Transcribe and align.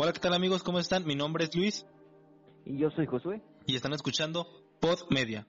Hola, 0.00 0.12
¿qué 0.12 0.20
tal 0.20 0.32
amigos? 0.32 0.62
¿Cómo 0.62 0.78
están? 0.78 1.04
Mi 1.06 1.16
nombre 1.16 1.42
es 1.42 1.56
Luis. 1.56 1.84
Y 2.64 2.78
yo 2.78 2.88
soy 2.92 3.06
Josué. 3.06 3.42
Y 3.66 3.74
están 3.74 3.92
escuchando 3.92 4.46
Pod 4.78 5.00
Media. 5.10 5.44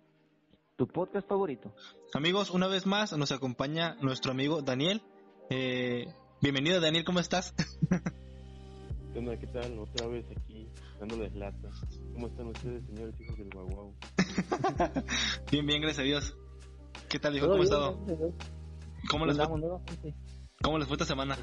Tu 0.75 0.87
podcast 0.87 1.27
favorito. 1.27 1.72
Amigos, 2.16 2.50
una 2.50 2.66
vez 2.66 2.88
más 2.88 3.16
nos 3.16 3.32
acompaña 3.32 3.93
nuestro 4.01 4.32
amigo 4.32 4.64
Daniel. 4.64 5.04
Eh, 5.51 6.08
bienvenido 6.42 6.82
Daniel, 6.82 7.06
¿cómo 7.06 7.20
estás? 7.20 7.54
¿Qué 9.14 9.20
onda? 9.20 9.38
¿Qué 9.38 9.46
tal? 9.46 9.77
Otra 9.77 10.07
vez 10.07 10.25
aquí 10.35 10.68
dándoles 11.00 11.36
lata. 11.36 11.70
¿Cómo 12.13 12.25
están 12.25 12.47
ustedes, 12.47 12.84
señores 12.88 13.21
hijos 13.21 13.38
del 13.38 13.50
guaguau? 13.52 13.93
bien, 15.52 15.68
bien, 15.68 15.79
gracias 15.79 16.00
a 16.00 16.07
Dios. 16.07 16.36
¿Qué 17.07 17.20
tal, 17.20 17.38
hijo? 17.38 17.50
¿Cómo 17.50 17.61
ha 17.61 17.66
estado? 17.66 18.00
¿Cómo 19.11 19.27
les, 19.27 19.38
fue? 19.38 20.16
¿Cómo 20.63 20.79
les 20.79 20.88
fue 20.88 20.95
esta 20.95 21.05
semana? 21.05 21.38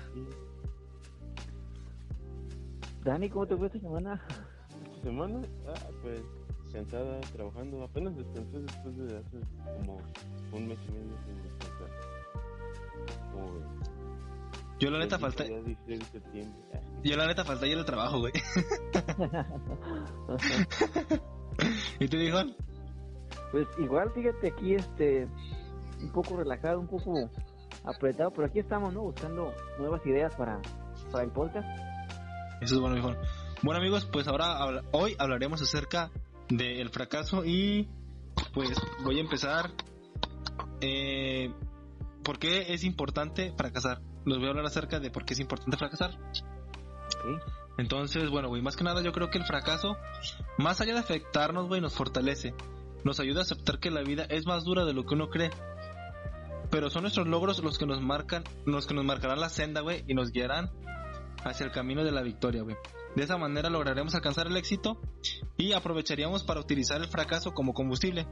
Dani, 3.07 3.31
¿cómo 3.31 3.47
te 3.47 3.57
fue 3.57 3.69
esta 3.69 3.79
semana? 3.79 4.21
¿Esta 4.97 5.05
semana? 5.05 5.41
Ah, 5.69 5.75
pues 6.03 6.21
cansada, 6.73 7.21
trabajando. 7.33 7.85
Apenas 7.85 8.17
descansé 8.17 8.59
después 8.59 8.97
de 8.97 9.17
hace 9.17 9.39
como 9.77 9.99
un 10.53 10.67
mes 10.67 10.77
y 10.89 10.91
medio 10.91 11.17
sin 11.25 11.41
descansar. 11.41 11.89
Como 13.31 13.61
Yo 14.81 14.91
la 14.91 14.99
neta 14.99 15.21
falta. 15.21 15.45
Yo 17.05 17.17
la 17.17 17.29
neta 17.29 17.45
falta 17.45 17.69
ya 17.69 17.75
el 17.75 17.85
trabajo, 17.85 18.19
güey. 18.19 18.33
¿Y 22.01 22.09
tú, 22.09 22.17
dijo? 22.17 22.39
Pues 23.53 23.69
igual, 23.79 24.11
fíjate, 24.11 24.49
aquí 24.49 24.75
este 24.75 25.29
un 26.03 26.11
poco 26.11 26.39
relajado, 26.39 26.81
un 26.81 26.89
poco 26.89 27.31
apretado, 27.85 28.33
pero 28.33 28.49
aquí 28.49 28.59
estamos, 28.59 28.93
¿no? 28.93 29.03
Buscando 29.03 29.55
nuevas 29.79 30.05
ideas 30.05 30.35
para, 30.35 30.61
para 31.13 31.23
el 31.23 31.31
podcast. 31.31 31.69
Eso 32.61 32.75
es 32.75 32.81
bueno, 32.81 32.97
hijo. 32.97 33.15
Bueno, 33.63 33.81
amigos, 33.81 34.07
pues 34.07 34.27
ahora 34.29 34.83
hoy 34.93 35.15
hablaremos 35.19 35.61
acerca 35.63 36.11
del 36.49 36.91
fracaso 36.91 37.45
y 37.45 37.89
pues 38.55 38.71
voy 39.03 39.19
a 39.19 39.21
empezar. 39.21 39.73
Eh, 40.81 41.53
¿Por 42.23 42.39
qué 42.39 42.73
es 42.75 42.85
importante 42.85 43.53
fracasar? 43.57 44.01
Les 44.25 44.39
voy 44.39 44.47
a 44.47 44.51
hablar 44.51 44.67
acerca 44.67 45.01
de 45.01 45.11
por 45.11 45.25
qué 45.25 45.35
es 45.35 45.41
importante 45.41 45.77
fracasar. 45.77 46.19
Entonces, 47.79 48.31
bueno, 48.31 48.49
güey, 48.49 48.63
más 48.63 48.77
que 48.77 48.85
nada 48.85 49.03
yo 49.03 49.13
creo 49.13 49.31
que 49.31 49.39
el 49.39 49.45
fracaso, 49.45 49.97
más 50.59 50.81
allá 50.81 50.95
de 50.95 51.01
afectarnos, 51.01 51.69
güey, 51.69 51.81
nos 51.81 51.95
fortalece. 51.95 52.55
Nos 53.05 53.21
ayuda 53.21 53.41
a 53.41 53.43
aceptar 53.43 53.79
que 53.79 53.91
la 53.91 54.03
vida 54.03 54.25
es 54.29 54.47
más 54.47 54.65
dura 54.65 54.85
de 54.85 54.93
lo 54.93 55.05
que 55.05 55.15
uno 55.15 55.29
cree. 55.29 55.51
Pero 56.71 56.91
son 56.91 57.03
nuestros 57.03 57.29
logros 57.29 57.63
los 57.63 57.79
que 57.79 57.87
nos 57.87 58.01
marcan, 58.01 58.43
los 58.65 58.87
que 58.87 58.95
nos 58.95 59.05
marcarán 59.05 59.39
la 59.39 59.49
senda, 59.49 59.83
güey, 59.83 60.05
y 60.09 60.15
nos 60.15 60.33
guiarán 60.33 60.71
hacia 61.49 61.67
el 61.67 61.73
camino 61.73 62.05
de 62.05 62.13
la 62.13 62.23
victoria, 62.23 62.63
güey. 62.63 62.77
De 63.15 63.23
esa 63.23 63.39
manera 63.39 63.71
lograremos 63.71 64.15
alcanzar 64.15 64.47
el 64.47 64.57
éxito 64.57 65.01
y 65.57 65.73
aprovecharíamos 65.73 66.45
para 66.45 66.61
utilizar 66.61 67.01
el 67.01 67.09
fracaso 67.09 67.53
como 67.53 67.73
combustible. 67.73 68.27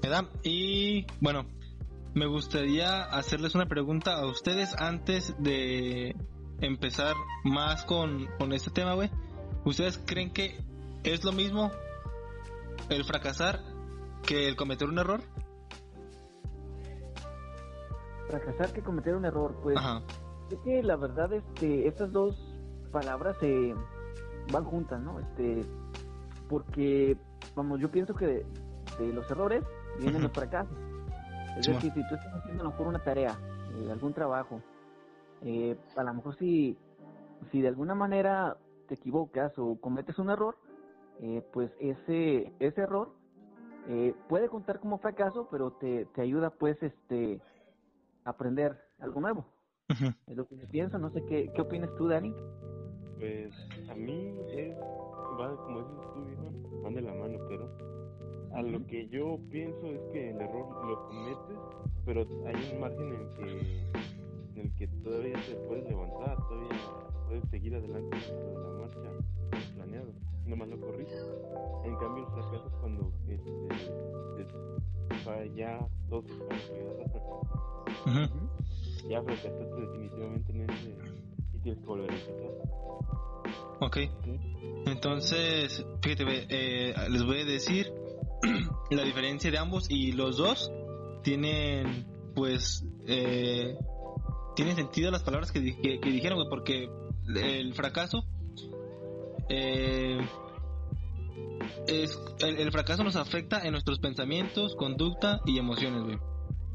¿Verdad? 0.00 0.26
Y 0.42 1.06
bueno, 1.20 1.46
me 2.14 2.26
gustaría 2.26 3.04
hacerles 3.04 3.54
una 3.54 3.66
pregunta 3.66 4.14
a 4.14 4.26
ustedes 4.26 4.74
antes 4.78 5.34
de 5.38 6.14
empezar 6.60 7.14
más 7.44 7.84
con, 7.84 8.26
con 8.38 8.52
este 8.52 8.70
tema, 8.70 8.94
güey. 8.94 9.10
¿Ustedes 9.64 9.98
creen 10.04 10.32
que 10.32 10.56
es 11.04 11.24
lo 11.24 11.32
mismo 11.32 11.70
el 12.88 13.04
fracasar 13.04 13.60
que 14.26 14.48
el 14.48 14.56
cometer 14.56 14.88
un 14.88 14.98
error? 14.98 15.22
Fracasar 18.28 18.72
que 18.72 18.82
cometer 18.82 19.14
un 19.14 19.24
error, 19.24 19.58
pues. 19.62 19.76
Es 20.52 20.58
que 20.58 20.82
la 20.82 20.96
verdad, 20.96 21.32
este, 21.32 21.88
estas 21.88 22.12
dos 22.12 22.36
palabras 22.90 23.38
se 23.40 23.74
van 24.52 24.64
juntas, 24.64 25.00
¿no? 25.00 25.18
Este, 25.18 25.64
porque, 26.46 27.16
vamos, 27.56 27.80
yo 27.80 27.90
pienso 27.90 28.14
que 28.14 28.44
de, 28.98 29.12
los 29.14 29.30
errores 29.30 29.64
vienen 29.98 30.22
los 30.22 30.32
fracasos. 30.32 30.76
Es 31.56 31.66
decir, 31.66 31.90
si 31.94 32.06
tú 32.06 32.14
estás 32.14 32.34
haciendo 32.34 32.62
a 32.62 32.64
lo 32.64 32.70
mejor 32.72 32.88
una 32.88 32.98
tarea, 32.98 33.34
eh, 33.78 33.90
algún 33.90 34.12
trabajo, 34.12 34.60
eh, 35.40 35.78
a 35.96 36.02
lo 36.02 36.12
mejor 36.12 36.36
si, 36.36 36.76
si 37.50 37.62
de 37.62 37.68
alguna 37.68 37.94
manera 37.94 38.58
te 38.88 38.94
equivocas 38.96 39.58
o 39.58 39.80
cometes 39.80 40.18
un 40.18 40.28
error, 40.28 40.58
eh, 41.22 41.42
pues 41.50 41.70
ese, 41.80 42.52
ese 42.58 42.82
error 42.82 43.14
eh, 43.88 44.14
puede 44.28 44.50
contar 44.50 44.80
como 44.80 44.98
fracaso, 44.98 45.48
pero 45.50 45.70
te, 45.70 46.04
te 46.14 46.20
ayuda 46.20 46.50
pues 46.50 46.82
este 46.82 47.40
a 48.24 48.30
aprender 48.30 48.78
algo 49.00 49.22
nuevo. 49.22 49.46
Es 50.26 50.36
lo 50.36 50.46
que 50.46 50.56
yo 50.56 50.66
pienso, 50.68 50.98
no 50.98 51.10
sé 51.10 51.24
qué, 51.26 51.50
qué 51.54 51.60
opinas 51.60 51.94
tú, 51.96 52.08
Dani. 52.08 52.34
Pues 53.18 53.52
a 53.88 53.94
mí 53.94 54.34
es, 54.48 54.74
va, 55.38 55.54
como 55.56 55.80
dices 55.80 56.00
tú, 56.14 56.24
van 56.82 56.94
de 56.94 57.02
la 57.02 57.12
mano, 57.14 57.38
pero 57.48 57.68
a 58.54 58.62
lo 58.62 58.86
que 58.86 59.06
yo 59.08 59.38
pienso 59.50 59.86
es 59.86 60.00
que 60.12 60.30
el 60.30 60.40
error 60.40 60.86
lo 60.86 61.06
cometes, 61.08 61.58
pero 62.04 62.24
hay 62.46 62.54
un 62.72 62.80
margen 62.80 63.14
en 63.14 63.28
que 63.30 63.82
en 64.54 64.60
el 64.60 64.72
que 64.74 64.86
todavía 65.02 65.34
te 65.46 65.54
puedes 65.66 65.84
levantar, 65.88 66.36
todavía 66.48 66.68
puedes 67.28 67.48
seguir 67.48 67.74
adelante 67.74 68.16
de 68.16 68.54
la 68.54 68.70
marcha 68.80 69.00
planeado, 69.74 70.12
nomás 70.46 70.68
lo 70.68 70.78
corriste. 70.80 71.16
En 71.84 71.96
cambio, 71.96 72.24
el 72.24 72.30
fracaso 72.32 72.66
es 72.66 72.74
cuando 72.80 73.12
este, 73.28 73.68
ya 75.54 75.86
todo 76.08 76.22
se 76.22 76.32
Ya 79.08 79.22
fracasaste 79.22 79.80
definitivamente 79.80 80.52
en 80.52 80.70
ese 80.70 80.96
y 81.54 81.58
tienes 81.58 81.80
que 81.80 81.86
volver 81.86 82.10
a 82.10 82.14
empezar. 82.14 82.82
Ok. 83.80 83.98
Entonces, 84.86 85.84
fíjate, 86.02 86.24
eh, 86.48 86.94
les 87.10 87.24
voy 87.24 87.40
a 87.40 87.44
decir 87.44 87.92
la 88.90 89.02
diferencia 89.02 89.50
de 89.50 89.58
ambos 89.58 89.90
y 89.90 90.12
los 90.12 90.36
dos 90.36 90.70
tienen, 91.22 92.06
pues, 92.34 92.86
eh, 93.06 93.76
tienen 94.54 94.76
sentido 94.76 95.10
las 95.10 95.22
palabras 95.22 95.50
que, 95.50 95.60
dijeron, 95.60 96.38
güey, 96.38 96.48
porque 96.48 96.88
el 97.34 97.74
fracaso 97.74 98.24
eh, 99.48 100.20
es 101.86 102.18
el, 102.40 102.70
fracaso 102.70 103.04
nos 103.04 103.16
afecta 103.16 103.62
en 103.64 103.72
nuestros 103.72 103.98
pensamientos, 103.98 104.76
conducta 104.76 105.40
y 105.44 105.58
emociones, 105.58 106.02
güey. 106.02 106.18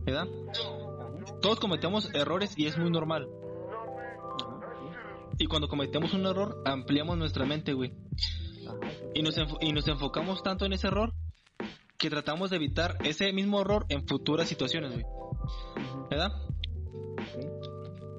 ¿Verdad? 0.06 0.28
Todos 1.42 1.60
cometemos 1.60 2.14
errores 2.14 2.54
y 2.58 2.68
es 2.68 2.78
muy 2.78 2.90
normal. 2.90 3.28
Y 5.38 5.46
cuando 5.46 5.68
cometemos 5.68 6.14
un 6.14 6.26
error, 6.26 6.62
ampliamos 6.66 7.18
nuestra 7.18 7.46
mente, 7.46 7.74
güey. 7.74 7.94
Y 9.14 9.22
nos, 9.22 9.36
y 9.62 9.72
nos 9.72 9.88
enfocamos 9.88 10.42
tanto 10.42 10.66
en 10.66 10.74
ese 10.74 10.88
error 10.88 11.14
que 11.98 12.10
tratamos 12.10 12.50
de 12.50 12.58
evitar 12.58 12.98
ese 13.04 13.32
mismo 13.34 13.62
error 13.62 13.86
en 13.90 14.08
futuras 14.08 14.48
situaciones, 14.48 14.92
güey. 14.92 15.06
¿Verdad? 16.10 16.32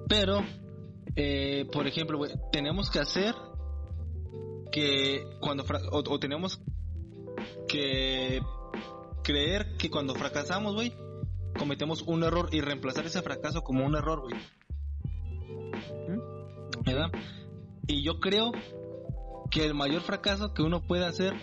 Pero, 0.08 0.40
eh, 1.16 1.66
por 1.72 1.86
ejemplo, 1.86 2.18
tenemos 2.50 2.90
que 2.90 2.98
hacer 2.98 3.34
que 4.70 5.24
cuando 5.40 5.64
o, 5.90 6.18
tenemos 6.18 6.60
que 7.68 8.40
creer 9.22 9.76
que 9.76 9.90
cuando 9.90 10.14
fracasamos, 10.14 10.74
güey, 10.74 10.92
cometemos 11.58 12.02
un 12.02 12.22
error 12.22 12.48
y 12.52 12.60
reemplazar 12.60 13.04
ese 13.04 13.20
fracaso 13.20 13.62
como 13.62 13.84
un 13.84 13.94
error, 13.94 14.20
güey. 14.20 14.34
¿Verdad? 16.84 17.10
Y 17.86 18.02
yo 18.02 18.20
creo 18.20 18.52
que 19.50 19.64
el 19.64 19.74
mayor 19.74 20.00
fracaso 20.02 20.54
que 20.54 20.62
uno 20.62 20.86
puede 20.86 21.04
hacer 21.04 21.34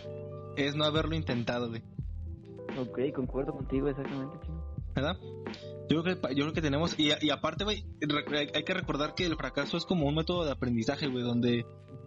es 0.57 0.75
no 0.75 0.85
haberlo 0.85 1.15
intentado, 1.15 1.69
güey. 1.69 1.83
Ok, 2.77 2.99
concuerdo 3.13 3.53
contigo 3.53 3.87
exactamente, 3.87 4.37
¿Verdad? 4.95 5.17
Yo 5.89 6.01
creo 6.01 6.03
que, 6.03 6.35
yo 6.35 6.43
creo 6.43 6.53
que 6.53 6.61
tenemos, 6.61 6.97
y, 6.97 7.09
y 7.21 7.29
aparte, 7.29 7.63
güey, 7.63 7.85
hay 8.53 8.63
que 8.63 8.73
recordar 8.73 9.13
que 9.13 9.25
el 9.25 9.35
fracaso 9.35 9.77
es 9.77 9.85
como 9.85 10.07
un 10.07 10.15
método 10.15 10.45
de 10.45 10.51
aprendizaje, 10.51 11.07
güey, 11.07 11.23
donde 11.23 11.65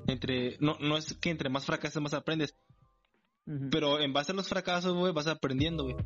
entre, 0.09 0.57
no, 0.61 0.77
no 0.81 0.97
es 0.97 1.15
que 1.15 1.31
entre 1.31 1.51
más 1.51 1.67
fracasas 1.67 2.03
más 2.03 2.15
aprendes, 2.15 2.57
pero 3.71 4.01
en 4.01 4.13
base 4.13 4.33
a 4.33 4.35
los 4.35 4.49
fracasos, 4.49 4.95
güey, 4.95 5.13
vas 5.13 5.27
aprendiendo, 5.27 5.85
güey, 5.85 5.97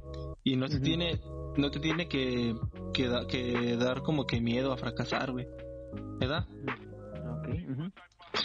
y 0.44 0.56
no 0.56 0.68
te 0.68 0.78
tiene, 0.80 1.20
no 1.56 1.70
te 1.70 1.80
tiene 1.80 2.08
que, 2.08 2.54
que, 2.92 3.10
que, 3.28 3.76
dar 3.76 4.02
como 4.02 4.26
que 4.26 4.40
miedo 4.40 4.72
a 4.72 4.76
fracasar, 4.76 5.32
güey, 5.32 5.46
¿verdad? 6.20 6.46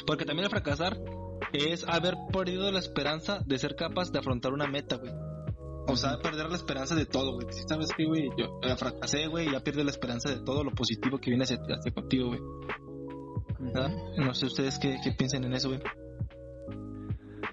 Porque 0.06 0.26
también 0.26 0.46
el 0.46 0.50
fracasar 0.50 0.98
es 1.54 1.88
haber 1.88 2.16
perdido 2.32 2.72
la 2.72 2.80
esperanza 2.80 3.42
de 3.46 3.60
ser 3.60 3.76
capaz 3.76 4.12
de 4.12 4.20
afrontar 4.20 4.52
una 4.52 4.68
meta, 4.68 4.98
güey. 4.98 5.12
O 5.90 5.96
sea, 5.96 6.20
perder 6.20 6.50
la 6.50 6.58
esperanza 6.58 6.96
de 6.96 7.06
todo, 7.06 7.36
güey. 7.36 7.48
Si 7.52 7.64
sabes 7.68 7.90
que, 7.96 8.06
güey, 8.06 8.30
yo 8.38 8.60
fracasé, 8.78 9.28
güey, 9.28 9.50
ya 9.52 9.62
pierde 9.62 9.86
la 9.86 9.92
esperanza 9.92 10.30
de 10.30 10.42
todo 10.42 10.64
lo 10.64 10.72
positivo 10.72 11.18
que 11.18 11.30
viene 11.30 11.46
hacia, 11.46 11.60
contigo, 11.94 12.28
güey. 12.28 12.42
¿Verdad? 13.60 13.92
No 14.18 14.34
sé 14.34 14.48
ustedes 14.48 14.80
qué, 14.80 14.98
qué 15.04 15.12
piensan 15.12 15.46
en 15.46 15.54
eso, 15.54 15.70
güey. 15.70 15.82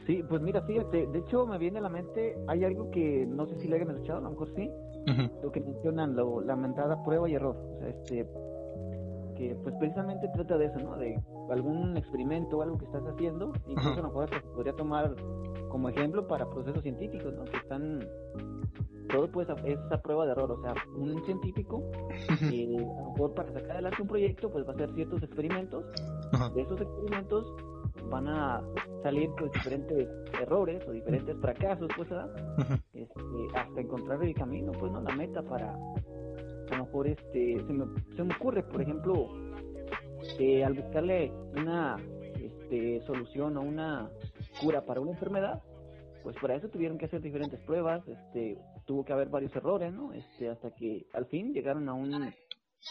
Sí, 0.06 0.22
pues 0.28 0.42
mira, 0.42 0.60
fíjate, 0.62 1.06
de 1.06 1.18
hecho 1.18 1.46
me 1.46 1.58
viene 1.58 1.78
a 1.78 1.82
la 1.82 1.88
mente, 1.88 2.36
hay 2.46 2.64
algo 2.64 2.90
que 2.90 3.26
no 3.26 3.46
sé 3.46 3.56
si 3.56 3.68
le 3.68 3.76
hayan 3.76 3.90
escuchado, 3.90 4.18
a 4.18 4.22
lo 4.22 4.30
mejor 4.30 4.50
sí, 4.54 4.70
lo 5.42 5.50
que 5.50 5.60
mencionan, 5.60 6.14
lo, 6.14 6.40
la 6.42 6.56
mentada 6.56 7.02
prueba 7.02 7.28
y 7.28 7.34
error. 7.34 7.56
O 7.56 7.78
sea, 7.78 7.88
este, 7.88 8.28
que 9.34 9.56
pues 9.62 9.74
precisamente 9.76 10.28
trata 10.28 10.58
de 10.58 10.66
eso, 10.66 10.78
¿no? 10.78 10.96
De 10.96 11.20
algún 11.50 11.96
experimento 11.96 12.58
o 12.58 12.62
algo 12.62 12.78
que 12.78 12.84
estás 12.84 13.02
haciendo, 13.06 13.52
incluso 13.66 13.94
a 13.94 13.96
lo 13.96 14.08
mejor 14.08 14.30
se 14.30 14.40
podría 14.54 14.72
tomar 14.74 15.14
como 15.68 15.88
ejemplo 15.88 16.26
para 16.26 16.48
procesos 16.48 16.82
científicos, 16.82 17.34
¿no? 17.34 17.44
Que 17.44 17.56
están 17.56 18.00
todo 19.08 19.30
pues 19.30 19.48
es 19.64 19.78
esa 19.86 20.00
prueba 20.02 20.24
de 20.24 20.32
error, 20.32 20.50
o 20.50 20.62
sea, 20.62 20.74
un 20.96 21.22
científico 21.24 21.82
que 22.38 22.76
a 22.78 23.02
lo 23.02 23.10
mejor 23.10 23.34
para 23.34 23.52
sacar 23.52 23.72
adelante 23.72 24.02
un 24.02 24.08
proyecto 24.08 24.50
pues 24.50 24.66
va 24.66 24.70
a 24.70 24.74
hacer 24.74 24.90
ciertos 24.94 25.22
experimentos, 25.22 25.84
de 26.54 26.62
esos 26.62 26.80
experimentos 26.80 27.54
van 28.10 28.28
a 28.28 28.62
salir 29.02 29.30
pues 29.38 29.52
diferentes 29.52 30.08
errores 30.40 30.82
o 30.88 30.92
diferentes 30.92 31.36
fracasos 31.38 31.88
pues 31.96 32.08
este, 32.92 33.58
hasta 33.58 33.80
encontrar 33.80 34.22
el 34.22 34.34
camino 34.34 34.72
pues 34.72 34.92
no 34.92 35.00
la 35.00 35.14
meta 35.14 35.42
para 35.42 35.72
a 35.74 36.76
lo 36.76 36.84
mejor 36.84 37.08
este 37.08 37.56
se 37.66 37.72
me, 37.72 37.84
se 38.16 38.24
me 38.24 38.34
ocurre 38.34 38.62
por 38.62 38.82
ejemplo 38.82 39.28
que 40.38 40.64
al 40.64 40.74
buscarle 40.74 41.32
una 41.56 41.96
este, 42.40 43.00
solución 43.02 43.56
o 43.56 43.62
una 43.62 44.10
cura 44.60 44.84
para 44.84 45.00
una 45.00 45.12
enfermedad 45.12 45.62
pues 46.22 46.36
para 46.40 46.56
eso 46.56 46.68
tuvieron 46.68 46.98
que 46.98 47.06
hacer 47.06 47.20
diferentes 47.20 47.60
pruebas 47.60 48.06
este 48.08 48.58
tuvo 48.86 49.04
que 49.04 49.12
haber 49.12 49.28
varios 49.28 49.54
errores 49.54 49.92
no 49.92 50.12
este 50.12 50.48
hasta 50.48 50.70
que 50.74 51.06
al 51.12 51.26
fin 51.26 51.52
llegaron 51.52 51.88
a 51.88 51.94
un 51.94 52.32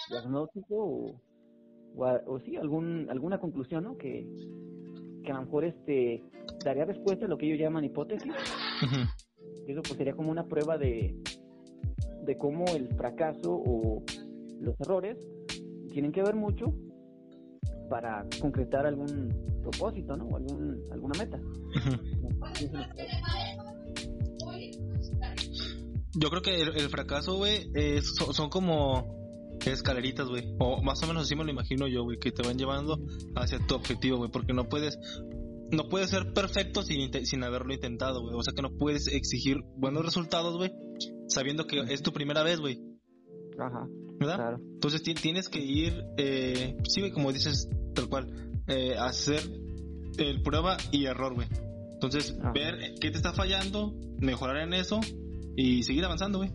diagnóstico 0.09 0.75
o, 0.75 1.21
o, 1.95 2.39
sí 2.39 2.55
algún 2.57 3.07
alguna 3.09 3.39
conclusión 3.39 3.83
no 3.83 3.97
que 3.97 4.27
que 5.23 5.31
a 5.31 5.35
lo 5.35 5.43
mejor 5.43 5.65
este 5.65 6.23
daría 6.63 6.85
respuesta 6.85 7.25
a 7.25 7.29
lo 7.29 7.37
que 7.37 7.45
ellos 7.47 7.59
llaman 7.59 7.85
hipótesis. 7.85 8.31
Eso 9.67 9.81
pues 9.81 9.95
sería 9.95 10.13
como 10.13 10.29
una 10.29 10.45
prueba 10.45 10.77
de, 10.77 11.15
de 12.25 12.37
cómo 12.37 12.65
el 12.75 12.89
fracaso 12.95 13.53
o 13.53 14.03
los 14.59 14.75
errores 14.81 15.17
tienen 15.91 16.11
que 16.11 16.21
ver 16.21 16.35
mucho 16.35 16.73
para 17.89 18.25
concretar 18.41 18.85
algún 18.85 19.29
propósito, 19.61 20.17
¿no? 20.17 20.25
O 20.25 20.35
algún, 20.35 20.83
alguna 20.91 21.17
meta. 21.17 21.39
Yo 26.15 26.29
creo 26.29 26.41
que 26.41 26.61
el, 26.61 26.89
fracaso, 26.89 27.37
güey, 27.37 27.71
son 28.01 28.49
como 28.49 29.22
escaleritas, 29.65 30.27
güey. 30.27 30.55
O 30.59 30.81
más 30.81 31.01
o 31.03 31.07
menos 31.07 31.23
así 31.23 31.35
me 31.35 31.43
lo 31.43 31.51
imagino 31.51 31.87
yo, 31.87 32.03
güey, 32.03 32.19
que 32.19 32.31
te 32.31 32.43
van 32.43 32.57
llevando 32.57 32.99
hacia 33.35 33.59
tu 33.65 33.75
objetivo, 33.75 34.17
güey. 34.17 34.31
Porque 34.31 34.53
no 34.53 34.69
puedes, 34.69 34.97
no 35.71 35.89
puedes 35.89 36.09
ser 36.09 36.33
perfecto 36.33 36.83
sin, 36.83 37.11
sin 37.25 37.43
haberlo 37.43 37.73
intentado, 37.73 38.21
güey. 38.21 38.35
O 38.35 38.43
sea 38.43 38.53
que 38.53 38.61
no 38.61 38.75
puedes 38.77 39.07
exigir 39.07 39.61
buenos 39.75 40.05
resultados, 40.05 40.57
güey, 40.57 40.73
sabiendo 41.27 41.67
que 41.67 41.79
es 41.79 42.01
tu 42.01 42.13
primera 42.13 42.43
vez, 42.43 42.59
güey. 42.59 42.79
Ajá. 43.59 43.87
¿Verdad? 44.19 44.35
Claro. 44.35 44.57
Entonces 44.73 45.03
tienes 45.03 45.49
que 45.49 45.59
ir, 45.59 46.03
eh, 46.17 46.77
sí, 46.87 47.01
güey, 47.01 47.11
como 47.11 47.31
dices, 47.31 47.69
tal 47.93 48.07
cual, 48.09 48.27
eh, 48.67 48.95
hacer 48.97 49.41
el 50.17 50.41
prueba 50.41 50.77
y 50.91 51.05
error, 51.05 51.33
güey. 51.33 51.47
Entonces, 51.93 52.37
ver 52.53 52.95
qué 52.99 53.11
te 53.11 53.17
está 53.17 53.33
fallando, 53.33 53.93
mejorar 54.19 54.57
en 54.57 54.73
eso 54.73 54.99
y 55.55 55.83
seguir 55.83 56.03
avanzando, 56.03 56.39
güey. 56.39 56.51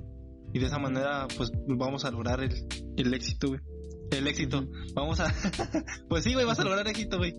Y 0.53 0.59
de 0.59 0.67
esa 0.67 0.79
manera, 0.79 1.27
pues 1.37 1.53
vamos 1.67 2.05
a 2.05 2.11
lograr 2.11 2.41
el, 2.41 2.53
el 2.97 3.15
éxito, 3.15 3.49
güey. 3.49 3.61
El 4.11 4.27
éxito. 4.27 4.65
Vamos 4.95 5.21
a. 5.21 5.27
pues 6.09 6.25
sí, 6.25 6.33
güey, 6.33 6.47
vas 6.47 6.59
a 6.61 6.65
lograr 6.65 6.87
éxito, 6.89 7.19
güey. 7.19 7.35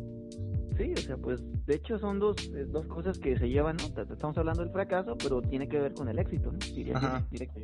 Sí, 0.78 0.94
o 0.94 0.98
sea, 0.98 1.18
pues 1.18 1.42
de 1.66 1.76
hecho 1.76 2.00
son 2.00 2.20
dos, 2.20 2.38
eh, 2.56 2.66
dos 2.70 2.86
cosas 2.88 3.18
que 3.20 3.38
se 3.38 3.50
llevan, 3.50 3.76
¿no? 3.78 4.02
Estamos 4.14 4.38
hablando 4.38 4.64
del 4.64 4.72
fracaso, 4.72 5.18
pero 5.18 5.42
tiene 5.42 5.68
que 5.68 5.78
ver 5.78 5.94
con 5.94 6.08
el 6.08 6.18
éxito, 6.20 6.52
¿no? 6.52 6.60
Ajá. 6.96 7.28
directo. 7.32 7.60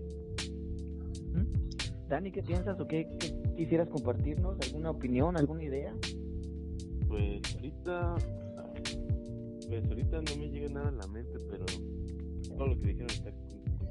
Dani, 2.10 2.32
¿qué 2.32 2.44
piensas 2.44 2.80
o 2.80 2.88
qué, 2.88 3.08
quisieras 3.56 3.90
compartirnos? 3.90 4.58
¿Alguna 4.68 4.92
opinión, 4.92 5.38
alguna 5.38 5.64
idea? 5.64 5.94
Pues 7.08 7.42
ahorita, 7.56 8.16
pues 9.68 9.86
ahorita 9.86 10.22
no 10.22 10.38
me 10.38 10.50
llega 10.50 10.70
nada 10.74 10.90
a 10.90 10.92
la 10.92 11.08
mente, 11.08 11.38
pero 11.50 11.66
todo 12.58 12.68
lo 12.68 12.80
que 12.80 12.88
dijeron 12.88 13.10
está 13.10 13.30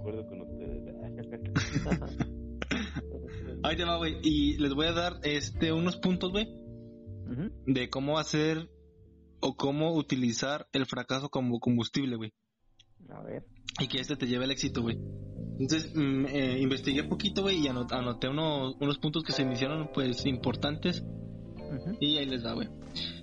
concuerdo 0.04 0.28
con 0.28 0.42
ustedes. 0.42 0.84
Ahí 3.62 3.76
te 3.76 3.84
va, 3.84 3.96
güey. 3.96 4.16
Y 4.22 4.58
les 4.58 4.74
voy 4.74 4.86
a 4.86 4.92
dar 4.92 5.14
este 5.22 5.72
unos 5.72 5.96
puntos, 5.96 6.30
güey, 6.30 6.46
de 7.66 7.88
cómo 7.88 8.18
hacer 8.18 8.68
o 9.40 9.56
cómo 9.56 9.94
utilizar 9.94 10.68
el 10.72 10.84
fracaso 10.86 11.30
como 11.30 11.58
combustible, 11.58 12.16
güey. 12.16 12.34
A 13.08 13.22
ver. 13.22 13.46
Y 13.80 13.88
que 13.88 14.00
este 14.00 14.16
te 14.16 14.26
lleve 14.26 14.44
al 14.44 14.50
éxito, 14.50 14.82
güey. 14.82 14.98
Entonces, 15.58 15.90
mm, 15.94 16.26
eh, 16.26 16.58
investigué 16.60 17.04
poquito, 17.04 17.40
güey, 17.42 17.60
y 17.60 17.68
anoté 17.68 18.28
unos, 18.28 18.76
unos 18.80 18.98
puntos 18.98 19.22
que 19.22 19.32
se 19.32 19.44
me 19.44 19.54
hicieron, 19.54 19.90
pues, 19.92 20.26
importantes. 20.26 21.04
Y 22.00 22.18
ahí 22.18 22.26
les 22.26 22.42
da, 22.42 22.52
güey. 22.52 22.68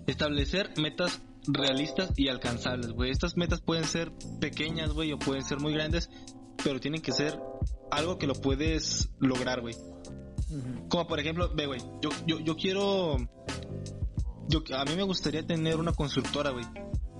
Establecer 0.07 0.71
metas 0.77 1.21
realistas 1.47 2.11
y 2.17 2.27
alcanzables, 2.27 2.91
güey. 2.91 3.11
Estas 3.11 3.37
metas 3.37 3.61
pueden 3.61 3.85
ser 3.85 4.11
pequeñas, 4.39 4.91
güey, 4.91 5.11
o 5.11 5.19
pueden 5.19 5.43
ser 5.43 5.59
muy 5.59 5.73
grandes, 5.73 6.09
pero 6.63 6.79
tienen 6.79 7.01
que 7.01 7.11
ser 7.11 7.39
algo 7.91 8.17
que 8.17 8.27
lo 8.27 8.33
puedes 8.33 9.09
lograr, 9.19 9.61
güey. 9.61 9.75
Como 10.89 11.07
por 11.07 11.19
ejemplo, 11.19 11.49
ve, 11.53 11.65
güey, 11.65 11.81
yo, 12.01 12.09
yo, 12.25 12.39
yo 12.39 12.55
quiero... 12.55 13.17
Yo, 14.47 14.63
a 14.75 14.83
mí 14.85 14.95
me 14.95 15.03
gustaría 15.03 15.45
tener 15.45 15.77
una 15.77 15.93
constructora, 15.93 16.49
güey. 16.51 16.65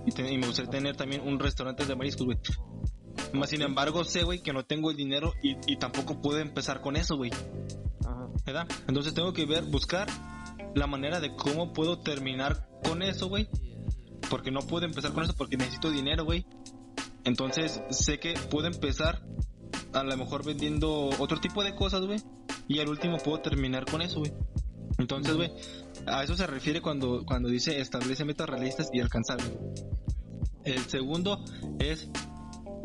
Y, 0.05 0.38
me 0.38 0.47
gustaría 0.47 0.71
tener 0.71 0.97
también 0.97 1.21
un 1.25 1.39
restaurante 1.39 1.85
de 1.85 1.95
mariscos, 1.95 2.25
güey. 2.25 2.38
Más 3.33 3.49
sin 3.49 3.61
embargo, 3.61 4.03
sé, 4.03 4.23
güey, 4.23 4.41
que 4.41 4.51
no 4.51 4.65
tengo 4.65 4.91
el 4.91 4.97
dinero 4.97 5.33
y, 5.41 5.55
y 5.71 5.77
tampoco 5.77 6.21
puedo 6.21 6.39
empezar 6.39 6.81
con 6.81 6.95
eso, 6.95 7.15
güey. 7.15 7.31
¿Verdad? 8.45 8.67
Entonces 8.88 9.13
tengo 9.13 9.31
que 9.33 9.45
ver, 9.45 9.63
buscar 9.63 10.07
la 10.75 10.88
manera 10.88 11.19
de 11.19 11.35
cómo 11.35 11.73
puedo 11.73 11.99
terminar 11.99 12.67
con 12.83 13.01
eso, 13.01 13.27
güey. 13.29 13.47
Porque 14.29 14.51
no 14.51 14.61
puedo 14.61 14.85
empezar 14.85 15.13
con 15.13 15.23
eso 15.23 15.33
porque 15.38 15.57
necesito 15.57 15.91
dinero, 15.91 16.25
güey. 16.25 16.45
Entonces 17.23 17.81
sé 17.89 18.19
que 18.19 18.33
puedo 18.50 18.68
empezar 18.68 19.23
a 19.94 20.03
lo 20.03 20.18
mejor 20.18 20.45
vendiendo 20.45 21.09
otro 21.19 21.39
tipo 21.39 21.63
de 21.63 21.75
cosas, 21.75 22.01
güey. 22.06 22.19
Y 22.68 22.79
al 22.79 22.89
último 22.89 23.18
puedo 23.18 23.39
terminar 23.41 23.85
con 23.85 24.01
eso, 24.01 24.19
güey. 24.19 24.33
Entonces, 24.97 25.35
güey, 25.35 25.51
a 26.06 26.23
eso 26.23 26.35
se 26.35 26.47
refiere 26.47 26.81
cuando, 26.81 27.23
cuando 27.25 27.50
dice 27.50 27.79
establece 27.79 28.25
metas 28.25 28.50
realistas 28.50 28.89
y 28.94 29.00
alcanzables. 29.00 29.51
El 30.63 30.79
segundo 30.85 31.44
es 31.79 32.09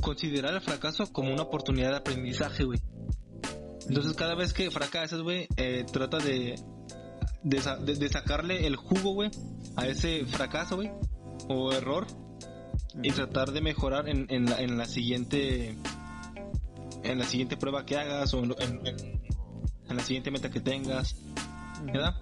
considerar 0.03 0.55
el 0.55 0.61
fracaso 0.61 1.13
como 1.13 1.33
una 1.33 1.43
oportunidad 1.43 1.91
de 1.91 1.97
aprendizaje, 1.97 2.65
güey. 2.65 2.81
Entonces 3.89 4.15
cada 4.15 4.35
vez 4.35 4.53
que 4.53 4.71
fracasas, 4.71 5.21
güey, 5.21 5.47
eh, 5.57 5.85
trata 5.91 6.19
de 6.19 6.57
de, 7.47 7.95
de, 7.95 8.09
sacarle 8.09 8.67
el 8.67 8.75
jugo, 8.75 9.13
güey, 9.13 9.31
a 9.77 9.87
ese 9.87 10.27
fracaso, 10.27 10.77
güey, 10.77 10.91
o 11.49 11.73
error, 11.73 12.07
y 13.03 13.11
tratar 13.11 13.53
de 13.53 13.61
mejorar 13.61 14.09
en, 14.09 14.27
en, 14.31 14.47
la, 14.47 14.61
en 14.61 14.79
la 14.79 14.87
siguiente 14.87 15.77
en 17.03 17.19
la 17.19 17.25
siguiente 17.25 17.57
prueba 17.57 17.87
que 17.87 17.97
hagas 17.97 18.35
o 18.35 18.43
en, 18.43 18.55
en 19.89 19.97
la 19.97 20.03
siguiente 20.03 20.31
meta 20.31 20.51
que 20.51 20.61
tengas, 20.61 21.17
¿verdad? 21.85 22.15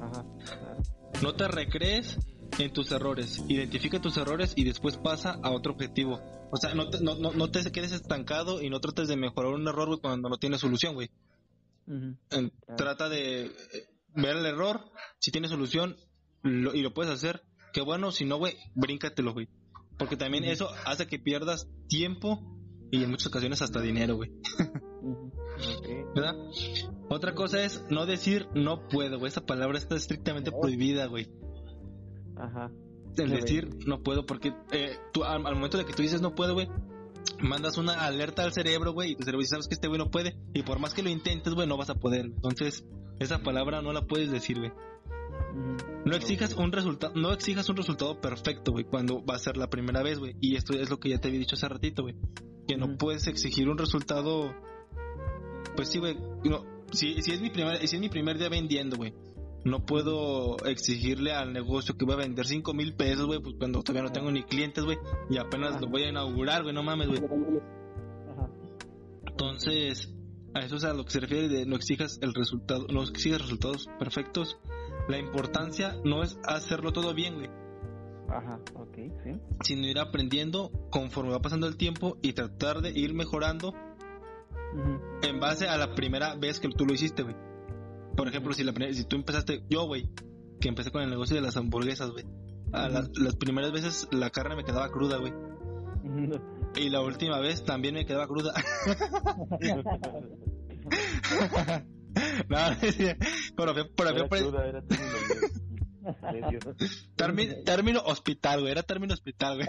Ajá, 0.00 0.24
No 1.22 1.34
te 1.34 1.48
recrees 1.48 2.18
en 2.58 2.72
tus 2.72 2.90
errores, 2.90 3.42
identifica 3.48 4.00
tus 4.00 4.16
errores 4.16 4.52
y 4.56 4.64
después 4.64 4.96
pasa 4.96 5.38
a 5.42 5.50
otro 5.50 5.72
objetivo. 5.72 6.20
O 6.50 6.56
sea, 6.56 6.74
no 6.74 6.88
te, 6.88 7.00
no, 7.00 7.14
no, 7.16 7.50
te 7.50 7.70
quedes 7.70 7.92
estancado 7.92 8.62
y 8.62 8.70
no 8.70 8.80
trates 8.80 9.08
de 9.08 9.16
mejorar 9.16 9.52
un 9.52 9.68
error 9.68 10.00
cuando 10.00 10.28
no 10.28 10.38
tienes 10.38 10.60
solución, 10.60 10.94
güey. 10.94 11.10
Trata 12.76 13.08
de 13.08 13.50
ver 14.14 14.36
el 14.36 14.46
error, 14.46 14.80
si 15.18 15.30
tiene 15.30 15.48
solución 15.48 15.96
y 16.42 16.82
lo 16.82 16.94
puedes 16.94 17.12
hacer, 17.12 17.42
qué 17.72 17.82
bueno, 17.82 18.10
si 18.12 18.24
no, 18.24 18.38
güey, 18.38 18.56
bríncatelo, 18.74 19.32
güey. 19.32 19.48
Porque 19.98 20.16
también 20.16 20.44
eso 20.44 20.68
hace 20.86 21.06
que 21.06 21.18
pierdas 21.18 21.68
tiempo 21.88 22.40
y 22.90 23.02
en 23.02 23.10
muchas 23.10 23.26
ocasiones 23.28 23.60
hasta 23.62 23.80
dinero, 23.80 24.16
güey. 24.16 24.30
¿Verdad? 26.14 26.34
Otra 27.10 27.34
cosa 27.34 27.62
es 27.62 27.84
no 27.90 28.06
decir 28.06 28.46
no 28.54 28.88
puedo, 28.88 29.18
güey. 29.18 29.30
Esa 29.30 29.44
palabra 29.44 29.78
está 29.78 29.96
estrictamente 29.96 30.50
prohibida, 30.50 31.06
güey. 31.06 31.28
Ajá. 32.36 32.70
El 33.16 33.30
decir 33.30 33.68
no 33.86 34.02
puedo, 34.02 34.26
porque 34.26 34.54
eh, 34.70 34.96
tú 35.12 35.24
al, 35.24 35.42
momento 35.42 35.76
de 35.76 35.84
que 35.84 35.92
tú 35.92 36.02
dices 36.02 36.22
no 36.22 36.36
puedo, 36.36 36.54
güey, 36.54 36.68
mandas 37.40 37.76
una 37.76 38.04
alerta 38.04 38.44
al 38.44 38.52
cerebro, 38.52 38.92
güey, 38.92 39.12
y 39.12 39.16
tu 39.16 39.24
cerebro 39.24 39.40
dice, 39.40 39.50
sabes 39.50 39.66
que 39.66 39.74
este 39.74 39.88
güey 39.88 39.98
no 39.98 40.10
puede, 40.10 40.38
y 40.54 40.62
por 40.62 40.78
más 40.78 40.94
que 40.94 41.02
lo 41.02 41.08
intentes, 41.08 41.54
güey, 41.54 41.66
no 41.66 41.76
vas 41.76 41.90
a 41.90 41.96
poder. 41.96 42.26
Entonces, 42.26 42.84
esa 43.18 43.42
palabra 43.42 43.82
no 43.82 43.92
la 43.92 44.06
puedes 44.06 44.30
decir, 44.30 44.58
güey. 44.58 44.72
No 46.04 46.14
exijas 46.14 46.54
un 46.54 46.72
resultado, 46.72 47.14
no 47.14 47.32
exijas 47.32 47.68
un 47.68 47.76
resultado 47.76 48.20
perfecto, 48.20 48.72
güey, 48.72 48.84
cuando 48.84 49.24
va 49.24 49.34
a 49.34 49.38
ser 49.38 49.56
la 49.56 49.68
primera 49.68 50.02
vez, 50.02 50.18
güey. 50.18 50.36
Y 50.40 50.56
esto 50.56 50.74
es 50.74 50.88
lo 50.90 50.98
que 50.98 51.10
ya 51.10 51.18
te 51.18 51.28
había 51.28 51.40
dicho 51.40 51.56
hace 51.56 51.68
ratito, 51.68 52.02
güey. 52.02 52.14
Que 52.66 52.76
no 52.76 52.96
puedes 52.96 53.26
exigir 53.26 53.68
un 53.68 53.78
resultado. 53.78 54.54
Pues 55.76 55.88
sí, 55.88 55.98
güey. 55.98 56.16
No, 56.44 56.64
si, 56.92 57.22
si 57.22 57.32
es 57.32 57.40
mi 57.40 57.50
primer, 57.50 57.86
si 57.86 57.96
es 57.96 58.00
mi 58.00 58.08
primer 58.08 58.38
día 58.38 58.48
vendiendo, 58.48 58.96
güey. 58.96 59.12
No 59.64 59.84
puedo 59.84 60.56
exigirle 60.64 61.32
al 61.32 61.52
negocio 61.52 61.96
que 61.96 62.04
voy 62.04 62.14
a 62.14 62.18
vender 62.18 62.46
5 62.46 62.72
mil 62.74 62.94
pesos, 62.94 63.26
güey, 63.26 63.40
pues 63.40 63.56
cuando 63.58 63.82
todavía 63.82 64.08
no 64.08 64.12
tengo 64.12 64.30
ni 64.30 64.44
clientes, 64.44 64.84
güey, 64.84 64.98
y 65.28 65.36
apenas 65.36 65.80
lo 65.80 65.88
voy 65.88 66.04
a 66.04 66.10
inaugurar, 66.10 66.62
güey, 66.62 66.74
no 66.74 66.82
mames, 66.84 67.08
güey. 67.08 67.20
Entonces, 69.26 70.14
A 70.54 70.60
eso 70.60 70.76
es 70.76 70.84
a 70.84 70.94
lo 70.94 71.04
que 71.04 71.10
se 71.10 71.20
refiere 71.20 71.48
de 71.48 71.66
no 71.66 71.76
exijas 71.76 72.18
el 72.22 72.32
resultado, 72.34 72.86
no 72.88 73.02
exijas 73.02 73.42
resultados 73.42 73.88
perfectos. 73.98 74.56
La 75.08 75.18
importancia 75.18 75.96
no 76.04 76.22
es 76.22 76.38
hacerlo 76.44 76.92
todo 76.92 77.14
bien, 77.14 77.36
güey. 77.36 77.48
Ajá, 78.28 78.60
ok, 78.74 78.94
sí. 79.24 79.40
Sino 79.62 79.86
ir 79.86 79.98
aprendiendo 79.98 80.70
conforme 80.90 81.32
va 81.32 81.40
pasando 81.40 81.66
el 81.66 81.78
tiempo 81.78 82.18
y 82.20 82.34
tratar 82.34 82.82
de 82.82 82.90
ir 82.90 83.14
mejorando 83.14 83.72
en 85.22 85.40
base 85.40 85.66
a 85.66 85.78
la 85.78 85.94
primera 85.94 86.36
vez 86.36 86.60
que 86.60 86.68
tú 86.68 86.84
lo 86.84 86.92
hiciste, 86.92 87.22
güey. 87.22 87.34
Por 88.16 88.28
ejemplo, 88.28 88.52
si, 88.52 88.64
la, 88.64 88.74
si 88.92 89.04
tú 89.04 89.16
empezaste, 89.16 89.62
yo, 89.70 89.86
güey, 89.86 90.10
que 90.60 90.68
empecé 90.68 90.90
con 90.90 91.00
el 91.02 91.08
negocio 91.08 91.36
de 91.36 91.42
las 91.42 91.56
hamburguesas, 91.56 92.10
güey. 92.10 92.26
A 92.72 92.88
las 92.88 93.36
primeras 93.36 93.72
veces 93.72 94.08
la 94.10 94.28
carne 94.28 94.56
me 94.56 94.64
quedaba 94.64 94.90
cruda, 94.90 95.16
güey. 95.16 95.32
Y 96.76 96.90
la 96.90 97.00
última 97.00 97.40
vez 97.40 97.64
también 97.64 97.94
me 97.94 98.04
quedaba 98.04 98.26
cruda. 98.26 98.52
no, 102.48 102.58
pero 103.56 103.74
fue, 103.74 103.84
por, 103.86 104.06
era 104.06 104.82
término, 107.16 107.54
término 107.64 108.00
hospital, 108.00 108.60
güey. 108.60 108.72
Era 108.72 108.82
término 108.82 109.14
hospital, 109.14 109.56
güey. 109.56 109.68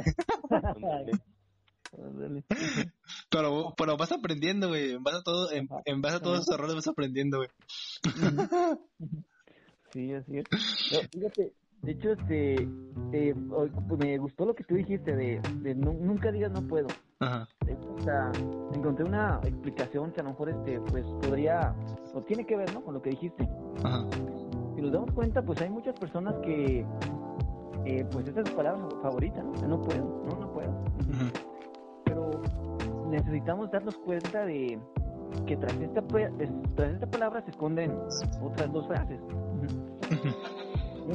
pero, 3.30 3.74
pero 3.78 3.98
vas 3.98 4.12
aprendiendo, 4.12 4.70
güey. 4.70 4.94
En 4.94 5.04
base 5.04 5.18
a 5.18 5.24
todo, 5.24 5.52
en, 5.52 5.68
en 5.86 6.02
base 6.02 6.18
a 6.18 6.20
todos 6.20 6.42
esos 6.42 6.54
errores 6.54 6.76
vas 6.76 6.88
aprendiendo, 6.88 7.38
güey. 7.38 7.50
sí, 9.92 10.14
así 10.14 10.38
es. 10.38 10.46
fíjate, 11.12 11.54
de 11.82 11.92
hecho, 11.92 12.12
este, 12.12 12.56
eh, 13.14 13.34
me 13.98 14.18
gustó 14.18 14.46
lo 14.46 14.54
que 14.54 14.64
tú 14.64 14.76
dijiste 14.76 15.16
de, 15.16 15.42
de 15.62 15.76
nunca 15.76 16.32
digas 16.32 16.52
no 16.52 16.68
puedo. 16.68 16.88
Ajá. 17.20 17.48
O 17.98 18.02
sea, 18.02 18.32
encontré 18.74 19.06
una 19.06 19.40
explicación 19.44 20.12
que 20.12 20.22
a 20.22 20.24
lo 20.24 20.30
mejor 20.32 20.50
este, 20.50 20.80
pues 20.82 21.06
podría, 21.22 21.76
o 22.14 22.22
tiene 22.22 22.46
que 22.46 22.56
ver, 22.56 22.74
¿no? 22.74 22.82
Con 22.82 22.94
lo 22.94 23.02
que 23.02 23.12
dijiste. 23.12 23.48
Ajá. 23.84 24.06
Si 24.76 24.82
nos 24.82 24.92
damos 24.92 25.12
cuenta, 25.12 25.42
pues 25.42 25.62
hay 25.62 25.70
muchas 25.70 26.00
personas 26.00 26.36
que, 26.44 26.86
eh, 27.86 28.06
pues 28.12 28.28
esa 28.28 28.42
es 28.42 28.50
su 28.50 28.56
palabra 28.56 28.88
favorita, 29.02 29.44
¿no? 29.44 29.68
No 29.68 29.82
puedo, 29.82 30.24
no, 30.26 30.40
no 30.40 30.54
puedo. 30.54 30.84
Pero 32.06 32.32
necesitamos 33.10 33.70
darnos 33.72 33.98
cuenta 33.98 34.46
de 34.46 34.80
que 35.46 35.58
tras 35.58 35.74
esta, 35.74 36.02
tras 36.76 36.94
esta 36.94 37.08
palabra 37.08 37.42
se 37.42 37.52
esconden 37.52 37.96
otras 38.42 38.72
dos 38.72 38.88
frases 38.88 39.20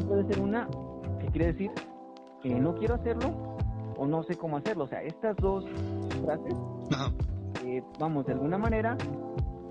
puede 0.02 0.25
ser 0.26 0.40
una 0.40 0.68
que 1.20 1.26
quiere 1.28 1.46
decir 1.52 1.70
que 2.42 2.54
no 2.54 2.75
quiero 2.75 2.94
hacerlo 2.94 3.53
o 3.97 4.07
no 4.07 4.23
sé 4.23 4.37
cómo 4.37 4.57
hacerlo. 4.57 4.85
O 4.85 4.89
sea, 4.89 5.03
estas 5.03 5.37
dos 5.37 5.65
frases, 6.23 6.55
eh, 7.65 7.83
vamos, 7.99 8.27
de 8.27 8.33
alguna 8.33 8.59
manera 8.59 8.97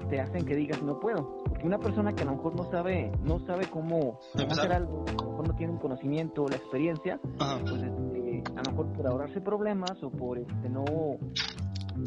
te 0.10 0.20
hacen 0.20 0.46
que 0.46 0.56
digas 0.56 0.82
no 0.82 1.00
puedo. 1.00 1.44
Porque 1.46 1.66
una 1.66 1.80
persona 1.80 2.14
que 2.14 2.24
a 2.24 2.26
lo 2.26 2.34
mejor 2.34 2.56
no 2.56 2.70
sabe, 2.70 3.12
no 3.24 3.40
sabe 3.40 3.70
cómo, 3.70 4.20
hacer 4.36 4.72
algo, 4.72 5.06
a 5.08 5.24
lo 5.24 5.30
mejor 5.30 5.48
no 5.48 5.56
tiene 5.56 5.74
un 5.74 5.80
conocimiento 5.80 6.44
o 6.44 6.50
la 6.50 6.58
experiencia, 6.58 7.20
pues 7.68 7.82
este, 7.82 8.44
a 8.56 8.64
lo 8.64 8.72
mejor 8.72 8.88
por 8.94 9.08
ahorrarse 9.08 9.42
problemas 9.42 10.02
o 10.04 10.12
por 10.12 10.38
este 10.38 10.70
no 10.70 10.86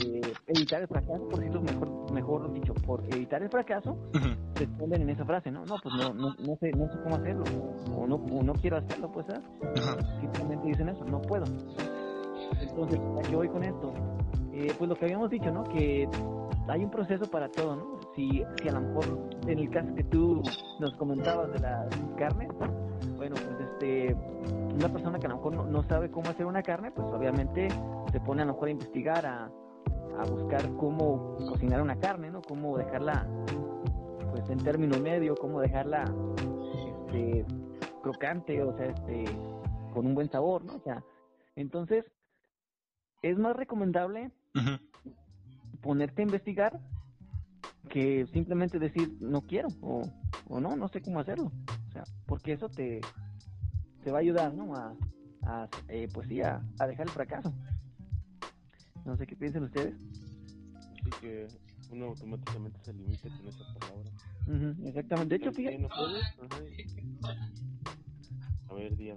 eh, 0.01 0.35
evitar 0.47 0.83
el 0.83 0.89
fracaso, 0.89 1.29
por 1.29 1.39
decirlo 1.39 1.63
mejor, 1.63 2.13
mejor 2.13 2.53
dicho, 2.53 2.75
por 2.75 3.05
evitar 3.05 3.43
el 3.43 3.51
fracaso, 3.51 3.97
se 4.57 4.65
esconden 4.65 5.03
en 5.03 5.11
esa 5.11 5.25
frase, 5.25 5.51
¿no? 5.51 5.65
No, 5.65 5.77
pues 5.83 5.95
no, 5.95 6.13
no, 6.13 6.35
no, 6.39 6.57
sé, 6.57 6.71
no 6.73 6.89
sé 6.89 6.99
cómo 7.03 7.17
hacerlo, 7.17 7.45
o 7.97 8.07
no, 8.07 8.19
no 8.19 8.53
quiero 8.55 8.79
hacerlo, 8.79 9.11
pues, 9.13 9.27
¿sabes? 9.27 9.43
Simplemente 10.21 10.67
dicen 10.67 10.89
eso, 10.89 11.05
no 11.05 11.21
puedo. 11.23 11.45
Entonces, 12.61 13.01
¿a 13.19 13.23
qué 13.23 13.37
voy 13.37 13.49
con 13.49 13.63
esto? 13.63 13.93
Eh, 14.53 14.73
pues 14.79 14.89
lo 14.89 14.97
que 14.97 15.05
habíamos 15.05 15.31
dicho, 15.31 15.51
¿no? 15.51 15.65
Que 15.65 16.09
hay 16.69 16.85
un 16.85 16.91
proceso 16.91 17.27
para 17.31 17.49
todo, 17.49 17.77
¿no? 17.77 18.01
Si, 18.15 18.43
si 18.61 18.69
a 18.69 18.73
lo 18.73 18.81
mejor 18.81 19.29
en 19.47 19.59
el 19.59 19.71
caso 19.71 19.95
que 19.95 20.05
tú 20.05 20.43
nos 20.81 20.95
comentabas 20.97 21.53
de 21.53 21.61
la 21.61 21.87
carne, 22.17 22.49
bueno, 23.17 23.37
pues 23.37 23.61
este, 23.71 24.15
una 24.75 24.89
persona 24.89 25.19
que 25.19 25.27
a 25.27 25.31
lo 25.31 25.37
mejor 25.37 25.55
no, 25.55 25.67
no, 25.67 25.83
sabe 25.85 26.11
cómo 26.11 26.31
hacer 26.31 26.47
una 26.47 26.63
carne, 26.63 26.91
pues 26.91 27.07
obviamente 27.09 27.69
se 28.11 28.21
pone 28.21 28.43
a 28.43 28.45
lo 28.45 28.53
mejor 28.55 28.69
a 28.69 28.71
investigar, 28.73 29.27
a, 29.27 29.51
a 30.19 30.25
buscar 30.25 30.69
cómo 30.77 31.37
cocinar 31.49 31.83
una 31.83 31.97
carne, 31.97 32.31
¿no? 32.31 32.43
Cómo 32.43 32.77
dejarla, 32.77 33.27
pues 34.31 34.49
en 34.51 34.59
término 34.59 34.99
medio, 34.99 35.35
cómo 35.37 35.61
dejarla 35.61 36.05
este, 36.89 37.45
crocante, 38.03 38.63
o 38.63 38.77
sea, 38.77 38.87
este, 38.87 39.25
con 39.93 40.07
un 40.07 40.15
buen 40.15 40.31
sabor, 40.31 40.65
¿no? 40.65 40.77
O 40.77 40.81
sea, 40.81 41.03
entonces, 41.55 42.05
es 43.23 43.39
más 43.39 43.57
recomendable 43.57 44.31
ponerte 45.81 46.23
a 46.23 46.25
investigar 46.25 46.81
que 47.89 48.27
simplemente 48.33 48.79
decir 48.79 49.17
no 49.21 49.43
quiero 49.43 49.69
o, 49.81 50.05
o, 50.49 50.61
no, 50.61 50.77
no 50.77 50.89
sé 50.89 51.01
cómo 51.01 51.21
hacerlo. 51.21 51.53
O 51.89 51.93
sea, 51.93 52.05
porque 52.27 52.53
eso 52.53 52.69
te, 52.69 53.01
te 54.03 54.11
va 54.11 54.19
a 54.19 54.21
ayudar, 54.21 54.55
¿no? 54.55 54.75
A, 54.75 54.95
a 55.43 55.69
eh, 55.89 56.09
pues 56.13 56.29
sí, 56.29 56.41
a 56.43 56.61
dejar 56.87 57.07
el 57.07 57.13
fracaso. 57.13 57.53
No 59.05 59.17
sé 59.17 59.27
qué 59.27 59.37
piensan 59.37 59.63
ustedes. 59.63 59.95
Sí, 61.05 61.11
que 61.21 61.47
uno 61.93 62.07
automáticamente 62.07 62.79
se 62.85 62.93
limita 62.93 63.29
con 63.31 63.47
esa 63.49 63.65
palabra. 63.79 64.11
exactamente. 64.85 65.29
De 65.29 65.37
hecho, 65.37 65.53
fíjate. 65.53 65.79
No 65.79 65.89
A 68.69 68.75
ver, 68.75 68.97
día 68.97 69.17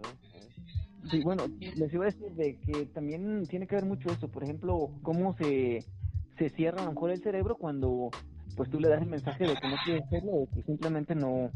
Sí, 1.10 1.22
bueno, 1.22 1.44
les 1.60 1.94
iba 1.94 2.06
a 2.06 2.12
decir 2.12 2.32
de 2.34 2.60
que 2.60 2.86
también 2.88 3.48
tiene 3.48 3.68
que 3.68 3.76
ver 3.76 3.86
mucho 3.86 4.10
eso. 4.12 4.28
Por 4.28 4.44
ejemplo, 4.44 4.90
cómo 5.02 5.34
se, 5.34 5.86
se 6.38 6.50
cierra 6.50 6.82
a 6.82 6.86
lo 6.86 6.92
mejor 6.92 7.12
el 7.12 7.22
cerebro 7.22 7.56
cuando 7.56 8.10
pues 8.56 8.70
tú 8.70 8.80
le 8.80 8.90
das 8.90 9.02
el 9.02 9.10
mensaje 9.10 9.46
de 9.46 9.56
que 9.56 9.68
no 9.68 9.76
quieres 9.86 10.04
hacerlo 10.06 10.32
o 10.32 10.50
que 10.52 10.64
simplemente 10.64 11.16
no 11.16 11.52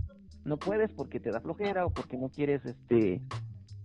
no 0.45 0.57
puedes 0.57 0.91
porque 0.91 1.19
te 1.19 1.31
da 1.31 1.41
flojera 1.41 1.85
o 1.85 1.89
porque 1.89 2.17
no 2.17 2.29
quieres 2.29 2.65
este 2.65 3.21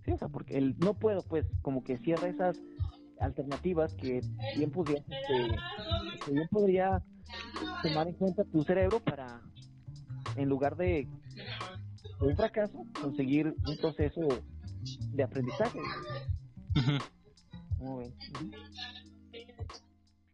sí 0.05 0.11
o 0.11 0.17
sea 0.17 0.27
porque 0.29 0.57
el 0.57 0.77
no 0.79 0.93
puedo 0.93 1.21
pues 1.23 1.45
como 1.61 1.83
que 1.83 1.97
cierra 1.97 2.29
esas 2.29 2.57
alternativas 3.19 3.93
que 3.95 4.21
bien 4.55 4.71
podría, 4.71 4.99
este, 4.99 6.31
bien 6.31 6.47
podría 6.49 7.01
tomar 7.83 8.07
en 8.07 8.13
cuenta 8.13 8.43
tu 8.45 8.63
cerebro 8.63 8.99
para, 8.99 9.41
en 10.35 10.49
lugar 10.49 10.75
de, 10.75 11.07
un 12.21 12.35
fracaso, 12.35 12.85
conseguir 13.01 13.55
un 13.67 13.77
proceso 13.77 14.27
de 15.11 15.23
aprendizaje. 15.23 15.79
¿Cómo 17.77 17.99
ven? 17.99 18.13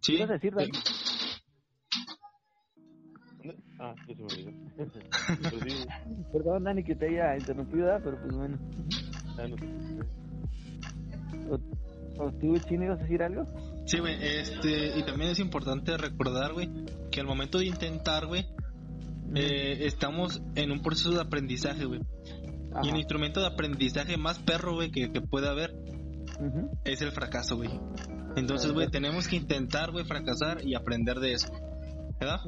Sí. 0.02 0.18
¿Qué 0.18 0.28
decir, 0.28 0.54
Dani? 0.54 0.72
Ah, 3.80 3.94
ya 4.08 4.16
se 4.16 4.22
me 4.22 4.28
olvidó. 4.28 4.52
Perdón, 6.32 6.64
Dani, 6.64 6.84
que 6.84 6.96
te 6.96 7.08
haya 7.08 7.38
interrumpido, 7.38 7.88
pero 8.04 8.20
pues 8.22 8.36
bueno. 8.36 8.58
Ah, 9.38 9.48
no, 9.48 9.56
¿Tú, 12.40 12.58
Chino, 12.60 12.86
ibas 12.86 13.00
a 13.00 13.04
decir 13.04 13.22
algo? 13.22 13.44
Sí, 13.86 14.00
güey, 14.00 14.16
este, 14.22 14.98
y 14.98 15.04
también 15.04 15.32
es 15.32 15.40
importante 15.40 15.98
recordar, 15.98 16.54
güey, 16.54 16.70
que 17.12 17.20
al 17.20 17.28
momento 17.28 17.60
de 17.60 17.66
intentar, 17.66 18.26
güey, 18.26 18.48
eh, 19.36 19.86
estamos 19.86 20.42
en 20.56 20.72
un 20.72 20.82
proceso 20.82 21.12
de 21.12 21.22
aprendizaje, 21.22 21.86
güey. 21.86 22.02
Y 22.84 22.90
el 22.90 22.98
instrumento 22.98 23.40
de 23.40 23.48
aprendizaje 23.48 24.18
más 24.18 24.40
perro, 24.40 24.74
güey, 24.74 24.92
que, 24.92 25.12
que 25.12 25.22
puede 25.22 25.48
haber 25.48 25.76
es 26.84 27.02
el 27.02 27.12
fracaso, 27.12 27.58
güey. 27.58 27.70
Entonces, 28.36 28.72
güey, 28.72 28.90
tenemos 28.90 29.28
que 29.28 29.38
intentar, 29.38 29.92
güey, 29.92 30.06
fracasar 30.06 30.66
y 30.66 30.76
aprender 30.76 31.20
de 31.20 31.34
eso. 31.34 31.48
¿Verdad? 32.20 32.40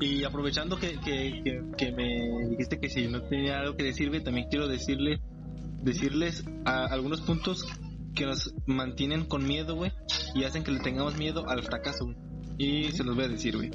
Y 0.00 0.24
aprovechando 0.24 0.76
que, 0.76 0.98
que, 1.00 1.62
que, 1.76 1.92
me 1.92 2.48
dijiste 2.50 2.78
que 2.78 2.88
si 2.88 3.08
no 3.08 3.22
tenía 3.22 3.58
algo 3.60 3.76
que 3.76 3.84
decir, 3.84 4.08
güey, 4.08 4.22
también 4.22 4.48
quiero 4.48 4.68
decirle, 4.68 5.20
decirles 5.82 6.44
a 6.64 6.86
algunos 6.86 7.20
puntos 7.22 7.64
que 8.14 8.26
nos 8.26 8.54
mantienen 8.66 9.24
con 9.24 9.44
miedo, 9.46 9.74
güey, 9.74 9.92
y 10.34 10.44
hacen 10.44 10.62
que 10.62 10.70
le 10.70 10.80
tengamos 10.80 11.16
miedo 11.16 11.48
al 11.48 11.62
fracaso, 11.62 12.06
güey. 12.06 12.16
Y 12.58 12.92
se 12.92 13.02
los 13.02 13.16
voy 13.16 13.24
a 13.24 13.28
decir, 13.28 13.56
güey. 13.56 13.70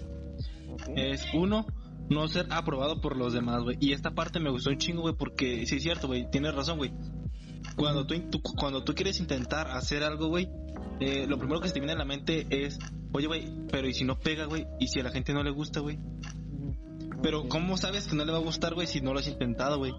Es 0.96 1.26
uno, 1.34 1.66
no 2.10 2.28
ser 2.28 2.48
aprobado 2.50 3.02
por 3.02 3.18
los 3.18 3.34
demás, 3.34 3.64
güey. 3.64 3.78
Y 3.80 3.94
esta 3.94 4.12
parte 4.12 4.40
me 4.40 4.50
gustó 4.50 4.70
un 4.70 4.78
chingo, 4.78 5.02
güey, 5.02 5.16
porque 5.16 5.66
sí 5.66 5.78
es 5.78 5.84
cierto, 5.84 6.08
güey, 6.08 6.30
tienes 6.30 6.54
razón, 6.56 6.78
güey. 6.78 6.92
Cuando 7.76 8.06
tú, 8.06 8.16
cuando 8.58 8.84
tú 8.84 8.94
quieres 8.94 9.20
intentar 9.20 9.68
hacer 9.68 10.04
algo, 10.04 10.28
güey, 10.28 10.50
eh, 11.00 11.28
lo 11.28 11.38
primero 11.38 11.62
que 11.62 11.68
se 11.68 11.76
te 11.76 11.80
viene 11.80 11.94
a 11.94 11.98
la 11.98 12.06
mente 12.06 12.46
es, 12.50 12.78
oye, 13.14 13.28
güey, 13.28 13.68
pero 13.72 13.88
¿y 13.88 13.94
si 13.94 14.04
no 14.04 14.20
pega, 14.20 14.46
güey? 14.46 14.66
¿Y 14.80 14.88
si 14.88 15.00
a 15.00 15.04
la 15.04 15.12
gente 15.12 15.34
no 15.34 15.44
le 15.44 15.52
gusta, 15.52 15.80
güey? 15.80 16.00
Pero 17.22 17.48
¿cómo 17.48 17.78
sabes 17.78 18.08
que 18.08 18.16
no 18.16 18.26
le 18.26 18.32
va 18.32 18.38
a 18.38 18.42
gustar, 18.42 18.74
güey, 18.74 18.88
si 18.88 19.02
no 19.02 19.14
lo 19.14 19.20
has 19.20 19.28
intentado, 19.28 19.78
güey? 19.78 19.94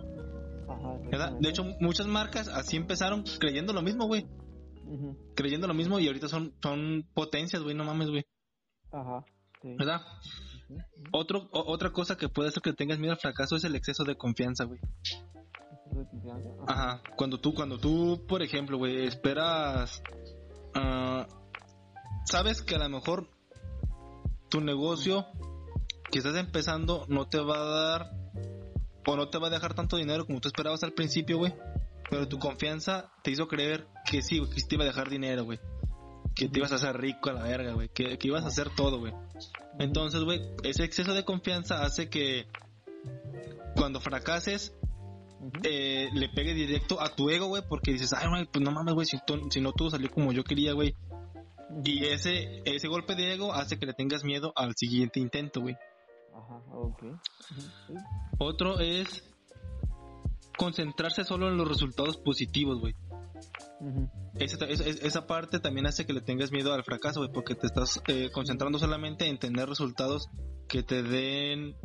De 1.40 1.48
hecho, 1.48 1.64
muchas 1.80 2.06
marcas 2.06 2.48
así 2.48 2.76
empezaron 2.76 3.24
creyendo 3.38 3.72
lo 3.72 3.82
mismo, 3.82 4.06
güey. 4.06 4.26
Creyendo 5.34 5.66
lo 5.66 5.74
mismo 5.74 5.98
y 5.98 6.06
ahorita 6.06 6.28
son, 6.28 6.54
son 6.62 7.06
potencias, 7.14 7.62
güey, 7.62 7.74
no 7.74 7.84
mames, 7.84 8.10
güey. 8.10 8.24
Ajá. 8.92 9.24
¿Verdad? 9.62 10.00
Otro, 11.12 11.48
otra 11.52 11.90
cosa 11.90 12.16
que 12.16 12.28
puede 12.28 12.48
hacer 12.48 12.62
que 12.62 12.72
tengas 12.72 12.98
miedo 12.98 13.12
al 13.12 13.18
fracaso 13.18 13.56
es 13.56 13.64
el 13.64 13.74
exceso 13.74 14.04
de 14.04 14.16
confianza, 14.16 14.64
güey. 14.64 14.80
Ajá. 16.66 17.02
Cuando 17.16 17.40
tú, 17.40 17.54
cuando 17.54 17.78
tú, 17.78 18.24
por 18.28 18.42
ejemplo, 18.42 18.78
güey, 18.78 19.06
esperas... 19.06 20.02
Uh, 20.74 21.24
sabes 22.24 22.62
que 22.62 22.76
a 22.76 22.78
lo 22.78 22.88
mejor 22.88 23.28
tu 24.48 24.60
negocio 24.60 25.26
que 26.10 26.18
estás 26.18 26.36
empezando 26.36 27.06
no 27.08 27.28
te 27.28 27.40
va 27.40 27.56
a 27.56 27.64
dar 27.64 28.10
o 29.06 29.16
no 29.16 29.28
te 29.28 29.38
va 29.38 29.48
a 29.48 29.50
dejar 29.50 29.74
tanto 29.74 29.96
dinero 29.96 30.26
como 30.26 30.40
tú 30.40 30.48
esperabas 30.48 30.82
al 30.84 30.92
principio, 30.92 31.38
güey. 31.38 31.54
Pero 32.08 32.28
tu 32.28 32.38
confianza 32.38 33.12
te 33.22 33.30
hizo 33.30 33.46
creer 33.48 33.86
que 34.08 34.22
sí, 34.22 34.40
que 34.40 34.62
te 34.62 34.74
iba 34.74 34.84
a 34.84 34.88
dejar 34.88 35.08
dinero, 35.08 35.44
güey. 35.44 35.58
Que 36.34 36.48
te 36.48 36.58
ibas 36.58 36.72
a 36.72 36.76
hacer 36.76 36.96
rico 36.96 37.30
a 37.30 37.34
la 37.34 37.42
verga, 37.42 37.72
güey. 37.72 37.88
Que, 37.88 38.18
que 38.18 38.28
ibas 38.28 38.44
a 38.44 38.48
hacer 38.48 38.68
todo, 38.74 38.98
güey. 38.98 39.12
Entonces, 39.80 40.22
güey, 40.24 40.42
ese 40.62 40.84
exceso 40.84 41.14
de 41.14 41.24
confianza 41.24 41.82
hace 41.82 42.10
que 42.10 42.46
cuando 43.74 43.98
fracases, 43.98 44.76
eh, 45.62 46.10
le 46.12 46.28
pegue 46.28 46.52
directo 46.52 47.00
a 47.00 47.08
tu 47.16 47.30
ego, 47.30 47.46
güey, 47.46 47.62
porque 47.66 47.92
dices, 47.92 48.12
ay, 48.12 48.28
güey, 48.28 48.44
pues 48.44 48.62
no 48.62 48.72
mames, 48.72 48.92
güey, 48.92 49.06
si, 49.06 49.18
si, 49.50 49.60
no 49.62 49.72
todo 49.72 49.88
salió 49.88 50.10
como 50.10 50.32
yo 50.32 50.44
quería, 50.44 50.74
güey. 50.74 50.94
Y 51.82 52.04
ese, 52.04 52.60
ese 52.66 52.88
golpe 52.88 53.14
de 53.14 53.32
ego 53.32 53.54
hace 53.54 53.78
que 53.78 53.86
le 53.86 53.94
tengas 53.94 54.22
miedo 54.22 54.52
al 54.54 54.74
siguiente 54.76 55.18
intento, 55.18 55.62
güey. 55.62 55.76
Ajá, 56.34 56.62
ok. 56.74 57.02
Otro 58.38 58.80
es 58.80 59.24
concentrarse 60.58 61.24
solo 61.24 61.48
en 61.48 61.56
los 61.56 61.66
resultados 61.66 62.18
positivos, 62.18 62.80
güey. 62.80 62.94
Esa, 64.38 64.64
esa, 64.66 65.26
parte 65.26 65.58
también 65.60 65.86
hace 65.86 66.06
que 66.06 66.12
le 66.12 66.20
tengas 66.20 66.52
miedo 66.52 66.72
al 66.72 66.84
fracaso, 66.84 67.20
güey, 67.20 67.32
porque 67.32 67.54
te 67.54 67.66
estás 67.66 68.00
eh, 68.08 68.30
concentrando 68.32 68.78
solamente 68.78 69.26
en 69.26 69.38
tener 69.38 69.68
resultados 69.68 70.28
que 70.68 70.82
te 70.82 71.02
den, 71.02 71.76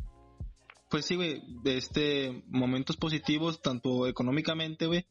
pues 0.89 1.05
sí, 1.05 1.15
güey, 1.15 1.41
de 1.63 1.77
este, 1.77 2.43
momentos 2.47 2.97
positivos, 2.97 3.61
tanto 3.61 4.07
económicamente, 4.07 4.87
güey, 4.87 5.05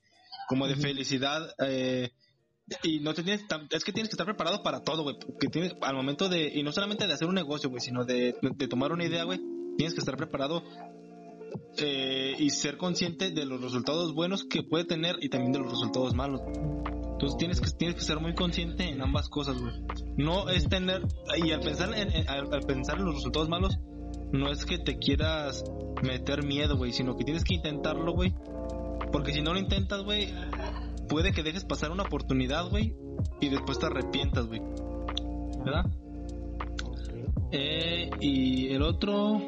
como 0.49 0.67
de 0.67 0.77
felicidad, 0.77 1.55
eh, 1.59 2.11
y 2.83 3.01
no 3.01 3.13
te 3.13 3.23
tienes, 3.23 3.45
es 3.71 3.85
que 3.85 3.93
tienes 3.93 4.09
que 4.09 4.15
estar 4.15 4.27
preparado 4.27 4.63
para 4.63 4.83
todo, 4.83 5.03
güey. 5.03 5.17
Que 5.39 5.49
tienes, 5.49 5.75
al 5.83 5.95
momento 5.95 6.29
de, 6.29 6.51
y 6.55 6.63
no 6.63 6.73
solamente 6.73 7.07
de 7.07 7.13
hacer 7.13 7.29
un 7.29 7.35
negocio, 7.35 7.69
güey, 7.69 7.81
sino 7.81 8.05
de, 8.05 8.37
de, 8.41 8.69
tomar 8.69 8.93
una 8.93 9.05
idea, 9.05 9.25
güey, 9.25 9.41
tienes 9.77 9.95
que 9.95 10.01
estar 10.01 10.17
preparado 10.17 10.63
eh, 11.79 12.35
y 12.39 12.51
ser 12.51 12.77
consciente 12.77 13.31
de 13.31 13.45
los 13.45 13.61
resultados 13.61 14.15
buenos 14.15 14.45
que 14.45 14.63
puede 14.63 14.85
tener 14.85 15.17
y 15.21 15.29
también 15.29 15.53
de 15.53 15.59
los 15.59 15.71
resultados 15.71 16.15
malos. 16.15 16.41
Entonces 17.13 17.37
tienes 17.39 17.61
que, 17.61 17.71
tienes 17.71 17.97
que 17.97 18.03
ser 18.03 18.21
muy 18.21 18.35
consciente 18.35 18.89
en 18.89 19.01
ambas 19.03 19.29
cosas, 19.29 19.61
güey. 19.61 19.73
No 20.17 20.49
es 20.49 20.69
tener, 20.69 21.03
y 21.37 21.53
al 21.53 21.61
pensar 21.61 21.93
en, 21.97 22.29
al 22.29 22.61
pensar 22.67 22.99
en 22.99 23.07
los 23.07 23.17
resultados 23.17 23.49
malos, 23.49 23.79
no 24.33 24.51
es 24.51 24.65
que 24.65 24.79
te 24.79 24.99
quieras 24.99 25.65
meter 26.03 26.45
miedo, 26.45 26.77
güey, 26.77 26.93
sino 26.93 27.17
que 27.17 27.25
tienes 27.25 27.45
que 27.45 27.55
intentarlo, 27.55 28.13
güey. 28.13 28.35
Porque 29.13 29.33
si 29.33 29.43
no 29.43 29.53
lo 29.53 29.61
intentas, 29.61 30.03
güey, 30.03 30.33
puede 31.09 31.33
que 31.33 31.43
dejes 31.43 31.65
pasar 31.65 31.91
una 31.91 32.03
oportunidad, 32.03 32.69
güey, 32.69 32.95
y 33.41 33.49
después 33.49 33.79
te 33.79 33.87
arrepientas, 33.87 34.47
güey. 34.47 34.61
¿Verdad? 35.65 35.87
Eh, 37.53 38.11
y 38.21 38.73
el 38.73 38.83
otro, 38.83 39.41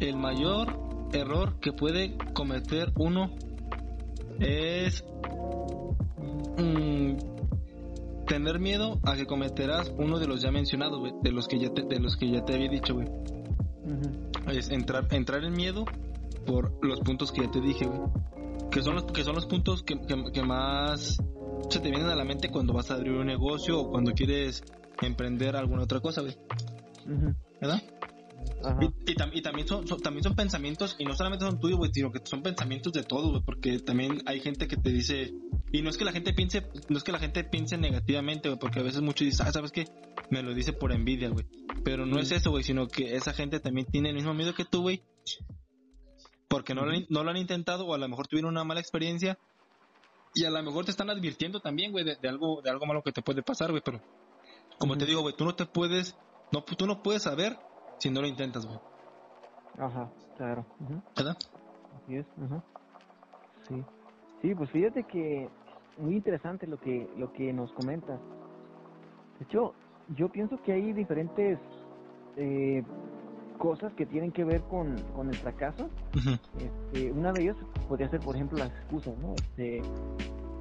el 0.00 0.16
mayor 0.16 0.85
error 1.12 1.58
que 1.60 1.72
puede 1.72 2.16
cometer 2.34 2.92
uno 2.96 3.30
es 4.40 5.04
mm, 6.58 7.16
tener 8.26 8.58
miedo 8.58 9.00
a 9.04 9.16
que 9.16 9.26
cometerás 9.26 9.92
uno 9.96 10.18
de 10.18 10.26
los 10.26 10.42
ya 10.42 10.50
mencionados, 10.50 11.00
de 11.22 11.32
los 11.32 11.48
que 11.48 11.58
ya 11.58 11.70
te, 11.70 11.82
de 11.82 12.00
los 12.00 12.16
que 12.16 12.30
ya 12.30 12.44
te 12.44 12.54
había 12.54 12.68
dicho, 12.68 12.94
güey. 12.94 13.08
Es 14.48 14.70
entrar, 14.70 15.06
entrar 15.12 15.44
en 15.44 15.52
miedo 15.52 15.84
por 16.44 16.72
los 16.84 17.00
puntos 17.00 17.32
que 17.32 17.42
ya 17.42 17.50
te 17.50 17.60
dije, 17.60 17.86
güey 17.86 18.00
que 18.70 18.82
son 18.82 18.94
los, 18.94 19.04
que 19.04 19.24
son 19.24 19.34
los 19.34 19.46
puntos 19.46 19.82
que, 19.82 19.98
que, 19.98 20.42
más 20.42 21.16
se 21.70 21.80
te 21.80 21.90
vienen 21.90 22.08
a 22.08 22.14
la 22.14 22.24
mente 22.24 22.50
cuando 22.50 22.72
vas 22.72 22.90
a 22.90 22.94
abrir 22.94 23.12
un 23.12 23.26
negocio 23.26 23.80
o 23.80 23.90
cuando 23.90 24.12
quieres 24.12 24.62
emprender 25.00 25.56
alguna 25.56 25.84
otra 25.84 26.00
cosa, 26.00 26.20
güey. 26.20 26.36
¿Verdad? 27.60 27.82
Y, 28.80 29.12
y, 29.12 29.42
también, 29.42 29.68
son, 29.68 29.84
también 30.02 30.22
son 30.22 30.34
pensamientos, 30.34 30.96
y 30.98 31.04
no 31.04 31.14
solamente 31.14 31.44
son 31.44 31.60
tuyos, 31.60 31.78
güey, 31.78 31.90
sino 31.92 32.10
que 32.10 32.20
son 32.24 32.42
pensamientos 32.42 32.92
de 32.92 33.02
todos, 33.02 33.30
güey, 33.30 33.42
porque 33.42 33.78
también 33.78 34.22
hay 34.26 34.40
gente 34.40 34.66
que 34.66 34.76
te 34.76 34.90
dice, 34.90 35.34
y 35.72 35.82
no 35.82 35.90
es 35.90 35.96
que 35.96 36.04
la 36.04 36.12
gente 36.12 36.32
piense, 36.32 36.66
no 36.88 36.98
es 36.98 37.04
que 37.04 37.12
la 37.12 37.18
gente 37.18 37.44
piense 37.44 37.76
negativamente, 37.78 38.48
güey, 38.48 38.58
porque 38.58 38.80
a 38.80 38.82
veces 38.82 39.02
muchos 39.02 39.26
dicen, 39.26 39.46
ah, 39.46 39.52
¿sabes 39.52 39.72
qué? 39.72 39.84
Me 40.30 40.42
lo 40.42 40.54
dice 40.54 40.72
por 40.72 40.92
envidia, 40.92 41.28
güey. 41.28 41.46
Pero 41.84 42.06
no 42.06 42.18
es 42.18 42.32
eso, 42.32 42.50
güey, 42.50 42.64
sino 42.64 42.88
que 42.88 43.14
esa 43.14 43.32
gente 43.32 43.60
también 43.60 43.86
tiene 43.86 44.08
el 44.08 44.16
mismo 44.16 44.34
miedo 44.34 44.54
que 44.54 44.64
tú, 44.64 44.82
güey, 44.82 45.02
porque 46.48 46.74
no, 46.74 46.82
no 47.08 47.24
lo 47.24 47.30
han 47.30 47.36
intentado 47.36 47.86
o 47.86 47.94
a 47.94 47.98
lo 47.98 48.08
mejor 48.08 48.26
tuvieron 48.26 48.52
una 48.52 48.64
mala 48.64 48.80
experiencia 48.80 49.38
y 50.34 50.44
a 50.44 50.50
lo 50.50 50.62
mejor 50.62 50.84
te 50.84 50.90
están 50.90 51.10
advirtiendo 51.10 51.60
también, 51.60 51.92
güey, 51.92 52.04
de, 52.04 52.28
algo 52.28 52.60
de 52.62 52.70
algo 52.70 52.86
malo 52.86 53.02
que 53.02 53.12
te 53.12 53.22
puede 53.22 53.42
pasar, 53.42 53.70
güey, 53.70 53.82
pero 53.84 54.00
como 54.78 54.96
te 54.96 55.06
digo, 55.06 55.22
güey, 55.22 55.34
tú 55.36 55.44
no 55.44 55.54
te 55.54 55.66
puedes 55.66 56.16
no 56.52 56.62
tú 56.62 56.86
no 56.86 57.02
puedes 57.02 57.22
saber 57.22 57.58
si 57.98 58.10
no 58.10 58.20
lo 58.20 58.26
intentas, 58.26 58.66
güey. 58.66 58.78
Ajá, 59.78 60.10
claro. 60.36 60.64
¿Verdad? 61.16 61.36
Así 62.02 62.16
es, 62.16 62.26
ajá. 62.44 62.62
Sí. 63.68 63.84
Sí, 64.42 64.54
pues 64.54 64.70
fíjate 64.70 65.04
que 65.04 65.48
muy 65.98 66.14
interesante 66.14 66.66
lo 66.66 66.78
que 66.78 67.08
lo 67.16 67.32
que 67.32 67.52
nos 67.52 67.72
comentas. 67.72 68.20
De 69.38 69.44
hecho, 69.44 69.74
yo 70.16 70.28
pienso 70.28 70.62
que 70.62 70.72
hay 70.72 70.92
diferentes 70.92 71.58
eh, 72.36 72.82
cosas 73.58 73.92
que 73.94 74.06
tienen 74.06 74.32
que 74.32 74.44
ver 74.44 74.62
con, 74.62 74.96
con 75.14 75.28
el 75.28 75.36
fracaso. 75.36 75.88
este, 76.58 77.12
una 77.12 77.32
de 77.32 77.42
ellas 77.42 77.56
podría 77.88 78.08
ser, 78.08 78.20
por 78.20 78.34
ejemplo, 78.34 78.58
las 78.58 78.70
excusas, 78.70 79.16
¿no? 79.18 79.34
Este, 79.34 79.82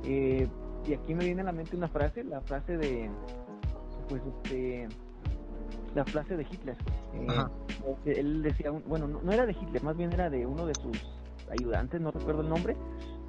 eh, 0.03 0.47
y 0.87 0.93
aquí 0.93 1.13
me 1.13 1.25
viene 1.25 1.41
a 1.41 1.45
la 1.45 1.51
mente 1.51 1.75
una 1.75 1.87
frase, 1.89 2.23
la 2.23 2.41
frase 2.41 2.77
de, 2.77 3.09
pues, 4.07 4.21
este, 4.25 4.87
la 5.95 6.05
frase 6.05 6.35
de 6.35 6.43
Hitler. 6.43 6.75
Eh, 7.13 8.19
él 8.19 8.43
decía, 8.43 8.69
bueno, 8.71 9.07
no, 9.07 9.31
era 9.31 9.45
de 9.45 9.53
Hitler, 9.53 9.81
más 9.83 9.97
bien 9.97 10.11
era 10.13 10.29
de 10.29 10.45
uno 10.45 10.65
de 10.65 10.73
sus 10.75 11.01
ayudantes, 11.49 11.99
no 12.01 12.11
recuerdo 12.11 12.41
el 12.41 12.49
nombre, 12.49 12.75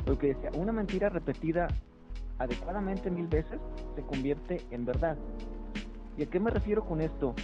pero 0.04 0.18
que 0.18 0.34
decía, 0.34 0.50
una 0.56 0.72
mentira 0.72 1.08
repetida 1.08 1.68
adecuadamente 2.38 3.10
mil 3.10 3.28
veces 3.28 3.58
se 3.94 4.02
convierte 4.02 4.60
en 4.70 4.84
verdad. 4.84 5.16
¿Y 6.18 6.24
a 6.24 6.26
qué 6.26 6.40
me 6.40 6.50
refiero 6.50 6.84
con 6.84 7.00
esto? 7.00 7.34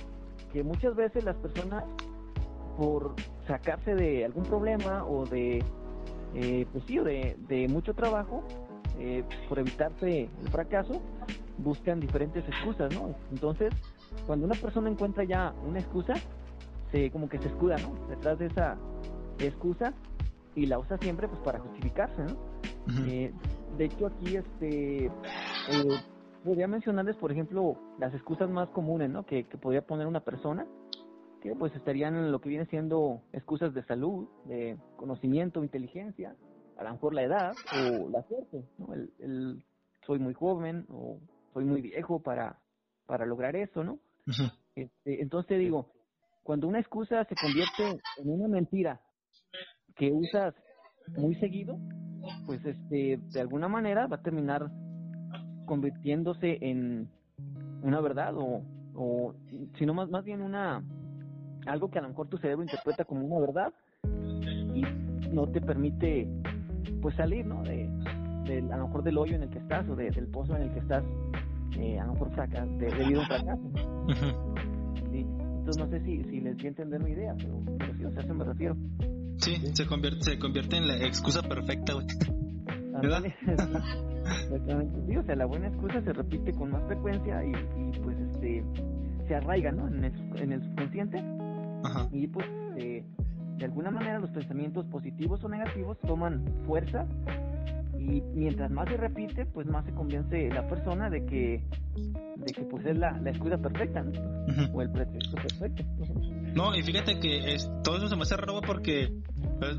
Que 0.53 0.63
muchas 0.63 0.95
veces 0.97 1.25
las 1.25 1.37
personas 1.37 1.85
por 2.77 3.15
sacarse 3.47 3.95
de 3.95 4.25
algún 4.25 4.45
problema 4.45 5.05
o 5.05 5.25
de, 5.27 5.63
eh, 6.35 6.67
pues 6.73 6.85
sí, 6.87 6.99
de, 6.99 7.37
de 7.49 7.69
mucho 7.69 7.95
trabajo, 7.95 8.43
eh, 8.99 9.25
por 9.49 9.59
evitarse 9.59 10.29
el 10.43 10.49
fracaso, 10.51 11.01
buscan 11.59 12.01
diferentes 12.01 12.47
excusas, 12.49 12.95
¿no? 12.95 13.15
Entonces, 13.31 13.73
cuando 14.27 14.47
una 14.47 14.55
persona 14.55 14.91
encuentra 14.91 15.25
ya 15.25 15.55
una 15.67 15.79
excusa, 15.79 16.15
se 16.91 17.11
como 17.11 17.29
que 17.29 17.39
se 17.39 17.49
escuda, 17.49 17.77
¿no? 17.79 18.09
Detrás 18.09 18.39
de 18.39 18.47
esa 18.47 18.77
excusa 19.39 19.93
y 20.55 20.67
la 20.67 20.79
usa 20.79 20.99
siempre 20.99 21.29
pues 21.29 21.41
para 21.41 21.59
justificarse, 21.61 22.23
¿no? 22.23 22.37
Eh, 23.07 23.33
de 23.79 23.85
hecho 23.85 24.07
aquí 24.07 24.37
este 24.37 25.11
podría 26.45 26.67
mencionarles 26.67 27.17
por 27.17 27.31
ejemplo 27.31 27.77
las 27.99 28.13
excusas 28.13 28.51
más 28.51 28.69
comunes, 28.71 29.11
¿no? 29.11 29.25
Que, 29.25 29.45
que 29.45 29.57
podría 29.57 29.87
poner 29.87 30.07
una 30.07 30.21
persona 30.21 30.67
que 31.41 31.55
pues 31.57 31.75
estarían 31.75 32.15
en 32.15 32.31
lo 32.31 32.41
que 32.41 32.49
viene 32.49 32.67
siendo 32.67 33.21
excusas 33.33 33.75
de 33.75 33.83
salud, 33.83 34.29
de 34.45 34.79
conocimiento, 34.97 35.63
inteligencia, 35.63 36.37
a 36.79 36.85
lo 36.85 36.93
mejor 36.93 37.15
la 37.15 37.23
edad 37.23 37.53
o 37.77 38.09
la 38.09 38.23
suerte, 38.23 38.65
¿no? 38.79 38.95
El, 38.95 39.65
soy 40.07 40.19
muy 40.19 40.35
joven 40.35 40.87
o 40.91 41.19
soy 41.53 41.65
muy 41.65 41.81
viejo 41.81 42.21
para, 42.21 42.59
para 43.07 43.27
lograr 43.27 43.57
eso, 43.57 43.85
¿no? 43.85 43.99
Este, 44.75 45.23
entonces 45.23 45.59
digo, 45.59 45.93
cuando 46.43 46.69
una 46.69 46.81
excusa 46.81 47.25
se 47.25 47.35
convierte 47.35 48.03
en 48.19 48.31
una 48.31 48.49
mentira 48.49 49.01
que 49.97 50.11
usas 50.13 50.55
muy 51.17 51.35
seguido, 51.37 51.79
pues 52.47 52.65
este, 52.65 53.19
de 53.19 53.41
alguna 53.41 53.69
manera 53.69 54.07
va 54.07 54.17
a 54.17 54.23
terminar 54.23 54.71
convirtiéndose 55.67 56.59
en 56.61 57.09
una 57.83 58.01
verdad 58.01 58.35
o, 58.37 58.63
o 58.95 59.35
sino 59.79 59.95
más, 59.95 60.09
más 60.11 60.25
bien 60.25 60.43
una 60.43 60.83
algo 61.67 61.91
que 61.91 61.99
a 61.99 62.03
lo 62.03 62.09
mejor 62.09 62.29
tu 62.29 62.39
cerebro 62.39 62.63
interpreta 62.63 63.05
como 63.05 63.25
una 63.25 63.41
verdad 63.41 63.73
y 64.75 64.83
no 65.33 65.47
te 65.49 65.61
permite 65.61 66.29
pues 67.01 67.15
salir, 67.17 67.47
¿no? 67.47 67.63
De, 67.63 67.89
a 68.73 68.77
lo 68.77 68.87
mejor 68.87 69.03
del 69.03 69.19
hoyo 69.19 69.37
en 69.37 69.45
el 69.45 69.51
que 69.51 69.59
estás 69.59 69.89
o 69.89 69.97
del 69.97 70.27
pozo 70.29 70.57
en 70.57 70.63
el 70.63 70.73
que 70.73 70.81
estás, 70.81 71.05
eh, 71.79 71.99
a 71.99 72.07
lo 72.07 72.13
mejor 72.13 72.31
fraca, 72.33 72.67
de, 72.67 72.87
debido 72.87 73.21
a 73.21 73.23
un 73.23 73.29
fracaso. 73.29 73.63
Entonces 75.13 75.79
no 75.79 75.91
sé 75.91 76.01
si, 76.05 76.25
si 76.25 76.41
les 76.41 76.57
voy 76.57 76.65
a 76.65 76.69
entender 76.69 77.01
mi 77.01 77.11
idea, 77.13 77.35
pero, 77.37 77.63
pero 77.79 77.95
sí, 77.95 78.05
o 78.05 78.11
sea, 78.11 78.21
a 78.21 78.25
eso 78.25 78.35
me 78.35 78.45
refiero. 78.45 78.77
Sí, 79.37 79.57
Se, 79.75 79.87
convierte, 79.87 80.23
se 80.23 80.39
convierte 80.39 80.77
en 80.77 80.89
la 80.89 80.97
excusa 81.07 81.43
perfecta, 81.43 81.95
güey. 81.95 82.07
¿Verdad? 83.01 83.23
sí, 85.09 85.17
o 85.17 85.23
sea, 85.23 85.37
la 85.37 85.47
buena 85.47 85.69
excusa 85.69 86.03
se 86.03 86.13
repite 86.13 86.53
con 86.53 86.71
más 86.71 86.85
frecuencia 86.87 87.45
y, 87.45 87.51
y 87.51 87.99
pues 88.01 88.17
este 88.19 88.65
se 89.27 89.35
arraiga, 89.35 89.73
¿no? 89.73 89.89
En 89.89 90.05
el, 90.05 90.13
en 90.37 90.53
el 90.53 90.63
subconsciente 90.63 91.23
y 92.11 92.27
pues 92.29 92.47
eh, 92.77 93.05
de 93.59 93.65
alguna 93.65 93.91
manera 93.91 94.19
los 94.19 94.31
pensamientos 94.31 94.87
positivos 94.87 95.43
o 95.45 95.49
negativos 95.49 95.99
toman 96.01 96.45
fuerza 96.67 97.07
y 98.03 98.23
mientras 98.35 98.71
más 98.71 98.89
se 98.89 98.97
repite, 98.97 99.47
pues 99.47 99.67
más 99.67 99.85
se 99.85 99.93
convence 99.93 100.49
la 100.49 100.67
persona 100.69 101.09
de 101.09 101.25
que, 101.25 101.63
de 102.37 102.53
que 102.53 102.63
pues 102.63 102.85
es 102.87 102.99
la, 102.99 103.13
la 103.19 103.31
excusa 103.31 103.59
perfecta, 103.59 104.05
O 104.73 104.83
el 104.83 104.91
pretexto 104.91 105.37
perfecto. 105.37 105.85
No, 106.55 106.75
y 106.75 106.83
fíjate 106.83 107.19
que 107.21 107.55
es, 107.55 107.71
todo 107.83 107.99
eso 107.99 108.09
se 108.09 108.17
me 108.17 108.23
hace 108.23 108.37
raro 108.37 108.61
porque, 108.61 109.13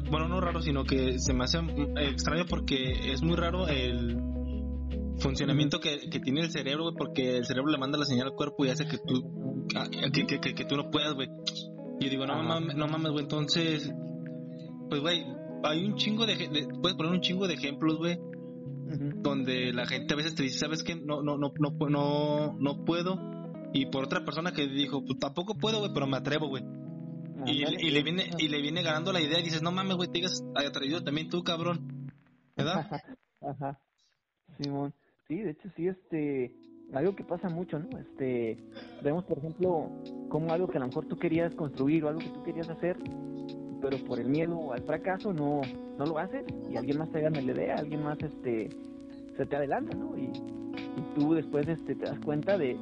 bueno, 0.10 0.28
no 0.28 0.40
raro, 0.40 0.62
sino 0.62 0.84
que 0.86 1.20
se 1.20 1.34
me 1.34 1.44
hace 1.44 1.60
extraño 1.98 2.46
porque 2.50 3.12
es 3.12 3.22
muy 3.22 3.36
raro 3.36 3.68
el 3.68 4.18
funcionamiento 5.20 5.80
que, 5.80 6.10
que 6.10 6.20
tiene 6.20 6.42
el 6.42 6.52
cerebro, 6.52 6.84
güey, 6.84 6.96
porque 6.98 7.38
el 7.38 7.46
cerebro 7.46 7.72
le 7.72 7.78
manda 7.78 7.98
la 7.98 8.06
señal 8.06 8.28
al 8.28 8.34
cuerpo 8.34 8.66
y 8.66 8.70
hace 8.70 8.88
que 8.88 8.98
tú, 8.98 9.68
que, 10.14 10.40
que, 10.40 10.56
que, 10.56 10.66
tú 10.66 10.76
no 10.76 10.90
puedas, 10.90 11.14
güey. 11.14 11.30
Y 12.00 12.10
digo, 12.10 12.26
no 12.26 12.42
mames, 12.42 12.76
no 12.76 12.88
mames, 12.88 13.12
güey, 13.12 13.24
entonces, 13.24 13.94
pues, 14.90 15.02
güey, 15.02 15.24
hay 15.64 15.86
un 15.86 15.96
chingo 15.96 16.26
de, 16.26 16.36
puedes 16.82 16.98
poner 16.98 17.12
un 17.12 17.22
chingo 17.22 17.48
de 17.48 17.56
ejemplos, 17.56 17.98
güey, 17.98 18.20
donde 19.22 19.74
la 19.74 19.86
gente 19.86 20.14
a 20.14 20.18
veces 20.18 20.36
te 20.36 20.44
dice, 20.44 20.60
¿sabes 20.60 20.84
qué? 20.84 20.96
No, 20.96 21.24
no, 21.24 21.38
no, 21.38 21.54
no, 21.58 21.90
no, 21.90 22.54
no 22.60 22.86
puedo. 22.86 23.20
Y 23.74 23.88
por 23.88 24.06
otra 24.06 24.24
persona 24.24 24.52
que 24.52 24.68
dijo, 24.68 25.04
pues 25.04 25.18
tampoco 25.20 25.56
puedo, 25.56 25.80
güey, 25.80 25.92
pero 25.94 26.06
me 26.06 26.18
atrevo, 26.18 26.48
güey. 26.48 26.64
y, 27.48 27.64
y, 27.64 27.92
le 27.92 28.04
viene, 28.04 28.30
y 28.38 28.48
le 28.48 28.62
viene 28.62 28.84
ganando 28.84 29.12
la 29.12 29.22
idea 29.22 29.40
y 29.40 29.44
dices, 29.44 29.64
no 29.64 29.72
mames, 29.72 29.96
güey, 29.96 30.10
te 30.10 30.20
digas 30.20 30.44
atrevido 30.56 31.04
también 31.04 31.30
tú, 31.30 31.44
cabrón. 31.44 32.12
¿Verdad? 32.56 32.88
Ajá. 33.42 33.80
Simón. 34.62 34.94
Sí, 35.28 35.38
de 35.38 35.52
hecho 35.52 35.70
sí, 35.76 35.88
este, 35.88 36.54
algo 36.94 37.16
que 37.16 37.24
pasa 37.24 37.50
mucho, 37.50 37.80
¿no? 37.80 37.98
Este, 37.98 38.58
vemos 39.02 39.24
por 39.26 39.40
ejemplo 39.40 39.90
como 40.30 40.52
algo 40.52 40.68
que 40.68 40.78
a 40.78 40.82
lo 40.82 40.88
mejor 40.88 41.06
tú 41.06 41.18
querías 41.18 41.56
construir 41.56 42.04
o 42.04 42.10
algo 42.10 42.20
que 42.20 42.30
tú 42.30 42.44
querías 42.44 42.70
hacer, 42.70 42.98
pero 43.84 43.98
por 44.06 44.18
el 44.18 44.30
miedo 44.30 44.72
al 44.72 44.82
fracaso 44.84 45.34
no, 45.34 45.62
no 45.98 46.06
lo 46.06 46.18
haces 46.18 46.46
y 46.72 46.78
alguien 46.78 46.98
más 46.98 47.12
te 47.12 47.20
gana 47.20 47.42
la 47.42 47.52
idea, 47.52 47.76
alguien 47.76 48.02
más 48.02 48.18
este 48.24 48.70
se 49.36 49.46
te 49.46 49.56
adelanta, 49.58 49.96
¿no? 49.96 50.18
Y, 50.18 50.32
tú 51.16 51.34
después 51.34 51.68
este, 51.68 51.96
te 51.96 52.06
das 52.06 52.20
cuenta 52.24 52.58
de, 52.58 52.78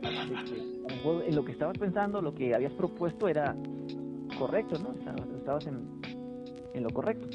que 0.00 0.56
lo 0.82 0.88
mejor 0.88 1.24
en 1.24 1.34
lo 1.34 1.44
que 1.44 1.52
estabas 1.52 1.78
pensando, 1.78 2.20
lo 2.20 2.34
que 2.34 2.54
habías 2.54 2.72
propuesto 2.74 3.28
era 3.28 3.56
correcto, 4.38 4.78
¿no? 4.78 4.94
Estabas 5.36 5.66
en, 5.66 6.00
en 6.74 6.82
lo 6.82 6.90
correcto. 6.90 7.26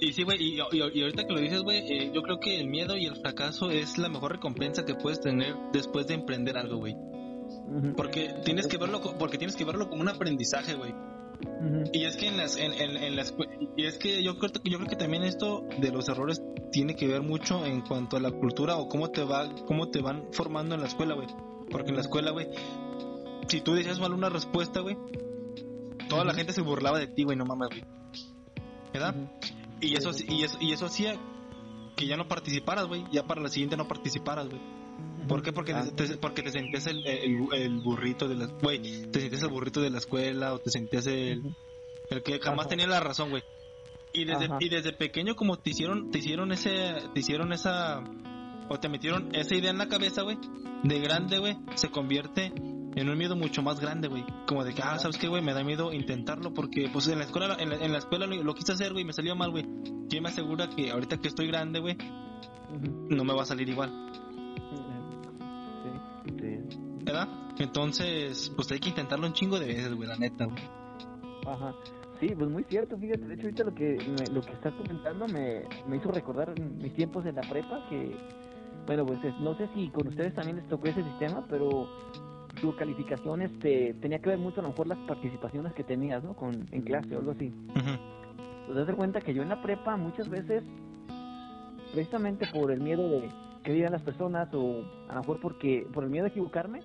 Y, 0.00 0.12
sí, 0.12 0.22
güey, 0.22 0.38
y, 0.40 0.60
ahorita 0.60 1.26
que 1.26 1.32
lo 1.32 1.40
dices, 1.40 1.62
güey, 1.62 1.78
eh, 1.90 2.12
yo 2.14 2.22
creo 2.22 2.38
que 2.38 2.60
el 2.60 2.68
miedo 2.68 2.96
y 2.96 3.06
el 3.06 3.16
fracaso 3.16 3.70
es 3.70 3.98
la 3.98 4.08
mejor 4.08 4.32
recompensa 4.32 4.84
que 4.84 4.94
puedes 4.94 5.20
tener 5.20 5.54
después 5.72 6.06
de 6.06 6.14
emprender 6.14 6.56
algo, 6.56 6.78
güey. 6.78 6.96
Porque 7.96 8.34
tienes 8.44 8.66
que 8.66 8.78
verlo, 8.78 9.00
porque 9.18 9.36
tienes 9.36 9.56
que 9.56 9.64
verlo 9.64 9.88
como 9.88 10.02
un 10.02 10.08
aprendizaje, 10.08 10.74
güey. 10.74 10.94
Y 11.92 12.04
es 12.04 12.16
que 12.16 12.28
en 12.28 12.36
las, 12.36 12.56
en, 12.56 12.72
en, 12.72 13.16
las, 13.16 13.34
y 13.76 13.86
es 13.86 13.98
que 13.98 14.22
yo 14.22 14.38
creo, 14.38 14.50
yo 14.64 14.78
creo 14.78 14.88
que 14.88 14.96
también 14.96 15.22
esto 15.22 15.64
de 15.78 15.90
los 15.90 16.08
errores 16.08 16.42
tiene 16.72 16.94
que 16.94 17.06
ver 17.06 17.22
mucho 17.22 17.64
en 17.64 17.82
cuanto 17.82 18.16
a 18.16 18.20
la 18.20 18.30
cultura 18.30 18.76
o 18.76 18.88
cómo 18.88 19.10
te 19.10 19.22
va, 19.22 19.48
cómo 19.66 19.88
te 19.90 20.00
van 20.00 20.28
formando 20.32 20.74
en 20.74 20.80
la 20.80 20.88
escuela, 20.88 21.14
güey. 21.14 21.28
Porque 21.70 21.90
en 21.90 21.96
la 21.96 22.02
escuela, 22.02 22.30
güey, 22.30 22.48
si 23.48 23.60
tú 23.60 23.74
decías 23.74 24.00
mal 24.00 24.12
una 24.12 24.28
respuesta, 24.28 24.80
güey, 24.80 24.96
toda 26.08 26.24
la 26.24 26.34
gente 26.34 26.52
se 26.52 26.62
burlaba 26.62 26.98
de 26.98 27.06
ti, 27.06 27.24
güey, 27.24 27.36
no 27.36 27.44
mames, 27.44 27.68
güey. 27.68 27.84
¿Verdad? 28.92 29.14
Y 29.80 29.96
eso, 29.96 30.10
y 30.28 30.44
eso, 30.44 30.58
y 30.60 30.72
eso 30.72 30.86
hacía 30.86 31.16
que 31.96 32.06
ya 32.06 32.16
no 32.16 32.28
participaras, 32.28 32.86
güey, 32.86 33.04
ya 33.12 33.24
para 33.26 33.40
la 33.40 33.48
siguiente 33.48 33.76
no 33.76 33.88
participaras, 33.88 34.48
güey. 34.48 34.60
¿Por 35.28 35.42
qué? 35.42 35.52
Porque, 35.52 35.72
ah. 35.72 35.84
te, 35.94 36.16
porque 36.18 36.42
te 36.42 36.50
sentías 36.50 36.86
el, 36.86 37.06
el, 37.06 37.80
burrito 37.80 38.28
de 38.28 38.34
la... 38.36 38.46
Güey, 38.46 39.06
te 39.10 39.20
sentías 39.20 39.42
el 39.42 39.48
burrito 39.48 39.80
de 39.80 39.90
la 39.90 39.98
escuela 39.98 40.52
o 40.54 40.58
te 40.58 40.70
sentías 40.70 41.06
el... 41.06 41.42
El 42.10 42.22
que 42.22 42.38
jamás 42.38 42.68
tenía 42.68 42.86
la 42.86 43.00
razón, 43.00 43.30
güey. 43.30 43.42
Y 44.12 44.24
desde, 44.24 44.48
y 44.60 44.68
desde 44.68 44.92
pequeño 44.92 45.34
como 45.34 45.58
te 45.58 45.70
hicieron, 45.70 46.10
te 46.10 46.18
hicieron 46.18 46.52
ese... 46.52 46.94
Te 47.14 47.20
hicieron 47.20 47.52
esa... 47.52 48.02
O 48.68 48.78
te 48.78 48.88
metieron 48.88 49.34
esa 49.34 49.54
idea 49.54 49.70
en 49.70 49.78
la 49.78 49.88
cabeza, 49.88 50.22
güey. 50.22 50.38
De 50.82 51.00
grande, 51.00 51.38
güey. 51.38 51.56
Se 51.74 51.90
convierte 51.90 52.52
en 52.96 53.08
un 53.08 53.18
miedo 53.18 53.36
mucho 53.36 53.62
más 53.62 53.80
grande, 53.80 54.08
güey. 54.08 54.24
Como 54.46 54.64
de 54.64 54.74
que, 54.74 54.82
ah, 54.82 54.98
¿sabes 54.98 55.18
qué, 55.18 55.28
güey? 55.28 55.42
Me 55.42 55.52
da 55.52 55.64
miedo 55.64 55.92
intentarlo 55.92 56.52
porque, 56.54 56.88
pues, 56.92 57.08
en 57.08 57.18
la 57.18 57.24
escuela, 57.24 57.56
en 57.58 57.70
la, 57.70 57.76
en 57.76 57.92
la 57.92 57.98
escuela 57.98 58.26
lo, 58.26 58.54
quise 58.54 58.72
hacer, 58.72 58.92
güey, 58.92 59.04
me 59.04 59.12
salió 59.12 59.34
mal, 59.34 59.50
güey. 59.50 59.66
¿Quién 60.08 60.22
me 60.22 60.28
asegura 60.28 60.68
que 60.68 60.90
ahorita 60.90 61.18
que 61.18 61.28
estoy 61.28 61.48
grande, 61.48 61.80
güey, 61.80 61.96
no 63.08 63.24
me 63.24 63.34
va 63.34 63.42
a 63.42 63.46
salir 63.46 63.68
igual? 63.68 63.90
¿Verdad? 67.04 67.28
Entonces, 67.58 68.52
pues 68.56 68.70
hay 68.72 68.80
que 68.80 68.88
intentarlo 68.88 69.26
un 69.26 69.32
chingo 69.32 69.58
de 69.58 69.66
veces, 69.66 69.94
güey, 69.94 70.08
la 70.08 70.16
neta, 70.16 70.46
güey. 70.46 70.62
Ajá. 71.46 71.74
Sí, 72.20 72.32
pues 72.36 72.48
muy 72.48 72.64
cierto, 72.64 72.96
fíjate, 72.96 73.26
de 73.26 73.34
hecho 73.34 73.42
ahorita 73.42 73.64
lo 73.64 73.74
que 73.74 73.98
lo 74.32 74.40
que 74.40 74.52
estás 74.52 74.72
comentando 74.74 75.26
me, 75.26 75.64
me 75.86 75.96
hizo 75.96 76.10
recordar 76.10 76.58
mis 76.58 76.94
tiempos 76.94 77.26
en 77.26 77.34
la 77.34 77.42
prepa 77.42 77.86
que 77.90 78.16
bueno, 78.86 79.06
pues 79.06 79.18
no 79.40 79.56
sé 79.56 79.68
si 79.74 79.88
con 79.88 80.08
ustedes 80.08 80.34
también 80.34 80.56
les 80.56 80.68
tocó 80.68 80.88
ese 80.88 81.02
sistema, 81.02 81.44
pero 81.48 81.88
tu 82.60 82.74
calificación 82.76 83.42
este 83.42 83.94
tenía 84.00 84.20
que 84.20 84.28
ver 84.28 84.38
mucho 84.38 84.60
a 84.60 84.62
lo 84.62 84.70
mejor 84.70 84.86
las 84.86 84.98
participaciones 84.98 85.72
que 85.72 85.84
tenías, 85.84 86.22
¿no? 86.22 86.34
Con 86.34 86.66
en 86.70 86.82
clase 86.82 87.14
o 87.16 87.18
algo 87.18 87.32
así. 87.32 87.52
Pues 88.66 88.86
das 88.86 88.96
cuenta 88.96 89.20
que 89.20 89.34
yo 89.34 89.42
en 89.42 89.48
la 89.48 89.62
prepa 89.62 89.96
muchas 89.96 90.28
veces 90.28 90.62
precisamente 91.92 92.46
por 92.46 92.70
el 92.70 92.80
miedo 92.80 93.08
de 93.08 93.28
que 93.62 93.72
digan 93.72 93.92
las 93.92 94.02
personas 94.02 94.48
o 94.52 94.82
a 95.08 95.14
lo 95.14 95.20
mejor 95.20 95.40
porque 95.40 95.86
por 95.92 96.04
el 96.04 96.10
miedo 96.10 96.24
de 96.24 96.30
equivocarme, 96.30 96.80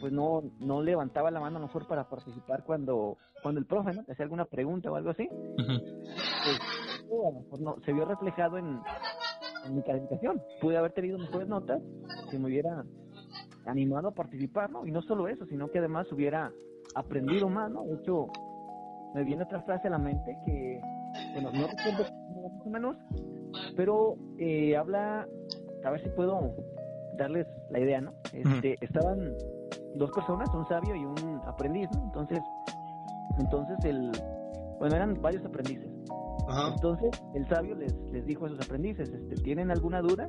pues 0.00 0.12
no 0.12 0.42
no 0.58 0.82
levantaba 0.82 1.30
la 1.30 1.40
mano 1.40 1.56
a 1.56 1.60
lo 1.60 1.66
mejor 1.66 1.86
para 1.86 2.08
participar 2.08 2.64
cuando 2.64 3.16
cuando 3.42 3.60
el 3.60 3.66
profe 3.66 3.92
¿no? 3.92 4.04
te 4.04 4.12
hacía 4.12 4.24
alguna 4.24 4.44
pregunta 4.44 4.90
o 4.90 4.96
algo 4.96 5.10
así. 5.10 5.28
Pues 5.58 7.26
a 7.26 7.32
lo 7.32 7.40
mejor 7.40 7.60
no 7.60 7.76
se 7.84 7.92
vio 7.92 8.04
reflejado 8.04 8.58
en, 8.58 8.80
en 9.66 9.76
mi 9.76 9.82
calificación. 9.82 10.40
Pude 10.60 10.76
haber 10.76 10.92
tenido 10.92 11.18
mejores 11.18 11.48
notas 11.48 11.82
si 12.30 12.38
me 12.38 12.46
hubiera 12.46 12.84
animado 13.66 14.08
a 14.08 14.12
participar, 14.12 14.70
¿no? 14.70 14.86
Y 14.86 14.90
no 14.90 15.02
solo 15.02 15.28
eso, 15.28 15.46
sino 15.46 15.70
que 15.70 15.78
además 15.78 16.10
hubiera 16.12 16.52
aprendido 16.94 17.48
más, 17.48 17.70
¿no? 17.70 17.84
De 17.84 17.94
hecho, 17.94 18.26
me 19.14 19.24
viene 19.24 19.44
otra 19.44 19.62
frase 19.62 19.88
a 19.88 19.90
la 19.90 19.98
mente 19.98 20.36
que, 20.44 20.80
bueno, 21.34 21.50
no 21.52 21.66
recuerdo 21.66 22.04
más 22.54 22.66
o 22.66 22.70
menos, 22.70 22.96
pero 23.76 24.16
eh, 24.38 24.76
habla 24.76 25.26
a 25.84 25.90
ver 25.90 26.02
si 26.02 26.08
puedo 26.10 26.54
darles 27.16 27.46
la 27.70 27.80
idea, 27.80 28.00
¿no? 28.00 28.12
Este, 28.32 28.76
Estaban 28.80 29.34
dos 29.94 30.10
personas, 30.12 30.48
un 30.54 30.66
sabio 30.66 30.94
y 30.94 31.04
un 31.04 31.40
aprendiz, 31.46 31.88
¿no? 31.94 32.04
Entonces, 32.04 32.40
entonces 33.38 33.84
el, 33.84 34.12
bueno, 34.78 34.96
eran 34.96 35.20
varios 35.20 35.44
aprendices. 35.44 35.88
Entonces, 36.74 37.10
el 37.34 37.46
sabio 37.48 37.76
les, 37.76 37.94
les 38.12 38.26
dijo 38.26 38.46
a 38.46 38.48
sus 38.48 38.60
aprendices, 38.60 39.08
este, 39.08 39.36
¿tienen 39.42 39.70
alguna 39.70 40.00
duda? 40.00 40.28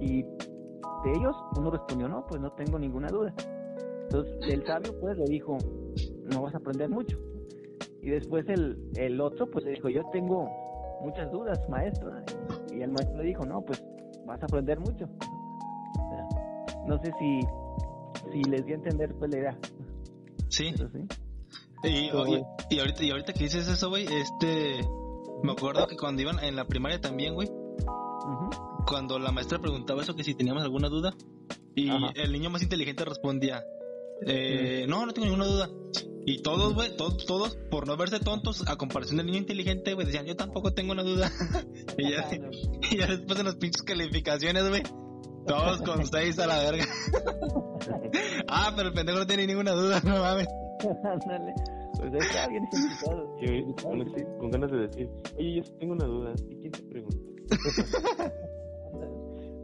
Y 0.00 0.22
de 0.22 1.12
ellos, 1.14 1.36
uno 1.56 1.70
respondió, 1.70 2.08
no, 2.08 2.26
pues 2.26 2.40
no 2.40 2.52
tengo 2.52 2.78
ninguna 2.78 3.08
duda. 3.08 3.34
Entonces, 4.04 4.34
el 4.48 4.64
sabio, 4.64 4.98
pues, 5.00 5.18
le 5.18 5.24
dijo, 5.24 5.58
no 6.32 6.42
vas 6.42 6.54
a 6.54 6.58
aprender 6.58 6.88
mucho. 6.88 7.18
Y 8.02 8.10
después 8.10 8.48
el, 8.48 8.78
el 8.94 9.20
otro, 9.20 9.50
pues, 9.50 9.64
le 9.64 9.72
dijo, 9.72 9.88
yo 9.88 10.04
tengo 10.10 10.48
muchas 11.02 11.30
dudas, 11.30 11.68
maestro. 11.68 12.12
Y 12.72 12.80
el 12.82 12.92
maestro 12.92 13.18
le 13.18 13.24
dijo, 13.24 13.44
no, 13.44 13.60
pues, 13.60 13.84
vas 14.26 14.40
a 14.42 14.46
aprender 14.46 14.78
mucho. 14.80 15.06
no 16.86 16.98
sé 16.98 17.12
si, 17.18 17.40
si 18.32 18.42
les 18.44 18.64
di 18.64 18.72
a 18.72 18.76
entender 18.76 19.14
pues 19.18 19.30
la 19.30 19.38
idea. 19.38 19.58
Sí. 20.48 20.72
Y, 21.84 21.88
y, 21.88 22.78
ahorita, 22.78 23.04
y 23.04 23.10
ahorita 23.10 23.32
que 23.32 23.44
dices 23.44 23.68
eso, 23.68 23.88
güey, 23.88 24.06
este, 24.06 24.80
me 25.42 25.52
acuerdo 25.52 25.86
que 25.86 25.96
cuando 25.96 26.22
iban 26.22 26.42
en 26.42 26.56
la 26.56 26.66
primaria 26.66 27.00
también, 27.00 27.34
güey, 27.34 27.48
cuando 28.86 29.18
la 29.18 29.32
maestra 29.32 29.58
preguntaba 29.58 30.02
eso, 30.02 30.14
que 30.14 30.24
si 30.24 30.34
teníamos 30.34 30.62
alguna 30.62 30.88
duda, 30.88 31.14
y 31.74 31.90
el 32.14 32.32
niño 32.32 32.50
más 32.50 32.62
inteligente 32.62 33.04
respondía, 33.04 33.64
eh, 34.26 34.86
no, 34.88 35.04
no 35.04 35.12
tengo 35.12 35.26
ninguna 35.26 35.46
duda. 35.46 35.70
Y 36.28 36.42
todos, 36.42 36.74
güey, 36.74 36.96
todos, 36.96 37.24
todos, 37.24 37.56
por 37.70 37.86
no 37.86 37.96
verse 37.96 38.18
tontos, 38.18 38.66
a 38.66 38.76
comparación 38.76 39.18
del 39.18 39.26
niño 39.26 39.38
inteligente, 39.38 39.94
güey, 39.94 40.06
decían, 40.06 40.26
yo 40.26 40.34
tampoco 40.34 40.72
tengo 40.72 40.92
una 40.92 41.04
duda. 41.04 41.30
y, 41.98 42.10
ya, 42.10 42.28
y, 42.90 42.96
ya, 42.96 43.06
después 43.06 43.38
de 43.38 43.44
las 43.44 43.56
pinches 43.56 43.82
calificaciones, 43.82 44.68
güey, 44.68 44.82
todos 45.46 45.82
con 45.82 46.06
seis 46.06 46.38
a 46.38 46.46
la 46.46 46.58
verga. 46.58 46.84
ah, 48.48 48.72
pero 48.76 48.88
el 48.88 48.94
pendejo 48.94 49.18
no 49.18 49.26
tiene 49.26 49.46
ninguna 49.46 49.72
duda, 49.72 50.00
no 50.04 50.20
mames. 50.20 50.48
Pues 51.98 52.12
está 52.14 52.48
bien 52.48 52.66
con 54.38 54.50
ganas 54.50 54.70
de 54.70 54.78
decir, 54.78 55.08
oye, 55.38 55.56
yo 55.56 55.62
tengo 55.78 55.94
una 55.94 56.06
duda. 56.06 56.34
¿Y 56.50 56.56
quién 56.60 56.72
te 56.72 56.82
pregunta? 56.82 57.16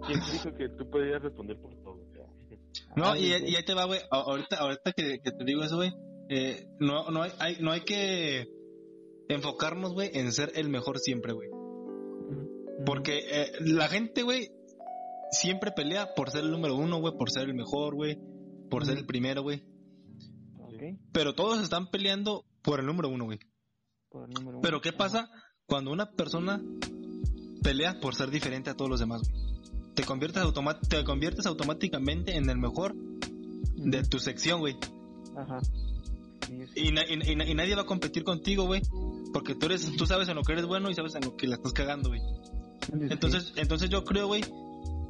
¿Quién 0.07 0.21
dijo 0.33 0.55
que 0.57 0.68
tú 0.71 0.88
podías 0.90 1.23
responder 1.23 1.59
por 1.61 1.75
todo? 1.83 2.01
No, 2.97 3.16
y, 3.16 3.27
y 3.27 3.55
ahí 3.57 3.64
te 3.64 3.75
va, 3.75 3.85
güey. 3.85 4.01
Ahorita, 4.11 4.57
ahorita 4.57 4.92
que, 4.92 5.21
que 5.21 5.31
te 5.33 5.45
digo 5.45 5.62
eso, 5.62 5.77
güey 5.77 5.92
eh, 6.35 6.66
no, 6.79 7.11
no, 7.11 7.23
hay, 7.23 7.57
no 7.61 7.73
hay 7.73 7.83
que 7.83 8.49
enfocarnos, 9.29 9.92
güey, 9.92 10.11
en 10.14 10.33
ser 10.33 10.53
el 10.55 10.71
mejor 10.71 10.99
siempre, 10.99 11.35
güey. 11.35 11.51
Porque 12.87 13.21
eh, 13.31 13.53
la 13.61 13.88
gente, 13.88 14.23
güey, 14.23 14.51
siempre 15.33 15.73
pelea 15.73 16.14
por 16.14 16.31
ser 16.31 16.45
el 16.45 16.51
número 16.51 16.77
uno, 16.77 17.01
güey, 17.01 17.16
por 17.16 17.31
ser 17.31 17.49
el 17.49 17.55
mejor, 17.55 17.95
güey, 17.95 18.18
por 18.71 18.87
ser 18.87 18.99
el 18.99 19.07
primero, 19.07 19.42
güey. 19.42 19.64
Pero 21.12 21.35
todos 21.35 21.62
están 21.62 21.90
peleando 21.90 22.45
por 22.62 22.81
el 22.81 22.87
número 22.87 23.09
uno, 23.09 23.25
güey. 23.25 23.38
Pero 24.62 24.81
¿qué 24.81 24.92
pasa 24.92 25.31
cuando 25.66 25.90
una 25.90 26.11
persona 26.11 26.61
pelea 27.62 28.01
por 28.01 28.14
ser 28.14 28.31
diferente 28.31 28.71
a 28.71 28.75
todos 28.75 28.90
los 28.90 29.01
demás, 29.01 29.23
Te 29.95 30.05
conviertes, 30.05 30.42
te 30.88 31.05
conviertes 31.05 31.47
automáticamente 31.47 32.37
en 32.37 32.51
el 32.51 32.59
mejor 32.59 32.95
de 33.75 34.03
tu 34.05 34.18
sección, 34.18 34.61
güey. 34.61 34.77
Ajá. 35.37 35.61
Y, 36.75 36.88
y, 36.88 37.55
nadie 37.55 37.75
va 37.75 37.83
a 37.83 37.87
competir 37.87 38.25
contigo, 38.25 38.64
güey. 38.64 38.83
Porque 39.33 39.55
tú 39.55 39.66
eres, 39.66 39.90
tú 39.97 40.07
sabes 40.07 40.29
en 40.29 40.37
lo 40.37 40.42
que 40.42 40.53
eres 40.53 40.66
bueno 40.66 40.90
y 40.90 40.95
sabes 40.95 41.14
en 41.14 41.25
lo 41.25 41.37
que 41.37 41.47
la 41.47 41.57
estás 41.57 41.73
cagando, 41.73 42.11
güey. 42.11 42.21
Entonces, 43.11 43.53
entonces 43.57 43.88
yo 43.88 44.05
creo, 44.05 44.27
güey, 44.27 44.42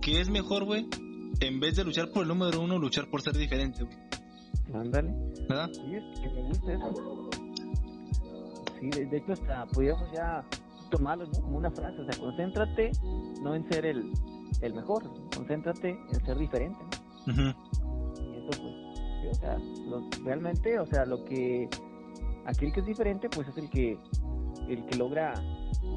que 0.03 0.21
es 0.21 0.29
mejor, 0.29 0.65
güey, 0.65 0.87
en 1.41 1.61
vez 1.61 1.77
de 1.77 1.85
luchar 1.85 2.11
por 2.11 2.23
el 2.23 2.29
número 2.29 2.61
uno, 2.61 2.79
luchar 2.79 3.09
por 3.09 3.23
ser 3.23 3.35
diferente, 3.35 3.85
güey. 3.85 3.97
Ándale. 4.75 5.15
¿Verdad? 5.49 5.71
Sí, 5.73 5.95
es 5.95 6.21
que 6.21 6.29
me 6.29 6.43
gusta 6.43 6.73
eso. 6.73 7.31
Sí, 8.81 8.91
de, 8.91 9.17
hecho 9.17 9.33
hasta 9.33 9.67
podríamos 9.67 10.11
ya 10.13 10.45
tomarlo 10.91 11.31
como 11.31 11.59
una 11.59 11.71
frase, 11.71 12.01
o 12.01 12.05
sea, 12.05 12.21
concéntrate 12.21 12.91
no 13.43 13.55
en 13.55 13.67
ser 13.69 13.87
el, 13.87 14.13
el 14.61 14.75
mejor, 14.75 15.05
concéntrate 15.35 15.91
en 15.91 16.27
ser 16.27 16.37
diferente, 16.37 16.81
¿no? 17.27 17.33
Y 17.33 18.39
eso 18.39 18.49
pues, 18.49 18.61
o 18.61 19.35
sea, 19.35 19.57
realmente, 20.25 20.79
o 20.81 20.87
sea, 20.87 21.05
lo 21.07 21.25
que, 21.25 21.69
aquel 22.45 22.73
que 22.73 22.81
es 22.81 22.87
diferente, 22.87 23.29
pues 23.31 23.47
es 23.49 23.57
el 23.57 23.71
que, 23.71 23.97
el 24.69 24.85
que 24.85 24.97
logra, 24.97 25.35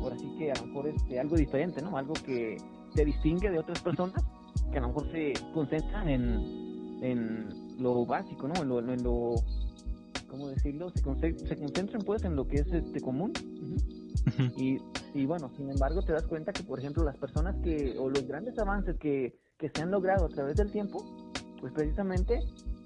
por 0.01 0.13
así 0.13 0.31
que 0.37 0.51
a 0.51 0.55
lo 0.55 0.67
mejor 0.67 0.87
este, 0.89 1.19
algo 1.19 1.35
diferente, 1.35 1.81
¿no? 1.81 1.97
Algo 1.97 2.13
que 2.13 2.57
te 2.95 3.05
distingue 3.05 3.51
de 3.51 3.59
otras 3.59 3.81
personas 3.81 4.23
que 4.71 4.77
a 4.77 4.81
lo 4.81 4.87
mejor 4.87 5.11
se 5.11 5.33
concentran 5.53 6.09
en, 6.09 6.99
en 7.01 7.75
lo 7.77 8.05
básico, 8.05 8.47
¿no? 8.47 8.61
En 8.61 8.69
lo, 8.69 8.79
en 8.79 9.03
lo 9.03 9.35
¿cómo 10.27 10.47
decirlo? 10.47 10.89
Se, 10.89 11.01
se 11.01 11.57
concentran 11.57 12.01
pues 12.01 12.23
en 12.23 12.35
lo 12.35 12.47
que 12.47 12.57
es 12.57 12.67
este 12.71 13.01
común. 13.01 13.33
y, 14.57 14.79
y 15.13 15.25
bueno, 15.25 15.51
sin 15.55 15.69
embargo 15.69 16.01
te 16.01 16.13
das 16.13 16.23
cuenta 16.23 16.51
que, 16.51 16.63
por 16.63 16.79
ejemplo, 16.79 17.03
las 17.03 17.17
personas 17.17 17.55
que, 17.63 17.95
o 17.99 18.09
los 18.09 18.27
grandes 18.27 18.57
avances 18.57 18.97
que, 18.97 19.37
que 19.57 19.69
se 19.69 19.81
han 19.81 19.91
logrado 19.91 20.25
a 20.25 20.29
través 20.29 20.55
del 20.55 20.71
tiempo, 20.71 21.05
pues 21.59 21.73
precisamente 21.73 22.39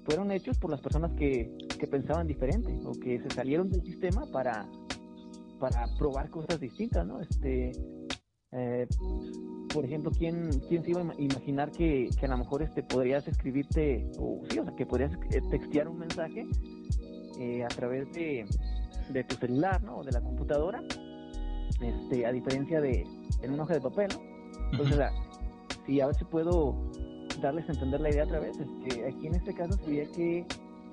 fueron 0.04 0.30
hechos 0.32 0.58
por 0.58 0.70
las 0.70 0.80
personas 0.80 1.12
que, 1.12 1.56
que 1.78 1.86
pensaban 1.86 2.26
diferente 2.26 2.78
o 2.84 2.92
que 2.92 3.20
se 3.20 3.30
salieron 3.30 3.70
del 3.70 3.82
sistema 3.82 4.26
para, 4.32 4.66
para 5.58 5.86
probar 5.98 6.30
cosas 6.30 6.60
distintas, 6.60 7.06
¿no? 7.06 7.20
Este, 7.20 7.72
eh, 8.52 8.86
por 9.72 9.84
ejemplo, 9.84 10.10
¿quién, 10.10 10.50
¿quién 10.68 10.82
se 10.82 10.90
iba 10.90 11.00
a 11.00 11.14
imaginar 11.18 11.70
que, 11.70 12.10
que, 12.18 12.26
a 12.26 12.28
lo 12.28 12.38
mejor 12.38 12.62
este 12.62 12.82
podrías 12.82 13.26
escribirte, 13.28 14.10
o 14.18 14.42
sí, 14.48 14.58
o 14.58 14.64
sea, 14.64 14.74
que 14.74 14.86
podrías 14.86 15.12
eh, 15.30 15.40
textear 15.50 15.88
un 15.88 15.98
mensaje 15.98 16.46
eh, 17.38 17.64
a 17.64 17.68
través 17.68 18.10
de, 18.12 18.44
de, 19.10 19.24
tu 19.24 19.36
celular, 19.36 19.82
¿no? 19.82 19.98
O 19.98 20.04
de 20.04 20.12
la 20.12 20.20
computadora, 20.20 20.82
este, 21.80 22.26
a 22.26 22.32
diferencia 22.32 22.80
de 22.80 23.06
en 23.42 23.52
una 23.52 23.62
hoja 23.62 23.74
de 23.74 23.80
papel, 23.80 24.08
¿no? 24.12 24.20
Entonces, 24.72 24.98
si 25.86 26.00
a 26.00 26.12
si 26.12 26.24
puedo 26.24 26.74
darles 27.40 27.68
a 27.68 27.72
entender 27.72 28.00
la 28.00 28.10
idea 28.10 28.24
otra 28.24 28.40
vez, 28.40 28.56
que 28.84 29.06
aquí 29.06 29.28
en 29.28 29.36
este 29.36 29.54
caso 29.54 29.78
sería 29.84 30.04
que 30.10 30.44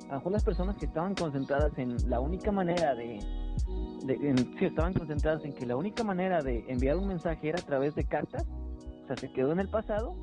a 0.08 0.12
lo 0.12 0.18
mejor 0.18 0.32
las 0.32 0.44
personas 0.44 0.78
que 0.78 0.86
estaban 0.86 1.16
concentradas 1.16 1.78
en 1.78 2.10
la 2.10 2.20
única 2.20 2.52
manera 2.52 2.96
de, 2.96 3.20
sí, 3.20 4.66
estaban 4.66 4.94
concentradas 4.94 5.44
en 5.44 5.54
que 5.54 5.66
la 5.66 5.76
única 5.76 6.04
manera 6.04 6.42
de 6.42 6.64
enviar 6.70 6.96
un 6.98 7.08
mensaje 7.08 7.50
era 7.50 7.60
a 7.60 7.66
través 7.66 7.94
de 7.96 8.06
cartas, 8.06 8.46
o 9.04 9.08
sea, 9.08 9.18
se 9.18 9.32
quedó 9.32 9.52
en 9.52 9.60
el 9.60 9.70
pasado. 9.70 10.16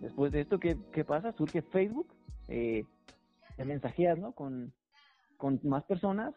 Después 0.00 0.30
de 0.30 0.42
esto, 0.42 0.60
¿qué, 0.60 0.78
qué 0.92 1.04
pasa? 1.04 1.32
Surge 1.32 1.62
Facebook, 1.62 2.06
eh, 2.46 2.84
mensajeas, 3.64 4.18
¿no? 4.18 4.32
Con, 4.32 4.72
con 5.36 5.58
más 5.64 5.82
personas 5.84 6.34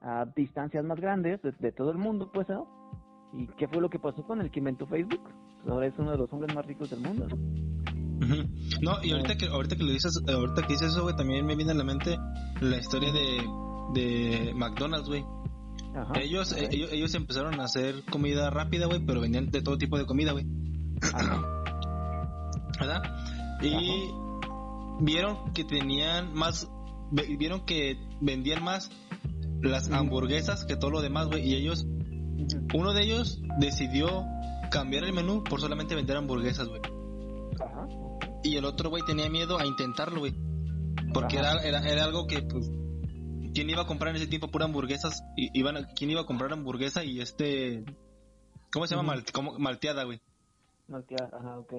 a 0.00 0.26
distancias 0.34 0.84
más 0.84 1.00
grandes 1.00 1.40
de, 1.42 1.72
todo 1.72 1.90
el 1.92 1.98
mundo, 1.98 2.30
pues, 2.32 2.48
¿no? 2.48 2.66
¿Y 3.32 3.46
qué 3.46 3.68
fue 3.68 3.80
lo 3.80 3.90
que 3.90 3.98
pasó 3.98 4.24
con 4.24 4.40
el 4.40 4.50
que 4.50 4.58
inventó 4.58 4.86
Facebook? 4.86 5.22
Pues 5.22 5.68
ahora 5.68 5.86
es 5.86 5.98
uno 5.98 6.12
de 6.12 6.18
los 6.18 6.32
hombres 6.32 6.54
más 6.54 6.66
ricos 6.66 6.90
del 6.90 7.00
mundo, 7.00 7.28
¿no? 7.28 7.36
No, 8.80 9.02
y 9.02 9.12
ahorita 9.12 9.36
que, 9.36 9.46
ahorita 9.46 9.76
que 9.76 9.84
lo 9.84 9.92
dices, 9.92 10.20
ahorita 10.26 10.62
que 10.62 10.72
dices 10.72 10.92
eso, 10.92 11.02
güey, 11.02 11.16
también 11.16 11.46
me 11.46 11.54
viene 11.56 11.72
a 11.72 11.74
la 11.74 11.84
mente 11.84 12.18
la 12.60 12.78
historia 12.78 13.12
de, 13.12 13.44
de 13.94 14.52
McDonald's, 14.54 15.08
güey. 15.08 15.24
ellos, 16.14 16.52
ellos, 16.52 16.92
ellos 16.92 17.14
empezaron 17.14 17.60
a 17.60 17.64
hacer 17.64 18.04
comida 18.10 18.50
rápida, 18.50 18.86
güey, 18.86 19.04
pero 19.04 19.20
vendían 19.20 19.50
de 19.50 19.62
todo 19.62 19.78
tipo 19.78 19.98
de 19.98 20.06
comida, 20.06 20.32
güey. 20.32 20.46
¿Verdad? 22.80 23.02
Y 23.62 24.10
vieron 25.00 25.52
que 25.52 25.64
tenían 25.64 26.34
más, 26.34 26.68
vieron 27.10 27.64
que 27.64 27.98
vendían 28.20 28.62
más 28.62 28.90
las 29.62 29.90
hamburguesas 29.90 30.64
que 30.64 30.76
todo 30.76 30.90
lo 30.90 31.00
demás, 31.00 31.28
güey, 31.28 31.48
y 31.48 31.54
ellos, 31.54 31.86
uno 32.74 32.92
de 32.92 33.04
ellos 33.04 33.40
decidió 33.58 34.24
cambiar 34.70 35.04
el 35.04 35.12
menú 35.12 35.42
por 35.44 35.60
solamente 35.60 35.94
vender 35.94 36.16
hamburguesas, 36.16 36.68
güey. 36.68 36.80
Y 38.42 38.56
el 38.56 38.64
otro, 38.64 38.90
güey, 38.90 39.02
tenía 39.04 39.28
miedo 39.28 39.58
a 39.58 39.66
intentarlo, 39.66 40.20
güey. 40.20 40.34
Porque 41.12 41.38
era, 41.38 41.58
era, 41.62 41.80
era, 41.80 42.04
algo 42.04 42.26
que, 42.26 42.42
pues, 42.42 42.70
¿quién 43.54 43.70
iba 43.70 43.82
a 43.82 43.86
comprar 43.86 44.10
en 44.10 44.16
ese 44.16 44.26
tiempo 44.26 44.48
pura 44.48 44.66
hamburguesas? 44.66 45.22
Y, 45.36 45.50
iban 45.58 45.88
¿Quién 45.96 46.10
iba 46.10 46.22
a 46.22 46.26
comprar 46.26 46.52
hamburguesa 46.52 47.04
y 47.04 47.20
este... 47.20 47.84
¿Cómo 48.70 48.86
se 48.86 48.94
llama? 48.94 49.14
malteada, 49.58 50.04
güey. 50.04 50.20
Malteada, 50.88 51.30
ajá, 51.32 51.58
ok. 51.58 51.72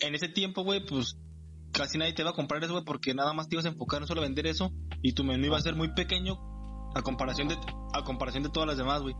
En 0.00 0.14
ese 0.14 0.28
tiempo, 0.28 0.62
güey, 0.62 0.84
pues 0.86 1.16
casi 1.72 1.98
nadie 1.98 2.12
te 2.12 2.22
va 2.22 2.30
a 2.30 2.34
comprar 2.34 2.62
eso, 2.62 2.72
güey, 2.72 2.84
porque 2.84 3.14
nada 3.14 3.32
más 3.32 3.48
te 3.48 3.56
ibas 3.56 3.66
a 3.66 3.68
enfocar 3.68 4.00
no 4.00 4.06
solo 4.06 4.22
vender 4.22 4.46
eso 4.46 4.72
y 5.02 5.12
tu 5.12 5.24
menú 5.24 5.46
iba 5.46 5.58
a 5.58 5.60
ser 5.60 5.74
muy 5.74 5.92
pequeño 5.92 6.38
a 6.94 7.02
comparación 7.02 7.48
de 7.48 7.56
a 7.92 8.02
comparación 8.04 8.42
de 8.42 8.48
todas 8.48 8.66
las 8.66 8.78
demás, 8.78 9.02
güey. 9.02 9.14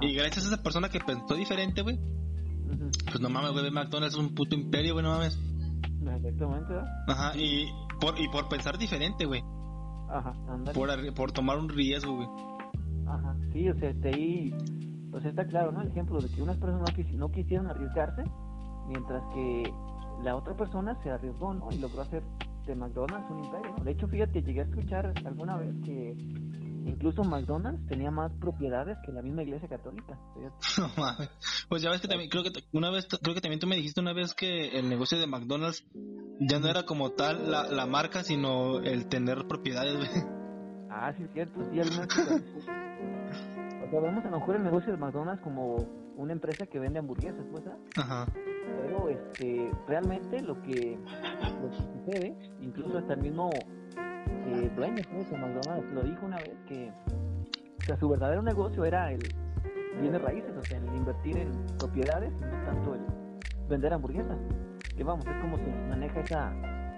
Y 0.00 0.14
gracias 0.14 0.44
a 0.44 0.48
esa 0.48 0.62
persona 0.62 0.88
que 0.88 1.00
pensó 1.00 1.34
diferente, 1.34 1.82
güey. 1.82 1.98
Pues 3.06 3.20
no 3.20 3.28
mames, 3.28 3.52
güey, 3.52 3.70
McDonald's 3.70 4.14
es 4.14 4.20
un 4.20 4.34
puto 4.34 4.54
imperio, 4.54 4.94
güey, 4.94 5.04
no 5.04 5.12
mames. 5.12 5.38
Exactamente, 6.12 6.74
Ajá, 7.06 7.36
y 7.36 7.66
por, 8.00 8.18
y 8.18 8.28
por 8.28 8.48
pensar 8.48 8.78
diferente, 8.78 9.24
güey. 9.24 9.42
Ajá, 10.08 10.34
Por, 10.74 11.14
por 11.14 11.32
tomar 11.32 11.58
un 11.58 11.68
riesgo, 11.68 12.16
güey. 12.16 12.28
Ajá, 13.06 13.36
sí, 13.52 13.68
o 13.68 13.74
sea, 13.74 13.90
este 13.90 14.08
ahí, 14.08 14.54
pues 15.10 15.24
está 15.24 15.46
claro, 15.46 15.72
¿no? 15.72 15.82
El 15.82 15.88
ejemplo 15.88 16.20
de 16.20 16.28
que 16.28 16.42
unas 16.42 16.56
personas 16.56 16.90
no, 17.14 17.30
quisieron 17.30 17.66
arriesgarse, 17.68 18.24
mientras 18.88 19.22
que 19.34 19.72
la 20.22 20.36
otra 20.36 20.54
persona 20.56 20.96
se 21.02 21.10
arriesgó, 21.10 21.54
¿no? 21.54 21.68
Y 21.70 21.78
logró 21.78 22.02
hacer 22.02 22.22
de 22.66 22.74
McDonald's 22.74 23.30
un 23.30 23.44
imperio, 23.44 23.74
De 23.84 23.90
hecho, 23.90 24.08
fíjate, 24.08 24.42
llegué 24.42 24.60
a 24.60 24.64
escuchar 24.64 25.12
alguna 25.24 25.56
vez 25.56 25.74
que 25.84 26.16
Incluso 26.86 27.24
McDonald's 27.24 27.86
tenía 27.86 28.10
más 28.10 28.30
propiedades 28.40 28.98
que 29.04 29.12
la 29.12 29.22
misma 29.22 29.42
iglesia 29.42 29.68
católica. 29.68 30.18
pues 31.68 31.82
ya 31.82 31.90
ves 31.90 32.00
que 32.00 32.08
también, 32.08 32.28
creo 32.28 32.42
que 32.42 32.50
una 32.72 32.90
vez, 32.90 33.06
creo 33.22 33.34
que 33.34 33.40
también 33.40 33.60
tú 33.60 33.66
me 33.66 33.76
dijiste 33.76 34.00
una 34.00 34.12
vez 34.12 34.34
que 34.34 34.78
el 34.78 34.88
negocio 34.88 35.18
de 35.18 35.26
McDonald's 35.26 35.86
ya 36.40 36.58
no 36.58 36.68
era 36.68 36.84
como 36.84 37.12
tal 37.12 37.50
la, 37.50 37.68
la 37.68 37.86
marca, 37.86 38.22
sino 38.22 38.80
el 38.80 39.08
tener 39.08 39.46
propiedades, 39.48 39.96
güey. 39.96 40.10
Ah, 40.90 41.12
sí, 41.16 41.24
es 41.24 41.30
cierto, 41.32 41.60
sí, 41.70 41.80
algunas 41.80 42.08
O 42.18 43.90
sea, 43.90 44.00
vemos 44.00 44.24
a 44.24 44.30
lo 44.30 44.38
mejor 44.38 44.56
el 44.56 44.64
negocio 44.64 44.92
de 44.92 44.98
McDonald's 44.98 45.42
como 45.42 45.76
una 46.16 46.32
empresa 46.32 46.66
que 46.66 46.78
vende 46.78 46.98
hamburguesas, 46.98 47.44
pues, 47.50 47.64
¿ah? 47.66 47.76
Ajá. 47.96 48.26
Pero, 48.82 49.08
este, 49.08 49.70
realmente 49.88 50.42
lo 50.42 50.60
que, 50.62 50.98
lo 51.60 51.70
que 51.70 51.76
sucede, 51.76 52.36
incluso 52.60 52.98
hasta 52.98 53.14
el 53.14 53.22
mismo 53.22 53.50
eh, 54.46 54.70
dueño 54.76 54.96
de 54.96 55.38
McDonald's 55.38 55.92
lo 55.92 56.02
dijo 56.02 56.26
una 56.26 56.36
vez 56.36 56.54
que 56.66 56.92
su 57.98 58.08
verdadero 58.08 58.42
negocio 58.42 58.84
era 58.84 59.12
el 59.12 59.20
bienes 60.00 60.22
raíces, 60.22 60.56
o 60.56 60.64
sea, 60.64 60.78
el 60.78 60.86
invertir 60.94 61.36
en 61.38 61.50
propiedades 61.78 62.32
no 62.40 62.64
tanto 62.64 62.94
el 62.94 63.00
vender 63.68 63.92
hamburguesas. 63.92 64.38
Que 64.96 65.04
vamos, 65.04 65.26
es 65.26 65.36
como 65.40 65.56
se 65.58 65.70
maneja 65.88 66.20
esa 66.20 66.52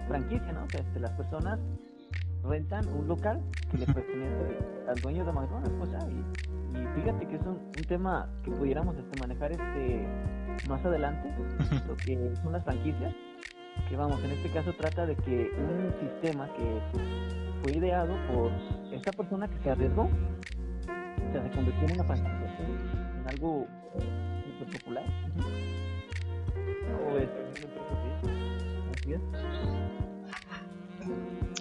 franquicia, 0.07 0.51
¿no? 0.51 0.63
O 0.63 0.69
sea, 0.69 0.81
este, 0.81 0.99
las 0.99 1.11
personas 1.11 1.59
rentan 2.43 2.87
un 2.89 3.07
local 3.07 3.41
que 3.71 3.77
le 3.79 3.85
pertenece 3.87 4.57
al 4.87 4.95
dueño 5.01 5.25
de 5.25 5.31
McDonald's, 5.31 5.75
pues, 5.79 5.91
ah, 5.95 6.07
y, 6.09 6.79
y, 6.79 6.87
fíjate 6.95 7.27
que 7.27 7.35
es 7.35 7.41
un, 7.41 7.57
un, 7.57 7.83
tema 7.87 8.29
que 8.43 8.51
pudiéramos 8.51 8.95
este, 8.97 9.19
manejar 9.19 9.51
este 9.51 10.07
más 10.69 10.83
adelante, 10.85 11.29
lo 11.87 11.95
que 11.97 12.35
son 12.43 12.53
las 12.53 12.63
franquicias, 12.63 13.13
que 13.89 13.95
vamos, 13.95 14.23
en 14.23 14.31
este 14.31 14.49
caso 14.49 14.73
trata 14.73 15.05
de 15.05 15.15
que 15.15 15.51
un 15.57 15.93
sistema 15.99 16.51
que 16.53 16.81
fue 17.61 17.77
ideado 17.77 18.15
por 18.27 18.51
esta 18.91 19.11
persona 19.11 19.47
que 19.47 19.57
se 19.63 19.69
arriesgó, 19.69 20.03
o 20.03 21.31
sea, 21.31 21.43
se 21.43 21.49
convirtió 21.51 21.87
en 21.87 21.93
una 21.93 22.03
franquicia, 22.03 22.67
en 23.19 23.27
algo 23.29 23.67
super 24.59 24.79
popular. 24.79 25.05
O 27.05 27.17
es, 27.17 27.29
así 28.95 29.13
es. 29.13 29.21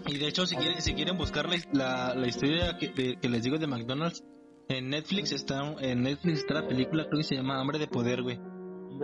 Y 0.08 0.18
de 0.18 0.28
hecho, 0.28 0.46
si 0.46 0.56
quieren, 0.56 0.80
si 0.80 0.94
quieren 0.94 1.16
buscar 1.18 1.46
la, 1.72 2.14
la, 2.14 2.26
historia 2.26 2.76
que, 2.78 3.16
que, 3.18 3.28
les 3.28 3.42
digo 3.42 3.58
de 3.58 3.66
McDonald's, 3.66 4.24
en 4.68 4.90
Netflix 4.90 5.32
está 5.32 5.74
en 5.80 6.02
Netflix 6.02 6.40
está 6.40 6.54
la 6.54 6.68
película 6.68 7.04
creo 7.04 7.18
que 7.18 7.24
se 7.24 7.36
llama 7.36 7.60
Hambre 7.60 7.78
de 7.78 7.86
Poder, 7.86 8.22
güey 8.22 8.40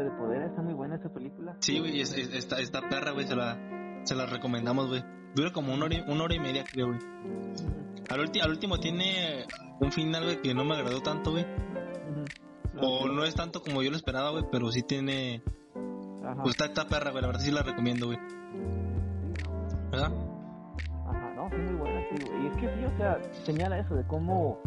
de 0.00 0.11
Poder, 0.11 0.42
está 0.42 0.62
muy 0.62 0.74
buena 0.74 0.96
esa 0.96 1.12
película. 1.12 1.57
Sí, 1.61 1.78
güey, 1.78 2.00
está, 2.00 2.59
está 2.61 2.88
perra, 2.88 3.12
güey, 3.12 3.26
se 3.26 3.37
la, 3.37 3.59
se 4.05 4.14
la 4.14 4.26
recomendamos, 4.26 4.88
güey. 4.88 5.05
Dura 5.35 5.52
como 5.52 5.72
una 5.72 5.87
hora, 5.87 5.94
y, 5.94 6.11
una 6.11 6.24
hora 6.24 6.35
y 6.35 6.40
media, 6.40 6.64
creo, 6.64 6.88
güey. 6.88 6.98
al, 8.09 8.20
al, 8.42 8.50
último 8.50 8.78
tiene 8.78 9.46
un 9.81 9.92
final, 9.92 10.24
güey, 10.24 10.40
que 10.42 10.55
no 10.55 10.64
me 10.64 10.74
agradó 10.74 11.00
tanto, 11.00 11.33
güey. 11.33 11.46
o 12.81 13.09
no 13.09 13.24
es 13.24 13.35
tanto 13.35 13.62
como 13.62 13.83
yo 13.83 13.90
lo 13.90 13.96
esperaba, 13.96 14.31
güey, 14.31 14.44
pero 14.50 14.70
sí 14.72 14.83
tiene... 14.83 15.42
Ajá. 16.24 16.42
Pues 16.42 16.55
está 16.55 16.66
esta 16.66 16.87
perra, 16.87 17.11
güey, 17.11 17.22
la 17.22 17.28
verdad 17.28 17.42
sí 17.42 17.50
la 17.50 17.62
recomiendo, 17.62 18.07
güey. 18.07 18.18
¿Verdad? 19.90 20.12
Ajá, 21.07 21.35
no, 21.35 21.50
sí, 21.50 21.57
muy 21.57 21.74
buena, 21.74 22.00
sí, 22.09 22.24
güey. 22.24 22.44
Y 22.44 22.46
es 22.48 22.57
que 22.57 22.68
sí, 22.74 22.85
o 22.85 22.96
sea, 22.96 23.20
señala 23.44 23.78
eso 23.78 23.94
de 23.94 24.07
cómo 24.07 24.61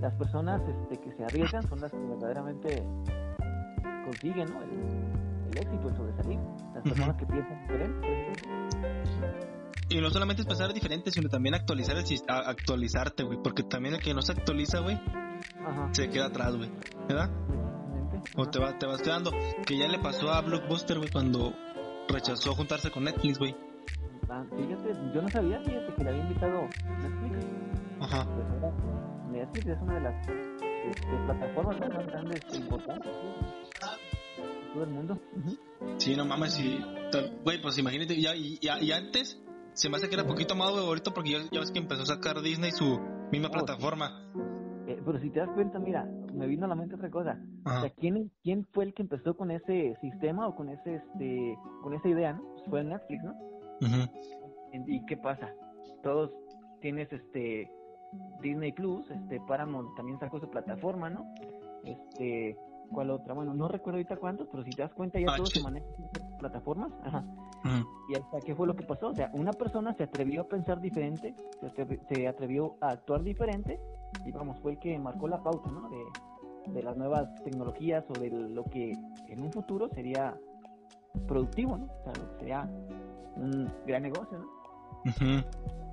las 0.00 0.14
personas 0.14 0.62
este, 0.68 0.98
que 0.98 1.12
se 1.12 1.24
arriesgan 1.24 1.62
son 1.68 1.80
las 1.80 1.90
que 1.90 1.98
verdaderamente 1.98 2.82
consiguen, 4.04 4.48
¿no? 4.50 4.62
El, 4.62 5.58
éxito, 5.58 5.88
el 5.88 5.96
sobresalir. 5.96 6.38
Las 6.74 6.82
personas 6.82 7.16
que 7.16 7.26
piensan 7.26 7.60
diferente. 7.62 8.08
Y 9.88 10.00
no 10.00 10.10
solamente 10.10 10.42
es 10.42 10.48
pensar 10.48 10.72
diferente, 10.72 11.10
sino 11.10 11.28
también 11.28 11.54
actualizar 11.54 11.96
el 11.96 12.04
actualizarte, 12.28 13.24
güey. 13.24 13.38
Porque 13.42 13.64
también 13.64 13.96
el 13.96 14.00
que 14.00 14.14
no 14.14 14.22
se 14.22 14.32
actualiza, 14.32 14.78
güey, 14.80 15.00
se 15.92 16.08
queda 16.10 16.26
atrás, 16.26 16.56
güey. 16.56 16.70
¿Verdad? 17.08 17.30
O 18.36 18.46
te, 18.46 18.60
va, 18.60 18.78
te 18.78 18.86
vas 18.86 19.02
quedando. 19.02 19.32
Que 19.66 19.78
ya 19.78 19.88
le 19.88 19.98
pasó 19.98 20.30
a 20.30 20.40
Blockbuster, 20.42 20.98
güey, 20.98 21.10
cuando 21.10 21.52
rechazó 22.08 22.54
juntarse 22.54 22.90
con 22.90 23.04
Netflix, 23.04 23.38
güey. 23.38 23.56
Ah, 24.28 24.44
fíjate, 24.56 24.92
yo 25.12 25.22
no 25.22 25.28
sabía, 25.28 25.60
fíjate, 25.60 25.94
que 25.94 26.04
le 26.04 26.10
había 26.10 26.22
invitado 26.22 26.62
Netflix. 26.62 27.46
Ajá. 28.00 28.24
Pues 28.24 28.72
Netflix 29.32 29.66
es 29.66 29.82
una 29.82 29.94
de 29.94 30.00
las 30.00 30.26
este, 30.88 31.16
plataformas 31.26 31.80
más 31.80 32.06
grandes 32.06 32.40
e 32.52 32.56
importantes 32.56 33.12
todo 34.72 34.84
el 34.84 34.90
mundo. 34.90 35.18
Sí, 35.98 36.14
no 36.16 36.24
mames, 36.24 36.54
sí. 36.54 36.80
Güey, 37.44 37.60
pues 37.60 37.78
imagínate, 37.78 38.20
ya, 38.20 38.34
y, 38.34 38.58
y, 38.60 38.92
antes 38.92 39.40
se 39.72 39.88
me 39.88 39.96
hace 39.96 40.08
que 40.08 40.14
era 40.14 40.24
poquito 40.24 40.54
más 40.54 40.70
favorito 40.70 41.12
porque 41.12 41.30
ya, 41.30 41.38
ya, 41.50 41.60
ves 41.60 41.70
que 41.70 41.78
empezó 41.78 42.02
a 42.02 42.06
sacar 42.06 42.40
Disney 42.40 42.70
su 42.70 42.98
misma 43.32 43.48
oh, 43.48 43.52
plataforma. 43.52 44.30
Eh, 44.86 45.00
pero 45.04 45.18
si 45.20 45.30
te 45.30 45.40
das 45.40 45.50
cuenta, 45.54 45.78
mira, 45.78 46.04
me 46.32 46.46
vino 46.46 46.66
a 46.66 46.68
la 46.68 46.74
mente 46.74 46.94
otra 46.94 47.10
cosa. 47.10 47.38
O 47.64 47.80
sea, 47.80 47.90
¿quién, 47.90 48.30
¿quién 48.42 48.66
fue 48.72 48.84
el 48.84 48.94
que 48.94 49.02
empezó 49.02 49.36
con 49.36 49.50
ese 49.50 49.96
sistema 50.00 50.46
o 50.46 50.54
con 50.54 50.68
ese 50.68 50.96
este 50.96 51.56
con 51.82 51.94
esa 51.94 52.08
idea, 52.08 52.32
no? 52.32 52.42
Pues 52.42 52.64
fue 52.68 52.84
Netflix, 52.84 53.24
¿no? 53.24 53.34
¿Y 54.86 55.04
qué 55.06 55.16
pasa? 55.16 55.52
Todos 56.02 56.30
tienes 56.80 57.12
este 57.12 57.70
Disney 58.40 58.72
Plus, 58.72 59.10
este 59.10 59.40
Paramount 59.40 59.94
también 59.96 60.18
sacó 60.18 60.40
su 60.40 60.48
plataforma, 60.48 61.10
¿no? 61.10 61.32
Este 61.84 62.56
¿Cuál 62.92 63.10
otra? 63.10 63.34
Bueno, 63.34 63.54
no 63.54 63.68
recuerdo 63.68 63.98
ahorita 63.98 64.16
cuántos, 64.16 64.48
pero 64.48 64.64
si 64.64 64.70
te 64.70 64.82
das 64.82 64.92
cuenta 64.92 65.20
ya 65.20 65.26
ah, 65.30 65.36
todos 65.36 65.50
se 65.50 65.62
manejan 65.62 65.88
en 65.98 66.38
plataformas. 66.38 66.92
Ajá. 67.04 67.24
Y 68.08 68.16
hasta 68.16 68.40
qué 68.40 68.54
fue 68.54 68.66
lo 68.66 68.74
que 68.74 68.84
pasó. 68.84 69.08
O 69.08 69.14
sea, 69.14 69.30
una 69.32 69.52
persona 69.52 69.94
se 69.94 70.04
atrevió 70.04 70.42
a 70.42 70.48
pensar 70.48 70.80
diferente, 70.80 71.34
se, 72.08 72.26
atrevió 72.26 72.76
a 72.80 72.88
actuar 72.88 73.22
diferente 73.22 73.78
y 74.24 74.32
vamos, 74.32 74.58
fue 74.60 74.72
el 74.72 74.78
que 74.78 74.98
marcó 74.98 75.28
la 75.28 75.40
pauta, 75.40 75.70
¿no? 75.70 75.88
De, 75.88 76.72
de 76.72 76.82
las 76.82 76.96
nuevas 76.96 77.32
tecnologías 77.44 78.04
o 78.08 78.12
de 78.14 78.30
lo 78.30 78.64
que 78.64 78.92
en 79.28 79.42
un 79.42 79.52
futuro 79.52 79.88
sería 79.90 80.36
productivo, 81.28 81.76
¿no? 81.76 81.84
O 81.84 82.02
sea, 82.04 82.12
sería 82.40 82.68
un 83.36 83.70
gran 83.86 84.02
negocio, 84.02 84.38
¿no? 84.38 84.48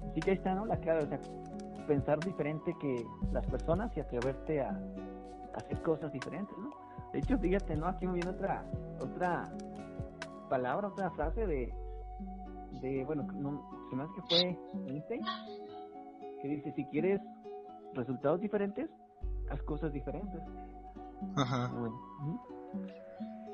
Así 0.09 0.19
que 0.21 0.31
ahí 0.31 0.37
está, 0.37 0.55
¿no? 0.55 0.65
La 0.65 0.77
clave, 0.77 1.03
o 1.03 1.07
sea, 1.07 1.19
pensar 1.87 2.21
diferente 2.23 2.75
que 2.79 3.05
las 3.31 3.45
personas 3.47 3.95
y 3.95 4.01
atreverte 4.01 4.61
a 4.61 4.77
hacer 5.55 5.81
cosas 5.81 6.11
diferentes, 6.11 6.55
¿no? 6.57 6.71
De 7.13 7.19
hecho, 7.19 7.37
fíjate, 7.37 7.75
¿no? 7.75 7.87
Aquí 7.87 8.05
me 8.05 8.13
viene 8.13 8.29
otra, 8.29 8.65
otra 8.99 9.49
palabra, 10.49 10.89
otra 10.89 11.09
frase 11.11 11.47
de, 11.47 11.73
de 12.81 13.05
bueno, 13.05 13.23
no, 13.33 13.69
se 13.89 13.95
me 13.95 14.03
hace 14.03 14.13
que 14.15 14.21
fue 14.21 14.59
Einstein, 14.87 15.21
que 16.41 16.47
dice, 16.47 16.71
si 16.73 16.85
quieres 16.85 17.21
resultados 17.93 18.41
diferentes, 18.41 18.89
haz 19.49 19.61
cosas 19.63 19.91
diferentes. 19.93 20.41
Ajá. 21.35 21.71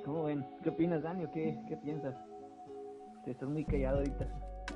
¿Cómo 0.03 0.23
ven? 0.23 0.45
¿Qué 0.63 0.69
opinas, 0.69 1.01
Dani? 1.03 1.25
qué, 1.27 1.57
qué 1.67 1.77
piensas? 1.77 2.15
Te 3.23 3.31
estás 3.31 3.47
muy 3.47 3.63
callado 3.63 3.97
ahorita. 3.99 4.27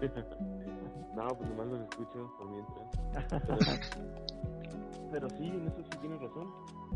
no, 1.15 1.27
pues 1.37 1.49
nomás 1.49 1.67
lo 1.67 1.83
escucho 1.83 2.33
por 2.37 2.49
mientras. 2.49 2.89
Pero, 5.11 5.29
sí, 5.29 5.47
en 5.47 5.67
eso 5.67 5.83
sí 5.83 5.91
tienes 6.01 6.19
razón, 6.21 6.51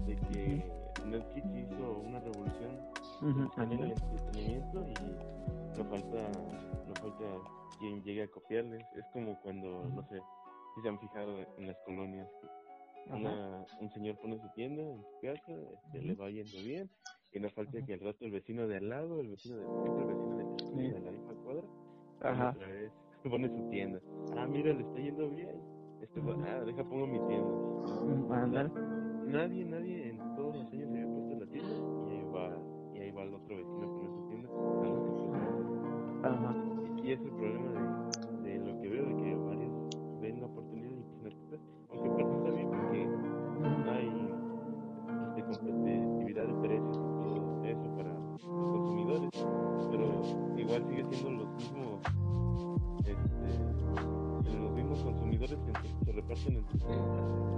de 0.05 0.15
que 0.15 0.71
Netflix 1.05 1.47
hizo 1.55 1.99
una 1.99 2.19
revolución 2.19 2.79
en 3.57 3.71
el 3.71 3.91
entretenimiento 3.91 4.85
y 4.87 4.93
no 5.77 5.85
falta, 5.85 6.31
no 6.87 6.95
falta 6.95 7.25
quien 7.79 8.03
llegue 8.03 8.23
a 8.23 8.27
copiarles. 8.27 8.83
Es 8.95 9.05
como 9.13 9.39
cuando, 9.41 9.85
no 9.85 10.03
sé, 10.09 10.19
si 10.75 10.81
se 10.81 10.89
han 10.89 10.99
fijado 10.99 11.39
en 11.57 11.67
las 11.67 11.77
colonias, 11.85 12.27
un 13.79 13.89
señor 13.93 14.17
pone 14.17 14.37
su 14.39 14.49
tienda 14.49 14.83
en 14.83 15.01
su 15.01 15.19
casa, 15.21 15.53
este, 15.73 16.01
le 16.01 16.15
va 16.15 16.29
yendo 16.29 16.57
bien, 16.63 16.89
y 17.33 17.39
no 17.39 17.49
falta 17.49 17.83
que 17.85 17.93
el 17.93 17.99
rato 17.99 18.25
el 18.25 18.31
vecino 18.31 18.67
de 18.67 18.77
al 18.77 18.89
lado, 18.89 19.21
el 19.21 19.29
vecino 19.29 19.57
de 19.57 19.63
el 19.63 20.07
vecino 20.07 20.37
de, 20.37 20.43
Ajá. 22.21 22.49
otra 22.51 22.67
vez 22.67 22.91
pone 23.29 23.49
su 23.49 23.69
tienda. 23.69 23.99
Ah, 24.35 24.47
mira, 24.47 24.73
le 24.73 24.81
está 24.81 24.99
yendo 24.99 25.29
bien. 25.29 25.61
Este, 26.01 26.19
ah, 26.19 26.63
deja 26.65 26.83
pongo 26.83 27.07
mi 27.07 27.19
tienda. 27.27 28.69
Nadie, 29.27 29.65
nadie 29.65 30.09
en 30.09 30.17
todos 30.35 30.55
los 30.55 30.71
años 30.71 30.89
se 30.89 30.97
había 30.97 31.13
puesto 31.13 31.39
la 31.39 31.51
tienda 31.51 31.75
y 32.07 32.11
ahí 32.11 32.23
va, 32.33 32.57
y 32.93 32.99
ahí 32.99 33.11
va 33.11 33.23
el 33.23 33.33
otro 33.35 33.55
vecino 33.55 33.83
a 33.83 33.93
poner 33.93 34.11
su 34.11 34.27
tienda. 34.27 34.49
Ajá. 36.23 36.55
Y, 37.03 37.07
y 37.07 37.11
es 37.13 37.21
el 37.21 37.31
problema 37.31 37.71
de, 38.43 38.49
de 38.49 38.59
lo 38.59 38.81
que 38.81 38.89
veo, 38.89 39.05
de 39.05 39.15
que 39.15 39.35
varios 39.35 39.89
ven 40.21 40.41
la 40.41 40.47
oportunidad 40.47 40.91
y 40.91 41.03
pues 41.03 41.35
no 41.35 41.57
Aunque 41.91 42.09
parte 42.09 42.37
está 42.37 42.49
bien 42.51 42.69
porque 42.69 43.07
hay 43.89 44.31
este, 45.37 45.43
competitividad 45.43 46.47
de 46.47 46.53
precios 46.67 46.97
y 46.97 47.23
todo 47.23 47.63
eso 47.65 47.95
para 47.95 48.13
los 48.13 48.43
consumidores, 48.43 49.29
pero 49.89 50.50
igual 50.71 50.87
sigue 50.89 51.03
siendo 51.09 51.43
los 51.43 51.49
mismos 51.55 51.99
este, 52.99 54.57
los 54.57 54.71
mismos 54.71 54.99
consumidores 55.01 55.59
que 55.59 56.05
se 56.05 56.11
reparten 56.13 56.55
entre 56.55 56.79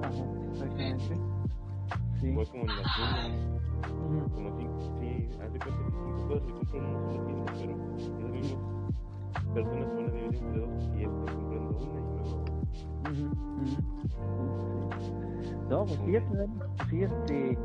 Ajá, 0.01 0.23
exactamente. 0.51 1.15
Sí. 2.19 2.27
Igual 2.27 2.47
como 2.47 2.63
en 2.63 2.69
la 2.69 2.83
tienda. 2.95 3.23
Como 4.33 4.57
cinco, 4.57 4.79
sí, 4.99 5.29
hace 5.41 5.59
cuenta 5.59 5.81
que 5.83 5.91
cinco 6.05 6.27
cosas 6.27 6.43
se 6.45 6.51
compran 6.53 6.85
en 6.85 7.35
una 7.35 7.53
sola 7.53 7.73
tienda, 7.75 8.11
pero 8.17 8.19
las 8.19 8.31
mismas 8.31 8.59
personas 9.53 9.87
van 9.93 10.05
a 10.05 10.11
dividir 10.11 10.35
entre 10.35 10.59
dos 10.59 10.83
y 10.95 11.03
están 11.03 11.35
comprando 11.35 11.69
una 11.77 11.99
y 11.99 12.03
luego. 12.15 12.45
No, 15.69 15.85
pues 15.85 15.99
fíjate, 15.99 16.47
sí, 16.89 17.03
este, 17.03 17.57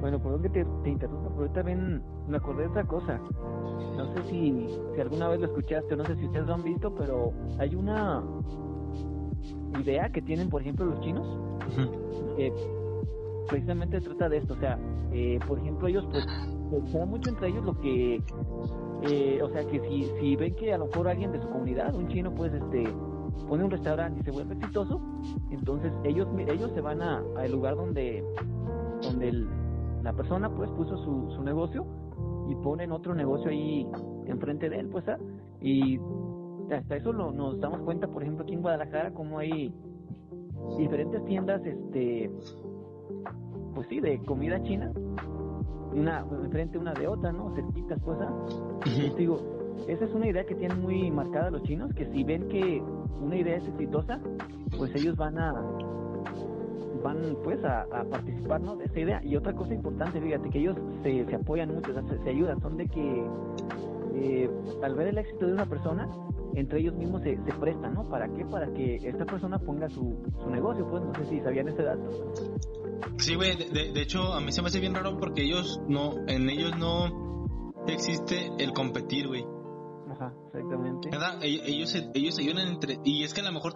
bueno, 0.00 0.18
por 0.20 0.32
dónde 0.32 0.50
te, 0.50 0.64
te 0.82 0.90
interrumpo, 0.90 1.32
pero 1.36 1.50
también 1.50 2.02
me 2.28 2.36
acordé 2.36 2.62
de 2.62 2.68
otra 2.68 2.84
cosa. 2.84 3.20
No 3.96 4.12
sé 4.14 4.22
si, 4.30 4.66
si 4.94 5.00
alguna 5.00 5.28
vez 5.28 5.40
lo 5.40 5.46
escuchaste 5.46 5.94
o 5.94 5.96
no 5.96 6.04
sé 6.04 6.16
si 6.16 6.26
ustedes 6.26 6.46
lo 6.46 6.54
han 6.54 6.62
visto, 6.62 6.94
pero 6.94 7.32
hay 7.58 7.74
una 7.74 8.22
idea 9.80 10.08
que 10.10 10.22
tienen, 10.22 10.48
por 10.48 10.62
ejemplo, 10.62 10.86
los 10.86 11.00
chinos, 11.00 11.26
que 12.36 12.52
precisamente 13.48 14.00
trata 14.00 14.28
de 14.28 14.38
esto. 14.38 14.54
O 14.54 14.58
sea, 14.58 14.78
eh, 15.12 15.38
por 15.46 15.58
ejemplo, 15.58 15.88
ellos, 15.88 16.06
pues, 16.10 16.24
se 16.90 17.06
mucho 17.06 17.30
entre 17.30 17.48
ellos 17.48 17.64
lo 17.64 17.78
que, 17.78 18.22
eh, 19.02 19.42
o 19.42 19.48
sea, 19.50 19.64
que 19.66 19.80
si, 19.80 20.04
si 20.20 20.36
ven 20.36 20.54
que 20.56 20.72
a 20.72 20.78
lo 20.78 20.86
mejor 20.86 21.08
alguien 21.08 21.32
de 21.32 21.40
su 21.40 21.48
comunidad, 21.48 21.94
un 21.94 22.08
chino, 22.08 22.34
pues, 22.34 22.52
este, 22.52 22.84
pone 23.48 23.64
un 23.64 23.70
restaurante 23.70 24.20
y 24.20 24.24
se 24.24 24.30
vuelve 24.30 24.54
exitoso, 24.54 25.00
entonces 25.50 25.92
ellos 26.04 26.28
ellos 26.46 26.70
se 26.74 26.80
van 26.80 27.02
a 27.02 27.22
al 27.36 27.52
lugar 27.52 27.76
donde 27.76 28.24
donde 29.02 29.46
la 30.02 30.12
persona 30.12 30.48
pues 30.50 30.70
puso 30.70 30.96
su, 30.98 31.30
su 31.34 31.42
negocio 31.42 31.84
y 32.48 32.54
ponen 32.56 32.92
otro 32.92 33.14
negocio 33.14 33.50
ahí 33.50 33.86
enfrente 34.26 34.68
de 34.68 34.80
él, 34.80 34.88
pues, 34.88 35.08
¿ah? 35.08 35.18
y 35.60 35.98
hasta 36.72 36.96
eso 36.96 37.12
lo, 37.12 37.30
nos 37.32 37.60
damos 37.60 37.80
cuenta, 37.80 38.06
por 38.08 38.22
ejemplo, 38.22 38.44
aquí 38.44 38.54
en 38.54 38.62
Guadalajara, 38.62 39.12
como 39.12 39.38
hay 39.38 39.74
diferentes 40.78 41.24
tiendas, 41.24 41.64
este, 41.64 42.30
pues 43.74 43.88
sí, 43.88 44.00
de 44.00 44.18
comida 44.24 44.62
china, 44.62 44.92
una 45.92 46.26
enfrente 46.42 46.78
una 46.78 46.92
de 46.94 47.06
otra, 47.06 47.32
¿no? 47.32 47.54
Cerquitas, 47.54 48.00
pues, 48.02 48.18
digo, 49.16 49.38
esa 49.88 50.04
es 50.04 50.14
una 50.14 50.28
idea 50.28 50.44
que 50.44 50.54
tienen 50.54 50.80
muy 50.80 51.10
marcada 51.10 51.50
los 51.50 51.62
chinos, 51.62 51.92
que 51.94 52.06
si 52.06 52.24
ven 52.24 52.48
que 52.48 52.82
una 53.20 53.36
idea 53.36 53.56
es 53.56 53.66
exitosa, 53.68 54.20
pues 54.76 54.94
ellos 54.94 55.16
van 55.16 55.38
a 55.38 55.54
van 57.02 57.36
pues 57.42 57.62
a, 57.64 57.86
participar 58.10 58.60
¿no? 58.60 58.76
de 58.76 58.84
esa 58.84 59.00
idea. 59.00 59.20
Y 59.24 59.36
otra 59.36 59.54
cosa 59.54 59.74
importante, 59.74 60.20
fíjate, 60.20 60.50
que 60.50 60.58
ellos 60.58 60.76
se, 61.02 61.24
se 61.26 61.34
apoyan 61.34 61.74
mucho, 61.74 61.92
se, 61.92 62.30
ayudan, 62.30 62.60
son 62.60 62.76
de 62.76 62.86
que 62.86 63.26
eh, 64.14 64.50
al 64.82 64.94
ver 64.94 65.08
el 65.08 65.18
éxito 65.18 65.46
de 65.46 65.52
una 65.52 65.66
persona, 65.66 66.08
entre 66.54 66.80
ellos 66.80 66.94
mismos 66.94 67.22
se, 67.22 67.36
se 67.44 67.52
prestan, 67.54 67.94
¿no? 67.94 68.08
¿Para 68.08 68.28
qué? 68.28 68.44
Para 68.44 68.72
que 68.72 68.96
esta 68.96 69.24
persona 69.24 69.58
ponga 69.58 69.88
su, 69.88 70.16
su 70.42 70.50
negocio, 70.50 70.86
pues 70.88 71.02
no 71.02 71.14
sé 71.14 71.26
si 71.26 71.40
sabían 71.40 71.68
ese 71.68 71.82
dato. 71.82 72.32
Sí, 73.18 73.34
güey, 73.34 73.56
de, 73.56 73.92
de, 73.92 74.00
hecho 74.00 74.32
a 74.32 74.40
mí 74.40 74.52
se 74.52 74.62
me 74.62 74.68
hace 74.68 74.80
bien 74.80 74.94
raro 74.94 75.18
porque 75.18 75.42
ellos 75.42 75.80
no, 75.88 76.14
en 76.26 76.48
ellos 76.48 76.76
no 76.78 77.84
existe 77.86 78.50
el 78.58 78.72
competir, 78.72 79.28
güey. 79.28 79.44
Ajá, 80.10 80.32
exactamente. 80.46 81.10
Ellos, 81.42 81.94
ellos 82.14 82.34
se 82.34 82.42
ayudan 82.42 82.68
entre, 82.68 82.98
y 83.04 83.24
es 83.24 83.34
que 83.34 83.40
a 83.40 83.44
lo 83.44 83.52
mejor, 83.52 83.74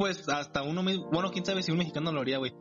pues 0.00 0.26
hasta 0.30 0.62
uno, 0.62 0.82
bueno, 1.12 1.30
quién 1.30 1.44
sabe 1.44 1.62
si 1.62 1.72
un 1.72 1.76
mexicano 1.76 2.10
lo 2.10 2.22
haría, 2.22 2.38
güey. 2.38 2.52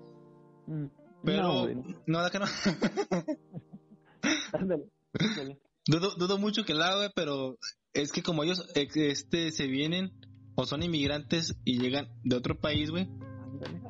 Mm, 0.68 0.88
pero, 1.24 1.70
no, 2.06 2.22
no, 2.22 2.30
que 2.30 2.38
no. 2.38 2.46
Dudo, 5.88 6.16
dudo 6.18 6.38
mucho 6.38 6.66
que 6.66 6.74
la 6.74 6.90
haga, 6.90 7.10
pero 7.16 7.58
es 7.94 8.12
que 8.12 8.22
como 8.22 8.44
ellos 8.44 8.68
este 8.76 9.54
se 9.54 9.68
vienen 9.68 10.12
o 10.56 10.66
son 10.66 10.84
inmigrantes 10.84 11.56
y 11.64 11.80
llegan 11.80 12.10
de 12.26 12.36
otro 12.36 12.60
país, 12.60 12.92
güey. 12.92 13.08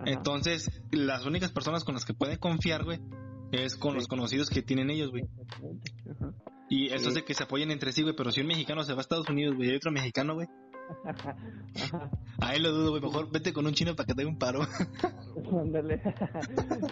Entonces, 0.06 0.70
las 0.91 1.26
únicas 1.26 1.52
personas 1.52 1.84
con 1.84 1.95
las 1.95 2.06
que 2.06 2.14
pueden 2.14 2.38
confiar, 2.38 2.86
güey, 2.86 3.00
es 3.52 3.78
con 3.78 3.95
los 3.95 4.08
conocidos 4.08 4.52
que 4.52 4.62
tienen 4.62 4.91
ellos, 4.91 5.10
güey. 5.10 5.24
Y 6.70 6.93
eso 6.93 7.10
hace 7.10 7.26
que 7.26 7.34
se 7.34 7.45
apoyen 7.45 7.72
entre 7.72 7.93
sí, 7.93 8.04
güey. 8.04 8.16
Pero 8.16 8.32
si 8.32 8.41
un 8.41 8.47
mexicano 8.47 8.84
se 8.84 8.93
va 8.93 9.00
a 9.00 9.02
Estados 9.02 9.28
Unidos, 9.28 9.56
güey, 9.56 9.72
y 9.72 9.76
otro 9.76 9.91
mexicano, 9.91 10.36
güey. 10.36 10.47
Ahí 12.42 12.60
lo 12.60 12.72
dudo, 12.72 12.92
güey. 12.92 13.02
Mejor 13.02 13.32
vete 13.32 13.54
con 13.54 13.66
un 13.66 13.74
chino 13.74 13.96
para 13.96 14.08
que 14.08 14.14
te 14.14 14.22
dé 14.22 14.28
un 14.28 14.38
paro. 14.38 14.62
Ándale. 15.52 16.02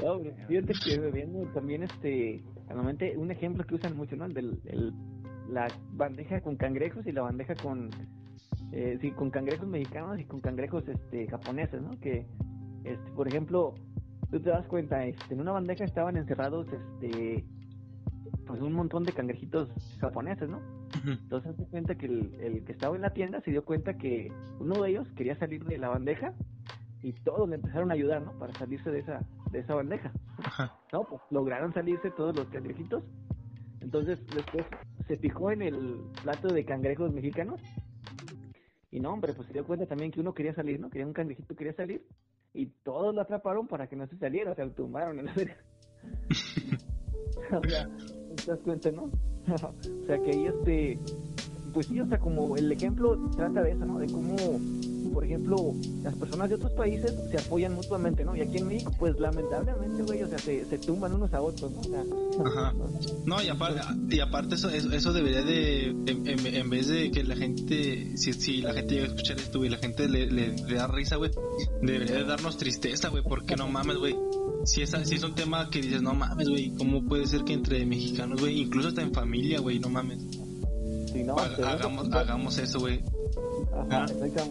no, 0.03 0.19
fíjate 0.47 0.73
que 0.73 1.11
viendo 1.11 1.47
también 1.53 1.83
este. 1.83 2.43
Normalmente 2.67 3.17
un 3.17 3.31
ejemplo 3.31 3.65
que 3.65 3.75
usan 3.75 3.95
mucho, 3.95 4.15
¿no? 4.15 4.25
El 4.25 4.33
del, 4.33 4.61
el, 4.65 4.93
la 5.49 5.67
bandeja 5.91 6.41
con 6.41 6.55
cangrejos 6.55 7.05
y 7.07 7.11
la 7.11 7.21
bandeja 7.23 7.55
con. 7.55 7.89
Eh, 8.71 8.97
sí, 9.01 9.11
con 9.11 9.29
cangrejos 9.29 9.67
mexicanos 9.67 10.19
y 10.19 10.25
con 10.25 10.41
cangrejos 10.41 10.87
este 10.87 11.27
japoneses, 11.27 11.81
¿no? 11.81 11.97
Que, 11.99 12.25
este, 12.83 13.11
por 13.11 13.27
ejemplo, 13.27 13.75
tú 14.29 14.41
te 14.41 14.49
das 14.49 14.67
cuenta, 14.67 15.05
este, 15.05 15.33
en 15.33 15.41
una 15.41 15.51
bandeja 15.53 15.85
estaban 15.85 16.17
encerrados, 16.17 16.67
este 16.67 17.45
pues 18.45 18.61
un 18.61 18.73
montón 18.73 19.03
de 19.03 19.11
cangrejitos 19.11 19.69
japoneses, 19.99 20.49
¿no? 20.49 20.59
Entonces 21.05 21.55
se 21.55 21.65
cuenta 21.65 21.95
que 21.95 22.05
el, 22.05 22.63
que 22.65 22.71
estaba 22.71 22.95
en 22.95 23.01
la 23.01 23.13
tienda 23.13 23.41
se 23.41 23.51
dio 23.51 23.63
cuenta 23.63 23.97
que 23.97 24.31
uno 24.59 24.81
de 24.81 24.89
ellos 24.91 25.07
quería 25.15 25.35
salir 25.35 25.63
de 25.65 25.77
la 25.77 25.89
bandeja 25.89 26.33
y 27.01 27.13
todos 27.13 27.47
le 27.47 27.55
empezaron 27.55 27.91
a 27.91 27.93
ayudar, 27.93 28.21
¿no? 28.21 28.37
Para 28.39 28.53
salirse 28.53 28.89
de 28.89 28.99
esa 28.99 29.25
de 29.51 29.59
esa 29.59 29.75
bandeja. 29.75 30.11
No, 30.91 31.03
pues 31.03 31.21
lograron 31.29 31.73
salirse 31.73 32.11
todos 32.11 32.35
los 32.35 32.47
cangrejitos. 32.47 33.03
Entonces 33.81 34.19
después 34.33 34.65
se 35.07 35.17
fijó 35.17 35.51
en 35.51 35.61
el 35.61 36.01
plato 36.23 36.49
de 36.49 36.65
cangrejos 36.65 37.13
mexicanos 37.13 37.61
y 38.91 38.99
no, 38.99 39.13
hombre, 39.13 39.33
pues 39.33 39.47
se 39.47 39.53
dio 39.53 39.65
cuenta 39.65 39.85
también 39.85 40.11
que 40.11 40.19
uno 40.19 40.33
quería 40.33 40.53
salir, 40.53 40.79
¿no? 40.79 40.89
Quería 40.89 41.07
un 41.07 41.13
cangrejito 41.13 41.55
quería 41.55 41.73
salir 41.73 42.05
y 42.53 42.67
todos 42.83 43.13
lo 43.13 43.21
atraparon 43.21 43.67
para 43.67 43.87
que 43.87 43.95
no 43.95 44.07
se 44.07 44.17
saliera, 44.17 44.51
o 44.51 44.55
sea, 44.55 44.65
lo 44.65 44.71
tumbaron 44.71 45.19
en 45.19 45.25
la 45.25 45.33
verga. 45.33 45.57
o 47.51 47.69
sea, 47.69 47.89
te 48.35 48.45
das 48.51 48.59
cuenta, 48.61 48.91
¿no? 48.91 49.11
o 50.03 50.07
sea, 50.07 50.19
que 50.19 50.31
ahí 50.31 50.45
este, 50.45 50.99
pues 51.73 51.87
sí, 51.87 51.99
o 51.99 52.07
sea, 52.07 52.17
como 52.17 52.57
el 52.57 52.71
ejemplo 52.71 53.17
trata 53.35 53.61
de 53.61 53.71
eso, 53.71 53.85
¿no? 53.85 53.99
De 53.99 54.07
cómo, 54.07 54.35
por 55.13 55.23
ejemplo, 55.23 55.73
las 56.03 56.15
personas 56.15 56.49
de 56.49 56.55
otros 56.55 56.71
países 56.71 57.13
se 57.29 57.37
apoyan 57.37 57.75
mutuamente, 57.75 58.25
¿no? 58.25 58.35
Y 58.35 58.41
aquí 58.41 58.57
en 58.57 58.67
México, 58.67 58.91
pues 58.97 59.19
lamentablemente, 59.19 60.03
güey, 60.03 60.23
o 60.23 60.27
sea, 60.27 60.39
se, 60.39 60.65
se 60.65 60.77
tumban 60.79 61.13
unos 61.13 61.33
a 61.33 61.41
otros, 61.41 61.71
¿no? 61.71 61.79
O 61.79 61.83
sea, 61.83 62.03
Ajá. 62.45 62.73
No, 63.25 63.41
y 63.41 63.49
aparte, 63.49 63.81
y 64.09 64.19
aparte 64.19 64.55
eso, 64.55 64.69
eso, 64.69 65.13
debería 65.13 65.43
de, 65.43 65.89
en, 65.89 66.69
vez 66.69 66.87
de 66.87 67.11
que 67.11 67.23
la 67.23 67.35
gente, 67.35 68.17
si, 68.17 68.33
si 68.33 68.61
la 68.61 68.73
gente 68.73 68.95
llega 68.95 69.05
a 69.05 69.09
escuchar 69.09 69.37
esto, 69.37 69.59
güey, 69.59 69.69
la 69.69 69.77
gente 69.77 70.09
le, 70.09 70.27
le, 70.27 70.55
le 70.55 70.75
da 70.75 70.87
risa, 70.87 71.17
güey, 71.17 71.31
debería 71.81 72.15
de 72.15 72.23
darnos 72.23 72.57
tristeza, 72.57 73.09
güey, 73.09 73.23
porque 73.23 73.55
no 73.55 73.67
mames, 73.67 73.97
güey 73.97 74.15
si 74.67 74.81
es, 74.81 74.91
si 75.03 75.15
es 75.15 75.23
un 75.23 75.33
tema 75.33 75.69
que 75.69 75.81
dices, 75.81 76.01
no 76.01 76.13
mames, 76.13 76.49
güey, 76.49 76.75
¿cómo 76.75 77.01
puede 77.01 77.25
ser 77.25 77.43
que 77.45 77.53
entre 77.53 77.85
mexicanos, 77.85 78.41
güey, 78.41 78.61
incluso 78.61 78.89
hasta 78.89 79.01
en 79.01 79.13
familia, 79.13 79.61
güey, 79.61 79.79
no 79.79 79.89
mames? 79.89 80.19
Sí, 81.11 81.23
no, 81.23 81.37
hagamos, 81.37 82.11
hagamos 82.11 82.57
eso, 82.57 82.81
güey. 82.81 83.01
Ajá, 83.73 84.05
¿Ah? 84.05 84.47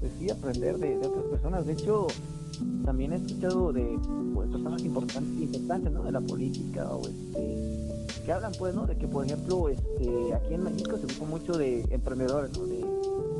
Pues 0.00 0.12
sí, 0.18 0.28
aprender 0.30 0.78
de, 0.78 0.96
otras 0.98 1.24
personas. 1.30 1.66
De 1.66 1.72
hecho, 1.72 2.08
también 2.84 3.12
he 3.12 3.16
escuchado 3.16 3.72
de 3.72 3.98
pues, 4.34 4.50
personas 4.50 4.82
importantes, 4.82 5.40
importantes, 5.40 5.92
¿no? 5.92 6.02
De 6.02 6.12
la 6.12 6.20
política 6.20 6.88
o 6.90 7.02
este, 7.06 8.24
que 8.24 8.32
hablan, 8.32 8.52
pues, 8.58 8.74
¿no? 8.74 8.86
De 8.86 8.96
que, 8.96 9.06
por 9.06 9.24
ejemplo, 9.24 9.68
este, 9.68 10.34
aquí 10.34 10.54
en 10.54 10.64
México 10.64 10.98
se 10.98 11.04
ocupa 11.04 11.26
mucho 11.26 11.52
de 11.52 11.82
emprendedores, 11.90 12.56
¿no? 12.58 12.66
De, 12.66 12.84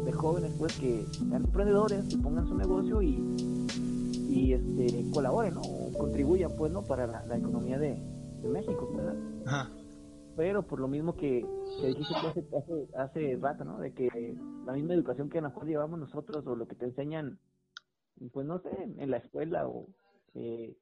de 0.04 0.12
jóvenes, 0.12 0.52
pues, 0.58 0.72
que 0.74 1.04
sean 1.12 1.44
emprendedores, 1.44 2.04
que 2.04 2.16
pongan 2.18 2.46
su 2.46 2.54
negocio 2.54 3.02
y 3.02 3.18
y 4.28 4.52
este 4.52 5.04
colaboren 5.12 5.54
¿no? 5.54 5.62
Contribuyan 5.98 6.52
pues 6.56 6.72
no 6.72 6.82
para 6.82 7.06
la, 7.06 7.36
economía 7.36 7.78
de, 7.78 8.00
México 8.42 8.88
¿verdad? 8.94 9.16
Ajá. 9.46 9.70
pero 10.36 10.62
por 10.62 10.80
lo 10.80 10.88
mismo 10.88 11.16
que, 11.16 11.44
que 11.80 11.88
dijiste 11.88 12.26
hace, 12.26 12.46
hace, 12.56 12.88
hace 12.96 13.38
rato 13.40 13.64
no 13.64 13.78
de 13.78 13.92
que 13.92 14.08
la 14.64 14.72
misma 14.72 14.94
educación 14.94 15.28
que 15.28 15.38
a 15.38 15.42
lo 15.42 15.48
mejor 15.48 15.66
llevamos 15.66 15.98
nosotros 15.98 16.46
o 16.46 16.54
lo 16.54 16.66
que 16.66 16.76
te 16.76 16.86
enseñan 16.86 17.38
pues 18.32 18.46
no 18.46 18.60
sé 18.60 18.70
en 18.98 19.10
la 19.10 19.18
escuela 19.18 19.66
o 19.66 19.86
eh, 20.34 20.76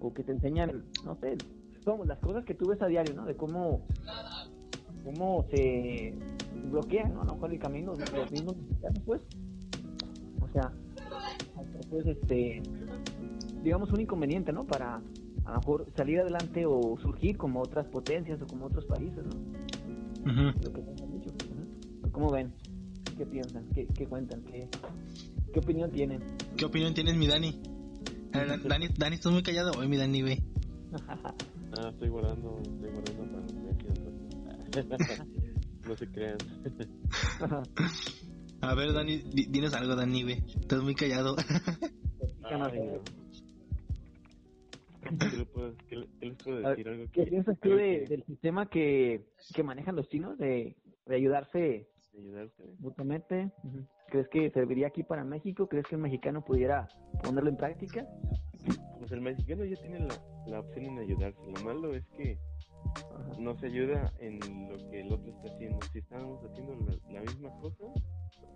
o 0.00 0.12
que 0.12 0.22
te 0.22 0.32
enseñan 0.32 0.84
no 1.04 1.16
sé 1.16 1.36
como 1.84 2.04
las 2.04 2.18
cosas 2.18 2.44
que 2.44 2.54
tú 2.54 2.68
ves 2.68 2.80
a 2.82 2.86
diario 2.86 3.14
no 3.14 3.24
de 3.24 3.36
cómo 3.36 3.86
cómo 5.04 5.44
se 5.50 6.14
bloquean 6.70 7.14
¿no? 7.14 7.22
a 7.22 7.24
lo 7.24 7.34
mejor 7.34 7.52
el 7.52 7.58
camino 7.58 7.94
los 7.94 8.30
mismos 8.30 8.56
mexicanos 8.56 9.02
pues 9.04 9.22
o 10.40 10.48
sea 10.48 10.72
pues 11.90 12.06
este 12.06 12.62
digamos 13.64 13.90
un 13.92 14.00
inconveniente 14.00 14.52
no 14.52 14.64
para 14.64 14.96
a 15.44 15.52
lo 15.52 15.58
mejor 15.58 15.86
salir 15.96 16.20
adelante 16.20 16.64
o 16.66 16.96
surgir 17.00 17.36
como 17.36 17.60
otras 17.60 17.86
potencias 17.86 18.40
o 18.42 18.46
como 18.46 18.66
otros 18.66 18.84
países 18.84 19.24
no 19.24 20.52
cómo 22.12 22.30
ven 22.30 22.52
qué 23.16 23.26
piensan 23.26 23.66
qué, 23.74 23.86
qué 23.86 24.06
cuentan 24.06 24.42
qué, 24.44 24.68
qué 25.52 25.58
opinión 25.58 25.90
tienen 25.90 26.22
qué 26.56 26.64
opinión 26.66 26.94
tienes 26.94 27.16
mi 27.16 27.26
Dani 27.26 27.60
Dani 28.32 28.88
Dani 28.98 29.14
estás 29.14 29.32
muy 29.32 29.44
callado. 29.44 29.72
Hoy 29.78 29.88
mi 29.88 29.96
Dani 29.96 30.22
ve 30.22 30.42
ah 31.08 31.88
estoy 31.90 32.08
guardando 32.08 32.58
estoy 32.62 32.90
guardando 32.90 33.24
para 33.32 33.44
no 35.88 35.96
se 35.96 36.06
crean. 36.08 36.38
A 38.60 38.74
ver, 38.74 38.92
Dani, 38.92 39.18
dinos 39.18 39.74
algo, 39.74 39.94
Dani, 39.94 40.24
ve. 40.24 40.42
Estás 40.60 40.82
muy 40.82 40.94
callado. 40.94 41.36
¿Qué, 45.18 45.36
les 45.36 45.46
puedo, 45.48 45.72
decir? 46.60 46.88
¿Algo 46.88 47.04
¿Qué 47.12 47.26
piensas 47.26 47.58
tú 47.60 47.70
del 47.70 48.24
sistema 48.24 48.68
que, 48.68 49.24
que 49.54 49.62
manejan 49.62 49.96
los 49.96 50.08
chinos 50.08 50.38
de, 50.38 50.76
de 51.06 51.14
ayudarse, 51.14 51.88
mutuamente? 52.78 53.50
¿Crees 54.08 54.28
que 54.28 54.50
serviría 54.50 54.88
aquí 54.88 55.02
para 55.02 55.24
México? 55.24 55.68
¿Crees 55.68 55.86
que 55.86 55.96
el 55.96 56.00
mexicano 56.00 56.44
pudiera 56.44 56.88
ponerlo 57.22 57.50
en 57.50 57.56
práctica? 57.56 58.06
Pues 58.98 59.10
el 59.12 59.20
mexicano 59.20 59.64
ya 59.64 59.76
tiene 59.76 60.00
la, 60.00 60.14
la 60.46 60.60
opción 60.60 60.84
en 60.84 60.98
ayudarse. 60.98 61.40
Lo 61.46 61.64
malo 61.64 61.94
es 61.94 62.06
que 62.16 62.38
no 63.38 63.56
se 63.56 63.66
ayuda 63.66 64.12
en 64.20 64.38
lo 64.68 64.76
que 64.90 65.00
el 65.00 65.12
otro 65.12 65.30
está 65.30 65.48
haciendo. 65.54 65.78
Si 65.92 65.98
estamos 65.98 66.42
haciendo 66.44 66.74
la 67.10 67.20
misma 67.20 67.50
cosa, 67.60 67.84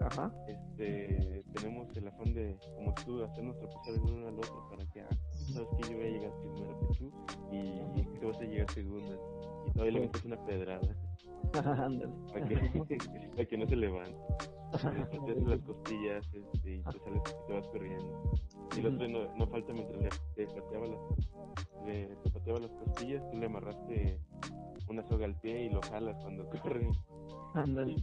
Ajá. 0.01 0.33
Este, 0.47 1.43
tenemos 1.55 1.97
el 1.97 2.09
afán 2.09 2.33
de, 2.33 2.57
como 2.77 2.95
tú, 2.95 3.23
hacernos 3.25 3.59
tropezar 3.59 3.95
el 3.95 4.01
uno 4.01 4.29
al 4.29 4.39
otro 4.39 4.69
para 4.71 4.85
que, 4.91 5.01
ah, 5.01 5.09
sabes 5.53 5.69
que 5.77 5.91
yo 5.91 5.97
voy 5.97 6.07
a 6.07 6.11
llegar 6.11 6.33
primero 6.41 6.79
que 6.81 6.99
tú 6.99 7.13
y, 7.53 8.19
tú 8.21 8.29
vas 8.29 8.39
a 8.39 8.45
llegar 8.45 8.71
segundo. 8.71 9.65
Y 9.67 9.71
todavía 9.73 9.93
le 9.93 10.01
metes 10.01 10.25
una 10.25 10.45
pedrada. 10.45 10.97
para, 11.53 12.49
que, 12.49 12.57
para 13.31 13.45
que 13.45 13.59
no 13.59 13.67
se 13.67 13.77
levante. 13.77 14.19
Te 15.25 15.33
haces 15.33 15.47
las 15.47 15.61
costillas 15.63 16.27
este, 16.35 16.75
y 16.75 16.83
te 16.83 16.99
sales 16.99 17.23
y 17.27 17.47
te 17.47 17.53
vas 17.55 17.67
corriendo. 17.69 18.33
Y 18.77 18.81
el 18.81 18.87
otro 18.87 19.09
no, 19.09 19.35
no 19.37 19.47
falta 19.47 19.73
mientras 19.73 20.03
le, 20.03 20.09
te, 20.35 20.47
pateaba 20.47 20.87
las, 20.87 21.87
le, 21.87 22.07
te 22.23 22.31
pateaba 22.31 22.61
las 22.61 22.71
costillas, 22.73 23.23
tú 23.31 23.39
le 23.39 23.47
amarraste 23.47 24.21
una 24.89 25.03
soga 25.09 25.27
al 25.27 25.39
pie 25.41 25.65
y 25.65 25.71
lo 25.71 25.81
jalas 25.83 26.17
cuando 26.23 26.49
corre. 26.63 26.89
Ándale. 27.55 27.97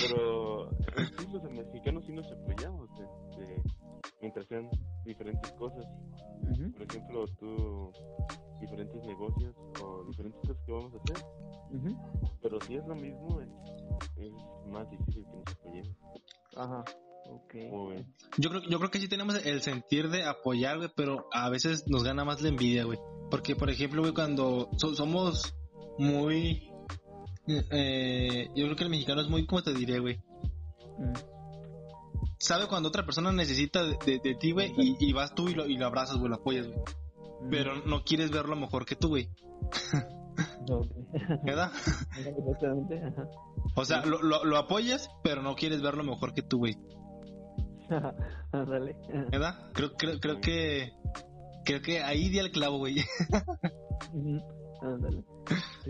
Pero 0.00 0.70
sí, 0.78 1.26
los 1.32 1.42
mexicanos 1.44 2.04
sí 2.04 2.12
nos 2.12 2.30
apoyamos 2.30 2.90
este, 2.90 3.62
mientras 4.20 4.46
sean 4.46 4.68
diferentes 5.04 5.52
cosas. 5.52 5.86
Por 6.76 6.82
ejemplo, 6.82 7.24
tú, 7.38 7.92
diferentes 8.62 9.04
negocios 9.04 9.54
o 9.82 10.04
diferentes 10.04 10.40
cosas 10.40 10.62
que 10.64 10.72
vamos 10.72 10.92
a 10.94 10.96
hacer. 10.96 11.26
Pero 12.40 12.60
si 12.62 12.76
es 12.76 12.86
lo 12.86 12.94
mismo, 12.94 13.40
es, 14.16 14.32
más 14.70 14.90
difícil 14.90 15.24
que 15.24 15.36
nos 15.36 15.56
apoyemos. 15.58 15.96
Ajá. 16.56 16.84
Okay. 17.24 17.70
Yo 18.38 18.50
creo, 18.50 18.62
yo 18.62 18.78
creo 18.78 18.90
que 18.90 18.98
sí 18.98 19.08
tenemos 19.08 19.44
el 19.46 19.62
sentir 19.62 20.10
de 20.10 20.24
apoyar, 20.24 20.92
pero 20.96 21.28
a 21.32 21.48
veces 21.50 21.84
nos 21.86 22.02
gana 22.02 22.24
más 22.24 22.42
la 22.42 22.48
envidia, 22.48 22.84
güey. 22.84 22.98
Porque, 23.30 23.54
por 23.54 23.70
ejemplo, 23.70 24.02
güey, 24.02 24.12
cuando 24.12 24.68
somos 24.76 25.54
muy 25.98 26.72
eh, 27.46 28.48
yo 28.54 28.64
creo 28.64 28.76
que 28.76 28.84
el 28.84 28.90
mexicano 28.90 29.20
es 29.20 29.28
muy, 29.28 29.46
como 29.46 29.62
te 29.62 29.74
diré, 29.74 29.98
güey? 29.98 30.16
Mm. 30.98 31.12
Sabe 32.38 32.66
cuando 32.66 32.88
otra 32.88 33.04
persona 33.04 33.32
necesita 33.32 33.84
de, 33.84 34.20
de, 34.22 34.34
ti, 34.34 34.52
güey, 34.52 34.72
y, 34.76 35.12
vas 35.12 35.34
tú 35.34 35.48
y 35.48 35.54
lo, 35.54 35.66
y 35.66 35.76
lo 35.76 35.86
abrazas, 35.86 36.16
güey, 36.16 36.28
lo 36.28 36.36
apoyas, 36.36 36.66
güey. 36.66 36.78
Mm. 37.42 37.50
Pero 37.50 37.86
no 37.86 38.04
quieres 38.04 38.30
verlo 38.30 38.56
mejor 38.56 38.84
que 38.84 38.96
tú, 38.96 39.08
güey. 39.08 39.28
¿Verdad? 41.44 41.72
o 43.76 43.84
sea, 43.84 44.04
lo, 44.04 44.44
lo, 44.44 44.56
apoyas, 44.56 45.10
pero 45.22 45.42
no 45.42 45.54
quieres 45.54 45.82
verlo 45.82 46.04
mejor 46.04 46.32
que 46.34 46.42
tú, 46.42 46.58
güey. 46.58 46.76
¿Verdad? 48.52 49.70
Creo, 49.72 49.92
creo, 49.94 50.20
creo 50.20 50.40
que 50.40 50.92
creo 51.64 51.82
que 51.82 52.02
ahí 52.02 52.28
di 52.28 52.38
el 52.38 52.50
clavo, 52.50 52.78
güey. 52.78 52.96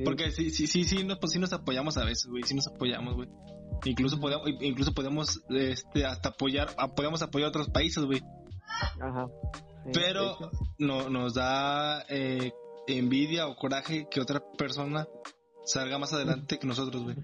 Porque 0.04 0.30
sí, 0.30 0.50
sí, 0.50 0.66
sí, 0.66 0.84
sí, 0.84 1.04
nos, 1.04 1.18
pues, 1.18 1.32
sí 1.32 1.38
nos 1.38 1.52
apoyamos 1.52 1.96
a 1.96 2.04
veces, 2.04 2.26
güey, 2.26 2.42
sí 2.42 2.54
nos 2.54 2.66
apoyamos, 2.66 3.14
güey. 3.14 3.28
Incluso 3.84 4.20
podemos, 4.20 4.48
incluso 4.60 4.92
podemos, 4.92 5.42
este, 5.50 6.04
hasta 6.04 6.30
apoyar, 6.30 6.68
podemos 6.94 7.22
apoyar 7.22 7.46
a 7.46 7.50
otros 7.50 7.68
países, 7.70 8.04
güey. 8.04 8.22
Ajá. 9.00 9.28
Pero 9.92 10.36
no, 10.78 11.08
nos 11.08 11.34
da 11.34 12.04
eh, 12.08 12.52
envidia 12.86 13.48
o 13.48 13.56
coraje 13.56 14.06
que 14.10 14.20
otra 14.20 14.40
persona 14.56 15.06
salga 15.64 15.98
más 15.98 16.12
adelante 16.12 16.58
que 16.58 16.66
nosotros, 16.66 17.02
güey. 17.04 17.16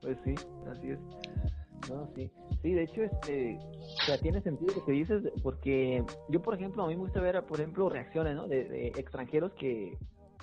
Pues 0.00 0.18
sí, 0.24 0.34
así 0.70 0.90
es. 0.90 0.98
No, 1.90 2.08
sí. 2.14 2.30
Sí, 2.62 2.72
de 2.72 2.82
hecho, 2.82 3.02
este, 3.02 3.58
o 3.58 4.04
sea, 4.04 4.18
tiene 4.18 4.42
sentido 4.42 4.74
lo 4.74 4.84
que 4.84 4.92
dices, 4.92 5.22
porque 5.42 6.04
yo, 6.28 6.42
por 6.42 6.54
ejemplo, 6.54 6.82
a 6.82 6.88
mí 6.88 6.94
me 6.94 7.02
gusta 7.02 7.20
ver, 7.20 7.44
por 7.46 7.60
ejemplo, 7.60 7.88
reacciones, 7.88 8.34
¿no? 8.34 8.48
De, 8.48 8.88
extranjeros 8.96 9.52
que, 9.52 9.96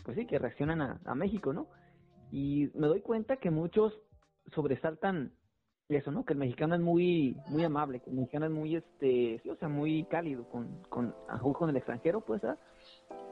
pues 0.04 0.18
sí, 0.18 0.26
que 0.26 0.40
reaccionan 0.40 0.82
a, 0.82 1.02
a 1.06 1.16
México, 1.16 1.54
¿no? 1.54 1.68
Y 2.32 2.70
me 2.74 2.88
doy 2.88 3.02
cuenta 3.02 3.38
que 3.38 3.52
muchos 3.52 3.94
sobresaltan 4.54 5.34
eso, 5.90 6.12
¿no? 6.12 6.26
Que 6.26 6.34
el 6.34 6.40
mexicano 6.40 6.74
es 6.76 6.82
muy 6.82 7.38
muy 7.50 7.64
amable, 7.64 8.00
que 8.00 8.10
el 8.10 8.16
mexicano 8.16 8.48
es 8.48 8.52
muy, 8.52 8.76
este, 8.76 9.40
sí, 9.44 9.50
o 9.50 9.56
sea, 9.56 9.70
muy 9.70 10.04
cálido 10.06 10.50
con, 10.50 10.82
con, 10.90 11.14
con 11.54 11.70
el 11.70 11.78
extranjero, 11.78 12.22
pues, 12.22 12.44
¿ah? 12.44 12.58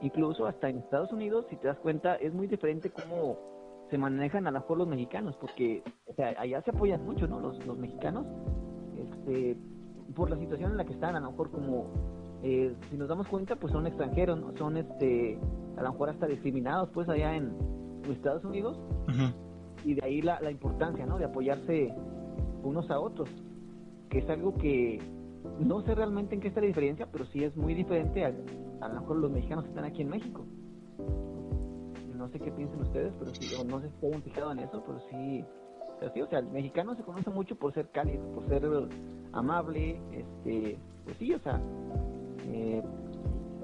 Incluso 0.02 0.46
hasta 0.46 0.68
en 0.68 0.78
Estados 0.78 1.12
Unidos, 1.12 1.46
si 1.50 1.56
te 1.56 1.66
das 1.66 1.78
cuenta, 1.78 2.14
es 2.16 2.32
muy 2.32 2.46
diferente 2.46 2.90
cómo 2.90 3.38
se 3.90 3.98
manejan 3.98 4.46
a 4.46 4.52
lo 4.52 4.60
mejor 4.60 4.78
los 4.78 4.88
mexicanos, 4.88 5.36
porque, 5.40 5.82
o 6.06 6.14
sea, 6.14 6.34
allá 6.38 6.62
se 6.62 6.70
apoyan 6.70 7.04
mucho, 7.04 7.26
¿no? 7.26 7.40
Los, 7.40 7.64
los 7.66 7.76
mexicanos, 7.76 8.24
este, 8.96 9.56
por 10.14 10.30
la 10.30 10.38
situación 10.38 10.72
en 10.72 10.76
la 10.76 10.84
que 10.84 10.92
están, 10.92 11.16
a 11.16 11.20
lo 11.20 11.32
mejor 11.32 11.50
como, 11.50 11.90
eh, 12.44 12.72
si 12.88 12.96
nos 12.96 13.08
damos 13.08 13.26
cuenta, 13.26 13.56
pues 13.56 13.72
son 13.72 13.86
extranjeros, 13.88 14.38
¿no? 14.38 14.56
Son, 14.56 14.76
este, 14.76 15.40
a 15.76 15.82
lo 15.82 15.90
mejor 15.90 16.10
hasta 16.10 16.26
discriminados, 16.26 16.88
pues, 16.90 17.08
allá 17.08 17.34
en, 17.34 17.74
Estados 18.04 18.44
Unidos. 18.44 18.78
Y 19.82 19.94
de 19.94 20.04
ahí 20.04 20.20
la, 20.20 20.38
la 20.40 20.50
importancia, 20.50 21.06
¿no? 21.06 21.16
De 21.16 21.24
apoyarse 21.24 21.90
unos 22.64 22.90
a 22.90 23.00
otros, 23.00 23.28
que 24.08 24.18
es 24.18 24.28
algo 24.28 24.54
que 24.54 25.00
no 25.60 25.82
sé 25.82 25.94
realmente 25.94 26.34
en 26.34 26.40
qué 26.40 26.48
está 26.48 26.60
la 26.60 26.66
diferencia, 26.66 27.08
pero 27.10 27.24
sí 27.26 27.44
es 27.44 27.56
muy 27.56 27.74
diferente 27.74 28.24
a, 28.24 28.34
a 28.80 28.88
lo 28.88 29.00
mejor 29.00 29.16
los 29.16 29.30
mexicanos 29.30 29.64
que 29.64 29.70
están 29.70 29.84
aquí 29.84 30.02
en 30.02 30.08
México. 30.08 30.44
No 32.16 32.28
sé 32.28 32.40
qué 32.40 32.50
piensen 32.50 32.80
ustedes, 32.80 33.12
pero 33.18 33.34
sí, 33.34 33.54
no 33.66 33.80
sé 33.80 33.90
si 34.00 34.12
han 34.12 34.22
fijado 34.22 34.52
en 34.52 34.60
eso, 34.60 34.82
pero 34.86 34.98
sí, 35.10 35.44
o 36.22 36.26
sea, 36.26 36.38
el 36.38 36.46
mexicano 36.46 36.94
se 36.94 37.02
conoce 37.02 37.30
mucho 37.30 37.56
por 37.56 37.72
ser 37.72 37.88
cálido, 37.90 38.24
por 38.32 38.46
ser 38.48 38.62
amable, 39.32 40.00
este, 40.12 40.78
pues 41.04 41.16
sí, 41.18 41.34
o 41.34 41.38
sea, 41.40 41.60
eh, 42.46 42.82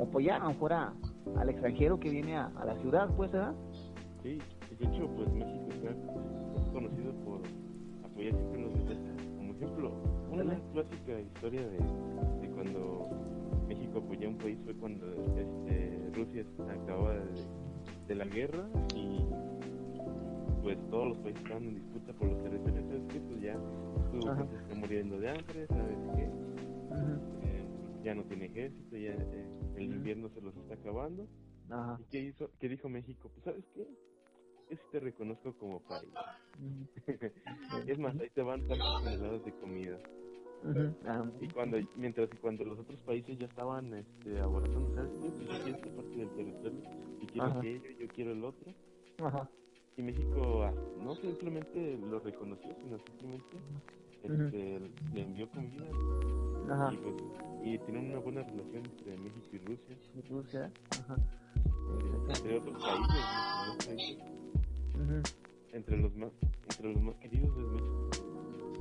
apoyar 0.01 0.40
a 0.40 0.44
lo 0.44 0.51
mejor 0.51 0.72
al 0.72 1.48
extranjero 1.48 1.98
que 1.98 2.11
viene 2.11 2.36
a, 2.36 2.51
la 2.64 2.76
ciudad, 2.80 3.09
pues, 3.16 3.30
¿verdad? 3.32 3.55
Sí, 4.22 4.38
de 4.78 4.86
hecho, 4.86 5.09
pues 5.16 5.32
México 5.32 5.66
es 5.84 6.70
conocido 6.70 7.12
por 7.24 7.40
apoyar 8.21 8.35
siempre 8.35 8.61
los 8.61 8.73
Como 9.37 9.53
ejemplo, 9.55 9.93
una 10.31 10.61
clásica 10.73 11.21
historia 11.21 11.62
de, 11.62 11.79
de, 12.41 12.55
cuando 12.55 13.09
México 13.68 13.99
apoyó 13.99 14.29
a 14.29 14.31
un 14.31 14.39
país 14.39 14.59
fue 14.64 14.75
cuando 14.75 15.07
este, 15.39 16.11
Rusia 16.14 16.45
acababa 16.68 17.14
de, 18.07 18.14
la 18.14 18.25
guerra 18.25 18.68
y 18.97 19.25
pues 20.62 20.77
todos 20.91 21.11
los 21.11 21.18
países 21.18 21.41
estaban 21.43 21.64
en 21.68 21.75
disputa 21.77 22.12
por 22.14 22.29
los 22.29 22.43
territorios, 22.43 22.85
¿sabes 22.89 23.03
qué? 23.09 23.21
Pues 23.21 23.41
ya 23.41 23.55
tú 24.11 24.21
se 24.21 24.57
está 24.57 24.75
muriendo 24.75 25.18
de 25.21 25.31
hambre, 25.31 25.66
¿sabes 25.68 25.99
qué? 26.16 26.25
Eh, 27.45 27.64
ya 28.03 28.14
no 28.16 28.25
tiene 28.25 28.47
ejército, 28.47 28.97
ya 28.97 29.12
eh, 29.12 29.47
el 29.77 29.85
invierno 29.85 30.29
se 30.31 30.41
los 30.41 30.57
está 30.57 30.75
acabando. 30.75 31.29
¿Y 32.01 32.05
qué 32.11 32.18
hizo? 32.18 32.51
¿Qué 32.59 32.68
dijo 32.68 32.89
México? 32.89 33.31
Pues 33.33 33.45
¿sabes 33.45 33.64
qué? 33.75 33.87
Ese 34.71 34.83
te 34.93 35.01
reconozco 35.01 35.53
como 35.55 35.81
país. 35.81 36.11
es 37.87 37.99
más, 37.99 38.18
ahí 38.18 38.31
te 38.31 38.43
van 38.43 38.66
tantos 38.68 39.03
toneladas 39.03 39.45
de 39.45 39.53
comida. 39.55 39.99
Y 41.41 41.49
cuando 41.49 41.79
mientras 41.97 42.29
que 42.29 42.39
cuando 42.39 42.64
los 42.64 42.79
otros 42.79 43.01
países 43.01 43.39
ya 43.39 43.47
estaban 43.47 43.95
este, 43.95 44.39
abordando, 44.41 44.95
¿sabes? 44.95 45.11
Pues 45.18 45.41
yo 45.41 45.64
quiero 45.64 45.77
esta 45.79 45.91
parte 45.91 46.16
del 46.16 46.31
territorio 46.31 46.81
y 47.21 47.27
quiero 47.27 47.47
aquello, 47.47 47.91
yo 47.99 48.09
quiero 48.09 48.33
el 48.33 48.45
otro. 48.45 48.73
Y 49.97 50.03
México 50.03 50.62
ah, 50.64 50.73
no 51.03 51.14
simplemente 51.16 51.99
lo 51.99 52.21
reconoció, 52.21 52.75
sino 52.75 52.99
simplemente 52.99 53.57
este, 54.23 54.81
le 55.14 55.23
envió 55.23 55.51
comida. 55.51 55.87
Y, 56.93 56.97
pues, 56.99 57.14
y 57.64 57.79
tienen 57.79 58.11
una 58.11 58.21
buena 58.21 58.43
relación 58.43 58.85
entre 58.85 59.16
México 59.16 59.49
y 59.53 59.59
Rusia. 59.59 59.97
Rusia, 60.29 60.73
ajá. 60.91 61.16
Entre 62.29 62.59
otros 62.59 62.83
países, 62.83 63.25
entre 63.73 64.39
los 65.01 66.16
más 66.16 66.32
entre 66.68 66.92
los 66.92 67.03
más 67.03 67.14
queridos 67.16 67.57
de 67.57 67.62
México. 67.62 68.11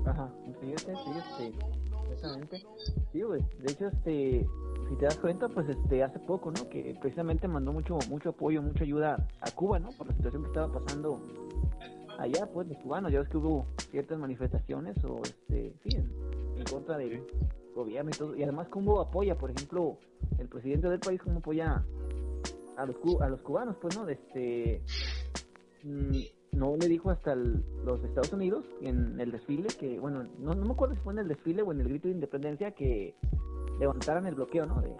Ajá, 0.05 0.31
fíjate, 0.61 0.93
fíjate, 0.95 1.53
exactamente. 2.11 2.63
Sí, 3.11 3.21
güey, 3.21 3.41
de 3.59 3.71
hecho, 3.71 3.87
este, 3.87 4.47
si 4.89 4.95
te 4.95 5.05
das 5.05 5.17
cuenta, 5.17 5.47
pues 5.49 5.67
este, 5.69 6.03
hace 6.03 6.19
poco, 6.19 6.51
¿no? 6.51 6.69
Que 6.69 6.95
precisamente 6.99 7.47
mandó 7.47 7.73
mucho, 7.73 7.97
mucho 8.09 8.29
apoyo, 8.29 8.61
mucha 8.61 8.83
ayuda 8.83 9.27
a 9.41 9.51
Cuba, 9.51 9.79
¿no? 9.79 9.89
Por 9.97 10.07
la 10.07 10.15
situación 10.15 10.43
que 10.43 10.49
estaba 10.49 10.71
pasando 10.71 11.21
allá, 12.17 12.47
pues, 12.53 12.67
los 12.67 12.77
cubanos. 12.77 13.11
Ya 13.11 13.19
ves 13.19 13.29
que 13.29 13.37
hubo 13.37 13.65
ciertas 13.91 14.17
manifestaciones 14.17 15.03
o, 15.03 15.21
este, 15.23 15.73
sí, 15.83 15.97
en, 15.97 16.63
contra 16.69 16.97
del 16.97 17.23
gobierno 17.75 18.11
y 18.13 18.17
todo. 18.17 18.35
Y 18.35 18.43
además, 18.43 18.67
cómo 18.69 18.99
apoya, 18.99 19.37
por 19.37 19.51
ejemplo, 19.51 19.97
el 20.37 20.47
presidente 20.47 20.89
del 20.89 20.99
país, 20.99 21.21
cómo 21.21 21.39
apoya 21.39 21.83
a 22.77 22.85
los, 22.85 22.95
a 23.21 23.29
los 23.29 23.41
cubanos, 23.41 23.75
pues, 23.81 23.97
¿no? 23.97 24.05
De 24.05 24.13
este, 24.13 24.81
no 25.83 26.75
le 26.77 26.87
dijo 26.87 27.09
hasta 27.11 27.35
los 27.35 28.03
Estados 28.03 28.33
Unidos 28.33 28.65
en 28.81 29.19
el 29.19 29.31
desfile 29.31 29.67
que, 29.79 29.99
bueno, 29.99 30.23
no, 30.39 30.55
no 30.55 30.65
me 30.65 30.71
acuerdo 30.71 30.95
si 30.95 31.01
fue 31.01 31.13
en 31.13 31.19
el 31.19 31.27
desfile 31.27 31.61
o 31.61 31.71
en 31.71 31.81
el 31.81 31.89
grito 31.89 32.07
de 32.07 32.15
independencia 32.15 32.71
que 32.71 33.15
levantaran 33.79 34.25
el 34.25 34.35
bloqueo, 34.35 34.65
¿no? 34.65 34.81
De, 34.81 34.95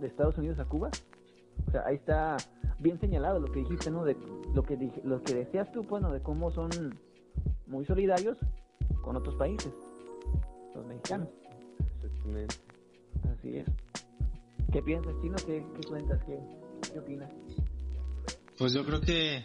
de 0.00 0.06
Estados 0.06 0.36
Unidos 0.38 0.58
a 0.58 0.64
Cuba. 0.64 0.90
O 1.66 1.70
sea, 1.70 1.84
ahí 1.86 1.96
está 1.96 2.36
bien 2.78 2.98
señalado 2.98 3.38
lo 3.38 3.50
que 3.52 3.60
dijiste, 3.60 3.90
¿no? 3.90 4.04
De 4.04 4.16
lo 4.54 4.62
que 4.62 4.76
dije, 4.76 5.00
lo 5.04 5.22
que 5.22 5.34
decías 5.34 5.70
tú, 5.72 5.82
bueno, 5.84 6.12
de 6.12 6.20
cómo 6.20 6.50
son 6.50 6.70
muy 7.66 7.84
solidarios 7.84 8.36
con 9.02 9.16
otros 9.16 9.36
países, 9.36 9.72
los 10.74 10.86
mexicanos. 10.86 11.28
Exactamente. 12.02 12.54
Así 13.32 13.56
es. 13.58 13.66
¿Qué 14.72 14.82
piensas, 14.82 15.14
Chino? 15.20 15.36
¿Qué, 15.46 15.64
qué 15.74 15.88
cuentas? 15.88 16.22
¿Qué, 16.24 16.38
¿Qué 16.92 16.98
opinas? 16.98 17.30
Pues 18.58 18.72
yo 18.72 18.84
creo 18.84 19.00
que 19.00 19.42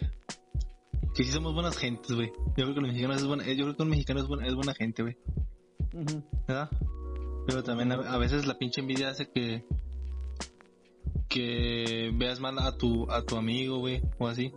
que 1.16 1.24
sí 1.24 1.32
somos 1.32 1.54
buenas 1.54 1.78
gentes, 1.78 2.14
güey. 2.14 2.30
Yo 2.56 2.64
creo 2.64 2.74
que 2.74 2.80
los 2.82 2.90
mexicanos 2.90 3.16
es 3.16 3.26
buena, 3.26 3.44
yo 3.44 3.64
creo 3.64 3.76
que 3.76 3.82
un 3.82 3.88
mexicano 3.88 4.20
es 4.20 4.26
buena, 4.26 4.46
es 4.46 4.54
buena 4.54 4.74
gente, 4.74 5.02
güey. 5.02 5.16
¿Verdad? 6.46 6.68
Pero 7.46 7.62
también 7.62 7.90
a, 7.90 8.18
veces 8.18 8.46
la 8.46 8.58
pinche 8.58 8.82
envidia 8.82 9.08
hace 9.08 9.30
que 9.30 9.64
que 11.28 12.12
veas 12.14 12.38
mal 12.38 12.58
a 12.58 12.76
tu 12.76 13.10
a 13.10 13.22
tu 13.22 13.36
amigo, 13.36 13.78
güey, 13.78 14.02
o 14.18 14.28
así. 14.28 14.52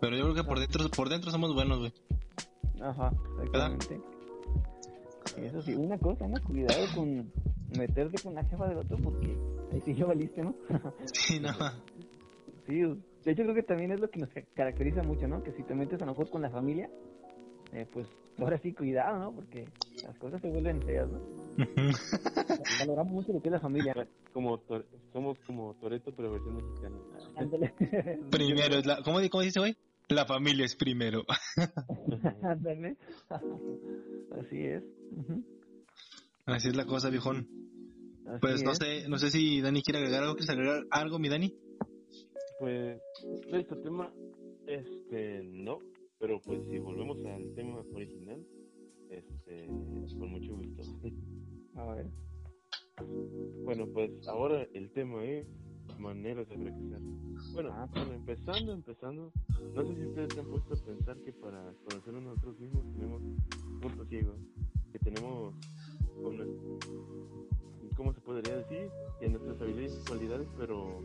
Pero 0.00 0.16
yo 0.16 0.22
creo 0.24 0.34
que 0.36 0.44
por 0.44 0.60
dentro 0.60 0.88
por 0.90 1.08
dentro 1.08 1.32
somos 1.32 1.52
buenos, 1.54 1.80
güey. 1.80 1.92
Ajá, 2.80 3.12
exactamente. 3.42 4.00
Eso 5.38 5.60
sí, 5.60 5.74
una 5.74 5.98
cosa, 5.98 6.28
¿no? 6.28 6.40
Cuidado 6.44 6.86
con 6.94 7.32
meterte 7.76 8.22
con 8.22 8.34
la 8.34 8.44
jefa 8.44 8.68
del 8.68 8.78
otro 8.78 8.96
porque 8.98 9.36
ahí 9.72 9.80
sí 9.80 9.94
yo 9.94 10.06
valiste, 10.06 10.42
¿no? 10.42 10.54
sí, 11.12 11.40
no. 11.40 11.50
Sí, 12.66 12.84
de 13.24 13.32
hecho 13.32 13.42
creo 13.42 13.54
que 13.54 13.62
también 13.62 13.92
es 13.92 14.00
lo 14.00 14.10
que 14.10 14.20
nos 14.20 14.30
caracteriza 14.54 15.02
mucho, 15.02 15.28
¿no? 15.28 15.42
Que 15.42 15.52
si 15.52 15.62
te 15.62 15.74
metes 15.74 16.00
a 16.00 16.06
lo 16.06 16.12
mejor 16.12 16.30
con 16.30 16.42
la 16.42 16.50
familia, 16.50 16.90
eh, 17.72 17.86
pues 17.92 18.06
ahora 18.38 18.58
sí 18.58 18.72
cuidado, 18.72 19.18
¿no? 19.18 19.32
Porque 19.34 19.68
las 20.04 20.18
cosas 20.18 20.40
se 20.40 20.48
vuelven 20.48 20.82
feas, 20.82 21.08
¿no? 21.10 21.20
Valoramos 22.80 23.12
mucho 23.12 23.32
lo 23.32 23.40
que 23.40 23.48
es 23.48 23.52
la 23.52 23.60
familia. 23.60 23.94
Como 24.32 24.60
somos 25.12 25.38
como 25.46 25.74
Toreto, 25.74 26.12
pero 26.16 26.32
versión 26.32 26.56
mexicana. 26.56 26.96
primero, 28.30 28.76
es 28.76 28.86
la, 28.86 29.02
¿cómo, 29.02 29.18
¿cómo 29.30 29.42
dice 29.42 29.60
hoy? 29.60 29.76
La 30.08 30.24
familia 30.24 30.64
es 30.64 30.74
primero. 30.74 31.24
Ándale. 32.42 32.96
Así 33.28 34.64
es. 34.66 34.82
Así 36.46 36.68
es 36.68 36.76
la 36.76 36.84
cosa, 36.86 37.10
viejón. 37.10 37.46
pues 38.40 38.62
no 38.64 38.74
sé, 38.74 39.08
no 39.08 39.18
sé 39.18 39.30
si 39.30 39.60
Dani 39.60 39.82
quiere 39.82 40.00
agregar 40.00 40.22
algo, 40.24 40.34
¿quieres 40.34 40.50
agregar 40.50 40.86
algo, 40.90 41.18
mi 41.18 41.28
Dani? 41.28 41.54
Pues, 42.60 43.00
de 43.50 43.58
este 43.58 43.74
tema, 43.76 44.12
este, 44.66 45.42
no, 45.44 45.78
pero 46.18 46.38
pues 46.42 46.60
si 46.68 46.78
volvemos 46.78 47.16
al 47.24 47.54
tema 47.54 47.82
original, 47.94 48.46
este, 49.08 49.66
con 49.66 50.30
mucho 50.30 50.54
gusto. 50.54 50.82
A 51.76 51.94
ver. 51.94 52.06
Bueno, 53.64 53.86
pues 53.94 54.10
ahora 54.28 54.62
el 54.74 54.92
tema 54.92 55.24
es 55.24 55.46
maneras 55.98 56.46
de 56.50 56.58
fracasar. 56.58 57.00
Bueno, 57.54 57.70
ah, 57.72 57.88
bueno, 57.94 58.12
empezando, 58.12 58.74
empezando, 58.74 59.32
no 59.74 59.86
sé 59.86 59.94
si 59.94 60.06
ustedes 60.08 60.34
se 60.34 60.40
han 60.40 60.46
puesto 60.46 60.74
a 60.74 60.84
pensar 60.84 61.16
que 61.22 61.32
para 61.32 61.72
conocernos 61.86 62.22
nosotros 62.22 62.60
mismos 62.60 62.84
tenemos 62.92 63.22
puntos 63.80 64.06
ciegos, 64.08 64.36
que 64.92 64.98
tenemos, 64.98 65.54
¿cómo 67.96 68.12
se 68.12 68.20
podría 68.20 68.58
decir? 68.58 68.90
Que 69.18 69.30
nuestras 69.30 69.58
habilidades 69.62 69.98
y 70.04 70.06
cualidades, 70.06 70.48
pero 70.58 71.00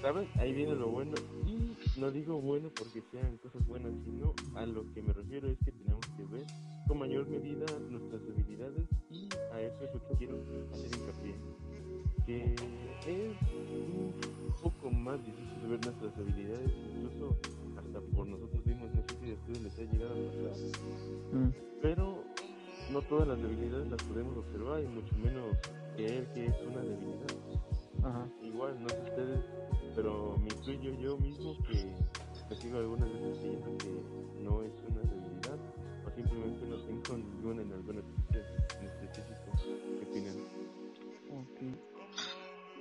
¿Sabes? 0.00 0.28
Ahí 0.36 0.52
viene 0.52 0.74
lo 0.74 0.88
bueno. 0.88 1.12
Y 1.46 1.76
no 2.00 2.10
digo 2.10 2.40
bueno 2.40 2.70
porque 2.74 3.02
sean 3.10 3.36
cosas 3.38 3.66
buenas, 3.66 3.92
sino 4.04 4.34
a 4.54 4.64
lo 4.64 4.90
que 4.92 5.02
me 5.02 5.12
refiero 5.12 5.48
es 5.48 5.58
que 5.58 5.72
tenemos 5.72 6.06
que 6.16 6.24
ver 6.24 6.46
con 6.88 6.98
mayor 6.98 7.28
medida 7.28 7.66
nuestras 7.90 8.22
debilidades 8.26 8.88
y 9.10 9.28
a 9.52 9.60
eso 9.60 9.84
es 9.84 9.94
lo 9.94 10.08
que 10.08 10.14
quiero 10.16 10.42
hacer 10.72 10.90
hincapié. 10.96 11.34
Que 12.26 12.54
es 13.06 13.36
un 13.52 14.14
poco 14.62 14.90
más 14.90 15.24
difícil 15.24 15.68
ver 15.68 15.84
nuestras 15.84 16.16
debilidades, 16.16 16.70
incluso 16.94 17.36
hasta 17.76 18.00
por 18.14 18.26
nosotros 18.26 18.64
mismos, 18.64 18.90
no 18.94 19.02
sé 19.02 19.16
si 19.20 19.30
a 19.30 19.34
ustedes 19.34 19.62
les 19.62 19.78
ha 19.78 19.92
llegado 19.92 20.14
a 20.14 20.50
pasar. 20.50 20.80
Mm. 21.32 21.52
Pero 21.82 22.24
no 22.92 23.02
todas 23.02 23.28
las 23.28 23.40
debilidades 23.40 23.90
las 23.90 24.02
podemos 24.02 24.36
observar 24.36 24.82
y 24.82 24.86
mucho 24.88 25.14
menos 25.16 25.56
creer 25.94 26.26
que 26.32 26.46
es 26.46 26.54
una 26.66 26.80
debilidad. 26.80 27.69
Igual, 28.42 28.82
no 28.82 28.88
sé 28.88 29.02
ustedes, 29.02 29.44
pero 29.94 30.36
me 30.38 30.48
incluyo 30.48 30.92
yo 31.00 31.18
mismo 31.18 31.56
que 31.64 31.94
me 32.48 32.56
sigo 32.56 32.78
algunas 32.78 33.12
veces 33.12 33.38
creyendo 33.38 33.76
que 33.78 34.42
no 34.42 34.62
es 34.62 34.72
una 34.88 35.00
debilidad 35.02 35.58
o 36.06 36.10
simplemente 36.10 36.66
no 36.66 36.76
tengo 36.78 37.18
ninguna 37.18 37.62
en 37.62 37.72
alguna 37.72 38.00
en 38.00 38.86
específico. 38.86 39.52
¿Qué 39.98 40.06
opinan? 40.08 40.36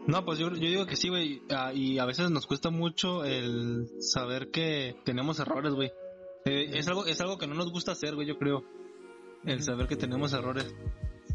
No, 0.08 0.26
pues 0.26 0.40
yo, 0.40 0.50
yo 0.50 0.70
digo 0.70 0.86
que 0.86 0.96
sí, 0.96 1.10
güey. 1.10 1.42
Ah, 1.50 1.74
y 1.74 2.00
a 2.00 2.06
veces 2.06 2.32
nos 2.32 2.48
cuesta 2.48 2.70
mucho 2.70 3.26
el 3.26 3.90
saber 4.00 4.50
que 4.50 4.96
tenemos 5.04 5.40
errores, 5.40 5.74
güey. 5.74 5.92
Eh, 6.46 6.72
es 6.74 6.88
algo 6.88 7.06
es 7.06 7.20
algo 7.20 7.38
que 7.38 7.48
no 7.48 7.56
nos 7.56 7.72
gusta 7.72 7.92
hacer, 7.92 8.16
güey, 8.16 8.28
yo 8.28 8.38
creo. 8.38 8.64
El 9.46 9.62
saber 9.64 9.88
que 9.88 9.98
tenemos 9.98 10.34
errores. 10.34 10.74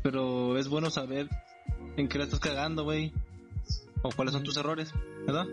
Pero 0.03 0.57
es 0.57 0.68
bueno 0.68 0.91
saber 0.91 1.28
en 1.97 2.09
qué 2.09 2.18
la 2.18 2.24
estás 2.24 2.41
cagando, 2.41 2.85
güey. 2.85 3.12
O 4.05 4.11
cuáles 4.11 4.34
son 4.34 4.42
tus 4.42 4.57
errores, 4.59 4.92
¿verdad? 5.26 5.46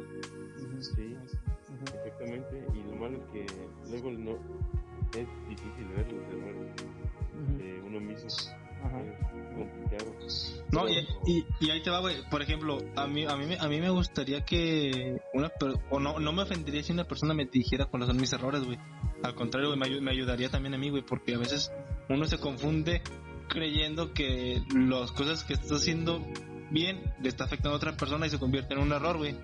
Sí, 0.82 1.16
exactamente. 1.74 2.68
Y 2.74 2.84
lo 2.84 2.98
malo 2.98 3.18
es 3.18 3.24
que 3.32 3.46
luego 3.90 4.12
no 4.12 4.32
es 5.18 5.28
difícil 5.48 5.88
ver 5.96 6.12
los 6.12 6.24
errores 6.28 6.76
de 7.58 7.82
uno 7.82 8.00
mismo. 8.02 8.28
Es 8.28 8.54
complicado. 9.56 10.16
No, 10.72 10.90
y, 10.90 11.46
y, 11.62 11.70
ahí 11.70 11.82
te 11.82 11.90
va, 11.90 12.00
güey. 12.00 12.16
Por 12.30 12.42
ejemplo, 12.42 12.80
a 12.98 13.08
mí, 13.08 13.26
a 13.26 13.38
mí, 13.38 13.56
a 13.58 13.68
mí 13.70 13.80
me 13.80 13.90
gustaría 13.90 14.44
que 14.44 15.22
una 15.34 15.50
o 15.90 16.00
no, 16.02 16.20
no 16.20 16.34
me 16.34 16.42
ofendería 16.42 16.84
si 16.84 16.92
una 16.92 17.08
persona 17.08 17.34
me 17.34 17.46
dijera 17.46 17.86
cuáles 17.86 18.10
son 18.10 18.18
mis 18.18 18.34
errores, 18.34 18.66
güey. 18.66 18.78
Al 19.24 19.34
contrario, 19.36 19.74
me, 19.78 20.02
me 20.02 20.12
ayudaría 20.12 20.50
también 20.50 20.74
a 20.74 20.78
mí, 20.78 20.90
güey, 20.90 21.04
porque 21.04 21.36
a 21.36 21.38
veces 21.38 21.72
uno 22.10 22.26
se 22.26 22.38
confunde 22.38 23.02
creyendo 23.48 24.14
que 24.14 24.62
las 24.76 25.12
cosas 25.14 25.46
que 25.46 25.54
estás 25.54 25.72
haciendo 25.72 26.22
bien 26.72 27.02
le 27.22 27.30
está 27.30 27.44
afectando 27.44 27.74
a 27.74 27.78
otra 27.78 27.96
persona 27.96 28.26
y 28.26 28.30
se 28.30 28.40
convierte 28.40 28.74
en 28.74 28.80
un 28.80 28.92
error, 28.92 29.18
güey. 29.18 29.36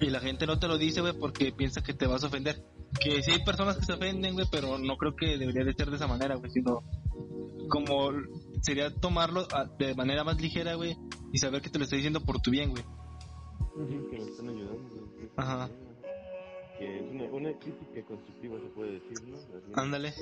Y 0.00 0.10
la 0.10 0.20
gente 0.20 0.46
no 0.46 0.58
te 0.58 0.68
lo 0.68 0.78
dice, 0.78 1.00
güey, 1.00 1.14
porque 1.18 1.52
piensa 1.52 1.82
que 1.82 1.94
te 1.94 2.06
vas 2.06 2.22
a 2.22 2.28
ofender. 2.28 2.62
Que 3.00 3.22
sí 3.22 3.32
hay 3.32 3.44
personas 3.44 3.76
que 3.76 3.84
se 3.84 3.92
ofenden, 3.94 4.34
güey, 4.34 4.46
pero 4.50 4.78
no 4.78 4.96
creo 4.96 5.16
que 5.16 5.38
debería 5.38 5.64
de 5.64 5.72
ser 5.72 5.90
de 5.90 5.96
esa 5.96 6.06
manera, 6.06 6.36
güey, 6.36 6.50
sino 6.50 6.82
como 7.68 8.12
sería 8.62 8.94
tomarlo 8.94 9.46
de 9.78 9.94
manera 9.94 10.22
más 10.24 10.40
ligera, 10.40 10.74
güey, 10.74 10.96
y 11.32 11.38
saber 11.38 11.62
que 11.62 11.70
te 11.70 11.78
lo 11.78 11.84
estoy 11.84 11.98
diciendo 11.98 12.20
por 12.20 12.40
tu 12.40 12.50
bien, 12.50 12.70
güey. 12.70 12.84
que 14.10 14.18
me 14.18 14.24
están 14.24 14.48
ayudando. 14.48 15.08
Ajá. 15.36 15.70
Que 16.78 16.98
es 16.98 17.10
una, 17.10 17.24
una 17.24 17.58
crítica 17.58 18.02
constructiva, 18.06 18.60
se 18.60 18.66
puede 18.68 18.92
decir, 18.92 19.18
¿no? 19.26 19.36
Ándale. 19.74 20.14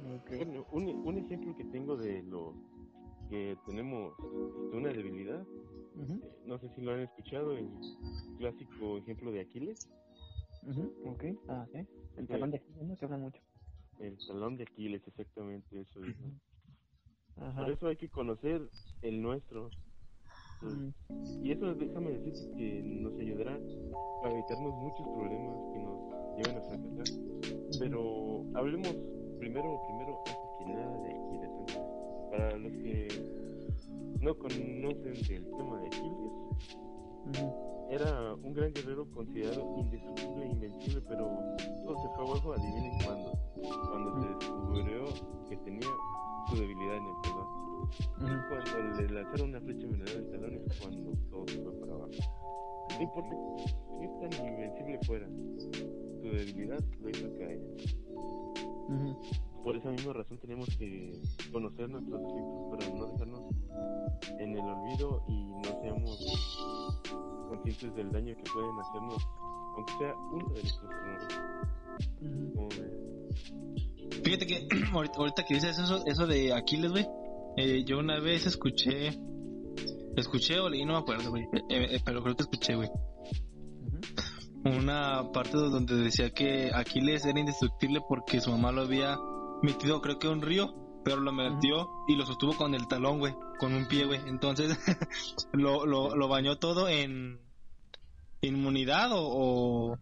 Bueno, 0.00 0.66
un, 0.72 0.88
un, 1.06 1.18
ejemplo 1.18 1.54
que 1.56 1.64
tengo 1.64 1.96
de 1.96 2.22
lo 2.22 2.54
que 3.28 3.56
tenemos 3.66 4.14
una 4.72 4.92
debilidad, 4.92 5.42
eh, 5.42 6.20
no 6.46 6.58
sé 6.58 6.68
si 6.74 6.80
lo 6.80 6.92
han 6.92 7.00
escuchado, 7.00 7.56
el 7.56 7.68
clásico 8.38 8.98
ejemplo 8.98 9.32
de 9.32 9.40
Aquiles. 9.40 9.88
Ok, 11.04 11.24
ah, 11.48 11.66
¿sí? 11.72 11.86
El 12.16 12.26
talón 12.26 12.50
de 12.50 12.58
Aquiles, 12.58 12.82
¿no? 12.82 12.96
Que 12.96 13.04
habla 13.04 13.18
mucho. 13.18 13.40
El 13.98 14.16
talón 14.26 14.56
de 14.56 14.64
Aquiles, 14.64 15.06
exactamente, 15.06 15.80
eso 15.80 16.04
es. 16.04 16.16
Por 17.34 17.70
eso 17.70 17.86
hay 17.86 17.96
que 17.96 18.08
conocer 18.08 18.68
el 19.02 19.22
nuestro. 19.22 19.70
Y 21.42 21.52
eso 21.52 21.74
déjame 21.74 22.10
decirte 22.18 22.56
que 22.56 22.82
nos 22.82 23.18
ayudará 23.18 23.54
a 23.54 24.30
evitarnos 24.30 24.74
muchos 24.74 25.06
problemas 25.14 25.56
que 25.72 25.78
nos 25.78 26.36
lleven 26.36 26.56
a 26.56 26.60
fracasar. 26.62 27.04
Pero 27.78 28.44
hablemos 28.54 28.96
primero, 29.38 29.80
primero, 29.86 30.22
antes 30.26 30.50
que 30.58 30.64
nada 30.66 30.98
de 31.02 31.10
Aquiles. 31.10 31.50
Para 32.30 32.58
los 32.58 32.72
que 32.72 33.08
no 34.20 34.36
conocen 34.36 35.14
del 35.28 35.50
tema 35.56 35.80
de 35.80 35.86
Aquiles, 35.86 36.32
era 37.90 38.34
un 38.34 38.52
gran 38.52 38.72
guerrero 38.72 39.10
considerado 39.12 39.76
indestructible 39.78 40.44
e 40.44 40.48
invencible, 40.48 41.00
pero 41.08 41.30
todo 41.84 41.96
se 42.02 42.08
fue 42.14 42.26
abajo, 42.26 42.52
adivinen 42.52 42.98
cuándo. 43.04 43.32
Cuando 43.88 44.20
se 44.20 44.28
descubrió 44.28 45.04
que 45.48 45.56
tenía 45.58 45.88
su 46.48 46.56
debilidad 46.56 46.96
en 46.96 47.06
el 47.06 47.14
talón. 47.22 47.58
Cuando 48.48 49.02
le 49.02 49.08
lanzaron 49.08 49.48
una 49.50 49.60
flecha 49.60 49.86
envenenada 49.86 50.18
el 50.18 50.30
talón 50.30 50.54
es 50.54 50.80
cuando 50.80 51.12
todo 51.30 51.48
se 51.48 51.62
fue 51.62 51.72
para 51.80 51.92
abajo. 51.94 52.10
No 52.90 53.02
importa 53.02 53.36
qué 54.00 54.08
tan 54.20 54.46
invencible 54.46 54.98
fuera, 55.06 55.28
su 56.20 56.28
debilidad 56.28 56.80
lo 57.00 57.10
hizo 57.10 57.38
caer. 57.38 57.60
Por 59.62 59.76
esa 59.76 59.90
misma 59.90 60.12
razón 60.14 60.38
tenemos 60.38 60.68
que 60.78 61.20
conocer 61.52 61.90
nuestros 61.90 62.22
defectos 62.22 62.70
para 62.70 62.88
no 62.94 63.06
dejarnos 63.06 63.42
en 64.38 64.52
el 64.52 64.60
olvido 64.60 65.24
y 65.28 65.44
no 65.44 65.80
seamos 65.82 66.58
conscientes 67.48 67.94
del 67.94 68.12
daño 68.12 68.34
que 68.36 68.44
pueden 68.50 68.78
hacernos, 68.78 69.26
aunque 69.76 69.92
sea 69.98 70.14
uno 70.32 70.48
de 70.54 70.62
nuestros 70.62 70.90
errores. 70.90 71.28
Fíjate 74.22 74.46
que 74.46 74.68
ahorita, 74.92 75.44
que 75.44 75.54
dices 75.54 75.78
eso, 75.78 76.04
eso 76.06 76.26
de 76.26 76.52
Aquiles, 76.52 76.90
güey, 76.90 77.06
eh, 77.56 77.84
yo 77.84 77.98
una 77.98 78.20
vez 78.20 78.46
escuché, 78.46 79.18
escuché 80.16 80.60
o 80.60 80.68
leí, 80.68 80.84
no 80.84 80.94
me 80.94 80.98
acuerdo, 81.00 81.30
güey, 81.30 81.44
eh, 81.44 81.60
eh, 81.68 82.00
pero 82.04 82.22
creo 82.22 82.36
que 82.36 82.42
escuché, 82.42 82.74
güey. 82.74 82.90
Una 84.76 85.30
parte 85.32 85.56
donde 85.56 85.96
decía 85.96 86.30
que 86.30 86.70
Aquiles 86.74 87.24
era 87.24 87.40
indestructible 87.40 88.00
porque 88.06 88.40
su 88.40 88.50
mamá 88.50 88.72
lo 88.72 88.82
había 88.82 89.16
metido, 89.62 90.00
creo 90.00 90.18
que 90.18 90.28
un 90.28 90.42
río, 90.42 90.74
pero 91.04 91.20
lo 91.20 91.32
metió 91.32 91.88
y 92.06 92.16
lo 92.16 92.26
sostuvo 92.26 92.54
con 92.56 92.74
el 92.74 92.86
talón, 92.86 93.18
güey, 93.18 93.34
con 93.58 93.72
un 93.72 93.86
pie, 93.86 94.04
güey. 94.04 94.20
Entonces 94.26 94.76
lo, 95.52 95.86
lo, 95.86 96.14
lo, 96.14 96.28
bañó 96.28 96.58
todo 96.58 96.88
en 96.88 97.40
inmunidad 98.40 99.10
o, 99.12 99.96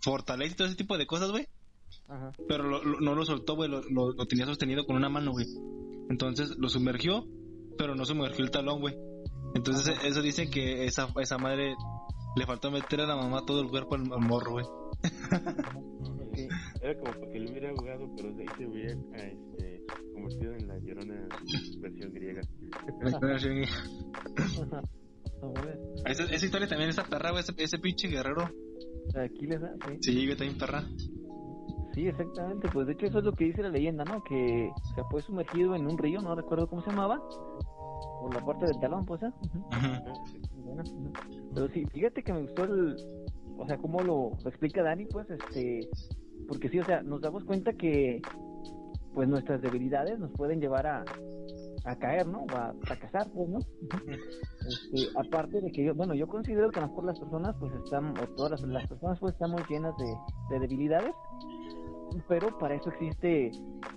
fortaleza 0.00 0.52
y 0.52 0.56
todo 0.56 0.68
ese 0.68 0.76
tipo 0.76 0.98
de 0.98 1.06
cosas, 1.06 1.30
güey. 1.30 1.46
Pero 2.48 2.82
no 2.82 3.14
lo 3.14 3.24
soltó, 3.24 3.54
güey, 3.54 3.70
lo, 3.70 3.82
lo, 3.82 4.26
tenía 4.26 4.46
sostenido 4.46 4.86
con 4.86 4.96
una 4.96 5.08
mano, 5.08 5.32
güey. 5.32 5.46
Entonces 6.08 6.56
lo 6.56 6.68
sumergió, 6.68 7.26
pero 7.76 7.94
no 7.94 8.04
sumergió 8.04 8.44
el 8.44 8.50
talón, 8.50 8.80
güey. 8.80 8.96
Entonces 9.54 9.96
eso 10.02 10.22
dice 10.22 10.50
que 10.50 10.86
esa, 10.86 11.08
esa 11.20 11.38
madre 11.38 11.74
le 12.36 12.46
faltó 12.46 12.70
meter 12.70 13.00
a 13.00 13.06
la 13.06 13.16
mamá 13.16 13.44
todo 13.46 13.60
el 13.60 13.68
cuerpo 13.68 13.96
al, 13.96 14.04
morro, 14.04 14.52
güey. 14.52 14.66
Era 16.80 16.98
como 17.00 17.12
porque 17.12 17.40
le 17.40 17.50
hubiera 17.50 17.74
jugado, 17.74 18.08
pero 18.16 18.32
de 18.32 18.42
ahí 18.42 18.48
se 18.56 18.66
hubiera 18.66 18.92
este, 18.92 19.82
convertido 20.14 20.54
en 20.54 20.68
la 20.68 20.78
llorona 20.78 21.28
versión 21.80 22.12
griega. 22.12 22.40
esa, 26.06 26.24
esa 26.24 26.46
historia 26.46 26.68
también, 26.68 26.90
esa 26.90 27.04
perra, 27.04 27.30
güey, 27.30 27.42
ese, 27.42 27.54
ese 27.58 27.78
pinche 27.78 28.08
guerrero. 28.08 28.50
Aquiles, 29.16 29.62
¿eh? 29.62 29.98
Sí, 30.00 30.12
sí 30.12 30.26
güey, 30.26 30.36
también 30.36 30.58
perra. 30.58 30.84
Sí, 31.94 32.06
exactamente, 32.06 32.68
pues 32.72 32.86
de 32.86 32.92
hecho 32.92 33.06
eso 33.06 33.18
es 33.18 33.24
lo 33.24 33.32
que 33.32 33.46
dice 33.46 33.62
la 33.62 33.70
leyenda, 33.70 34.04
¿no? 34.04 34.22
Que 34.22 34.70
se 34.94 35.02
fue 35.10 35.22
sumergido 35.22 35.74
en 35.74 35.86
un 35.86 35.98
río, 35.98 36.20
no 36.20 36.34
recuerdo 36.34 36.68
cómo 36.68 36.82
se 36.82 36.90
llamaba, 36.90 37.20
por 38.20 38.32
la 38.32 38.44
parte 38.44 38.66
del 38.66 38.78
talón, 38.78 39.04
pues, 39.04 39.22
¿eh? 39.22 39.32
Pero 41.54 41.68
sí, 41.68 41.84
fíjate 41.92 42.22
que 42.22 42.32
me 42.32 42.42
gustó 42.42 42.64
el, 42.64 42.96
o 43.58 43.66
sea, 43.66 43.76
cómo 43.78 44.00
lo, 44.00 44.32
explica 44.46 44.82
Dani, 44.82 45.06
pues, 45.06 45.28
este, 45.30 45.88
porque 46.46 46.68
sí, 46.68 46.78
o 46.78 46.84
sea, 46.84 47.02
nos 47.02 47.20
damos 47.20 47.44
cuenta 47.44 47.72
que, 47.72 48.22
pues, 49.14 49.28
nuestras 49.28 49.60
debilidades 49.60 50.18
nos 50.18 50.30
pueden 50.32 50.60
llevar 50.60 50.86
a, 50.86 51.04
a 51.84 51.96
caer, 51.96 52.26
¿no? 52.26 52.40
O 52.40 52.56
a 52.56 52.74
fracasar, 52.82 53.30
pues, 53.32 53.48
¿no? 53.48 53.58
Este, 53.58 55.18
aparte 55.18 55.60
de 55.60 55.72
que 55.72 55.84
yo, 55.84 55.94
bueno, 55.94 56.14
yo 56.14 56.26
considero 56.26 56.70
que 56.70 56.78
a 56.78 56.82
lo 56.82 56.88
mejor 56.88 57.04
las 57.04 57.18
personas, 57.18 57.56
pues, 57.58 57.72
están, 57.84 58.10
o 58.18 58.26
todas 58.36 58.60
las, 58.62 58.86
personas, 58.86 59.18
pues, 59.18 59.34
estamos 59.34 59.62
llenas 59.68 59.94
de, 59.96 60.14
de 60.50 60.60
debilidades, 60.60 61.14
pero 62.26 62.56
para 62.58 62.74
eso 62.74 62.90
existe 62.90 63.50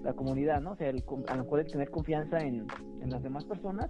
la 0.04 0.14
comunidad, 0.14 0.62
¿no? 0.62 0.72
O 0.72 0.76
sea, 0.76 0.90
el, 0.90 1.04
a 1.28 1.36
lo 1.36 1.44
mejor 1.44 1.60
el 1.60 1.72
tener 1.72 1.90
confianza 1.90 2.40
en, 2.40 2.66
en 3.02 3.10
las 3.10 3.24
demás 3.24 3.46
personas, 3.46 3.90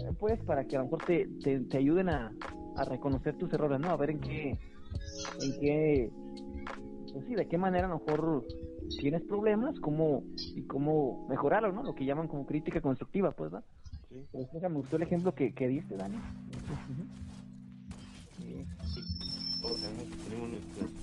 eh, 0.00 0.12
pues 0.18 0.40
para 0.44 0.64
que 0.64 0.76
a 0.76 0.80
lo 0.80 0.86
mejor 0.86 1.04
te, 1.04 1.28
te, 1.42 1.76
ayuden 1.76 2.08
a, 2.08 2.32
a, 2.76 2.84
reconocer 2.84 3.36
tus 3.36 3.52
errores, 3.52 3.80
¿no? 3.80 3.90
A 3.90 3.96
ver 3.96 4.10
en 4.10 4.20
qué, 4.20 4.50
en 5.40 5.60
qué, 5.60 6.10
pues 7.12 7.24
sí, 7.26 7.34
de 7.34 7.48
qué 7.48 7.58
manera 7.58 7.86
a 7.86 7.90
lo 7.90 7.98
mejor 7.98 8.44
tienes 9.00 9.22
problemas, 9.22 9.78
cómo, 9.80 10.22
y 10.36 10.62
cómo 10.62 11.26
mejorarlo, 11.28 11.72
¿no? 11.72 11.82
Lo 11.82 11.94
que 11.94 12.04
llaman 12.04 12.28
como 12.28 12.46
crítica 12.46 12.80
constructiva, 12.80 13.32
pues, 13.32 13.52
¿no? 13.52 13.62
Sí. 14.08 14.26
Pues, 14.32 14.48
me 14.62 14.68
gustó 14.68 14.96
el 14.96 15.02
ejemplo 15.02 15.34
que, 15.34 15.52
que 15.52 15.68
diste, 15.68 15.96
Dani. 15.96 16.16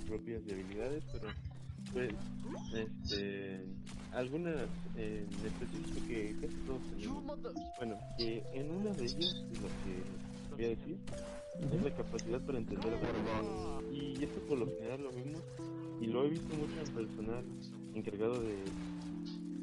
propias 0.08 0.46
debilidades, 0.46 1.04
pero 1.12 1.28
pues, 1.96 2.12
este, 2.74 3.66
algunas 4.12 4.68
en 4.98 5.30
específico 5.46 6.06
que 6.10 6.36
casi 6.42 6.56
todos 6.68 6.82
tenemos. 6.92 7.24
Bueno, 7.78 7.98
que 8.18 8.44
en 8.54 8.70
una 8.70 8.92
de 8.92 9.06
ellas, 9.06 9.34
lo 9.62 9.70
que 9.80 10.56
voy 10.56 10.66
a 10.66 10.70
decir, 10.70 10.98
es 11.62 11.84
la 11.84 11.96
capacidad 11.96 12.42
para 12.42 12.58
entender 12.58 12.94
Y 13.94 14.22
esto 14.22 14.42
por 14.42 14.58
lo 14.58 14.66
general 14.68 15.04
lo 15.04 15.12
vemos 15.12 15.42
y 16.02 16.08
lo 16.08 16.26
he 16.26 16.30
visto 16.32 16.54
mucho 16.56 16.74
en 16.86 16.94
personal 16.94 17.46
encargado 17.94 18.42
de 18.42 18.56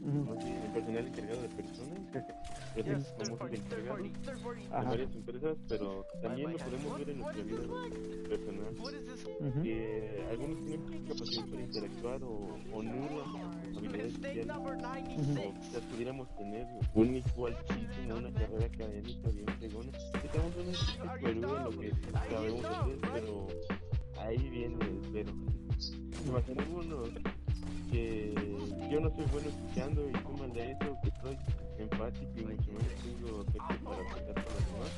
el 0.03 0.73
personal 0.73 1.07
encargado 1.07 1.43
de 1.43 1.49
personas, 1.49 1.99
es 2.77 3.15
famoso 3.19 3.47
encargado 3.49 4.03
de 4.03 4.69
varias 4.69 5.15
empresas, 5.15 5.57
pero 5.69 6.07
también 6.21 6.53
lo 6.53 6.59
podemos 6.59 6.99
ver 6.99 7.11
en 7.11 7.19
nuestra 7.19 7.43
vida 7.45 8.29
personal, 8.29 9.63
que 9.63 10.27
algunos 10.31 10.65
tienen 10.67 11.05
capacidad 11.07 11.47
para 11.47 11.63
interactuar 11.63 12.23
o, 12.25 12.59
o 12.73 12.83
nulas 12.83 13.29
habilidades 13.77 14.13
sociales, 14.15 14.47
o 14.49 15.61
quizás 15.61 15.83
pudiéramos 15.91 16.37
tener 16.37 16.67
un 16.95 17.17
igual 17.17 17.57
chiste 17.69 18.13
una 18.13 18.33
carrera 18.33 18.67
académica 18.67 19.29
bien 19.31 19.47
pegona, 19.61 19.93
estamos 20.25 20.53
en 20.57 20.69
un 20.69 21.21
Perú 21.21 21.29
en 21.29 21.65
lo 21.65 21.71
que 21.71 21.93
sabemos 22.31 22.65
hacer, 22.65 22.99
pero 23.13 23.47
ahí 24.21 24.49
viene 24.51 24.77
el 24.85 25.01
pero. 25.13 25.33
Imaginémonos 26.27 27.09
que 27.93 28.35
yo 28.91 29.01
no 29.01 29.11
soy 29.15 29.25
bueno 29.31 29.49
escuchando 29.49 30.09
y 30.09 30.13
tú 30.13 30.53
de 30.55 30.73
eso, 30.73 30.97
que 31.03 31.11
soy 31.21 31.37
empático 31.79 32.33
y 32.37 32.45
mucho 32.45 32.73
menos 32.73 32.95
tengo 33.05 33.43
efectos 33.43 33.79
para 33.85 34.03
afectar 34.03 34.39
a 34.39 34.43
los 34.43 34.65
demás, 34.73 34.93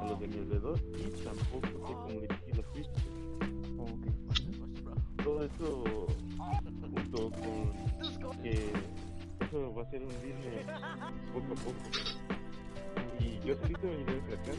a 0.00 0.04
los 0.08 0.16
de 0.20 0.26
mi 0.28 0.38
alrededor, 0.38 0.78
y 0.96 1.02
tampoco 1.24 1.66
sé 1.66 1.72
cómo 1.82 2.08
dirigir 2.08 2.56
los. 2.56 2.90
Todo 5.24 5.44
eso, 5.44 5.84
junto 6.80 7.30
con 7.30 8.32
que 8.42 8.54
eso 9.40 9.74
va 9.74 9.82
a 9.82 9.90
ser 9.90 10.02
un 10.02 10.08
business 10.08 10.66
poco 11.34 11.52
a 11.52 11.56
poco. 11.56 11.84
Y 13.18 13.22
yo 13.46 13.54
solito 13.56 13.86
me 13.86 14.00
iré 14.00 14.14
a 14.18 14.22
sacar, 14.30 14.54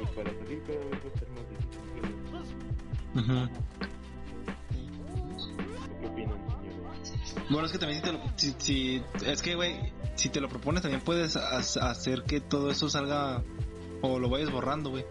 y 0.00 0.06
para 0.14 0.30
salir 0.38 0.62
cada 0.62 0.78
vez 0.78 0.98
va 1.04 1.08
a 1.14 1.18
ser 1.18 1.28
más 1.30 1.44
difícil. 1.50 1.90
¿Qué 6.00 6.06
opinan? 6.06 6.38
Bueno, 7.48 7.66
es 7.66 7.72
que 7.72 7.78
también 7.78 8.02
si, 8.36 8.54
si, 8.58 9.02
es 9.26 9.42
que, 9.42 9.54
güey, 9.54 9.92
si 10.14 10.28
te 10.28 10.40
lo 10.40 10.48
propones 10.48 10.82
también 10.82 11.02
puedes 11.02 11.36
hacer 11.36 12.22
que 12.24 12.40
todo 12.40 12.70
eso 12.70 12.88
salga 12.88 13.42
o 14.02 14.18
lo 14.18 14.28
vayas 14.28 14.50
borrando, 14.50 14.90
güey. 14.90 15.04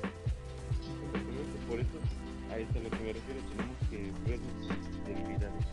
Por 1.68 1.80
eso, 1.80 1.98
a 2.52 2.58
eso 2.58 2.72
a 2.80 2.82
lo 2.82 2.90
que 2.90 3.00
me 3.00 3.14
refiero, 3.14 3.42
tenemos 3.50 3.78
que 3.90 4.12
ver 4.28 4.40
debilidades 5.06 5.66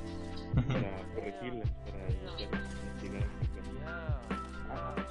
para 0.54 1.14
corregirlas, 1.14 1.70
para 1.84 2.04
a 4.74 5.06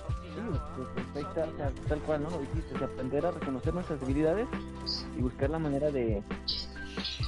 Sí, 1.14 1.22
tal 1.88 2.00
cual, 2.02 2.24
¿no? 2.24 2.30
Lo 2.30 2.40
dijiste, 2.40 2.84
aprender 2.84 3.26
a 3.26 3.32
reconocer 3.32 3.74
nuestras 3.74 4.00
debilidades 4.02 4.48
y 5.18 5.22
buscar 5.22 5.50
la 5.50 5.60
manera 5.60 5.90
de 5.90 6.22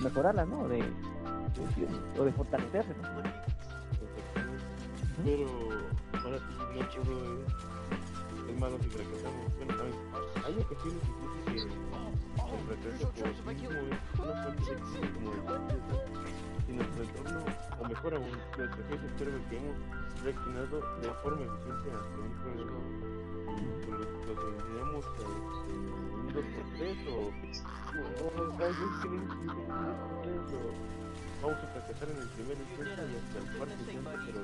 mejorarlas, 0.01 0.47
¿no? 0.47 0.67
De, 0.67 0.84
o 2.19 2.23
de 2.23 2.31
fortalecerse 2.31 2.93
pero 5.27 5.47
ahora 6.23 6.37
sí 6.37 6.53
no 6.57 6.87
todo 6.87 7.11
es, 8.47 8.59
malo 8.59 8.77
si 8.81 8.89
fracasamos. 8.89 9.55
Bueno, 9.57 9.73
hay 10.45 10.53
ocasiones 10.53 11.01
que 11.45 11.57
el 11.59 11.69
fracaso 11.97 13.09
por 13.13 13.27
sí 13.35 13.51
mismo 13.53 13.69
es 13.69 13.99
una 14.19 14.33
como 15.13 15.29
de 15.31 15.39
si 16.65 16.71
nuestro 16.73 17.03
entorno, 17.03 17.39
o 17.79 17.87
mejor 17.87 18.13
aún, 18.15 18.31
nuestro 18.57 18.83
jefe 18.89 19.05
espera 19.05 19.31
que 19.49 19.57
hemos 19.57 19.75
reaccionado 20.23 20.75
de 21.01 21.09
forma 21.23 21.43
eficiente 21.43 21.87
ante 21.91 22.17
un 22.19 22.31
problema 22.41 22.79
y 23.47 23.59
los 23.91 24.39
enseñamos 24.47 25.05
un 26.15 26.27
2 26.33 26.45
por 26.55 26.65
3 26.77 26.97
o, 27.07 27.11
o, 28.23 28.35
no 28.37 28.43
o 28.47 28.67
vamos 31.41 31.57
a 31.63 31.67
fracasar 31.67 32.09
en 32.09 32.17
el 32.17 32.27
primer 32.29 32.57
intento 32.57 33.01
y 33.01 33.15
hasta 33.15 33.38
el 33.39 33.57
cuarto 33.57 33.75
intento, 33.81 34.11
pero 34.25 34.41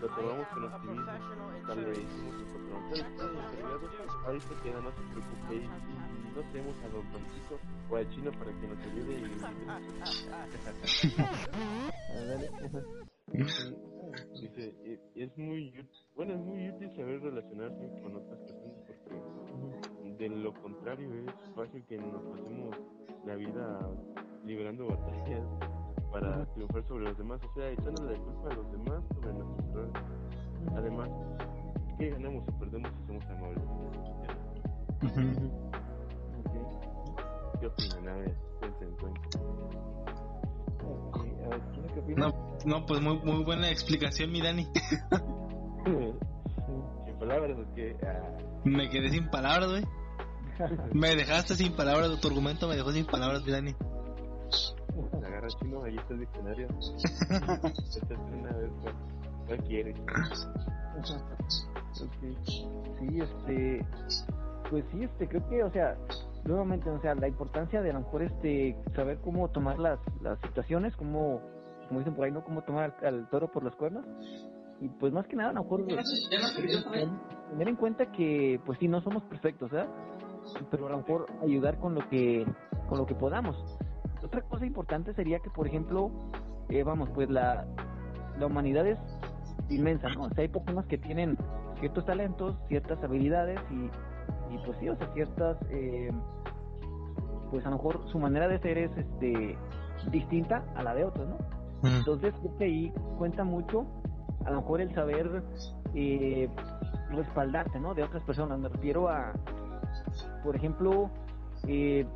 lo 0.00 0.08
tomamos 0.08 0.46
con 0.48 0.64
optimismo. 0.64 1.06
Tal 1.66 1.84
vez 1.84 1.98
hicimos 1.98 2.34
el 2.34 2.46
patrón. 2.46 2.82
¿Sabes 2.88 3.04
qué? 3.04 3.22
Encargado, 3.22 3.86
ahorita 4.26 4.54
que 4.62 4.68
nada 4.70 4.82
más 4.82 4.94
se 4.94 5.02
preocupe 5.02 5.54
y, 5.54 5.58
no 6.32 6.40
tenemos 6.50 6.74
a 6.82 6.88
Don 6.88 7.04
Francisco 7.12 7.60
o 7.90 7.96
al 7.96 8.08
chino 8.08 8.32
para 8.32 8.52
que 8.58 8.66
nos 8.66 8.78
ayude 8.78 9.12
y... 9.20 9.24
Dice, 14.40 14.64
es 15.14 15.38
muy 15.38 15.88
bueno, 16.16 16.34
es 16.34 16.40
muy 16.40 16.68
útil 16.70 16.90
saber 16.96 17.20
relacionarse 17.20 17.88
con 18.02 18.16
otras 18.16 18.38
personas 18.40 18.82
porque 18.86 19.14
de 20.18 20.28
lo 20.28 20.52
contrario 20.54 21.08
es 21.14 21.54
fácil 21.54 21.84
que 21.86 21.98
nos 21.98 22.22
pasemos 22.22 22.76
la 23.24 23.36
vida 23.36 23.90
liberando 24.44 24.86
batallas 24.88 25.44
para 26.12 26.44
triunfar 26.52 26.86
sobre 26.86 27.04
los 27.04 27.16
demás, 27.16 27.40
o 27.42 27.54
sea, 27.54 27.70
echándole 27.70 28.12
la 28.12 28.18
culpa 28.22 28.50
a 28.50 28.54
los 28.54 28.70
demás 28.72 29.02
sobre 29.14 29.32
nuestros 29.32 29.68
errores. 29.70 29.92
Además, 30.76 31.08
¿qué 31.98 32.10
ganamos 32.10 32.44
o 32.48 32.58
perdemos 32.58 32.90
si 32.92 33.06
somos 33.06 33.24
amables? 33.26 33.64
¿Qué 37.60 37.66
opinan? 37.66 38.08
A 38.08 38.16
ver, 38.16 38.36
en 38.62 38.92
cuenta. 38.96 39.20
No, 42.16 42.56
no, 42.66 42.86
pues 42.86 43.00
muy, 43.00 43.18
muy 43.20 43.44
buena 43.44 43.70
explicación, 43.70 44.30
mi 44.30 44.42
Dani. 44.42 44.64
sin 45.84 47.18
palabras, 47.18 47.58
es 47.58 47.68
que. 47.74 47.96
Ah. 48.06 48.38
Me 48.64 48.90
quedé 48.90 49.10
sin 49.10 49.30
palabras, 49.30 49.70
güey. 49.70 49.84
me 50.92 51.16
dejaste 51.16 51.54
sin 51.54 51.74
palabras, 51.74 52.20
tu 52.20 52.28
argumento 52.28 52.68
me 52.68 52.76
dejó 52.76 52.92
sin 52.92 53.06
palabras, 53.06 53.44
mi 53.44 53.52
Dani 53.52 53.74
chino, 55.58 55.82
ahí 55.84 55.96
está 55.96 56.14
el 56.14 56.20
diccionario. 56.20 56.68
Esta 56.78 58.14
es 58.14 58.20
una 58.20 58.52
vez, 58.52 58.70
¿cuál 59.46 59.58
quieres? 59.64 59.96
Sí, 62.98 63.20
este, 63.20 63.86
pues 64.70 64.84
sí, 64.92 65.04
este, 65.04 65.28
creo 65.28 65.48
que, 65.48 65.64
o 65.64 65.70
sea, 65.70 65.96
nuevamente, 66.44 66.90
o 66.90 67.00
sea, 67.00 67.14
la 67.14 67.28
importancia 67.28 67.82
de 67.82 67.90
a 67.90 67.94
lo 67.94 68.00
mejor 68.00 68.22
este, 68.22 68.76
saber 68.94 69.18
cómo 69.18 69.48
tomar 69.48 69.78
las, 69.78 69.98
las 70.20 70.38
situaciones, 70.40 70.94
cómo, 70.96 71.40
como 71.88 72.00
dicen 72.00 72.14
por 72.14 72.24
ahí, 72.24 72.32
¿no? 72.32 72.44
Cómo 72.44 72.62
tomar 72.62 72.96
al, 73.02 73.28
toro 73.30 73.50
por 73.50 73.64
las 73.64 73.74
cuernas. 73.76 74.04
Y 74.80 74.88
pues 74.88 75.12
más 75.12 75.26
que 75.26 75.36
nada, 75.36 75.50
a 75.50 75.52
lo 75.52 75.62
mejor 75.62 75.86
tener 75.86 77.68
en 77.68 77.76
cuenta 77.76 78.10
que, 78.10 78.60
pues 78.66 78.78
sí, 78.78 78.88
no 78.88 79.00
somos 79.00 79.22
perfectos, 79.24 79.70
¿verdad? 79.70 79.92
Pero 80.70 80.88
a 80.88 80.90
lo 80.90 80.98
mejor 80.98 81.26
ayudar 81.40 81.78
con 81.78 81.94
lo 81.94 82.08
que, 82.08 82.44
con 82.88 82.98
lo 82.98 83.06
que 83.06 83.14
podamos 83.14 83.56
otra 84.24 84.40
cosa 84.42 84.66
importante 84.66 85.14
sería 85.14 85.38
que, 85.40 85.50
por 85.50 85.66
ejemplo, 85.66 86.10
eh, 86.68 86.82
vamos, 86.82 87.08
pues 87.14 87.28
la, 87.30 87.66
la 88.38 88.46
humanidad 88.46 88.86
es 88.86 88.98
inmensa, 89.68 90.08
¿no? 90.10 90.24
O 90.24 90.30
sea, 90.30 90.42
hay 90.42 90.48
personas 90.48 90.86
que 90.86 90.98
tienen 90.98 91.36
ciertos 91.80 92.04
talentos, 92.04 92.56
ciertas 92.68 93.02
habilidades 93.02 93.60
y, 93.70 94.54
y 94.54 94.58
pues 94.64 94.78
sí, 94.78 94.88
o 94.88 94.96
sea, 94.96 95.12
ciertas, 95.14 95.56
eh, 95.70 96.10
pues 97.50 97.64
a 97.66 97.70
lo 97.70 97.76
mejor 97.76 98.08
su 98.08 98.18
manera 98.18 98.48
de 98.48 98.58
ser 98.60 98.78
es 98.78 98.96
este 98.96 99.56
distinta 100.10 100.64
a 100.74 100.82
la 100.82 100.94
de 100.94 101.04
otros, 101.04 101.28
¿no? 101.28 101.38
Entonces 101.84 102.32
creo 102.40 102.56
que 102.58 102.64
ahí 102.64 102.92
cuenta 103.18 103.44
mucho, 103.44 103.86
a 104.44 104.50
lo 104.50 104.60
mejor 104.60 104.80
el 104.80 104.94
saber 104.94 105.42
eh, 105.94 106.48
respaldarte, 107.10 107.80
¿no? 107.80 107.94
De 107.94 108.02
otras 108.02 108.22
personas. 108.22 108.58
Me 108.58 108.68
refiero 108.68 109.08
a, 109.08 109.32
por 110.44 110.56
ejemplo, 110.56 111.10
eh, 111.66 112.06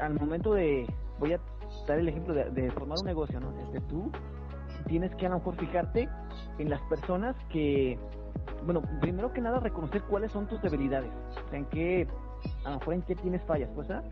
al 0.00 0.14
momento 0.14 0.54
de, 0.54 0.86
voy 1.18 1.32
a 1.32 1.40
dar 1.86 1.98
el 1.98 2.08
ejemplo 2.08 2.34
de, 2.34 2.70
formar 2.72 2.98
un 2.98 3.06
negocio, 3.06 3.40
¿no? 3.40 3.50
Este, 3.60 3.80
tú 3.82 4.10
tienes 4.86 5.14
que 5.16 5.26
a 5.26 5.30
lo 5.30 5.36
mejor 5.36 5.56
fijarte 5.56 6.08
en 6.58 6.70
las 6.70 6.80
personas 6.82 7.36
que, 7.50 7.98
bueno, 8.64 8.82
primero 9.00 9.32
que 9.32 9.40
nada 9.40 9.60
reconocer 9.60 10.02
cuáles 10.02 10.32
son 10.32 10.46
tus 10.46 10.60
debilidades, 10.62 11.10
o 11.46 11.48
sea, 11.50 11.58
en 11.58 11.64
qué, 11.66 12.06
a 12.64 12.70
lo 12.70 12.78
mejor 12.78 12.94
en 12.94 13.02
qué 13.02 13.14
tienes 13.16 13.42
fallas, 13.44 13.70
pues, 13.74 13.90
¿ah? 13.90 14.02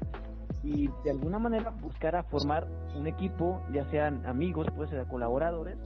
Y 0.62 0.88
de 1.04 1.10
alguna 1.10 1.38
manera 1.38 1.70
buscar 1.70 2.16
a 2.16 2.22
formar 2.22 2.66
un 2.96 3.06
equipo, 3.06 3.60
ya 3.72 3.84
sean 3.90 4.24
amigos, 4.26 4.66
puede 4.74 4.88
ser 4.90 5.06
colaboradores, 5.06 5.76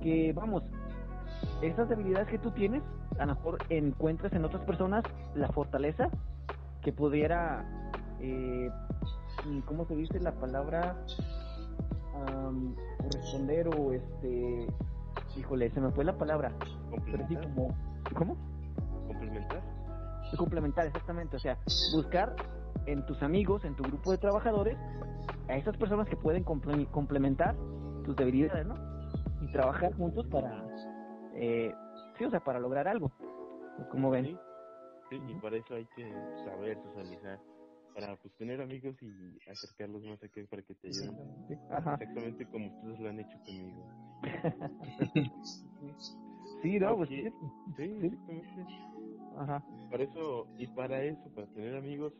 que, 0.00 0.32
vamos, 0.32 0.62
esas 1.62 1.88
debilidades 1.88 2.28
que 2.28 2.38
tú 2.38 2.50
tienes, 2.52 2.82
a 3.18 3.26
lo 3.26 3.34
mejor 3.34 3.58
encuentres 3.68 4.32
en 4.32 4.44
otras 4.44 4.62
personas 4.64 5.04
la 5.34 5.48
fortaleza 5.48 6.08
que 6.82 6.92
pudiera 6.92 7.64
eh, 8.20 8.70
¿cómo 9.66 9.86
se 9.86 9.94
dice 9.96 10.20
la 10.20 10.32
palabra? 10.32 10.96
corresponder 12.98 13.68
o 13.68 13.92
este, 13.92 14.66
híjole, 15.36 15.70
se 15.70 15.80
me 15.80 15.90
fue 15.92 16.04
la 16.04 16.16
palabra. 16.16 16.52
Pero 17.06 17.26
sí 17.28 17.36
como, 17.36 17.74
¿cómo? 18.16 18.36
Complementar. 19.06 19.62
Complementar, 20.36 20.86
exactamente. 20.86 21.36
O 21.36 21.38
sea, 21.38 21.58
buscar 21.94 22.34
en 22.86 23.04
tus 23.06 23.22
amigos, 23.22 23.64
en 23.64 23.74
tu 23.76 23.82
grupo 23.84 24.10
de 24.10 24.18
trabajadores, 24.18 24.76
a 25.48 25.56
esas 25.56 25.76
personas 25.76 26.08
que 26.08 26.16
pueden 26.16 26.44
complementar 26.44 27.56
tus 28.04 28.16
debilidades, 28.16 28.66
¿no? 28.66 28.74
Y 29.40 29.52
trabajar 29.52 29.94
juntos 29.94 30.26
para, 30.26 30.66
eh, 31.34 31.72
sí, 32.18 32.24
o 32.24 32.30
sea, 32.30 32.40
para 32.40 32.58
lograr 32.58 32.88
algo. 32.88 33.10
Como 33.90 34.10
ven. 34.10 34.38
Sí, 35.08 35.20
y 35.26 35.34
para 35.36 35.56
eso 35.56 35.74
hay 35.74 35.86
que 35.96 36.12
saber 36.44 36.76
socializar 36.82 37.38
para 37.98 38.14
pues 38.16 38.32
tener 38.34 38.60
amigos 38.60 38.94
y 39.02 39.40
acercarlos 39.50 40.04
más 40.04 40.22
a 40.22 40.28
que 40.28 40.44
para 40.44 40.62
que 40.62 40.76
te 40.76 40.86
ayuden. 40.88 41.18
Exactamente 41.48 42.46
como 42.46 42.68
ustedes 42.68 43.00
lo 43.00 43.08
han 43.08 43.18
hecho 43.18 43.36
conmigo. 43.44 43.82
sí, 46.62 46.78
no, 46.78 46.96
pues 46.96 47.08
sí, 47.08 47.24
exactamente. 47.26 48.16
Ajá. 49.36 49.60
Para 49.90 50.04
eso, 50.04 50.46
y 50.58 50.68
para 50.68 51.02
eso, 51.02 51.28
para 51.34 51.48
tener 51.48 51.74
amigos, 51.74 52.12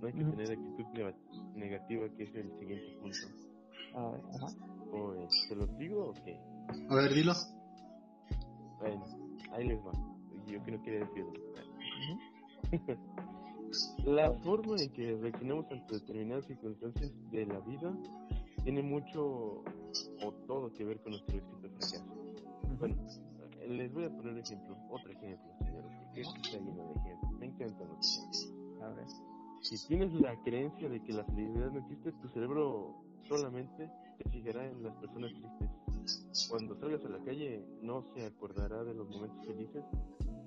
no 0.00 0.08
hay 0.08 0.14
que 0.14 0.24
tener 0.24 0.50
actitud 0.50 0.84
negativa, 1.54 2.08
que 2.16 2.24
es 2.24 2.34
el 2.34 2.50
siguiente 2.58 2.92
punto. 3.00 3.28
A 3.94 4.10
ver, 4.10 4.20
ajá. 4.34 4.48
O, 4.90 5.14
eh, 5.14 5.28
¿Te 5.48 5.54
lo 5.54 5.66
digo 5.78 6.08
o 6.08 6.12
qué? 6.24 6.40
A 6.88 6.94
ver, 6.96 7.14
dilo. 7.14 7.34
Bueno, 8.80 9.04
ahí 9.52 9.68
les 9.68 9.78
va. 9.78 9.92
Yo 10.48 10.60
que 10.64 10.72
no 10.72 10.82
quería 10.82 11.06
decirlo. 11.06 11.32
La 14.04 14.32
forma 14.32 14.76
en 14.80 14.90
que 14.90 15.16
reaccionamos 15.16 15.66
ante 15.70 15.94
determinadas 15.94 16.46
circunstancias 16.46 17.12
de 17.30 17.46
la 17.46 17.60
vida 17.60 17.96
tiene 18.64 18.82
mucho 18.82 19.62
o 20.24 20.32
todo 20.46 20.72
que 20.72 20.84
ver 20.84 21.00
con 21.00 21.12
nuestro 21.12 21.36
éxito 21.36 21.56
de 21.58 21.68
fracaso. 21.70 22.04
Bueno, 22.78 22.96
les 23.68 23.92
voy 23.92 24.04
a 24.04 24.10
poner 24.10 24.38
ejemplo, 24.38 24.76
otro 24.90 25.12
ejemplo, 25.12 25.52
señores, 25.58 25.92
porque 26.04 26.20
esto 26.20 26.34
está 26.42 26.58
lleno 26.58 26.88
de 26.88 27.00
ejemplos. 27.00 27.32
Me 27.38 27.46
encantan 27.46 27.88
los 27.88 28.18
ejemplos. 28.18 28.82
A 28.82 28.88
ver. 28.88 29.06
Si 29.62 29.86
tienes 29.86 30.12
la 30.14 30.34
creencia 30.42 30.88
de 30.88 31.02
que 31.02 31.12
la 31.12 31.24
felicidad 31.24 31.70
no 31.70 31.78
existe, 31.80 32.12
tu 32.12 32.28
cerebro 32.30 33.04
solamente 33.28 33.90
te 34.18 34.30
fijará 34.30 34.66
en 34.66 34.82
las 34.82 34.96
personas 34.96 35.32
tristes. 35.32 36.48
Cuando 36.48 36.74
salgas 36.76 37.04
a 37.04 37.08
la 37.10 37.18
calle, 37.24 37.64
no 37.82 38.02
se 38.14 38.24
acordará 38.24 38.82
de 38.82 38.94
los 38.94 39.08
momentos 39.08 39.46
felices 39.46 39.84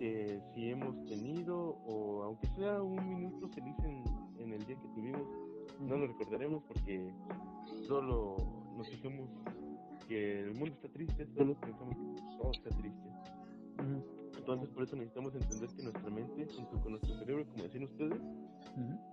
que 0.03 0.41
si 0.53 0.69
hemos 0.69 1.01
tenido 1.05 1.77
o 1.87 2.23
aunque 2.23 2.47
sea 2.47 2.81
un 2.83 3.07
minuto 3.07 3.47
feliz 3.47 3.73
en, 3.85 4.03
en 4.37 4.51
el 4.51 4.65
día 4.65 4.75
que 4.75 4.87
tuvimos, 4.89 5.21
no 5.79 5.95
lo 5.95 6.07
recordaremos 6.07 6.61
porque 6.67 7.09
solo 7.87 8.35
nos 8.75 8.89
fijamos 8.89 9.29
que 10.05 10.41
el 10.41 10.55
mundo 10.55 10.75
está 10.75 10.89
triste, 10.89 11.25
solo 11.27 11.55
pensamos 11.55 11.95
que 11.95 12.37
todo 12.37 12.51
está 12.51 12.69
triste. 12.71 13.09
Entonces 14.37 14.67
por 14.71 14.83
eso 14.83 14.97
necesitamos 14.97 15.35
entender 15.35 15.69
que 15.69 15.83
nuestra 15.83 16.09
mente, 16.09 16.47
junto 16.53 16.81
con 16.81 16.91
nuestro 16.91 17.15
cerebro, 17.19 17.45
como 17.47 17.63
decían 17.63 17.83
ustedes, 17.85 18.19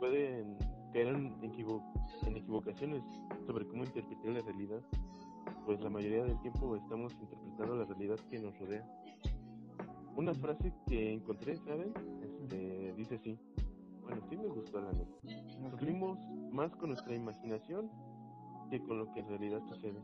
pueden 0.00 0.56
caer 0.92 1.06
en, 1.06 1.36
en 1.40 2.36
equivocaciones 2.36 3.04
sobre 3.46 3.64
cómo 3.68 3.84
interpretar 3.84 4.32
la 4.32 4.40
realidad, 4.40 4.82
pues 5.66 5.80
la 5.80 5.88
mayoría 5.88 6.24
del 6.24 6.40
tiempo 6.40 6.74
estamos 6.74 7.12
interpretando 7.20 7.76
la 7.76 7.84
realidad 7.84 8.18
que 8.28 8.40
nos 8.40 8.58
rodea. 8.58 8.84
Una 10.16 10.34
frase 10.34 10.72
que 10.86 11.14
encontré, 11.14 11.56
¿saben? 11.56 11.92
Este, 12.22 12.92
dice 12.94 13.14
así. 13.16 13.38
Bueno, 14.02 14.22
sí 14.28 14.36
me 14.36 14.48
gustó 14.48 14.80
la 14.80 14.92
neta. 14.92 15.70
Sufrimos 15.70 16.18
más 16.50 16.74
con 16.76 16.90
nuestra 16.90 17.14
imaginación 17.14 17.90
que 18.70 18.80
con 18.80 18.98
lo 18.98 19.12
que 19.12 19.20
en 19.20 19.28
realidad 19.28 19.62
sucede. 19.66 20.00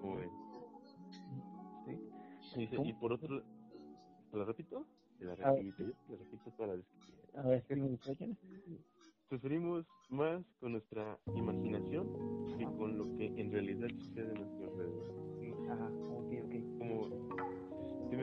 Como 0.00 0.16
ven. 0.16 0.30
¿Sí? 1.86 2.58
Dice, 2.58 2.76
y 2.84 2.92
por 2.92 3.12
otro 3.12 3.42
¿la 4.32 4.44
repito? 4.44 4.86
La 5.20 5.34
repito, 5.34 5.84
la 6.08 6.16
repito 6.16 6.50
para 6.56 6.76
describir. 6.76 7.20
A 7.36 7.42
ver, 7.42 7.62
¿qué 7.64 7.76
me 7.76 7.98
Sufrimos 9.28 9.86
más 10.10 10.44
con 10.60 10.72
nuestra 10.72 11.18
imaginación 11.34 12.06
que 12.58 12.64
con 12.64 12.98
lo 12.98 13.16
que 13.16 13.26
en 13.26 13.50
realidad 13.50 13.88
sucede 13.88 14.32
en 14.34 14.40
nuestro 14.40 14.70
alrededor. 14.70 15.14
Ajá, 15.70 15.88
ok, 15.88 16.32
ok. 16.44 16.78
Como 16.78 17.08
¿Sí 17.08 17.51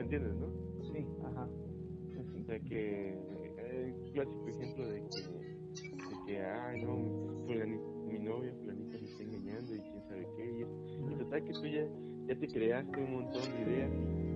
me 0.00 0.04
entiendes, 0.04 0.34
no? 0.36 0.48
Sí, 0.82 1.06
ajá. 1.24 1.48
O 2.40 2.44
sea 2.44 2.58
que 2.60 3.10
es 3.10 4.12
clásico 4.12 4.48
ejemplo 4.48 4.88
de 4.88 5.00
que, 5.00 5.20
de 5.28 6.26
que 6.26 6.40
ay, 6.42 6.82
no, 6.82 6.96
mi 6.96 8.18
novia, 8.18 8.52
fulanita 8.60 8.98
me 8.98 9.04
está 9.04 9.22
engañando 9.22 9.74
y 9.74 9.80
quién 9.80 10.02
sabe 10.08 10.26
qué. 10.36 10.60
Y, 10.60 11.18
total 11.18 11.44
que 11.44 11.52
tú 11.52 11.66
ya, 11.66 11.86
ya 12.28 12.36
te 12.38 12.48
creaste 12.48 12.98
un 12.98 13.12
montón 13.12 13.42
de 13.42 13.72
ideas 13.72 13.90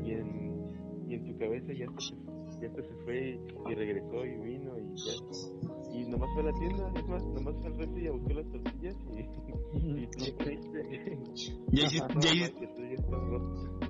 y 0.04 0.10
en, 0.12 1.08
y 1.08 1.14
en 1.14 1.24
tu 1.24 1.38
cabeza 1.38 1.72
ya 1.72 1.86
se, 1.98 2.14
ya 2.60 2.74
se 2.74 2.94
fue 3.04 3.40
y 3.68 3.74
regresó 3.74 4.26
y 4.26 4.36
vino 4.36 4.78
y 4.78 4.94
ya. 4.96 5.83
Y 5.94 6.04
nomás 6.06 6.28
fue 6.34 6.42
a 6.42 6.46
la 6.46 6.52
tienda, 6.58 6.92
es 6.96 7.06
más, 7.06 7.22
nomás 7.24 7.54
fue 7.60 7.66
al 7.66 7.78
resto 7.78 7.98
y 7.98 8.06
a 8.08 8.10
buscar 8.12 8.36
las 8.36 8.50
tortillas 8.50 8.96
y, 9.12 9.20
y 10.02 10.06
tú 10.08 10.18
ya 10.18 10.36
creíste. 10.36 11.18
Ya, 11.70 11.88
ya, 11.88 12.08
ya, 12.20 12.50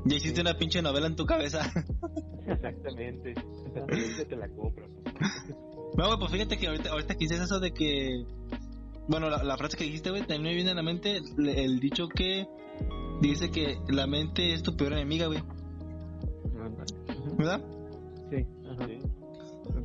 ya 0.05 0.17
hiciste 0.17 0.41
una 0.43 0.55
pinche 0.59 0.83
novela 0.83 1.07
en 1.07 1.17
tu 1.17 1.25
cabeza. 1.25 1.61
Exactamente. 2.47 3.35
te 4.29 4.37
la 4.37 4.49
compro. 4.49 4.87
No, 5.97 6.19
pues 6.19 6.33
fíjate 6.33 6.57
que 6.57 6.67
ahorita, 6.67 6.91
ahorita 6.91 7.15
que 7.15 7.25
eso 7.25 7.61
de 7.61 7.73
que. 7.73 8.25
Bueno, 9.07 9.31
la, 9.31 9.57
frase 9.57 9.77
que 9.77 9.85
dijiste, 9.85 10.11
güey, 10.11 10.23
también 10.23 10.43
me 10.43 10.55
viene 10.55 10.73
a 10.73 10.75
la 10.75 10.83
mente 10.83 11.19
el, 11.19 11.79
dicho 11.79 12.09
que 12.09 12.49
dice 13.21 13.51
que 13.53 13.79
la 13.89 14.09
mente 14.09 14.55
es 14.55 14.65
tu 14.65 14.77
peor 14.77 14.95
enemiga, 14.95 15.27
güey. 15.27 15.41
¿Verdad? 17.39 17.63
Sí. 18.29 18.45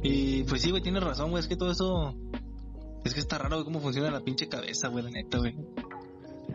Y 0.02 0.43
pues 0.43 0.62
sí, 0.62 0.72
güey, 0.72 0.82
tienes 0.82 1.04
razón, 1.04 1.32
güey, 1.32 1.41
es 1.41 1.47
que 1.47 1.56
todo 1.56 1.72
eso. 1.72 2.16
Es 3.04 3.14
que 3.14 3.20
está 3.20 3.38
raro, 3.38 3.56
güey, 3.56 3.66
cómo 3.66 3.80
funciona 3.80 4.12
la 4.12 4.22
pinche 4.22 4.47
cabeza, 4.47 4.88
güey, 4.89 5.04
la 5.04 5.12
neta, 5.12 5.38
güey. 5.38 5.56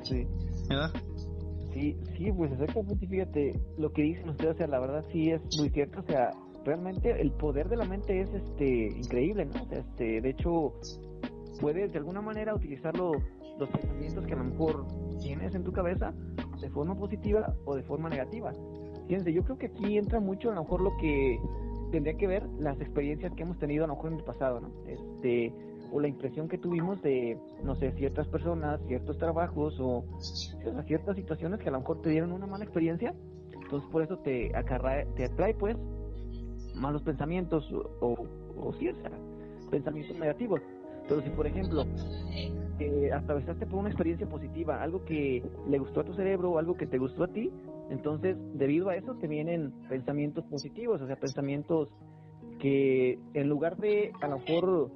Sí. 0.03 0.27
¿Verdad? 0.69 0.93
Sí, 1.73 1.97
sí, 2.17 2.31
pues 2.33 2.53
exactamente, 2.53 3.07
fíjate, 3.07 3.61
lo 3.79 3.93
que 3.93 4.03
dicen 4.03 4.29
ustedes, 4.29 4.55
o 4.55 4.59
sea, 4.59 4.67
la 4.69 4.79
verdad 4.79 5.05
sí 5.13 5.31
es 5.31 5.43
muy 5.59 5.71
cierto, 5.71 6.01
o 6.01 6.05
sea, 6.05 6.31
realmente 6.65 7.21
el 7.21 7.33
poder 7.33 7.69
de 7.69 7.77
la 7.77 7.85
mente 7.85 8.21
es 8.21 8.33
este 8.33 8.87
increíble, 8.97 9.45
¿no? 9.47 9.61
O 9.61 9.67
sea, 9.67 9.79
este, 9.79 10.21
de 10.21 10.31
hecho, 10.31 10.73
puedes 11.61 11.93
de 11.93 11.99
alguna 11.99 12.21
manera 12.21 12.55
utilizar 12.55 12.97
los 12.97 13.17
pensamientos 13.71 14.25
que 14.25 14.33
a 14.33 14.37
lo 14.37 14.45
mejor 14.45 14.87
tienes 15.21 15.55
en 15.55 15.65
tu 15.65 15.73
cabeza 15.73 16.15
de 16.61 16.71
forma 16.71 16.95
positiva 16.95 17.55
o 17.65 17.75
de 17.75 17.83
forma 17.83 18.09
negativa. 18.09 18.53
Fíjense, 19.09 19.33
yo 19.33 19.43
creo 19.43 19.59
que 19.59 19.67
aquí 19.67 19.99
entra 19.99 20.21
mucho 20.21 20.51
a 20.51 20.55
lo 20.55 20.63
mejor 20.63 20.81
lo 20.81 20.97
que 20.97 21.39
tendría 21.95 22.17
que 22.17 22.27
ver 22.27 22.45
las 22.59 22.81
experiencias 22.81 23.33
que 23.35 23.45
hemos 23.45 23.57
tenido 23.61 23.85
a 23.85 23.87
lo 23.87 23.95
mejor 23.95 24.11
en 24.11 24.19
el 24.19 24.25
pasado, 24.25 24.59
¿no? 24.59 24.73
Este, 24.89 25.53
o 25.93 26.01
la 26.01 26.09
impresión 26.09 26.49
que 26.49 26.59
tuvimos 26.59 27.01
de, 27.03 27.39
no 27.63 27.77
sé, 27.77 27.93
ciertas 27.93 28.27
personas, 28.27 28.81
ciertos 28.89 29.17
trabajos 29.17 29.79
o, 29.79 30.05
ciertas 30.89 31.15
situaciones 31.15 31.61
que 31.61 31.69
a 31.69 31.71
lo 31.71 31.79
mejor 31.79 32.03
te 32.03 32.11
dieron 32.11 32.33
una 32.33 32.49
mala 32.49 32.65
experiencia, 32.65 33.15
entonces 33.63 33.89
por 33.93 34.03
eso 34.03 34.19
te, 34.19 34.51
te 35.15 35.25
atrae 35.25 35.55
pues 35.55 35.77
malos 36.75 37.03
pensamientos 37.03 37.73
o, 38.01 38.27
o, 38.57 38.75
pensamientos 39.71 40.19
negativos. 40.19 40.61
Pero 41.09 41.23
si 41.23 41.31
por 41.31 41.47
ejemplo 41.47 41.85
eh, 42.81 43.13
atravesaste 43.13 43.67
por 43.67 43.79
una 43.79 43.91
experiencia 43.91 44.29
positiva, 44.29 44.83
algo 44.83 45.05
que 45.05 45.45
le 45.69 45.79
gustó 45.79 46.01
a 46.01 46.05
tu 46.05 46.15
cerebro 46.15 46.51
o 46.51 46.59
algo 46.59 46.77
que 46.77 46.89
te 46.89 46.99
gustó 46.99 47.23
a 47.23 47.29
ti, 47.29 47.53
entonces 47.91 48.37
debido 48.55 48.89
a 48.89 48.97
eso 48.97 49.15
te 49.17 49.29
vienen 49.29 49.73
pensamientos 49.89 50.45
positivos, 50.47 51.01
o 51.01 51.07
sea, 51.07 51.17
pensamientos 51.17 51.91
que 52.59 53.19
en 53.35 53.49
lugar 53.49 53.77
de 53.77 54.13
a 54.21 54.29
lo 54.29 54.39
mejor 54.39 54.91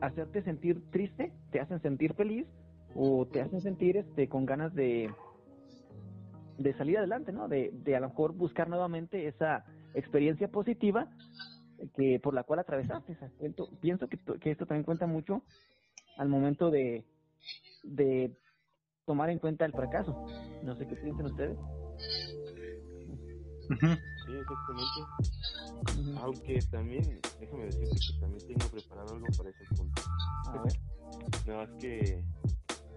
hacerte 0.00 0.42
sentir 0.42 0.82
triste, 0.90 1.32
te 1.50 1.60
hacen 1.60 1.80
sentir 1.80 2.14
feliz 2.14 2.46
o 2.94 3.26
te 3.26 3.40
hacen 3.40 3.60
sentir 3.60 3.96
este 3.96 4.28
con 4.28 4.46
ganas 4.46 4.74
de 4.74 5.10
de 6.58 6.72
salir 6.74 6.98
adelante, 6.98 7.32
¿no? 7.32 7.48
De, 7.48 7.70
de 7.72 7.96
a 7.96 8.00
lo 8.00 8.08
mejor 8.08 8.32
buscar 8.32 8.68
nuevamente 8.68 9.26
esa 9.26 9.64
experiencia 9.94 10.48
positiva 10.48 11.08
que 11.96 12.20
por 12.20 12.34
la 12.34 12.44
cual 12.44 12.60
atravesaste. 12.60 13.16
pienso 13.80 14.08
que, 14.08 14.18
que 14.40 14.50
esto 14.50 14.66
también 14.66 14.84
cuenta 14.84 15.06
mucho 15.06 15.42
al 16.16 16.28
momento 16.28 16.70
de, 16.70 17.04
de 17.82 18.36
tomar 19.04 19.30
en 19.30 19.38
cuenta 19.38 19.64
el 19.64 19.72
fracaso. 19.72 20.26
No 20.62 20.74
sé 20.76 20.86
qué 20.86 20.96
piensan 20.96 21.26
ustedes. 21.26 21.58
Sí, 24.26 24.32
exactamente. 24.32 26.20
Aunque 26.20 26.58
también, 26.70 27.20
déjame 27.40 27.64
decirte 27.66 27.96
que 27.96 28.20
también 28.20 28.46
tengo 28.46 28.70
preparado 28.70 29.14
algo 29.14 29.26
para 29.36 29.50
ese 29.50 29.64
punto. 29.76 30.02
A 30.48 30.62
ver. 30.62 30.72
No, 31.46 31.62
es 31.62 31.70
que. 31.80 32.24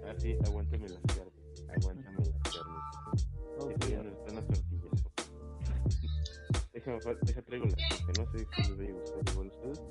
Así, 0.10 0.38
ah, 0.39 0.47
aguántame 0.47 0.88
las 0.89 1.01
carnes. 1.01 1.34
Aguántame 1.78 2.18
las 2.18 2.39
carnes. 2.43 3.89
Ya 3.89 4.03
no 4.03 4.10
están 4.10 4.36
las 4.36 4.47
tortillas. 4.47 5.03
déjame, 6.74 6.99
deja 7.24 7.41
traigo 7.41 7.66
la 7.66 7.76
que 7.76 8.22
no 8.22 8.32
sé 8.32 8.47
si 8.55 8.62
les 8.62 8.78
voy 8.78 8.88
a 8.88 8.91
gustar 8.93 9.34
igual 9.34 9.47
a 9.47 9.51
ustedes, 9.51 9.82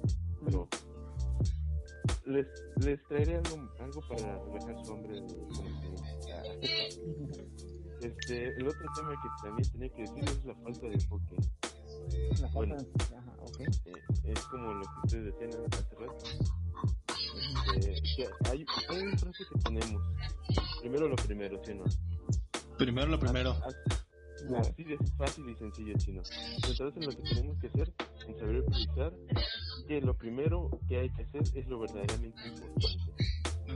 pero. 0.45 0.69
Les, 2.25 2.47
les 2.85 3.01
traeré 3.05 3.37
algo, 3.37 3.71
algo 3.79 4.01
para 4.09 4.39
relajar 4.45 4.85
su 4.85 4.93
hambre 4.93 5.14
de 5.14 5.27
Este, 8.01 8.49
el 8.49 8.68
otro 8.68 8.86
tema 8.94 9.11
que 9.11 9.47
también 9.47 9.72
tenía 9.72 9.88
que 9.88 10.03
decir 10.03 10.24
es 10.24 10.44
la 10.44 10.55
falta 10.57 10.86
de 10.86 10.94
enfoque. 10.94 11.36
La 12.40 12.49
falta 12.49 12.76
de 12.76 13.16
Ajá, 13.16 13.36
okay. 13.40 13.66
Eh, 13.86 13.92
es 14.24 14.40
como 14.47 14.74
lo 14.74 14.82
que 14.82 15.01
ustedes 15.05 15.24
decían 15.26 15.51
hace 15.72 15.94
rato. 15.97 16.24
Este, 17.76 18.03
que 18.16 18.28
hay, 18.51 18.66
hay 18.88 19.03
un 19.03 19.18
frase 19.18 19.44
que 19.53 19.59
tenemos. 19.61 20.03
Primero 20.80 21.09
lo 21.09 21.16
primero, 21.16 21.61
¿sí 21.64 21.72
o 21.72 21.74
no? 21.76 21.84
Primero 22.78 23.09
lo 23.09 23.18
primero. 23.18 23.57
Así 24.59 24.84
de 24.84 24.99
fácil 25.16 25.49
y 25.49 25.57
sencillo, 25.57 25.94
chino. 25.97 26.22
Entonces 26.68 27.05
lo 27.07 27.11
que 27.11 27.22
tenemos 27.22 27.59
que 27.59 27.66
hacer 27.68 27.92
es 28.28 28.38
saber 28.38 28.64
priorizar 28.64 29.12
que 29.88 30.01
lo 30.01 30.14
primero 30.14 30.70
que 30.88 30.99
hay 30.99 31.11
que 31.11 31.22
hacer 31.22 31.42
es 31.55 31.66
lo 31.66 31.80
verdaderamente 31.80 32.49
importante. 32.49 33.26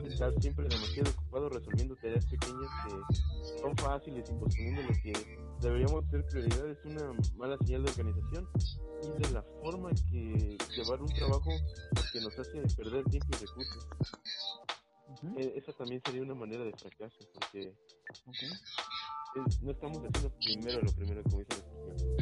Estar 0.07 0.32
siempre 0.41 0.68
demasiado 0.68 1.11
ocupado 1.11 1.49
resolviendo 1.49 1.97
tareas 1.97 2.26
pequeñas 2.26 2.70
que 2.84 3.61
son 3.61 3.76
fáciles 3.76 4.28
y 4.28 4.34
posponiendo 4.34 4.82
lo 4.82 4.88
que 5.03 5.12
deberíamos 5.61 6.05
ser 6.11 6.24
prioridad 6.26 6.70
es 6.70 6.78
una 6.84 7.12
mala 7.36 7.57
señal 7.59 7.84
de 7.84 7.91
organización 7.91 8.49
y 9.03 9.22
de 9.22 9.30
la 9.32 9.43
forma 9.62 9.91
que 10.11 10.57
llevar 10.76 11.03
un 11.03 11.09
trabajo 11.09 11.51
que 12.12 12.20
nos 12.20 12.38
hace 12.38 12.62
perder 12.76 13.05
tiempo 13.05 13.28
y 13.30 13.47
recursos. 13.47 13.88
E, 15.36 15.59
esa 15.59 15.72
también 15.72 16.01
sería 16.05 16.22
una 16.22 16.34
manera 16.34 16.64
de 16.64 16.72
fracaso, 16.72 17.18
porque 17.34 17.74
no 19.62 19.70
estamos 19.72 19.99
haciendo 19.99 20.30
primero 20.38 20.80
lo 20.82 20.93
primero 20.93 21.22
como 21.24 21.38
dice 21.38 21.57
la 21.57 21.84
expresión. 21.84 22.16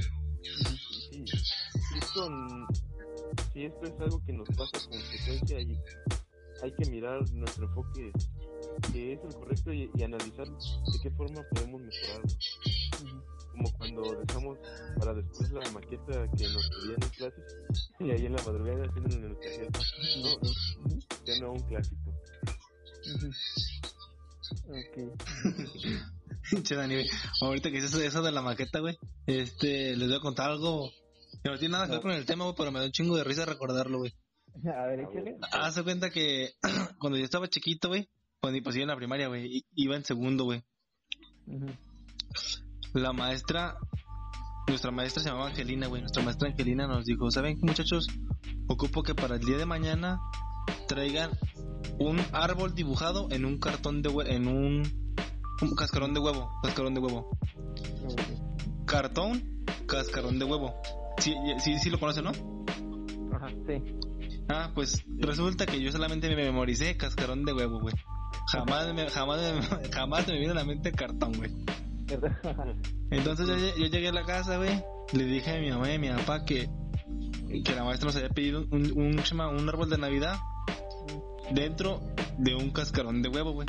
si, 1.88 1.98
esto, 1.98 2.28
si 3.52 3.64
esto 3.64 3.82
es 3.84 4.00
algo 4.00 4.22
que 4.24 4.32
nos 4.32 4.48
pasa 4.48 4.88
con 4.88 5.00
frecuencia, 5.00 5.60
y 5.60 5.78
hay 6.62 6.72
que 6.72 6.90
mirar 6.90 7.30
nuestro 7.32 7.66
enfoque 7.66 8.12
que 8.92 9.12
es 9.12 9.20
el 9.24 9.34
correcto 9.34 9.72
y, 9.72 9.90
analizar 10.02 10.46
de 10.46 10.98
qué 11.02 11.10
forma 11.10 11.42
podemos 11.50 11.80
mejorarlo. 11.80 12.28
Como 13.50 13.72
cuando 13.72 14.02
dejamos 14.26 14.58
para 14.98 15.14
después 15.14 15.50
la 15.50 15.70
maqueta 15.72 16.30
que 16.36 16.48
nos 16.48 16.70
pedían 16.70 17.02
en 17.02 17.08
clases 17.10 17.58
y 18.00 18.10
ahí 18.10 18.26
en 18.26 18.32
la 18.34 18.42
madrugada 18.44 18.86
haciendo 18.86 19.16
en 19.16 19.24
el 19.24 19.30
universidad. 19.32 19.68
No, 20.22 20.30
no, 20.38 20.98
ya 21.24 21.40
no 21.40 21.52
un 21.52 21.60
clásico. 21.60 22.14
Ok. 24.68 24.96
che, 26.62 26.74
Dani, 26.74 27.04
ahorita 27.42 27.70
que 27.70 27.80
dices 27.80 27.94
eso 27.94 28.22
de 28.22 28.32
la 28.32 28.42
maqueta, 28.42 28.80
güey, 28.80 28.96
este, 29.26 29.96
les 29.96 30.08
voy 30.08 30.16
a 30.16 30.20
contar 30.20 30.50
algo 30.50 30.90
que 31.42 31.50
no 31.50 31.58
tiene 31.58 31.72
nada 31.72 31.86
que 31.86 31.92
ver 31.92 32.00
con 32.00 32.12
el 32.12 32.26
tema, 32.26 32.44
güey, 32.44 32.56
pero 32.56 32.70
me 32.70 32.78
da 32.78 32.86
un 32.86 32.92
chingo 32.92 33.16
de 33.16 33.24
risa 33.24 33.44
recordarlo, 33.44 33.98
güey. 33.98 34.14
A 34.64 34.86
ver, 34.86 35.00
échale. 35.00 35.38
Haz 35.52 35.80
cuenta 35.82 36.10
que 36.10 36.50
cuando 36.98 37.18
yo 37.18 37.24
estaba 37.24 37.48
chiquito, 37.48 37.88
güey, 37.88 38.08
cuando 38.40 38.62
pues 38.62 38.76
iba 38.76 38.82
en 38.82 38.88
la 38.88 38.96
primaria, 38.96 39.28
güey, 39.28 39.64
iba 39.74 39.96
en 39.96 40.04
segundo, 40.04 40.44
güey. 40.44 40.62
La 42.94 43.12
maestra, 43.12 43.76
nuestra 44.66 44.90
maestra 44.90 45.22
se 45.22 45.28
llamaba 45.28 45.48
Angelina, 45.48 45.86
güey. 45.86 46.02
Nuestra 46.02 46.22
maestra 46.22 46.48
Angelina 46.48 46.86
nos 46.86 47.04
dijo, 47.04 47.30
¿saben 47.30 47.58
qué, 47.58 47.66
muchachos? 47.66 48.06
Ocupo 48.68 49.02
que 49.02 49.14
para 49.14 49.36
el 49.36 49.40
día 49.40 49.56
de 49.56 49.66
mañana 49.66 50.20
traigan 50.86 51.30
un 51.98 52.20
árbol 52.32 52.74
dibujado 52.74 53.28
en 53.30 53.44
un 53.44 53.58
cartón 53.58 54.02
de 54.02 54.10
en 54.26 54.46
un 54.46 54.82
un 55.60 55.74
cascarón 55.74 56.14
de 56.14 56.20
huevo, 56.20 56.50
cascarón 56.62 56.94
de 56.94 57.00
huevo. 57.00 57.30
Cartón, 58.86 59.64
cascarón 59.86 60.38
de 60.38 60.44
huevo. 60.44 60.74
Sí, 61.18 61.34
sí, 61.58 61.78
sí 61.78 61.90
lo 61.90 61.98
conoce, 61.98 62.22
¿no? 62.22 62.30
Ajá, 63.34 63.48
sí. 63.66 63.82
Ah, 64.48 64.70
pues 64.74 65.04
resulta 65.18 65.66
que 65.66 65.80
yo 65.80 65.92
solamente 65.92 66.28
me 66.28 66.36
memoricé 66.36 66.96
cascarón 66.96 67.44
de 67.44 67.52
huevo, 67.52 67.80
güey. 67.80 67.94
Jamás 68.50 68.92
me, 68.94 69.08
jamás, 69.10 69.40
me, 69.40 69.88
jamás 69.92 70.26
me 70.26 70.38
vino 70.38 70.52
a 70.52 70.54
la 70.54 70.64
mente 70.64 70.92
cartón, 70.92 71.32
güey. 71.34 71.50
Entonces 73.10 73.46
yo, 73.46 73.56
yo, 73.76 73.86
llegué 73.86 74.08
a 74.08 74.12
la 74.12 74.24
casa, 74.24 74.56
güey. 74.56 74.82
Le 75.12 75.24
dije 75.24 75.56
a 75.56 75.60
mi 75.60 75.70
mamá 75.70 75.90
y 75.90 75.96
a 75.96 75.98
mi 75.98 76.08
papá 76.08 76.44
que, 76.44 76.68
que 77.64 77.74
la 77.74 77.84
maestra 77.84 78.06
nos 78.06 78.16
había 78.16 78.30
pedido 78.30 78.66
un, 78.70 78.92
un, 78.92 79.20
un 79.20 79.68
árbol 79.68 79.90
de 79.90 79.98
Navidad 79.98 80.36
dentro 81.50 82.00
de 82.38 82.54
un 82.54 82.70
cascarón 82.70 83.20
de 83.22 83.28
huevo, 83.28 83.52
güey. 83.52 83.68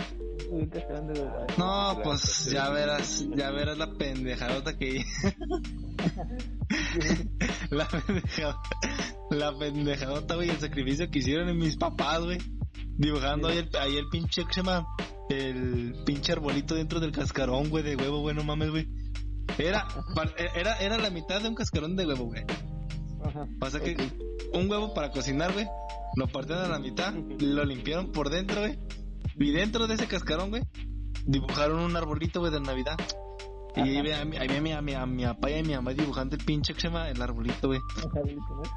No, 1.57 1.99
pues 2.03 2.49
ya 2.51 2.69
verás, 2.69 3.25
ya 3.35 3.51
verás 3.51 3.77
la 3.77 3.93
pendejadota 3.93 4.77
que 4.77 4.99
la 7.69 7.87
pendejadota, 7.87 8.69
la 9.31 9.57
pendejadota, 9.57 10.35
güey, 10.35 10.49
el 10.49 10.59
sacrificio 10.59 11.09
que 11.09 11.19
hicieron 11.19 11.49
en 11.49 11.57
mis 11.57 11.77
papás, 11.77 12.21
güey. 12.21 12.37
Dibujando 12.97 13.47
ahí 13.47 13.59
el, 13.59 13.69
ahí 13.79 13.97
el 13.97 14.09
pinche, 14.09 14.43
¿qué 14.45 14.53
se 14.53 14.61
llama? 14.61 14.87
El 15.29 15.95
pinche 16.05 16.33
arbolito 16.33 16.75
dentro 16.75 16.99
del 16.99 17.11
cascarón, 17.11 17.69
güey, 17.69 17.83
de 17.83 17.95
huevo, 17.95 18.19
güey, 18.19 18.35
no 18.35 18.43
mames, 18.43 18.71
güey. 18.71 18.87
Era, 19.57 19.87
era, 20.55 20.77
era 20.77 20.97
la 20.97 21.09
mitad 21.09 21.41
de 21.41 21.49
un 21.49 21.55
cascarón 21.55 21.95
de 21.95 22.05
huevo, 22.05 22.25
güey. 22.25 22.43
Pasa 23.59 23.79
que 23.79 23.97
un 24.53 24.69
huevo 24.69 24.93
para 24.93 25.11
cocinar, 25.11 25.53
güey, 25.53 25.67
lo 26.15 26.27
partieron 26.27 26.65
a 26.65 26.69
la 26.69 26.79
mitad, 26.79 27.13
lo 27.13 27.65
limpiaron 27.65 28.11
por 28.11 28.29
dentro, 28.29 28.61
güey, 28.61 28.77
y 29.39 29.51
dentro 29.51 29.87
de 29.87 29.95
ese 29.95 30.07
cascarón, 30.07 30.49
güey, 30.49 30.63
dibujaron 31.25 31.79
un 31.79 31.95
arbolito, 31.95 32.39
güey, 32.39 32.51
de 32.51 32.59
Navidad. 32.59 32.97
Y 33.75 33.81
ahí 33.81 34.01
vi 34.01 34.11
a, 34.11 34.25
mi, 34.25 34.35
a, 34.37 34.81
mi, 34.81 34.93
a, 34.93 35.05
mi, 35.05 35.23
papá 35.23 35.51
y 35.51 35.59
a 35.59 35.63
mi 35.63 35.73
mamá 35.75 35.93
dibujando 35.93 36.35
el 36.35 36.43
pinche 36.43 36.73
que 36.73 36.81
se 36.81 36.87
llama 36.87 37.09
el 37.09 37.21
arbolito, 37.21 37.67
güey. 37.67 37.79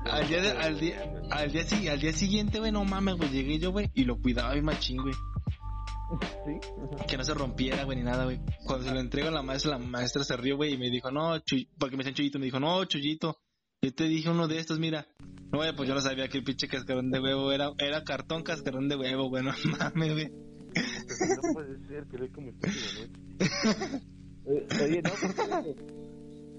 al, 0.05 0.29
día 0.29 0.61
al, 0.61 0.79
día, 0.79 1.03
al, 1.31 1.51
día, 1.51 1.93
al 1.93 2.01
día 2.01 2.13
siguiente, 2.13 2.59
güey, 2.59 2.71
no 2.73 2.85
mames, 2.85 3.17
güey, 3.17 3.31
llegué 3.31 3.59
yo, 3.59 3.73
güey, 3.73 3.91
y 3.95 4.05
lo 4.05 4.21
cuidaba 4.21 4.53
bien 4.53 4.65
machín, 4.65 4.99
güey. 4.99 5.15
¿Sí? 6.45 7.07
Que 7.09 7.17
no 7.17 7.25
se 7.25 7.35
rompiera, 7.35 7.85
güey, 7.85 7.99
ni 7.99 8.05
nada, 8.05 8.25
güey. 8.25 8.41
Cuando 8.67 8.87
se 8.87 8.93
lo 8.93 9.01
entrego 9.01 9.29
a 9.29 9.33
la 9.33 9.43
maestra, 9.43 9.73
la 9.73 9.79
maestra 9.79 10.25
se 10.25 10.37
rió, 10.37 10.57
güey, 10.57 10.75
y 10.75 10.79
me 10.79 10.91
dijo, 10.91 11.11
no, 11.11 11.39
chuy, 11.39 11.69
porque 11.79 11.97
me 11.97 12.05
decían 12.05 12.15
chullito, 12.15 12.39
me 12.39 12.45
dijo, 12.45 12.61
no, 12.61 12.85
chullito, 12.85 13.39
yo 13.83 13.93
te 13.93 14.05
dije 14.05 14.29
uno 14.29 14.47
de 14.47 14.59
estos, 14.59 14.79
mira. 14.79 15.09
No, 15.51 15.59
güey, 15.59 15.75
pues 15.75 15.89
yo 15.89 15.95
no 15.95 16.01
sabía 16.01 16.29
que 16.29 16.39
el 16.39 16.45
pinche 16.45 16.69
cascarón 16.69 17.11
de 17.11 17.19
huevo 17.19 17.51
era, 17.53 17.73
era 17.79 18.05
cartón 18.05 18.43
cascarón 18.43 18.89
de 18.89 18.97
huevo, 18.97 19.29
güey, 19.29 19.43
no 19.43 19.53
mames, 19.79 20.13
güey. 20.13 20.52
No 20.73 21.53
puede 21.53 21.79
ser, 21.87 22.07
que 22.07 22.29
como 22.31 22.49
Oye, 24.45 25.03
no, 25.03 25.11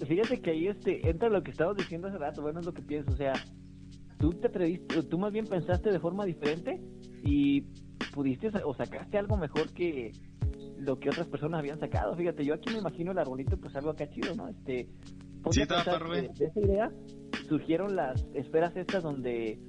fíjate 0.06 0.42
que 0.42 0.52
ahí 0.52 0.68
este, 0.68 1.10
entra 1.10 1.30
lo 1.30 1.44
que 1.44 1.52
estabas 1.52 1.76
diciendo 1.76 2.08
hace 2.08 2.18
rato, 2.18 2.42
bueno, 2.42 2.62
es 2.62 2.66
lo 2.66 2.74
que 2.74 2.82
pienso, 2.82 3.12
o 3.12 3.16
sea, 3.18 3.34
tú 4.20 4.32
te 4.34 4.48
atreviste, 4.48 5.04
tú 5.04 5.20
más 5.20 5.34
bien 5.34 5.46
pensaste 5.46 5.92
de 5.92 6.00
forma 6.00 6.26
diferente 6.26 6.82
y 7.24 7.62
pudiste 8.14 8.52
o 8.64 8.74
sacaste 8.74 9.18
algo 9.18 9.38
mejor 9.38 9.74
que 9.74 10.12
lo 10.78 11.00
que 11.00 11.10
otras 11.10 11.28
personas 11.28 11.60
habían 11.60 11.80
sacado. 11.80 12.16
Fíjate, 12.16 12.46
yo 12.46 12.54
aquí 12.54 12.72
me 12.72 12.80
imagino 12.80 13.12
el 13.12 13.18
arbolito, 13.18 13.58
pues 13.58 13.76
algo 13.76 13.92
acá 13.92 14.10
chido, 14.10 14.36
¿no? 14.36 14.48
Este, 14.48 14.88
sí, 15.52 15.62
de, 15.62 16.30
de 16.34 16.46
esa 16.46 16.60
idea 16.60 16.92
surgieron 17.48 17.96
las 17.96 18.26
esferas 18.34 18.76
estas 18.76 19.04
donde 19.04 19.60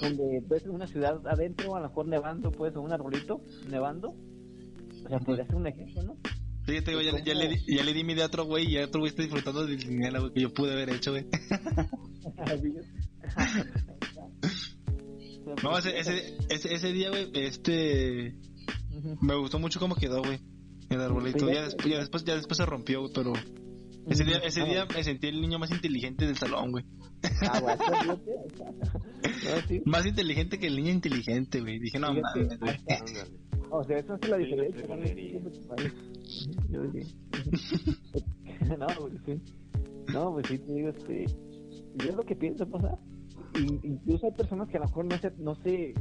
donde 0.00 0.42
ves 0.48 0.66
una 0.66 0.86
ciudad 0.86 1.20
adentro, 1.26 1.76
a 1.76 1.80
lo 1.80 1.88
mejor 1.88 2.06
nevando, 2.06 2.50
pues, 2.50 2.74
o 2.76 2.80
un 2.80 2.92
arbolito 2.92 3.42
nevando. 3.68 4.14
O 5.04 5.08
sea, 5.08 5.18
podría 5.18 5.44
ser 5.46 5.56
un 5.56 5.66
ejemplo, 5.66 6.02
¿no? 6.02 6.16
Sí, 6.66 6.80
te 6.80 6.92
digo, 6.92 7.00
ya, 7.00 7.18
ya, 7.24 7.34
le, 7.34 7.60
ya 7.66 7.82
le 7.82 7.92
di 7.92 8.04
mi 8.04 8.14
de 8.14 8.22
otro 8.22 8.44
güey 8.44 8.68
y 8.68 8.74
ya 8.74 8.84
otro 8.84 9.00
güey 9.00 9.10
está 9.10 9.22
disfrutando 9.22 9.66
del 9.66 9.78
dinero 9.78 10.32
que 10.32 10.42
yo 10.42 10.54
pude 10.54 10.70
haber 10.72 10.90
hecho, 10.90 11.10
güey. 11.10 11.26
no, 15.64 15.76
ese, 15.76 15.98
ese, 15.98 16.36
ese, 16.48 16.74
ese 16.74 16.92
día, 16.92 17.10
güey, 17.10 17.32
este... 17.34 18.36
Me 19.20 19.34
gustó 19.34 19.58
mucho 19.58 19.80
cómo 19.80 19.96
quedó, 19.96 20.22
güey. 20.22 20.38
El 20.88 21.00
arbolito. 21.00 21.50
Ya, 21.50 21.64
después, 21.64 21.90
ya, 21.90 21.98
después, 21.98 22.24
ya 22.24 22.36
después 22.36 22.58
se 22.58 22.66
rompió, 22.66 23.00
güey, 23.00 23.12
pero... 23.12 23.32
Ese 24.08 24.24
día, 24.24 24.38
ese 24.38 24.64
día 24.64 24.86
me 24.86 25.04
sentí 25.04 25.28
el 25.28 25.40
niño 25.40 25.58
más 25.58 25.70
inteligente 25.70 26.26
del 26.26 26.36
salón, 26.36 26.72
güey. 26.72 26.84
Ah, 27.42 27.62
más 29.84 30.06
inteligente 30.06 30.58
que 30.58 30.66
el 30.66 30.76
niño 30.76 30.90
inteligente, 30.90 31.60
güey. 31.60 31.78
Dije, 31.78 31.98
no 31.98 32.08
mames, 32.08 32.58
güey. 32.58 32.76
O 33.70 33.84
sea, 33.84 33.98
eso 33.98 34.18
es 34.20 34.28
la 34.28 34.36
diferencia. 34.36 34.86
no, 38.76 38.86
pues 38.98 39.12
sí. 39.26 39.40
No, 40.12 40.32
pues 40.32 40.48
sí, 40.48 40.58
te 40.58 40.74
digo, 40.74 40.88
este. 40.88 41.26
Yo 41.96 42.10
es 42.10 42.14
lo 42.14 42.22
que 42.22 42.36
pienso, 42.36 42.68
pasa. 42.68 42.98
Pues, 43.52 43.64
incluso 43.82 44.26
hay 44.26 44.32
personas 44.32 44.68
que 44.68 44.78
a 44.78 44.80
lo 44.80 44.86
mejor 44.86 45.04
no 45.04 45.18
se, 45.18 45.30
no 45.38 45.54
se 45.54 45.94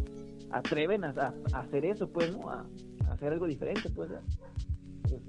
atreven 0.49 1.03
a, 1.03 1.33
a 1.53 1.59
hacer 1.59 1.85
eso, 1.85 2.11
pues, 2.11 2.35
¿no? 2.35 2.49
A, 2.49 2.65
a, 3.07 3.13
hacer 3.13 3.31
algo 3.31 3.47
diferente, 3.47 3.89
pues. 3.91 4.09
pues 5.03 5.21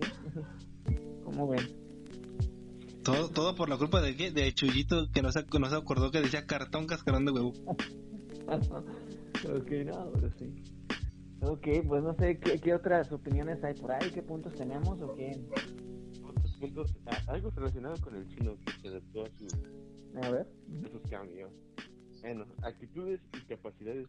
sí. 0.88 0.94
¿Cómo 1.24 1.48
ven? 1.48 1.81
Todo, 3.04 3.28
todo 3.30 3.54
por 3.54 3.68
la 3.68 3.76
culpa 3.76 4.00
de 4.00 4.16
qué? 4.16 4.30
De 4.30 4.52
Chuyito 4.52 5.10
que 5.12 5.22
no 5.22 5.32
se, 5.32 5.44
no 5.58 5.68
se 5.68 5.76
acordó 5.76 6.10
que 6.10 6.20
decía 6.20 6.46
cartón 6.46 6.86
cascarón 6.86 7.24
de 7.24 7.32
huevo. 7.32 7.52
ok, 8.46 9.70
no, 9.86 10.12
pero 10.12 10.30
sí. 10.38 10.62
Ok, 11.40 11.66
pues 11.88 12.02
no 12.04 12.14
sé 12.14 12.38
¿qué, 12.38 12.60
qué, 12.60 12.72
otras 12.72 13.10
opiniones 13.10 13.64
hay 13.64 13.74
por 13.74 13.90
ahí, 13.90 14.10
qué 14.12 14.22
puntos 14.22 14.54
tenemos 14.54 15.00
o 15.00 15.12
qué. 15.14 15.32
Otros 16.24 16.52
puntos, 16.60 16.94
algo 17.26 17.50
relacionado 17.50 17.96
con 18.00 18.14
el 18.14 18.28
chino 18.28 18.56
que 18.64 18.72
se 18.80 18.88
adaptó 18.88 19.24
a, 19.24 19.30
su, 19.30 19.46
a 20.22 20.30
ver. 20.30 20.46
sus 20.92 21.02
cambios. 21.10 21.50
Bueno, 22.20 22.46
actitudes 22.62 23.20
y 23.36 23.40
capacidades. 23.48 24.06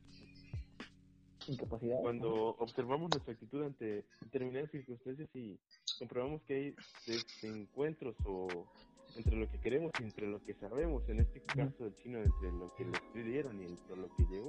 Incapacidades. 1.47 2.01
Cuando 2.01 2.55
observamos 2.59 3.09
nuestra 3.09 3.33
actitud 3.33 3.63
ante 3.63 4.05
determinadas 4.21 4.71
circunstancias 4.71 5.29
y 5.35 5.57
comprobamos 5.99 6.41
que 6.43 6.55
hay 6.55 6.75
desencuentros 7.05 8.15
o 8.25 8.47
entre 9.15 9.35
lo 9.35 9.49
que 9.49 9.59
queremos 9.59 9.91
y 9.99 10.03
entre 10.03 10.27
lo 10.27 10.43
que 10.43 10.53
sabemos, 10.55 11.07
en 11.09 11.19
este 11.19 11.41
caso 11.41 11.83
del 11.83 11.95
chino, 11.95 12.19
entre 12.19 12.51
lo 12.51 12.73
que 12.75 12.85
le 12.85 12.99
pidieron 13.13 13.61
y 13.61 13.65
entre 13.65 13.95
lo 13.97 14.07
que 14.15 14.23
llegó. 14.31 14.47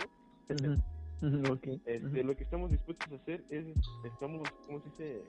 este, 1.85 2.23
Lo 2.25 2.37
que 2.37 2.45
estamos 2.45 2.71
dispuestos 2.71 3.13
a 3.13 3.17
hacer 3.17 3.45
es, 3.51 3.67
estamos, 4.05 4.49
¿cómo 4.67 4.81
se 4.81 4.89
dice? 4.91 5.23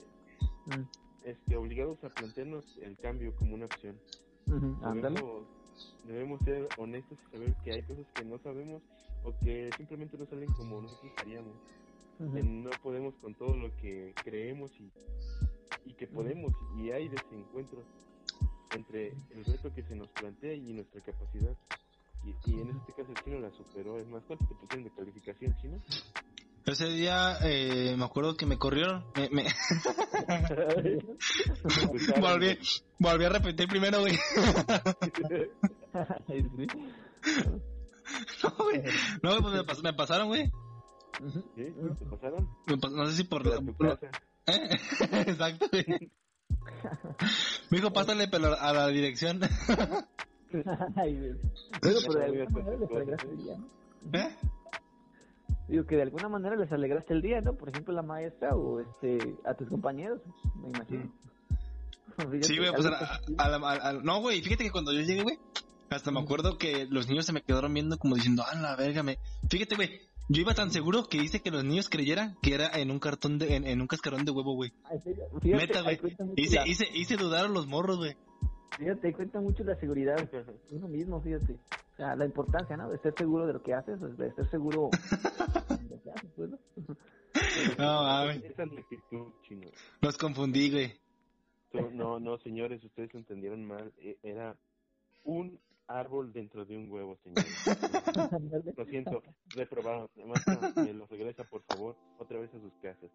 este, 1.24 1.56
obligados 1.56 2.02
a 2.04 2.08
plantearnos 2.08 2.64
el 2.82 2.96
cambio 2.98 3.34
como 3.36 3.54
una 3.54 3.66
opción. 3.66 3.96
debemos, 6.06 6.40
ser 6.44 6.68
honestos 6.78 7.18
y 7.28 7.32
saber 7.32 7.54
que 7.64 7.72
hay 7.72 7.82
cosas 7.82 8.06
que 8.14 8.24
no 8.24 8.38
sabemos 8.38 8.82
o 9.26 9.36
que 9.44 9.68
simplemente 9.76 10.16
no 10.16 10.24
salen 10.26 10.50
como 10.52 10.80
nosotros 10.80 11.12
haríamos. 11.18 11.52
no 12.18 12.70
podemos 12.82 13.14
con 13.16 13.34
todo 13.34 13.54
lo 13.56 13.76
que 13.76 14.14
creemos 14.24 14.70
y, 14.80 14.90
y 15.84 15.92
que 15.94 16.06
podemos 16.06 16.52
y 16.78 16.92
hay 16.92 17.08
desencuentros 17.08 17.84
entre 18.74 19.08
el 19.30 19.44
reto 19.44 19.74
que 19.74 19.82
se 19.82 19.94
nos 19.96 20.08
plantea 20.10 20.54
y 20.54 20.72
nuestra 20.72 21.02
capacidad. 21.02 21.56
Y, 22.24 22.30
en 22.60 22.70
este 22.70 22.92
caso 22.92 23.10
el 23.10 23.16
chino 23.24 23.40
la 23.40 23.50
superó. 23.52 23.98
Es 23.98 24.06
más, 24.08 24.22
¿cuánto 24.26 24.46
te 24.46 24.54
pusieron 24.54 24.84
de 24.84 24.90
calificación 24.90 25.56
chino? 25.60 25.82
Ese 26.64 26.86
día 26.86 27.38
eh, 27.44 27.94
me 27.96 28.04
acuerdo 28.04 28.36
que 28.36 28.46
me 28.46 28.58
corrieron. 28.58 29.04
Me, 29.14 29.28
me... 29.30 29.44
volví, 32.20 32.58
volví 32.98 33.24
a 33.24 33.28
repetir 33.28 33.68
primero, 33.68 34.00
güey. 34.00 34.16
no, 38.42 38.64
güey. 38.64 38.82
No, 39.22 39.40
pues 39.40 39.54
me, 39.54 39.64
pas 39.64 39.82
me 39.82 39.92
pasaron, 39.92 40.28
güey. 40.28 40.50
¿Sí? 41.54 41.72
¿Te 41.98 42.04
pasaron? 42.10 42.48
no 42.66 43.06
sé 43.06 43.16
si 43.16 43.24
por 43.24 43.46
la... 43.46 43.56
¿Eh? 44.46 44.68
Exacto, 45.26 45.66
güey. 45.70 45.84
Me 47.70 47.78
dijo, 47.78 47.92
pásale 47.92 48.28
pero 48.28 48.58
a 48.58 48.72
la 48.72 48.88
dirección. 48.88 49.40
Ay, 50.96 51.34
pero 51.80 52.00
de 52.00 52.24
alguna 52.24 52.38
manera 52.38 52.76
les 52.76 52.90
alegraste 52.94 53.28
el 53.28 53.36
día, 53.38 53.56
¿no? 53.56 53.66
¿Eh? 54.12 54.36
Digo 55.68 55.84
que 55.84 55.96
de 55.96 56.02
alguna 56.02 56.28
manera 56.28 56.56
les 56.56 56.70
alegraste 56.70 57.12
el 57.12 57.22
día, 57.22 57.40
¿no? 57.40 57.54
Por 57.54 57.70
ejemplo, 57.70 57.92
la 57.92 58.02
maestra 58.02 58.54
o 58.54 58.80
este 58.80 59.36
a 59.44 59.54
tus 59.54 59.68
compañeros, 59.68 60.20
me 60.54 60.68
imagino. 60.68 61.12
sí, 62.42 62.56
güey, 62.56 62.72
pues 62.72 62.86
a, 62.86 63.92
no, 64.04 64.20
güey, 64.20 64.40
fíjate 64.42 64.64
que 64.64 64.70
cuando 64.70 64.92
yo 64.92 65.00
llegué, 65.00 65.22
güey, 65.22 65.38
hasta 65.90 66.10
me 66.10 66.20
acuerdo 66.20 66.58
que 66.58 66.86
los 66.88 67.08
niños 67.08 67.26
se 67.26 67.32
me 67.32 67.42
quedaron 67.42 67.72
viendo 67.72 67.98
como 67.98 68.14
diciendo, 68.14 68.44
ah, 68.46 68.54
la 68.56 68.76
verga, 68.76 69.02
me... 69.02 69.18
Fíjate, 69.48 69.76
güey, 69.76 70.00
yo 70.28 70.42
iba 70.42 70.54
tan 70.54 70.70
seguro 70.70 71.08
que 71.08 71.18
hice 71.18 71.40
que 71.40 71.50
los 71.50 71.64
niños 71.64 71.88
creyeran 71.88 72.36
que 72.42 72.54
era 72.54 72.68
en 72.78 72.90
un 72.90 72.98
cartón 72.98 73.38
de, 73.38 73.56
en, 73.56 73.80
un 73.80 73.86
cascarón 73.86 74.24
de 74.24 74.32
huevo, 74.32 74.54
güey. 74.54 74.72
Meta, 75.42 75.82
güey. 75.82 76.00
Hice, 76.36 76.60
hice, 76.66 76.88
hice 76.92 77.16
dudar 77.16 77.44
a 77.44 77.48
los 77.48 77.66
morros, 77.66 77.98
güey. 77.98 78.16
Fíjate, 78.76 79.12
cuenta 79.12 79.40
mucho 79.40 79.64
la 79.64 79.76
seguridad 79.76 80.16
uno 80.70 80.88
mismo, 80.88 81.20
fíjate. 81.22 81.52
O 81.52 81.96
sea, 81.96 82.14
la 82.16 82.26
importancia, 82.26 82.76
¿no? 82.76 82.90
De 82.90 82.96
estar 82.96 83.14
seguro 83.16 83.46
de 83.46 83.54
lo 83.54 83.62
que 83.62 83.72
haces, 83.72 83.98
de 84.18 84.26
estar 84.26 84.50
seguro 84.50 84.90
de 84.90 85.88
lo 85.88 86.02
que 86.02 86.10
haces, 86.10 86.30
pues, 86.36 86.50
¿no? 86.50 86.58
No, 87.78 88.02
mames. 88.02 88.42
Los 90.00 90.18
confundí, 90.18 90.70
güey. 90.70 90.92
No, 91.92 92.18
no, 92.18 92.38
señores, 92.38 92.82
ustedes 92.84 93.14
entendieron 93.14 93.64
mal. 93.64 93.92
E, 93.98 94.18
era 94.22 94.56
un 95.24 95.58
árbol 95.88 96.32
dentro 96.32 96.64
de 96.64 96.76
un 96.76 96.90
huevo, 96.90 97.16
señor. 97.22 97.44
Lo 98.76 98.84
siento, 98.86 99.22
reprobado. 99.54 100.10
me 100.16 100.92
lo 100.92 101.06
regresa, 101.06 101.44
por 101.44 101.62
favor, 101.62 101.96
otra 102.18 102.40
vez 102.40 102.52
a 102.54 102.60
sus 102.60 102.72
casas. 102.82 103.10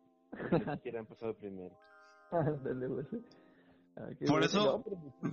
Ni 0.52 0.76
siquiera 0.76 1.00
han 1.02 1.06
pasado 1.06 1.34
primero. 1.36 1.76
Ah, 2.32 2.46
por 4.26 4.44
eso, 4.44 4.84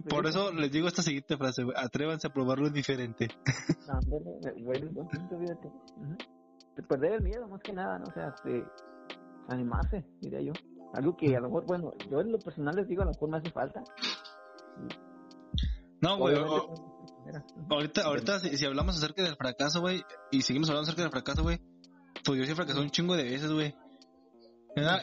por 0.08 0.26
eso 0.26 0.52
les 0.52 0.72
digo 0.72 0.88
esta 0.88 1.02
siguiente 1.02 1.36
frase, 1.36 1.62
atrévanse 1.76 2.26
a 2.26 2.32
probarlo 2.32 2.70
diferente. 2.70 3.28
Perder 6.88 7.14
el 7.14 7.22
miedo, 7.22 7.48
más 7.48 7.60
que 7.60 7.72
nada, 7.72 7.98
¿no? 7.98 8.04
O 8.08 8.12
sea, 8.12 8.28
este, 8.28 8.64
animarse, 9.48 10.04
diría 10.20 10.40
yo. 10.40 10.52
Algo 10.94 11.16
que 11.16 11.36
a 11.36 11.40
lo 11.40 11.48
mejor, 11.48 11.66
bueno, 11.66 11.92
yo 12.10 12.20
en 12.20 12.32
lo 12.32 12.38
personal 12.38 12.74
les 12.76 12.88
digo, 12.88 13.02
a 13.02 13.04
lo 13.04 13.10
mejor 13.10 13.28
me 13.28 13.36
hace 13.38 13.50
falta. 13.50 13.82
No, 16.00 16.18
güey, 16.18 16.36
ahorita, 17.70 18.02
ahorita 18.02 18.40
si, 18.40 18.64
hablamos 18.64 18.96
acerca 18.96 19.22
del 19.22 19.36
fracaso, 19.36 19.80
güey, 19.80 20.02
y 20.30 20.42
seguimos 20.42 20.68
hablando 20.68 20.84
acerca 20.84 21.02
del 21.02 21.10
fracaso, 21.10 21.42
güey, 21.42 21.60
pues 22.24 22.38
yo 22.38 22.46
sí 22.46 22.54
fracasé 22.54 22.80
un 22.80 22.90
chingo 22.90 23.16
de 23.16 23.24
veces, 23.24 23.50
güey. 23.52 23.74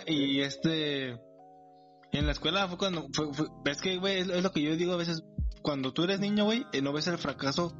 Y 0.08 0.42
este, 0.42 1.10
en 2.12 2.26
la 2.26 2.32
escuela 2.32 2.68
fue 2.68 2.78
cuando, 2.78 3.08
fue, 3.14 3.30
es 3.66 3.82
que, 3.82 3.98
güey, 3.98 4.20
es, 4.20 4.28
lo 4.28 4.52
que 4.52 4.62
yo 4.62 4.76
digo 4.76 4.94
a 4.94 4.98
veces, 4.98 5.24
cuando 5.62 5.94
tú 5.94 6.04
eres 6.04 6.20
niño, 6.20 6.46
güey, 6.46 6.66
eh, 6.72 6.82
no 6.82 6.94
ves 6.94 7.08
el 7.08 7.18
fracaso 7.18 7.76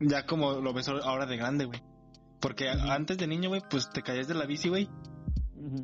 ya 0.00 0.24
como 0.24 0.60
lo 0.60 0.72
ves 0.72 0.88
ahora 0.88 1.26
de 1.26 1.36
grande, 1.36 1.66
güey. 1.66 1.82
Porque 2.40 2.68
antes 2.70 3.18
de 3.18 3.26
niño, 3.26 3.50
güey, 3.50 3.62
pues 3.68 3.90
te 3.90 4.02
caías 4.02 4.26
de 4.26 4.34
la 4.34 4.46
bici, 4.46 4.68
güey. 4.68 4.88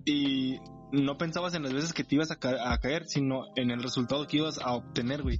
Y 0.06 0.56
no 0.90 1.18
pensabas 1.18 1.54
en 1.54 1.62
las 1.62 1.74
veces 1.74 1.92
que 1.92 2.02
te 2.02 2.14
ibas 2.14 2.30
a, 2.30 2.38
a 2.72 2.78
caer, 2.78 3.04
sino 3.06 3.44
en 3.56 3.70
el 3.70 3.82
resultado 3.82 4.26
que 4.26 4.38
ibas 4.38 4.58
a 4.58 4.72
obtener, 4.74 5.22
güey. 5.22 5.38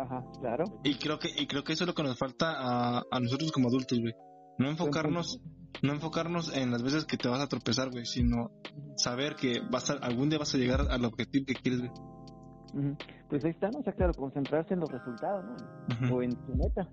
Ajá, 0.00 0.24
claro. 0.40 0.64
Y 0.82 0.96
creo 0.96 1.18
que 1.18 1.28
y 1.36 1.46
creo 1.46 1.64
que 1.64 1.72
eso 1.72 1.84
es 1.84 1.88
lo 1.88 1.94
que 1.94 2.02
nos 2.02 2.18
falta 2.18 2.52
a, 2.56 3.02
a 3.10 3.20
nosotros 3.20 3.52
como 3.52 3.68
adultos, 3.68 4.00
güey. 4.00 4.14
No 4.58 4.68
enfocarnos 4.68 5.40
no 5.82 5.92
enfocarnos 5.92 6.56
en 6.56 6.70
las 6.70 6.82
veces 6.82 7.04
que 7.04 7.16
te 7.16 7.28
vas 7.28 7.40
a 7.40 7.48
tropezar, 7.48 7.90
güey, 7.90 8.06
sino 8.06 8.50
saber 8.96 9.34
que 9.34 9.60
vas 9.70 9.90
a, 9.90 9.94
algún 9.94 10.30
día 10.30 10.38
vas 10.38 10.54
a 10.54 10.58
llegar 10.58 10.80
al 10.90 11.04
objetivo 11.04 11.44
que 11.46 11.54
quieres, 11.54 11.80
güey. 11.80 12.96
Pues 13.28 13.44
ahí 13.44 13.50
está, 13.50 13.70
¿no? 13.70 13.80
O 13.80 13.82
sea, 13.82 13.92
claro, 13.92 14.12
concentrarse 14.14 14.74
en 14.74 14.80
los 14.80 14.90
resultados, 14.90 15.44
¿no? 15.44 16.16
O 16.16 16.22
en 16.22 16.30
tu 16.30 16.54
meta. 16.56 16.88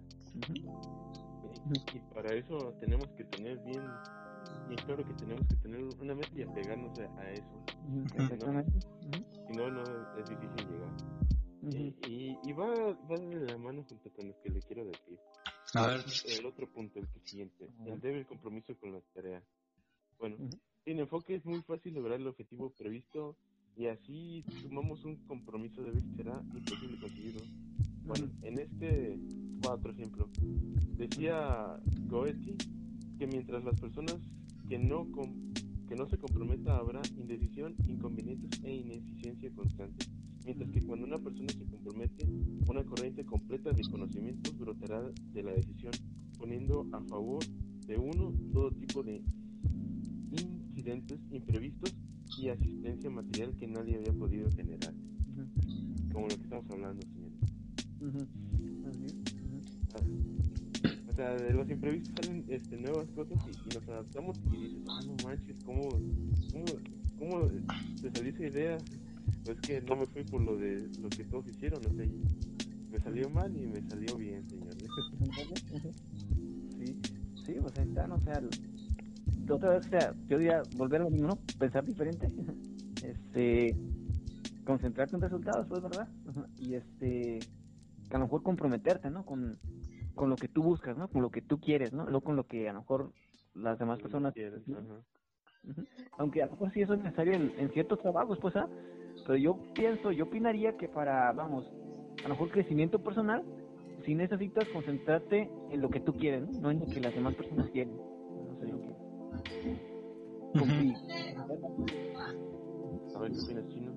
Y 1.94 2.00
para 2.14 2.36
eso 2.36 2.76
tenemos 2.80 3.08
que 3.18 3.24
tener 3.26 3.58
bien, 3.64 3.84
y 4.70 4.76
claro 4.76 5.06
que 5.06 5.14
tenemos 5.14 5.48
que 5.48 5.56
tener 5.56 5.82
una 6.00 6.14
meta 6.14 6.30
y 6.36 6.44
apegarnos 6.44 7.00
a, 7.00 7.32
eso. 7.32 7.64
Exactamente. 8.16 8.80
Si 9.48 9.54
no, 9.54 9.72
no 9.72 9.82
es 10.18 10.30
difícil 10.30 10.70
llegar 10.70 10.90
y, 11.62 12.38
y, 12.44 12.54
va, 12.54 12.68
va 12.94 13.18
de 13.18 13.46
la 13.46 13.58
mano 13.58 13.84
junto 13.88 14.12
con 14.12 14.28
lo 14.28 14.42
que 14.42 14.50
le 14.50 14.62
quiero 14.62 14.86
decir. 14.86 15.20
A 15.74 15.88
ver. 15.88 16.06
El 16.26 16.46
otro 16.46 16.68
punto, 16.68 17.00
el 17.00 17.08
siguiente, 17.24 17.70
el 17.86 18.00
débil 18.00 18.26
compromiso 18.26 18.76
con 18.78 18.92
las 18.94 19.04
tareas. 19.14 19.44
Bueno, 20.20 20.38
sin 20.84 21.00
enfoque 21.00 21.36
es 21.36 21.46
muy 21.46 21.62
fácil 21.62 21.94
lograr 21.94 22.20
el 22.20 22.28
objetivo 22.28 22.72
previsto 22.72 23.36
y 23.78 23.88
así 23.88 24.44
sumamos 24.62 25.06
un 25.06 25.16
compromiso 25.28 25.84
débil 25.84 26.04
será 26.16 26.42
imposible 26.54 27.00
conseguirlo. 27.00 27.42
Bueno, 28.04 28.30
en 28.42 28.60
este 28.60 29.20
otro 29.68 29.92
ejemplo, 29.92 30.30
decía 30.98 31.80
Goethe 32.08 32.56
que 33.20 33.28
mientras 33.28 33.64
las 33.64 33.80
personas 33.80 34.18
que 34.68 34.80
no 34.80 35.08
que 35.88 35.96
no 35.96 36.08
se 36.08 36.18
comprometa 36.18 36.78
habrá 36.78 37.02
indecisión, 37.18 37.76
inconvenientes 37.86 38.64
e 38.64 38.74
ineficiencia 38.74 39.52
constante 39.54 40.06
mientras 40.46 40.70
que 40.72 40.82
cuando 40.82 41.06
una 41.06 41.20
persona 41.20 41.50
se 41.50 41.66
compromete, 41.66 42.26
una 42.68 42.84
corriente 42.84 43.26
completa 43.26 43.72
de 43.72 43.84
conocimientos 43.84 44.58
brotará 44.58 45.02
de 45.34 45.44
la 45.44 45.54
decisión, 45.54 45.94
poniendo 46.38 46.88
a 46.92 47.02
favor 47.02 47.44
de 47.88 47.98
uno 47.98 48.34
todo 48.54 48.72
tipo 48.72 49.04
de 49.04 49.22
incidentes 50.32 51.20
imprevistos 51.32 51.96
y 52.38 52.50
asistencia 52.50 53.10
material 53.10 53.56
que 53.58 53.68
nadie 53.68 53.98
había 53.98 54.14
podido 54.14 54.50
generar. 54.52 54.94
Como 56.12 56.28
lo 56.28 56.36
que 56.36 56.44
estamos 56.44 56.70
hablando, 56.70 57.02
señor. 57.02 57.32
O 61.10 61.14
sea, 61.14 61.36
de 61.36 61.54
los 61.54 61.70
imprevistos 61.70 62.14
salen 62.16 62.46
este, 62.48 62.78
nuevas 62.78 63.08
cosas 63.10 63.38
y, 63.48 63.76
nos 63.76 63.88
adaptamos 63.88 64.40
y 64.54 64.58
dices, 64.58 64.84
ah, 64.88 65.02
no 65.06 65.16
manches, 65.24 65.56
¿cómo, 65.66 65.90
cómo, 66.52 66.66
cómo 67.20 67.48
te 68.02 68.12
salió 68.12 68.32
esa 68.32 68.48
idea? 68.48 68.78
Pues 69.46 69.60
que 69.62 69.82
no 69.82 69.96
me 69.96 70.06
fui 70.08 70.24
por 70.24 70.42
lo 70.42 70.58
de 70.58 70.88
lo 71.00 71.10
que 71.10 71.24
todos 71.26 71.48
hicieron, 71.48 71.82
no 71.84 71.90
sé, 71.90 72.10
me 72.90 73.00
salió 73.00 73.30
mal 73.30 73.56
y 73.56 73.68
me 73.68 73.82
salió 73.82 74.16
bien, 74.18 74.48
señor. 74.50 74.74
sí, 76.78 77.02
sí, 77.46 77.56
pues 77.62 77.78
ahí 77.78 77.88
está, 77.88 78.08
¿no? 78.08 78.16
o 78.16 78.20
sea, 78.20 78.42
otra 79.50 79.70
vez, 79.72 79.86
o 79.86 79.90
sea, 79.90 80.14
yo 80.28 80.38
diría 80.38 80.64
volver 80.76 81.02
a 81.02 81.04
lo 81.06 81.10
mismo, 81.10 81.40
pensar 81.60 81.86
diferente, 81.86 82.32
este, 83.04 83.76
concentrarte 84.66 85.16
en 85.16 85.22
resultados, 85.22 85.68
pues, 85.68 85.82
¿verdad? 85.82 86.08
Y 86.58 86.76
este, 86.76 87.40
a 88.10 88.18
lo 88.18 88.26
mejor 88.26 88.44
comprometerte, 88.44 89.10
¿no? 89.10 89.26
Con, 89.26 89.58
con 90.16 90.30
lo 90.30 90.36
que 90.36 90.48
tú 90.48 90.64
buscas, 90.64 90.98
¿no? 90.98 91.08
Con 91.10 91.22
lo 91.22 91.32
que 91.32 91.42
tú 91.42 91.60
quieres, 91.60 91.94
¿no? 91.94 92.06
No 92.06 92.22
con 92.22 92.36
lo 92.36 92.46
que 92.46 92.70
a 92.70 92.74
lo 92.74 92.82
mejor 92.82 93.12
las 93.56 93.80
demás 93.80 94.00
personas... 94.00 94.34
Quieres, 94.34 94.62
Aunque 96.18 96.42
a 96.42 96.46
lo 96.46 96.54
mejor 96.54 96.72
sí 96.74 96.82
eso 96.82 96.94
es 96.94 97.04
necesario 97.04 97.34
en, 97.34 97.54
en 97.58 97.70
ciertos 97.72 98.00
trabajos, 98.00 98.38
pues, 98.40 98.56
¿ah? 98.56 98.68
Pero 99.26 99.38
yo 99.38 99.58
pienso, 99.74 100.12
yo 100.12 100.26
opinaría 100.26 100.78
que 100.78 100.88
para, 100.88 101.32
vamos, 101.34 101.66
a 102.24 102.28
lo 102.28 102.30
mejor 102.30 102.50
crecimiento 102.50 103.00
personal, 103.00 103.44
si 104.06 104.16
necesitas 104.16 104.68
concentrarte 104.70 105.50
en 105.70 105.82
lo 105.82 105.90
que 105.90 106.00
tú 106.00 106.14
quieres, 106.14 106.50
no, 106.60 106.72
en 106.72 106.80
lo 106.80 106.86
que 106.88 107.00
las 107.00 107.14
demás 107.14 107.36
personas 107.36 107.70
quieren. 107.72 107.96
No 107.96 108.60
sé 108.60 108.70
yo 108.70 108.80
qué. 108.82 108.92
A 113.16 113.20
ver, 113.20 113.32
¿qué 113.32 113.40
opinas, 113.40 113.68
Chino? 113.70 113.92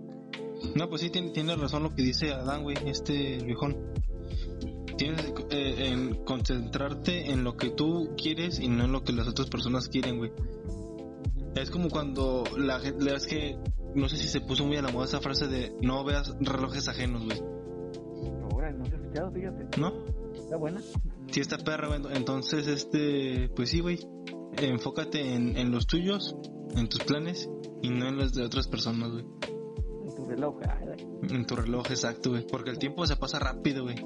No, 0.74 0.88
pues 0.88 1.00
sí, 1.00 1.10
tiene, 1.10 1.30
tiene 1.30 1.56
razón 1.56 1.82
lo 1.82 1.94
que 1.94 2.02
dice 2.02 2.32
Adán, 2.32 2.62
güey, 2.62 2.76
este 2.86 3.38
viejón. 3.44 3.76
Tienes 4.96 5.32
eh, 5.50 5.88
en 5.88 6.24
concentrarte 6.24 7.30
en 7.30 7.42
lo 7.42 7.56
que 7.56 7.70
tú 7.70 8.10
quieres 8.16 8.60
y 8.60 8.68
no 8.68 8.84
en 8.84 8.92
lo 8.92 9.02
que 9.02 9.12
las 9.12 9.26
otras 9.26 9.48
personas 9.48 9.88
quieren, 9.88 10.18
güey. 10.18 10.32
Es 11.56 11.70
como 11.70 11.88
cuando 11.88 12.44
la 12.56 12.80
gente, 12.80 13.14
es 13.14 13.26
que 13.26 13.56
no 13.94 14.08
sé 14.08 14.16
si 14.16 14.28
se 14.28 14.40
puso 14.40 14.64
muy 14.64 14.76
a 14.76 14.82
la 14.82 14.90
moda 14.90 15.06
esa 15.06 15.20
frase 15.20 15.48
de 15.48 15.76
no 15.80 16.04
veas 16.04 16.34
relojes 16.40 16.88
ajenos, 16.88 17.24
güey. 17.24 17.40
Ahora, 18.50 18.72
no 18.72 18.84
se 18.86 18.94
ha 18.94 18.98
escuchado, 18.98 19.32
fíjate. 19.32 19.80
¿No? 19.80 19.92
Está 20.34 20.56
buena. 20.56 20.80
Sí, 21.30 21.40
está 21.40 21.58
perra, 21.58 21.88
güey. 21.88 22.00
Entonces, 22.14 22.66
este, 22.66 23.48
pues 23.54 23.70
sí, 23.70 23.80
güey. 23.80 23.98
Enfócate 24.56 25.34
en, 25.34 25.56
en 25.56 25.70
los 25.70 25.86
tuyos, 25.86 26.36
en 26.76 26.88
tus 26.88 27.02
planes 27.02 27.48
y 27.82 27.90
no 27.90 28.08
en 28.08 28.16
los 28.16 28.34
de 28.34 28.44
otras 28.44 28.68
personas, 28.68 29.10
güey. 29.10 29.24
En 30.04 30.14
tu 30.14 30.24
reloj, 30.26 30.56
En 31.22 31.46
tu 31.46 31.56
reloj, 31.56 31.86
exacto, 31.90 32.30
güey. 32.30 32.46
Porque 32.46 32.70
el 32.70 32.78
tiempo 32.78 33.06
se 33.06 33.16
pasa 33.16 33.38
rápido, 33.38 33.84
güey. 33.84 33.96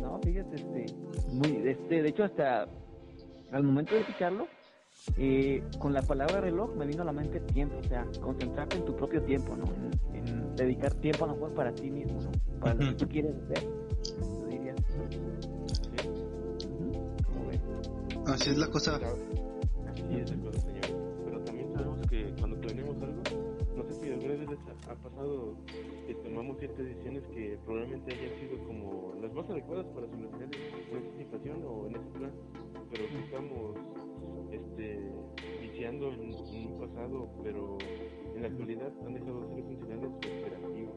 No, 0.00 0.18
fíjate, 0.22 0.56
este, 0.56 0.86
muy, 1.32 1.68
este, 1.68 2.02
de 2.02 2.08
hecho 2.08 2.24
hasta 2.24 2.68
al 3.52 3.62
momento 3.62 3.94
de 3.94 4.00
escucharlo, 4.00 4.46
eh, 5.16 5.62
con 5.78 5.92
la 5.92 6.02
palabra 6.02 6.40
reloj 6.40 6.74
me 6.74 6.86
vino 6.86 7.02
a 7.02 7.04
la 7.04 7.12
mente 7.12 7.40
tiempo, 7.40 7.76
o 7.78 7.84
sea, 7.84 8.06
concentrarte 8.20 8.76
en 8.76 8.84
tu 8.84 8.96
propio 8.96 9.22
tiempo, 9.22 9.56
¿no? 9.56 9.64
En, 10.12 10.56
dedicar 10.56 10.92
tiempo 10.94 11.24
a 11.24 11.28
lo 11.28 11.34
mejor 11.34 11.54
para 11.54 11.72
ti 11.72 11.90
mismo, 11.90 12.20
¿no? 12.20 12.30
Para 12.60 12.74
lo 12.74 12.80
que 12.80 12.94
tú 12.94 13.08
quieres 13.08 13.34
hacer, 13.44 13.68
lo 14.20 14.46
diría. 14.46 14.74
Así 18.26 18.50
es 18.50 18.58
la 18.58 18.66
cosa. 18.66 18.96
Así 18.96 20.14
es 20.14 20.30
la 20.30 20.36
cosa, 20.42 20.60
señor. 20.60 21.24
Pero 21.24 21.40
también 21.44 21.72
sabemos 21.72 22.06
que 22.08 22.34
cuando 22.38 22.60
planeamos 22.60 23.02
algo, 23.02 23.22
no 23.76 23.84
sé 23.84 23.92
si 24.00 24.10
alguna 24.10 24.34
vez 24.34 24.48
ha 24.88 24.94
pasado 24.96 25.54
que 26.06 26.14
tomamos 26.14 26.58
ciertas 26.58 26.84
decisiones 26.84 27.22
que 27.28 27.58
probablemente 27.64 28.14
hayan 28.14 28.40
sido 28.40 28.66
como 28.66 29.14
las 29.22 29.32
más 29.32 29.48
adecuadas 29.48 29.86
para 29.94 30.08
solucionar 30.08 30.48
esa 30.52 31.18
situación 31.18 31.62
o 31.64 31.86
en 31.86 31.96
ese 31.96 32.08
plan, 32.10 32.32
pero 32.90 33.08
que 33.08 33.18
estamos 33.24 33.76
este, 34.50 35.00
viciando 35.60 36.12
en, 36.12 36.34
un 36.34 36.78
pasado, 36.78 37.30
pero 37.42 37.78
en 38.34 38.42
la 38.42 38.48
actualidad 38.48 38.92
han 39.06 39.14
dejado 39.14 39.40
de 39.40 39.54
ser 39.54 39.64
funcionales 39.64 40.10
o 40.10 40.16
operativos. 40.16 40.94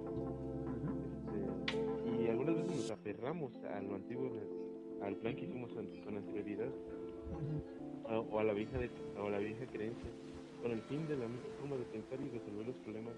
Este, 1.35 2.23
y 2.23 2.27
algunas 2.27 2.55
veces 2.55 2.75
nos 2.75 2.91
aferramos 2.91 3.53
a 3.63 3.81
lo 3.81 3.95
antiguo, 3.95 4.31
al 5.01 5.15
plan 5.17 5.35
que 5.35 5.45
hicimos 5.45 5.71
con 5.73 6.17
anterioridad, 6.17 6.69
o, 8.05 8.39
a 8.39 8.43
la 8.43 8.53
vieja 8.53 8.77
de, 8.77 8.89
o 9.17 9.27
a 9.27 9.29
la 9.29 9.39
vieja 9.39 9.65
creencia, 9.67 10.09
con 10.61 10.71
el 10.71 10.81
fin 10.83 11.07
de 11.07 11.17
la 11.17 11.27
misma 11.27 11.49
forma 11.59 11.77
de 11.77 11.85
pensar 11.85 12.19
y 12.21 12.29
resolver 12.29 12.67
los 12.67 12.75
problemas, 12.77 13.13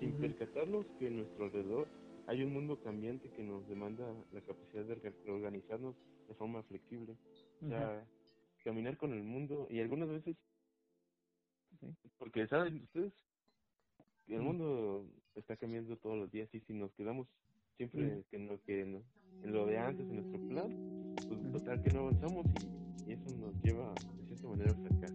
sin 0.00 0.12
percatarnos 0.12 0.86
que 0.98 1.06
en 1.06 1.18
nuestro 1.18 1.44
alrededor 1.44 1.86
hay 2.26 2.42
un 2.42 2.52
mundo 2.52 2.80
cambiante 2.80 3.28
que 3.30 3.42
nos 3.42 3.66
demanda 3.68 4.04
la 4.32 4.40
capacidad 4.40 4.84
de 4.84 5.30
organizarnos 5.30 5.94
de 6.26 6.34
forma 6.34 6.62
flexible. 6.62 7.16
O 7.62 7.68
sea, 7.68 8.04
caminar 8.64 8.96
con 8.96 9.12
el 9.12 9.22
mundo 9.22 9.68
y 9.70 9.80
algunas 9.80 10.08
veces, 10.08 10.36
porque 12.18 12.46
saben 12.46 12.82
ustedes 12.82 13.12
que 14.26 14.34
el 14.34 14.42
mundo 14.42 15.06
está 15.34 15.56
cambiando 15.56 15.96
todos 15.98 16.16
los 16.16 16.30
días 16.30 16.52
y 16.54 16.60
si 16.60 16.72
nos 16.72 16.92
quedamos 16.94 17.28
siempre 17.76 18.24
en 18.32 18.48
lo 18.48 18.60
que 18.62 18.80
en 18.80 19.52
lo 19.52 19.66
de 19.66 19.78
antes 19.78 20.08
en 20.08 20.16
nuestro 20.16 20.40
plan, 20.48 21.14
pues 21.28 21.52
total 21.52 21.82
que 21.82 21.90
no 21.90 22.00
avanzamos 22.00 22.46
y, 23.06 23.12
eso 23.12 23.36
nos 23.36 23.54
lleva 23.62 23.92
de 24.16 24.26
cierta 24.26 24.48
manera 24.48 24.72
a 24.72 24.74
fracaso. 24.74 25.14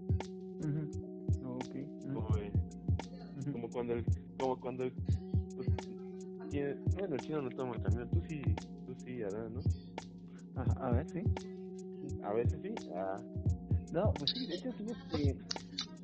Como, 3.52 3.70
cuando 3.70 3.94
el, 3.94 4.06
como 4.38 4.60
cuando 4.60 4.84
el, 4.84 4.94
pues, 5.56 5.68
bueno 7.00 7.16
el 7.16 7.22
chino 7.22 7.42
no 7.42 7.50
toma 7.50 7.76
el 7.76 7.82
camión, 7.82 8.10
tú 8.12 8.22
sí, 8.22 8.42
tú 8.86 8.94
sí, 8.96 9.24
Adán, 9.24 9.56
¿no? 9.56 9.62
a 10.82 10.92
ver, 10.92 11.10
sí. 11.10 11.24
A 12.24 12.34
veces 12.34 12.60
sí. 12.62 12.74
Ah. 12.96 13.18
No, 13.94 14.14
pues 14.14 14.32
sí, 14.32 14.48
de 14.48 14.56
hecho 14.56 14.72
sí, 14.78 14.86
este... 14.90 15.38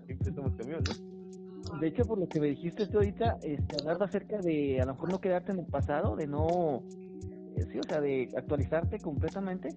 Siempre 0.06 0.30
estamos 0.30 0.56
cambiando, 0.56 0.92
¿no? 0.94 1.80
De 1.80 1.88
hecho, 1.88 2.06
por 2.06 2.20
lo 2.20 2.28
que 2.28 2.40
me 2.40 2.48
dijiste 2.48 2.86
tú 2.88 3.00
ahorita, 3.00 3.38
este, 3.42 3.76
hablar 3.78 4.02
acerca 4.02 4.38
de 4.38 4.82
a 4.82 4.86
lo 4.86 4.94
mejor 4.94 5.10
no 5.10 5.20
quedarte 5.20 5.52
en 5.52 5.60
el 5.60 5.66
pasado, 5.66 6.16
de 6.16 6.28
no... 6.28 6.84
Eh, 7.56 7.66
sí, 7.72 7.80
o 7.80 7.84
sea, 7.84 8.02
de 8.02 8.30
actualizarte 8.36 9.00
completamente. 9.00 9.70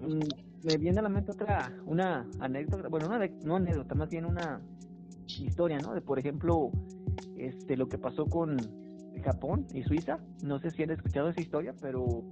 Mm, 0.00 0.66
me 0.66 0.76
viene 0.76 1.00
a 1.00 1.02
la 1.02 1.08
mente 1.08 1.32
otra, 1.32 1.72
una 1.86 2.26
anécdota, 2.40 2.88
bueno, 2.88 3.06
una, 3.06 3.26
no 3.44 3.56
anécdota, 3.56 3.94
más 3.94 4.08
bien 4.10 4.24
una 4.24 4.60
historia, 5.26 5.78
¿no? 5.80 5.94
De, 5.94 6.00
por 6.00 6.18
ejemplo, 6.18 6.70
este, 7.36 7.76
lo 7.76 7.88
que 7.88 7.98
pasó 7.98 8.26
con 8.26 8.58
Japón 9.22 9.66
y 9.72 9.82
Suiza. 9.82 10.18
No 10.42 10.58
sé 10.58 10.70
si 10.70 10.82
han 10.82 10.90
escuchado 10.90 11.28
esa 11.28 11.40
historia, 11.40 11.74
pero 11.80 12.24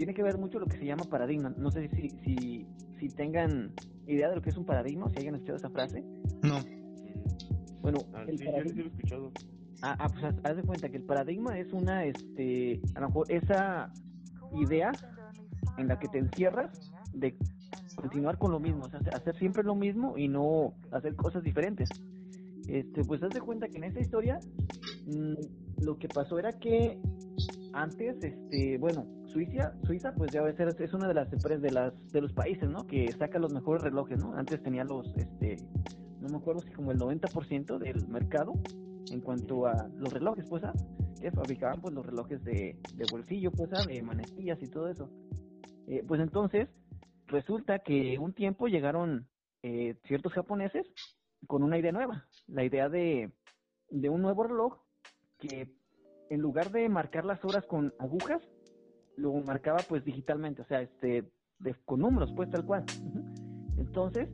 tiene 0.00 0.14
que 0.14 0.22
ver 0.22 0.38
mucho 0.38 0.58
lo 0.58 0.64
que 0.64 0.78
se 0.78 0.86
llama 0.86 1.04
paradigma. 1.04 1.52
No 1.58 1.70
sé 1.70 1.86
si, 1.90 2.08
si, 2.08 2.66
si 2.98 3.08
tengan 3.10 3.74
idea 4.06 4.30
de 4.30 4.36
lo 4.36 4.40
que 4.40 4.48
es 4.48 4.56
un 4.56 4.64
paradigma, 4.64 5.10
si 5.10 5.18
hayan 5.18 5.34
escuchado 5.34 5.58
esa 5.58 5.68
frase. 5.68 6.02
No. 6.42 6.58
Bueno, 7.82 7.98
ah, 8.14 8.24
el 8.26 8.38
sí, 8.38 8.46
paradigma... 8.46 8.82
he 8.82 8.86
escuchado. 8.86 9.30
Ah, 9.82 9.96
ah, 9.98 10.08
pues 10.08 10.24
haz 10.24 10.56
de 10.56 10.62
cuenta 10.62 10.88
que 10.88 10.96
el 10.96 11.02
paradigma 11.02 11.58
es 11.58 11.74
una, 11.74 12.06
este, 12.06 12.80
a 12.94 13.00
lo 13.00 13.08
mejor 13.08 13.30
esa 13.30 13.92
idea 14.54 14.90
en 15.76 15.88
la 15.88 15.98
que 15.98 16.08
te 16.08 16.16
encierras 16.16 16.90
de 17.12 17.36
continuar 17.94 18.38
con 18.38 18.52
lo 18.52 18.58
mismo, 18.58 18.84
o 18.86 18.88
sea, 18.88 19.00
hacer 19.12 19.36
siempre 19.36 19.62
lo 19.64 19.74
mismo 19.74 20.16
y 20.16 20.28
no 20.28 20.72
hacer 20.92 21.14
cosas 21.14 21.42
diferentes. 21.42 21.90
Este, 22.66 23.04
pues 23.04 23.22
haz 23.22 23.34
de 23.34 23.42
cuenta 23.42 23.68
que 23.68 23.76
en 23.76 23.84
esa 23.84 24.00
historia 24.00 24.40
mm, 25.06 25.84
lo 25.84 25.98
que 25.98 26.08
pasó 26.08 26.38
era 26.38 26.52
que 26.54 26.98
antes, 27.74 28.16
este, 28.22 28.78
bueno, 28.78 29.19
Suiza, 29.32 29.72
Suiza, 29.84 30.12
pues 30.14 30.32
ya 30.32 30.42
ser, 30.52 30.74
es 30.78 30.92
una 30.92 31.06
de 31.06 31.14
las 31.14 31.32
empresas 31.32 31.62
de 31.62 31.70
las 31.70 32.12
de 32.12 32.20
los 32.20 32.32
países, 32.32 32.68
¿no? 32.68 32.86
Que 32.86 33.10
saca 33.12 33.38
los 33.38 33.52
mejores 33.52 33.82
relojes, 33.82 34.18
¿no? 34.18 34.34
Antes 34.34 34.62
tenía 34.62 34.84
los, 34.84 35.06
este, 35.16 35.56
no 36.20 36.28
me 36.28 36.36
acuerdo 36.36 36.60
si 36.62 36.70
como 36.72 36.90
el 36.90 36.98
90% 36.98 37.78
del 37.78 38.08
mercado 38.08 38.54
en 39.10 39.20
cuanto 39.20 39.66
a 39.66 39.88
los 39.96 40.12
relojes, 40.12 40.44
pues, 40.48 40.64
¿ah? 40.64 40.72
que 41.20 41.30
fabricaban 41.30 41.80
pues 41.80 41.94
los 41.94 42.04
relojes 42.04 42.42
de, 42.44 42.78
de 42.94 43.04
bolsillo, 43.10 43.50
pues, 43.52 43.70
¿ah? 43.72 43.84
de 43.86 44.02
manecillas 44.02 44.60
y 44.62 44.66
todo 44.66 44.88
eso. 44.88 45.10
Eh, 45.86 46.04
pues 46.06 46.20
entonces 46.20 46.68
resulta 47.26 47.80
que 47.80 48.18
un 48.18 48.32
tiempo 48.32 48.66
llegaron 48.66 49.28
eh, 49.62 49.96
ciertos 50.06 50.32
japoneses 50.32 50.86
con 51.46 51.62
una 51.62 51.78
idea 51.78 51.92
nueva, 51.92 52.26
la 52.48 52.64
idea 52.64 52.88
de, 52.88 53.32
de 53.90 54.08
un 54.08 54.22
nuevo 54.22 54.44
reloj 54.44 54.78
que 55.38 55.68
en 56.30 56.40
lugar 56.40 56.70
de 56.70 56.88
marcar 56.88 57.24
las 57.24 57.44
horas 57.44 57.66
con 57.66 57.92
agujas, 57.98 58.42
lo 59.20 59.32
marcaba 59.34 59.78
pues 59.88 60.04
digitalmente, 60.04 60.62
o 60.62 60.64
sea, 60.64 60.80
este, 60.82 61.24
con 61.84 62.00
números, 62.00 62.32
pues 62.34 62.50
tal 62.50 62.64
cual. 62.64 62.84
Entonces, 63.76 64.28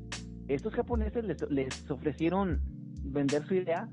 estos 0.48 0.74
japoneses 0.74 1.24
les, 1.50 1.90
ofrecieron 1.90 2.60
vender 3.02 3.44
su 3.46 3.54
idea 3.54 3.88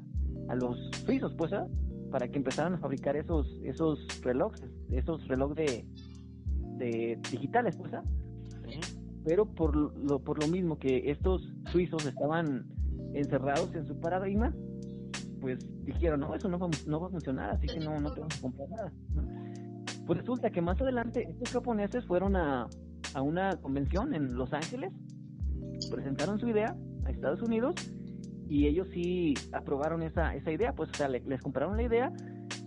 a 0.50 0.56
los 0.56 0.78
suizos, 1.06 1.34
pues, 1.36 1.54
¿ah? 1.54 1.68
para 2.12 2.28
que 2.28 2.38
empezaran 2.38 2.76
a 2.76 2.78
fabricar 2.78 3.16
esos, 3.16 3.60
esos 3.64 4.00
relojes, 4.22 4.70
esos 4.92 5.28
relojes 5.28 5.56
de, 5.56 5.88
de 6.78 7.20
digitales, 7.32 7.76
pues, 7.76 7.94
¿ah? 7.94 8.04
pero 9.26 9.46
por 9.46 9.76
lo, 9.76 10.20
por 10.20 10.42
lo 10.42 10.48
mismo 10.48 10.78
que 10.78 11.10
estos 11.10 11.54
suizos 11.72 12.06
estaban 12.06 12.66
encerrados 13.14 13.74
en 13.74 13.88
su 13.88 14.00
paradigma, 14.00 14.54
pues 15.40 15.60
dijeron, 15.86 16.22
no, 16.22 16.36
eso 16.36 16.48
no 16.50 16.60
va, 16.60 16.70
no 16.88 17.00
va 17.00 17.08
a 17.08 17.12
funcionar, 17.12 17.50
así 17.52 17.68
que 17.68 17.80
no, 17.80 18.00
no 18.00 18.12
tenemos 18.12 18.36
que 18.36 18.42
comprar 18.42 18.70
nada. 18.70 18.94
Pues 20.06 20.20
resulta 20.20 20.50
que 20.50 20.62
más 20.62 20.82
adelante 20.82 21.28
estos 21.30 21.52
japoneses 21.52 22.06
fueron 22.06 22.36
a, 22.36 22.68
a 23.14 23.22
una 23.22 23.58
convención 23.62 24.14
en 24.14 24.36
Los 24.36 24.54
Ángeles, 24.54 24.92
presentaron 25.90 26.40
su 26.40 26.48
idea 26.48 26.76
a 27.06 27.12
Estados 27.12 27.42
Unidos 27.42 27.76
y 28.48 28.68
ellos 28.68 28.88
sí 28.94 29.34
aprobaron 29.52 30.04
esa, 30.04 30.36
esa 30.36 30.52
idea, 30.52 30.74
pues 30.74 30.90
o 30.90 30.94
sea, 30.94 31.08
les 31.08 31.42
compraron 31.42 31.78
la 31.78 31.84
idea 31.84 32.12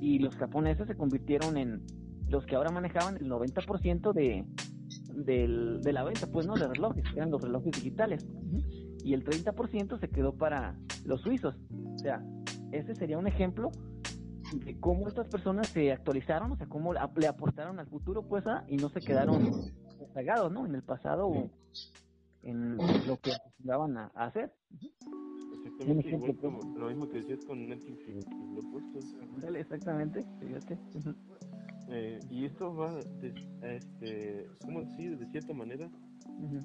y 0.00 0.18
los 0.18 0.34
japoneses 0.36 0.86
se 0.86 0.96
convirtieron 0.96 1.56
en 1.56 1.82
los 2.28 2.44
que 2.46 2.56
ahora 2.56 2.70
manejaban 2.70 3.16
el 3.16 3.30
90% 3.30 4.12
de, 4.12 4.44
del, 5.14 5.80
de 5.82 5.92
la 5.92 6.04
venta, 6.04 6.26
pues 6.26 6.46
no, 6.46 6.54
de 6.54 6.68
relojes, 6.68 7.04
eran 7.14 7.30
los 7.30 7.42
relojes 7.42 7.72
digitales. 7.72 8.26
Y 9.04 9.14
el 9.14 9.24
30% 9.24 10.00
se 10.00 10.08
quedó 10.08 10.34
para 10.34 10.76
los 11.04 11.20
suizos. 11.20 11.56
O 11.94 11.98
sea, 11.98 12.24
ese 12.72 12.94
sería 12.94 13.18
un 13.18 13.28
ejemplo 13.28 13.70
de 14.52 14.78
cómo 14.80 15.08
estas 15.08 15.28
personas 15.28 15.68
se 15.68 15.92
actualizaron, 15.92 16.52
o 16.52 16.56
sea, 16.56 16.66
cómo 16.66 16.92
le 16.92 17.26
aportaron 17.26 17.78
al 17.78 17.86
futuro, 17.86 18.22
pues, 18.22 18.44
y 18.68 18.76
no 18.76 18.88
se 18.88 19.00
quedaron 19.00 19.72
rezagados, 19.98 20.52
¿no? 20.52 20.66
En 20.66 20.74
el 20.74 20.82
pasado 20.82 21.28
o 21.28 21.50
en 22.42 22.76
lo 23.06 23.16
que 23.18 23.32
acostumbraban 23.32 23.96
a, 23.96 24.06
hacer. 24.14 24.52
Exactamente, 25.54 26.08
igual 26.08 26.36
como 26.36 26.78
lo 26.78 26.88
mismo 26.88 27.08
que 27.08 27.18
decías 27.18 27.44
con 27.44 27.68
Netflix 27.68 28.08
y 28.08 28.12
lo 28.54 28.60
opuesto. 28.60 28.98
Exactamente, 29.56 30.24
fíjate. 30.40 30.78
Eh, 31.88 32.18
y 32.30 32.44
esto 32.44 32.74
va, 32.74 32.98
este, 33.62 34.48
¿cómo 34.64 34.80
decir? 34.82 35.18
De 35.18 35.26
cierta 35.26 35.52
manera, 35.52 35.88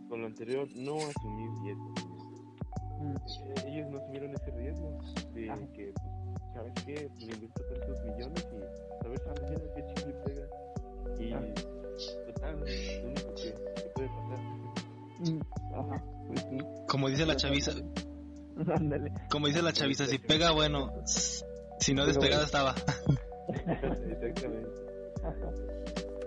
con 0.07 0.21
lo 0.21 0.27
anterior, 0.27 0.67
no 0.75 0.95
asumir 0.97 1.49
riesgos. 1.63 2.11
Eh, 3.01 3.67
ellos 3.67 3.89
no 3.89 3.97
asumieron 3.97 4.31
ese 4.33 4.51
riesgo 4.51 4.99
de 5.33 5.69
que, 5.73 5.93
pues, 5.93 6.40
¿sabes 6.53 6.73
qué? 6.85 7.09
Pues, 7.09 7.23
invierto 7.23 7.63
tantos 7.63 8.03
millones 8.03 8.47
y 8.51 9.05
a 9.05 9.09
ver 9.09 9.19
si 9.19 9.41
mañana 9.41 9.73
qué 9.75 9.85
chicle 9.87 10.13
pega. 10.25 10.47
Y 11.19 12.33
total, 12.33 12.59
lo 12.59 13.07
único 13.07 13.35
que, 13.35 13.53
que 13.75 13.89
puede 13.95 14.09
pasar. 14.09 14.39
Ajá, 15.73 16.03
pues 16.27 16.45
Como 16.87 17.09
dice 17.09 17.25
la 17.25 17.35
chaviza, 17.35 17.73
Como 19.29 19.47
dice 19.47 19.61
la 19.61 19.73
chaviza, 19.73 20.05
si 20.05 20.17
pega, 20.17 20.51
bueno, 20.51 20.91
si 21.05 21.93
no 21.93 22.05
despegada 22.05 22.45
estaba. 22.45 22.75
Exactamente. 23.47 24.69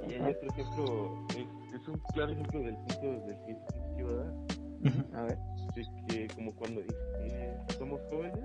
Y 0.06 0.12
hay 0.12 0.32
otro 0.32 0.48
ejemplo, 0.50 1.26
es, 1.30 1.80
es, 1.80 1.88
un 1.88 1.98
claro 2.12 2.32
ejemplo 2.32 2.60
del 2.60 2.76
punto 2.76 3.26
del 3.26 3.36
que 3.46 3.56
quiero 3.96 4.16
dar. 4.18 4.34
A 5.14 5.22
ver. 5.22 5.38
De 5.74 5.84
que 6.08 6.28
como 6.34 6.54
cuando 6.54 6.80
eh, 6.80 7.58
somos 7.78 8.00
jóvenes, 8.08 8.44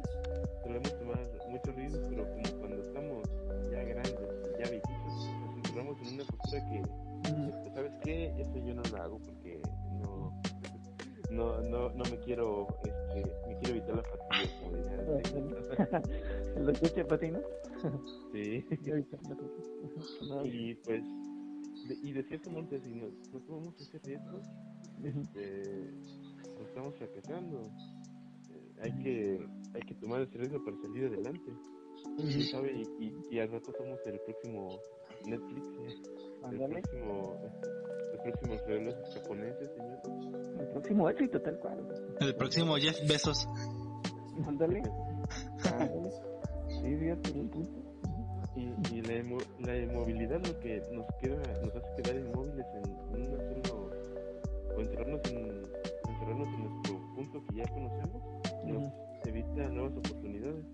solemos 0.64 0.98
tomar 0.98 1.20
muchos 1.50 1.76
riesgos, 1.76 2.08
pero 2.10 2.28
como 2.28 2.60
cuando 2.60 2.84
estamos 2.84 3.24
ya 3.72 3.84
grandes, 3.84 4.20
ya 4.58 4.70
viejitos, 4.70 5.30
nos 5.42 5.58
encontramos 5.58 6.02
en 6.02 6.14
una 6.16 6.24
postura 6.26 6.70
que, 6.70 6.84
¿sabes 7.74 7.94
qué? 8.04 8.34
Eso 8.38 8.58
yo 8.58 8.74
no 8.74 8.82
lo 8.84 8.98
hago 8.98 9.20
porque 9.20 9.62
no, 10.02 10.42
no, 11.30 11.62
no, 11.62 11.90
no 11.90 12.04
me 12.06 12.18
quiero, 12.20 12.68
este, 12.84 13.32
me 13.48 13.58
quiero 13.60 13.76
evitar 13.76 13.96
la 13.96 14.04
fatiga, 14.04 14.30
¿Lo 16.60 16.72
escucha 16.72 17.06
Patino? 17.06 17.40
Sí. 18.34 18.66
y 20.44 20.76
pues, 20.76 21.04
y 22.04 22.12
de 22.12 22.24
cierto 22.24 22.50
modo, 22.50 22.68
si 22.70 22.90
no, 22.90 23.08
no 23.34 23.40
tomamos 23.42 23.80
ese 23.80 24.00
riesgo, 24.00 24.42
este, 25.04 25.92
estamos 26.68 26.96
fracasando. 26.96 27.62
Eh, 28.52 28.82
hay 28.82 29.04
que 29.04 29.48
hay 29.74 29.82
que 29.82 29.96
tomar 29.96 30.22
ese 30.22 30.38
riesgo 30.38 30.64
para 30.64 30.78
salir 30.78 31.06
adelante. 31.06 31.52
sabe? 32.52 32.74
Y, 33.00 33.14
y, 33.30 33.40
al 33.40 33.52
rato 33.52 33.72
somos 33.78 34.00
el 34.06 34.20
próximo 34.22 34.80
Netflix, 35.26 35.68
el 36.50 36.58
próximo, 36.58 37.38
los 38.12 38.22
próximos 38.22 38.62
relojes 38.68 39.14
japoneses, 39.14 39.70
señor. 39.76 40.00
El 40.60 40.68
próximo 40.70 41.10
éxito, 41.10 41.42
tal 41.42 41.60
cual. 41.60 41.88
El 42.20 42.36
próximo 42.36 42.76
Jeff 42.78 42.98
Besos. 43.08 43.48
Ándale. 44.48 44.82
sí, 46.82 46.96
fíjate, 46.98 47.32
un 47.40 47.50
punto. 47.50 47.90
Y, 48.56 48.96
y 48.96 49.02
la, 49.02 49.38
la 49.60 49.78
inmovilidad 49.78 50.42
lo 50.46 50.60
que 50.60 50.82
nos 50.92 51.06
queda, 51.22 51.38
nos 51.62 51.76
hace 51.76 52.02
quedar 52.02 52.16
inmóviles 52.20 52.66
en, 52.74 53.22
en 53.22 53.32
un 53.32 53.64
solo, 53.64 53.92
o 54.76 54.82
encerrarnos 54.82 55.22
en, 55.32 55.79
encerrarnos 56.30 56.48
en 56.54 56.64
nuestro 56.64 57.00
punto 57.16 57.44
que 57.48 57.56
ya 57.56 57.68
conocemos, 57.68 58.22
nos 58.66 58.94
evita 59.26 59.70
nuevas 59.70 59.98
oportunidades. 59.98 60.66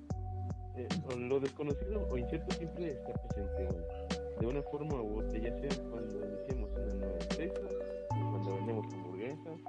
Eh, 0.75 0.87
lo 1.17 1.39
desconocido 1.39 2.05
o 2.09 2.17
incierto 2.17 2.53
siempre 2.55 2.91
está 2.91 3.13
presente 3.13 3.69
de 4.39 4.47
una 4.47 4.61
forma 4.63 5.01
u 5.01 5.19
otra, 5.19 5.39
ya 5.39 5.53
sea 5.57 5.69
cuando 5.89 6.19
iniciamos 6.25 6.69
una 6.71 6.93
nueva 6.95 7.17
empresa, 7.21 7.61
cuando 8.09 8.55
vendemos 8.55 8.93
hamburguesas, 8.93 9.61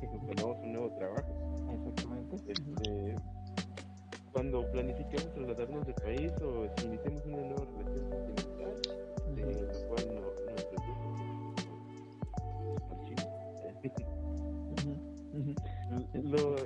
cuando 0.00 0.34
damos 0.34 0.58
un 0.62 0.72
nuevo 0.72 0.90
trabajo. 0.96 1.32
Exactamente. 1.72 2.36
Este, 2.52 3.16
cuando 4.32 4.70
planificamos 4.70 5.34
trasladarnos 5.34 5.86
de 5.86 5.94
país 5.94 6.32
o 6.42 6.68
si 6.76 6.86
iniciamos 6.86 7.26
una 7.26 7.38
nueva 7.38 7.64
relación 7.78 8.08
sentimental, 8.08 8.74
de 9.34 9.42
la 9.42 9.72
cual 9.88 10.04
no, 10.14 10.20
no 10.20 10.32
lo, 16.24 16.56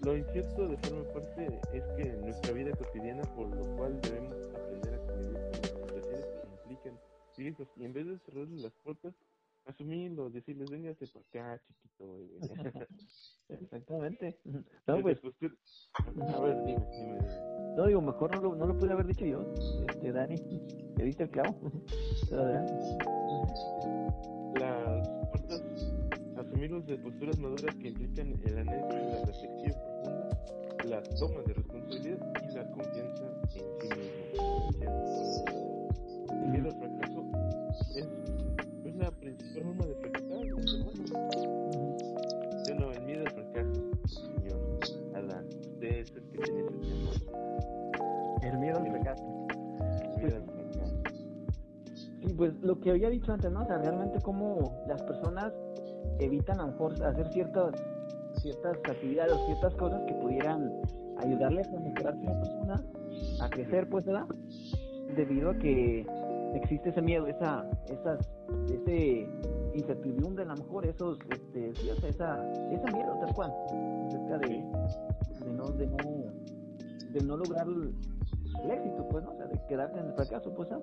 lo 0.00 0.16
incierto 0.16 0.68
de 0.68 0.76
forma 0.78 1.04
parte 1.12 1.60
es 1.72 1.84
que 1.96 2.04
nuestra 2.18 2.52
vida 2.52 2.70
cotidiana, 2.72 3.22
por 3.34 3.48
lo 3.48 3.76
cual 3.76 4.00
debemos 4.00 4.36
aprender 4.54 4.94
a 4.94 4.98
convivir 4.98 5.32
con 5.32 5.50
las 5.50 5.56
situaciones 5.56 6.26
que 6.26 6.48
implican 6.48 7.00
riesgos 7.36 7.68
y 7.76 7.84
en 7.84 7.92
vez 7.92 8.06
de 8.06 8.18
cerrarles 8.18 8.62
las 8.62 8.72
puertas, 8.84 9.14
asumirlo, 9.66 10.30
decirles, 10.30 10.70
véngase 10.70 11.08
por 11.08 11.22
acá, 11.22 11.60
chiquito. 11.66 12.28
Exactamente. 13.48 14.38
No, 14.86 15.02
pues, 15.02 15.20
a 15.24 16.40
ver, 16.40 16.64
dime, 16.64 16.86
dime. 16.92 17.18
No, 17.76 17.86
digo, 17.86 18.00
mejor 18.00 18.34
no 18.34 18.40
lo, 18.42 18.56
no 18.56 18.66
lo 18.66 18.78
pude 18.78 18.92
haber 18.92 19.06
dicho 19.06 19.24
yo, 19.24 19.54
este, 19.88 20.12
Dani. 20.12 20.36
Te 20.96 21.04
diste 21.04 21.22
el 21.24 21.30
clavo. 21.30 21.54
Las 24.54 25.08
puertas 25.30 25.62
asumirnos 26.58 26.86
de 26.86 26.96
posturas 26.98 27.38
maduras 27.38 27.72
que 27.76 27.88
implican 27.88 28.34
el 28.44 28.58
análisis, 28.58 29.12
la 29.12 29.24
reflexión 29.26 29.76
profunda, 30.02 30.28
la 30.86 31.02
toma 31.04 31.40
de 31.46 31.54
responsabilidad 31.54 32.18
y 32.42 32.52
la 32.52 32.70
confianza 32.72 33.24
en 33.24 33.48
sí 33.48 33.60
mismo. 33.60 33.94
El 36.30 36.48
miedo 36.50 36.66
al 36.66 36.74
fracaso 36.74 37.24
es, 37.94 38.08
es 38.84 38.96
la 38.96 39.10
principal 39.12 39.62
forma 39.62 39.86
de 39.86 39.94
fracasar 39.94 40.46
este 40.46 40.78
mundo. 40.78 41.04
Yo 42.66 42.74
no, 42.74 42.90
el 42.90 43.02
miedo 43.02 43.24
al 43.24 43.30
fracaso, 43.30 43.80
señor. 44.06 44.80
Adán, 45.14 45.46
usted 45.60 45.98
es 45.98 46.10
el 46.10 46.22
que 46.24 46.38
tiene 46.38 46.60
ese 46.60 47.20
tema. 47.20 47.40
El 48.42 48.58
miedo 48.58 48.78
al 48.78 48.90
fracaso. 48.90 49.46
El 50.02 50.22
miedo 50.24 50.36
al 50.36 50.42
fracaso. 50.42 51.02
Sí, 52.20 52.34
pues 52.36 52.52
lo 52.62 52.80
que 52.80 52.90
había 52.90 53.10
dicho 53.10 53.32
antes, 53.32 53.52
¿no? 53.52 53.62
O 53.62 53.66
sea, 53.66 53.78
realmente 53.78 54.20
como 54.20 54.84
las 54.88 55.00
personas 55.04 55.52
evitan 56.18 56.60
a 56.60 56.66
lo 56.66 56.72
mejor 56.72 57.04
hacer 57.04 57.28
ciertas 57.32 57.74
ciertas 58.38 58.76
actividades 58.76 59.32
o 59.32 59.46
ciertas 59.46 59.74
cosas 59.74 60.02
que 60.06 60.14
pudieran 60.14 60.70
ayudarles 61.18 61.68
a 61.68 61.80
mejorar 61.80 62.14
como 62.14 62.40
persona, 62.40 62.84
a 63.40 63.50
crecer, 63.50 63.88
pues, 63.88 64.04
¿verdad? 64.04 64.26
Debido 65.16 65.50
a 65.50 65.58
que 65.58 66.06
existe 66.54 66.90
ese 66.90 67.02
miedo, 67.02 67.26
esa, 67.26 67.68
esas, 67.88 68.30
ese 68.72 69.28
incertidumbre, 69.74 70.44
a 70.44 70.48
lo 70.48 70.56
mejor, 70.56 70.86
esos, 70.86 71.18
este, 71.30 71.74
sí, 71.74 71.90
o 71.90 71.96
sea, 71.96 72.08
esa, 72.08 72.52
ese 72.70 72.92
miedo, 72.92 73.18
tal 73.20 73.34
cual, 73.34 73.52
acerca 74.06 74.38
de, 74.38 74.48
de 75.44 75.52
no, 75.52 75.64
de 75.64 75.86
no, 75.86 76.32
de 77.12 77.20
no 77.26 77.36
lograr 77.36 77.66
el, 78.64 78.70
éxito, 78.70 79.06
pues, 79.10 79.24
¿no? 79.24 79.32
O 79.32 79.36
sea, 79.36 79.46
de 79.46 79.60
quedarte 79.68 79.98
en 79.98 80.06
el 80.06 80.14
fracaso, 80.14 80.54
pues, 80.54 80.70
¿no? 80.70 80.82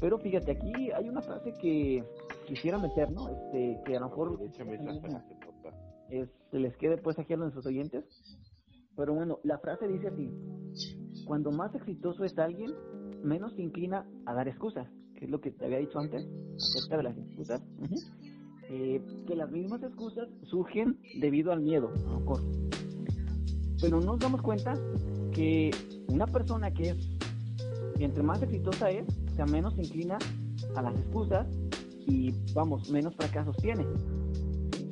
Pero 0.00 0.18
fíjate, 0.18 0.52
aquí 0.52 0.90
hay 0.92 1.08
una 1.08 1.20
frase 1.20 1.52
que 1.60 2.04
quisiera 2.46 2.78
meter, 2.78 3.10
¿no? 3.10 3.28
Este, 3.28 3.80
que 3.84 3.96
a 3.96 4.00
lo 4.00 4.08
mejor 4.08 4.38
es, 6.10 6.28
se 6.50 6.58
les 6.58 6.76
quede 6.76 6.98
pues 6.98 7.18
aquí 7.18 7.34
a 7.34 7.36
nuestros 7.36 7.66
oyentes. 7.66 8.04
Pero 8.96 9.14
bueno, 9.14 9.38
la 9.44 9.58
frase 9.58 9.86
dice 9.86 10.08
así, 10.08 10.30
cuando 11.26 11.50
más 11.50 11.74
exitoso 11.74 12.24
es 12.24 12.36
alguien, 12.38 12.72
menos 13.22 13.54
se 13.54 13.62
inclina 13.62 14.06
a 14.26 14.34
dar 14.34 14.48
excusas, 14.48 14.88
que 15.14 15.26
es 15.26 15.30
lo 15.30 15.40
que 15.40 15.52
te 15.52 15.64
había 15.64 15.78
dicho 15.78 15.98
antes 15.98 16.26
acerca 16.56 16.96
de 16.96 17.02
las 17.04 17.16
excusas. 17.16 17.62
eh, 18.68 19.02
que 19.26 19.34
las 19.34 19.50
mismas 19.50 19.82
excusas 19.82 20.28
surgen 20.44 20.98
debido 21.20 21.50
al 21.52 21.60
miedo, 21.60 21.88
a 21.88 22.10
lo 22.10 22.20
mejor. 22.20 22.40
Pero 23.80 24.00
nos 24.00 24.18
damos 24.18 24.42
cuenta 24.42 24.74
que 25.30 25.70
una 26.08 26.26
persona 26.26 26.70
que 26.72 26.90
es, 26.90 26.96
entre 27.98 28.22
más 28.22 28.42
exitosa 28.42 28.90
es, 28.90 29.06
o 29.32 29.34
sea, 29.34 29.46
menos 29.46 29.74
se 29.74 29.82
inclina 29.82 30.18
a 30.74 30.82
las 30.82 30.94
excusas 30.96 31.46
y 32.06 32.32
vamos, 32.54 32.90
menos 32.90 33.14
fracasos 33.16 33.56
tiene. 33.56 33.86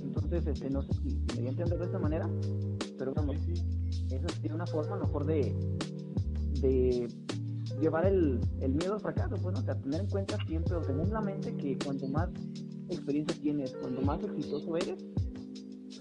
Entonces, 0.03 0.47
este, 0.47 0.71
no 0.71 0.83
sé 0.83 0.93
si 0.95 1.17
me 1.29 1.35
voy 1.37 1.47
a 1.47 1.51
entender 1.51 1.79
de 1.79 1.85
esta 1.85 1.99
manera, 1.99 2.29
pero 2.99 3.15
vamos, 3.15 3.37
esa 4.11 4.27
tiene 4.41 4.55
una 4.55 4.67
forma 4.67 4.97
a 4.97 4.99
lo 4.99 5.07
mejor 5.07 5.27
de, 5.27 5.55
de 6.61 7.09
llevar 7.81 8.07
el, 8.07 8.41
el 8.61 8.75
miedo 8.75 8.95
al 8.95 9.01
fracaso, 9.01 9.37
pues, 9.37 9.55
¿no? 9.55 9.61
o 9.61 9.65
sea, 9.65 9.75
tener 9.81 10.01
en 10.03 10.09
cuenta 10.09 10.37
siempre 10.47 10.75
o 10.75 10.81
tener 10.81 11.07
en 11.07 11.13
la 11.13 11.21
mente 11.21 11.55
que 11.57 11.79
cuanto 11.85 12.09
más 12.09 12.29
experiencia 12.89 13.37
tienes, 13.41 13.77
cuanto 13.77 14.03
más 14.03 14.23
exitoso 14.23 14.77
eres, 14.77 15.05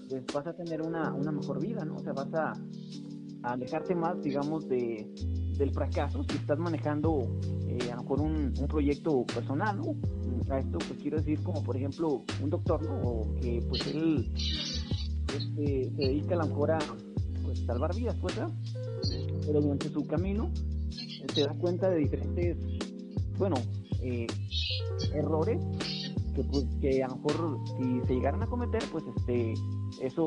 pues 0.08 0.24
vas 0.32 0.46
a 0.46 0.54
tener 0.54 0.82
una, 0.82 1.12
una 1.12 1.30
mejor 1.32 1.60
vida, 1.60 1.84
¿no? 1.84 1.96
O 1.96 2.00
sea, 2.00 2.12
vas 2.12 2.32
a, 2.34 2.52
a 3.42 3.52
alejarte 3.52 3.94
más, 3.94 4.20
digamos, 4.22 4.68
de, 4.68 5.06
del 5.58 5.72
fracaso 5.72 6.22
si 6.22 6.36
estás 6.36 6.58
manejando 6.58 7.38
eh, 7.66 7.90
a 7.92 7.96
lo 7.96 8.02
mejor 8.02 8.20
un, 8.20 8.52
proyecto 8.68 9.24
personal. 9.26 9.80
A 10.50 10.60
esto 10.60 10.78
pues 10.78 10.98
quiero 11.02 11.18
decir 11.18 11.42
como 11.42 11.62
por 11.62 11.76
ejemplo 11.76 12.22
un 12.42 12.48
doctor, 12.48 12.82
¿no? 12.82 12.96
O 13.02 13.34
que 13.34 13.60
pues 13.68 13.86
él 13.88 14.32
este, 14.34 15.90
se 15.90 15.96
dedica 15.96 16.34
a 16.36 16.38
lo 16.38 16.46
mejor 16.46 16.70
a 16.70 16.78
pues, 17.44 17.58
salvar 17.66 17.94
vidas, 17.94 18.16
pues. 18.20 18.34
Pero 19.44 19.60
durante 19.60 19.88
su 19.90 20.06
camino 20.06 20.50
se 21.34 21.42
da 21.42 21.52
cuenta 21.54 21.90
de 21.90 21.96
diferentes, 21.96 22.56
bueno, 23.36 23.56
eh, 24.02 24.26
errores 25.14 25.60
que, 26.34 26.44
pues, 26.44 26.66
que 26.80 27.02
a 27.02 27.08
lo 27.08 27.16
mejor 27.16 27.58
si 27.76 28.06
se 28.06 28.14
llegaran 28.14 28.42
a 28.42 28.46
cometer, 28.46 28.82
pues 28.90 29.04
este, 29.16 29.54
eso 30.00 30.26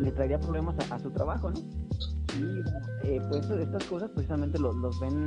le 0.00 0.10
traería 0.12 0.38
problemas 0.38 0.76
a, 0.90 0.94
a 0.94 0.98
su 0.98 1.10
trabajo, 1.10 1.50
¿no? 1.50 1.87
Y 2.38 2.62
eh, 3.04 3.20
pues 3.28 3.48
estas 3.50 3.84
cosas 3.84 4.10
precisamente 4.10 4.58
los, 4.58 4.74
los 4.76 4.98
ven 5.00 5.26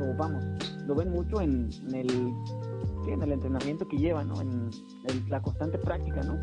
o 0.00 0.16
vamos 0.16 0.44
lo 0.86 0.94
ven 0.94 1.10
mucho 1.10 1.40
en, 1.40 1.70
en 1.88 1.94
el 1.94 2.08
sí, 3.04 3.10
en 3.10 3.22
el 3.22 3.32
entrenamiento 3.32 3.86
que 3.86 3.96
llevan 3.96 4.28
¿no? 4.28 4.40
en 4.40 4.70
el, 5.04 5.28
la 5.28 5.40
constante 5.40 5.78
práctica 5.78 6.22
no 6.22 6.36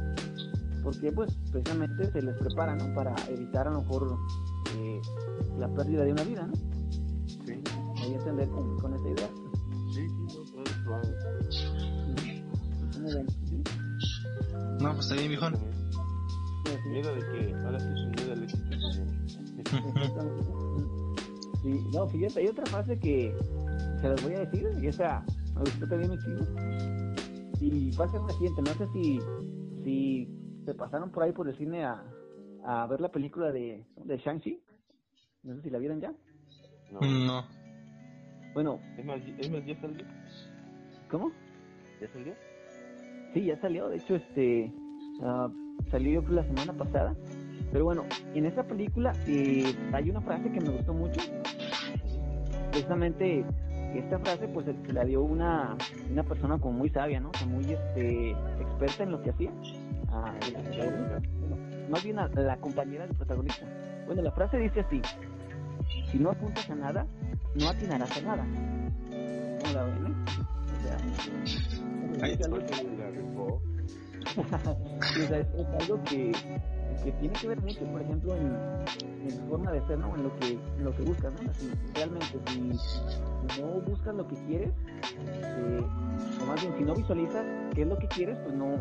porque 0.84 1.12
pues 1.12 1.34
precisamente 1.52 2.12
se 2.12 2.22
les 2.22 2.36
prepara 2.38 2.76
no 2.76 2.94
para 2.94 3.16
evitar 3.30 3.68
a 3.68 3.72
lo 3.72 3.82
mejor 3.82 4.18
eh, 4.78 5.02
la 5.58 5.68
pérdida 5.74 6.04
de 6.04 6.12
una 6.12 6.24
vida 6.24 6.48
no 6.48 6.54
sí. 7.46 7.62
Voy 8.02 8.14
a 8.14 8.18
entender 8.18 8.50
con, 8.50 8.78
con 8.80 8.94
esa 8.94 9.10
idea. 9.10 9.30
Sí 9.94 10.08
sí 10.08 10.16
no 10.26 10.28
todo 10.28 11.02
es 12.92 13.00
muy 13.00 13.14
bien 13.14 13.28
¿sí? 13.46 13.64
no 14.80 14.94
pues 14.94 15.00
está 15.00 15.16
bien 15.16 15.32
mijón 15.32 15.76
miedo 16.96 17.16
de 17.16 17.22
que 17.22 17.54
ahora 17.66 17.80
sí 17.80 17.88
es 17.88 18.00
un 18.00 18.12
miedo 18.12 18.34
al 18.34 18.44
éxito 18.44 19.15
sí, 21.64 21.90
no, 21.94 22.08
fíjate, 22.08 22.40
hay 22.40 22.48
otra 22.48 22.66
frase 22.66 23.00
que 23.00 23.36
se 24.02 24.10
las 24.10 24.24
voy 24.24 24.34
a 24.34 24.40
decir 24.40 24.68
y 24.82 24.88
esa 24.88 25.26
me 25.56 25.62
gustó 25.62 25.88
también 25.88 26.12
muchísimo. 26.12 26.46
Y 27.60 27.96
va 27.96 28.06
a 28.06 28.10
ser 28.10 28.22
reciente, 28.22 28.62
no 28.62 28.74
sé 28.74 28.88
si, 28.94 29.20
si 29.84 30.30
se 30.66 30.74
pasaron 30.74 31.12
por 31.12 31.24
ahí 31.24 31.32
por 31.32 31.48
el 31.48 31.58
cine 31.58 31.86
a, 31.86 32.04
a 32.66 32.88
ver 32.88 33.02
la 33.02 33.10
película 33.10 33.52
de, 33.52 33.86
de 34.04 34.18
Shang-Chi. 34.18 34.62
No 35.44 35.56
sé 35.56 35.62
si 35.62 35.70
la 35.70 35.80
vieron 35.80 36.02
ya. 36.02 36.14
No. 36.92 37.00
no. 37.00 37.46
Bueno. 38.54 38.80
¿Es 38.98 39.06
más, 39.06 39.22
¿Es 39.38 39.52
más 39.52 39.66
ya 39.66 39.80
salió? 39.80 40.06
¿Cómo? 41.10 41.32
¿Ya 42.02 42.12
salió? 42.12 42.34
Sí, 43.34 43.46
ya 43.46 43.60
salió. 43.62 43.90
De 43.90 43.98
hecho, 43.98 44.16
este 44.16 44.74
uh, 45.20 45.50
salió 45.92 46.22
la 46.30 46.44
semana 46.44 46.74
pasada. 46.74 47.16
Pero 47.72 47.86
bueno, 47.86 48.06
en 48.34 48.46
esa 48.46 48.64
película 48.64 49.14
eh, 49.28 49.76
hay 49.92 50.10
una 50.10 50.22
frase 50.22 50.52
que 50.52 50.62
me 50.62 50.70
gustó 50.70 50.94
mucho. 50.94 51.20
Precisamente 52.72 53.46
esta 53.96 54.20
frase 54.20 54.48
pues 54.48 54.66
la 54.94 55.04
dio 55.06 55.22
una, 55.22 55.76
una 56.12 56.24
persona 56.24 56.58
como 56.58 56.80
muy 56.80 56.90
sabia, 56.90 57.20
¿no? 57.20 57.32
O 57.44 57.48
muy 57.48 57.64
este, 57.66 58.32
experta 58.32 59.04
en 59.04 59.12
lo 59.12 59.22
que 59.22 59.30
hacía. 59.32 59.52
Ah, 60.10 60.34
más 61.90 62.04
bien 62.04 62.20
a 62.20 62.28
la 62.28 62.58
compañera 62.58 63.06
del 63.06 63.16
protagonista. 63.16 63.66
Bueno, 64.06 64.22
la 64.22 64.32
frase 64.32 64.58
dice 64.58 64.82
así, 64.82 65.02
si 66.12 66.20
no 66.20 66.32
apuntas 66.32 66.70
a 66.70 66.76
nada, 66.76 67.06
no 67.56 67.70
atinarás 67.70 68.18
a 68.18 68.22
nada. 68.22 68.46
¿Cómo 69.62 69.74
la 69.74 69.84
ven, 69.84 70.06
eh? 70.08 70.14
Sea, 75.28 75.40
es, 75.40 75.48
algo 75.80 76.04
que 76.04 76.32
que 77.04 77.12
tiene 77.14 77.34
que 77.34 77.48
ver 77.48 77.62
mucho, 77.62 77.86
por 77.86 78.02
ejemplo, 78.02 78.36
en, 78.36 78.56
en 79.30 79.48
forma 79.50 79.72
de 79.72 79.86
ser, 79.88 80.00
¿no? 80.00 80.16
En 80.16 80.24
lo 80.24 80.36
que, 80.40 80.54
en 80.54 80.84
lo 80.84 80.96
que 80.96 81.04
buscas, 81.04 81.34
¿no? 81.34 81.52
Así, 81.52 81.72
realmente, 81.94 82.40
si, 82.48 83.62
no 83.62 83.68
buscas 83.82 84.16
lo 84.16 84.28
que 84.28 84.36
quieres, 84.48 84.70
eh, 85.20 85.84
o 86.42 86.46
más 86.46 86.62
bien, 86.62 86.74
si 86.78 86.84
no 86.84 86.96
visualizas 86.96 87.46
qué 87.74 87.82
es 87.84 87.88
lo 87.88 87.98
que 87.98 88.08
quieres, 88.08 88.38
pues 88.40 88.56
no, 88.56 88.78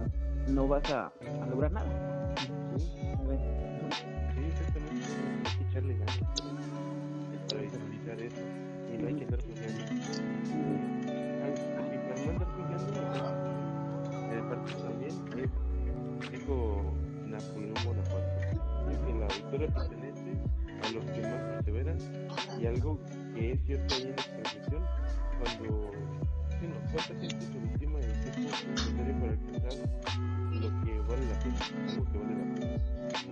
no 0.48 0.68
vas 0.68 0.90
a, 0.90 1.12
lograr 1.50 1.72
nada. 1.72 2.34
Sí, 2.76 2.90
exactamente. 4.48 5.06
Hay 5.44 5.56
que 5.58 5.64
echarle 5.70 5.98
ganas 5.98 6.18
para 7.48 7.62
visualizar 7.62 8.20
eso. 8.20 8.40
Y 8.92 8.98
no 8.98 9.08
hay 9.08 9.14
que 9.14 9.24
andar 9.24 9.40
jugando. 9.42 10.33
Napoleón 16.46 17.74
Bonaparte. 17.84 18.60
Que 18.84 19.14
la 19.14 19.26
victoria 19.26 19.68
pertenece 19.68 20.36
a 20.82 20.90
los 20.90 21.04
que 21.06 21.22
más 21.22 21.42
perseveran 21.54 21.98
y 22.60 22.66
algo 22.66 23.00
que 23.34 23.52
es 23.52 23.60
cierto 23.64 23.94
ahí 23.94 24.02
en 24.02 24.08
esta 24.10 24.36
reflexión, 24.36 24.82
cuando 25.40 25.90
sí, 26.50 26.66
no, 26.66 26.92
cuánta 26.92 27.14
gente 27.20 27.46
subestima 27.46 27.98
el 27.98 28.20
tiempo 28.20 28.40
necesario 28.40 29.14
para 29.20 29.32
alcanzar 29.32 29.74
lo 30.52 30.68
que 30.84 30.92
vale 31.08 31.24
la 31.26 31.38
pena, 31.40 31.58
algo 31.88 32.04
que 32.12 32.18
vale 32.18 32.34
la 32.36 32.54
pena. 32.54 32.76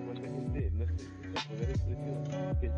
Cuánta 0.07 0.29
gente 0.29 0.71
no 0.73 0.85
a 0.85 1.45
pagar 1.49 1.69
el 1.69 1.81
precio 1.81 2.13
que 2.61 2.69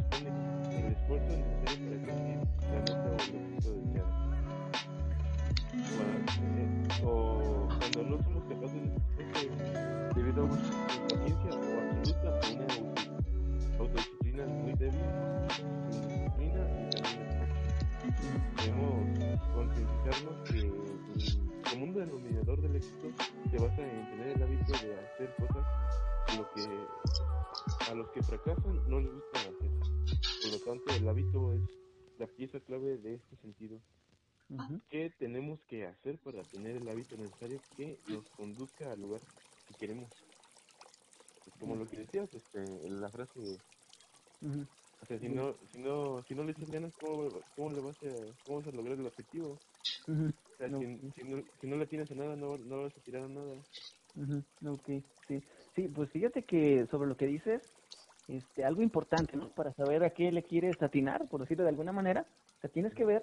le 60.33 60.43
quieres 60.43 60.81
atinar, 60.83 61.29
por 61.29 61.41
decirlo 61.41 61.65
de 61.65 61.71
alguna 61.71 61.93
manera, 61.93 62.27
o 62.63 62.69
tienes 62.69 62.95
que 62.95 63.05
ver 63.05 63.23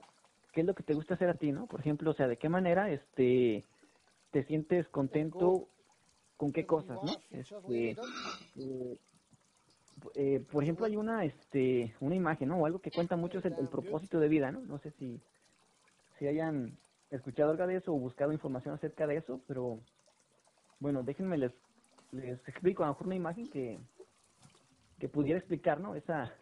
qué 0.52 0.61
es 0.61 0.68
lo 0.68 0.76
que 0.76 0.84
te 0.84 0.94
gusta 0.94 1.15
hacer 1.15 1.30
a 1.30 1.34
ti, 1.34 1.52
¿no? 1.52 1.65
Por 1.68 1.80
ejemplo, 1.80 2.11
o 2.11 2.14
sea, 2.14 2.28
de 2.28 2.38
qué 2.38 2.49
manera, 2.49 2.91
este, 2.91 3.64
te 4.32 4.44
sientes 4.44 4.88
contento 4.90 5.68
con 6.38 6.52
qué 6.52 6.65
cosas, 6.65 6.98
¿no? 7.03 7.11
Este, 7.32 7.91
eh, 8.57 8.98
eh, 10.15 10.45
por 10.52 10.64
ejemplo, 10.64 10.86
hay 10.86 10.95
una, 10.95 11.23
este, 11.26 11.95
una 11.99 12.15
imagen, 12.15 12.49
¿no? 12.49 12.57
O 12.57 12.65
algo 12.65 12.80
que 12.80 12.91
cuenta 12.91 13.15
mucho 13.15 13.40
es 13.40 13.45
el, 13.45 13.68
propósito 13.68 14.19
de 14.19 14.28
vida, 14.28 14.52
¿no? 14.52 14.61
No 14.61 14.80
sé 14.80 14.91
si, 14.91 15.22
si 16.18 16.28
hayan 16.28 16.78
escuchado 17.11 17.52
algo 17.52 17.68
de 17.68 17.78
eso 17.78 17.94
o 17.94 17.99
buscado 17.99 18.32
información 18.32 18.73
acerca 18.73 19.06
de 19.06 19.18
eso, 19.18 19.41
pero 19.48 19.80
bueno, 20.80 21.03
déjenme 21.03 21.38
les, 21.38 21.52
les 22.11 22.40
explico 22.48 22.84
a 22.84 22.88
lo 22.88 22.94
mejor 22.94 23.07
una 23.07 23.15
imagen 23.15 23.48
que, 23.49 23.80
que 24.98 25.10
pudiera 25.10 25.40
explicar, 25.40 25.80
¿no? 25.80 25.95
Esa, 25.95 26.34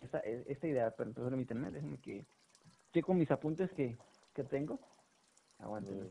esa 0.00 0.18
esta 0.18 0.66
idea, 0.66 0.90
pero 0.90 1.12
permítanme, 1.12 1.70
déjenme 1.70 1.98
que 1.98 2.24
checo 2.92 3.14
mis 3.14 3.30
apuntes 3.30 3.70
que, 3.72 3.96
que 4.34 4.44
tengo. 4.44 4.78
Aguántenme. 5.58 6.10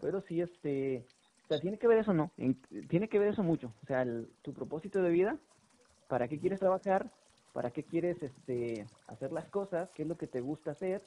Pero 0.00 0.20
sí, 0.20 0.40
este, 0.40 1.04
o 1.44 1.48
sea, 1.48 1.60
tiene 1.60 1.78
que 1.78 1.88
ver 1.88 1.98
eso, 1.98 2.12
¿no? 2.12 2.30
tiene 2.88 3.08
que 3.08 3.18
ver 3.18 3.28
eso 3.28 3.42
mucho. 3.42 3.72
O 3.82 3.86
sea, 3.86 4.04
tu 4.42 4.52
propósito 4.52 5.02
de 5.02 5.10
vida, 5.10 5.38
para 6.08 6.28
qué 6.28 6.38
quieres 6.38 6.60
trabajar, 6.60 7.10
para 7.52 7.70
qué 7.70 7.82
quieres 7.84 8.22
este, 8.22 8.86
hacer 9.06 9.32
las 9.32 9.48
cosas, 9.48 9.90
qué 9.94 10.02
es 10.02 10.08
lo 10.08 10.16
que 10.16 10.26
te 10.26 10.40
gusta 10.40 10.72
hacer. 10.72 11.02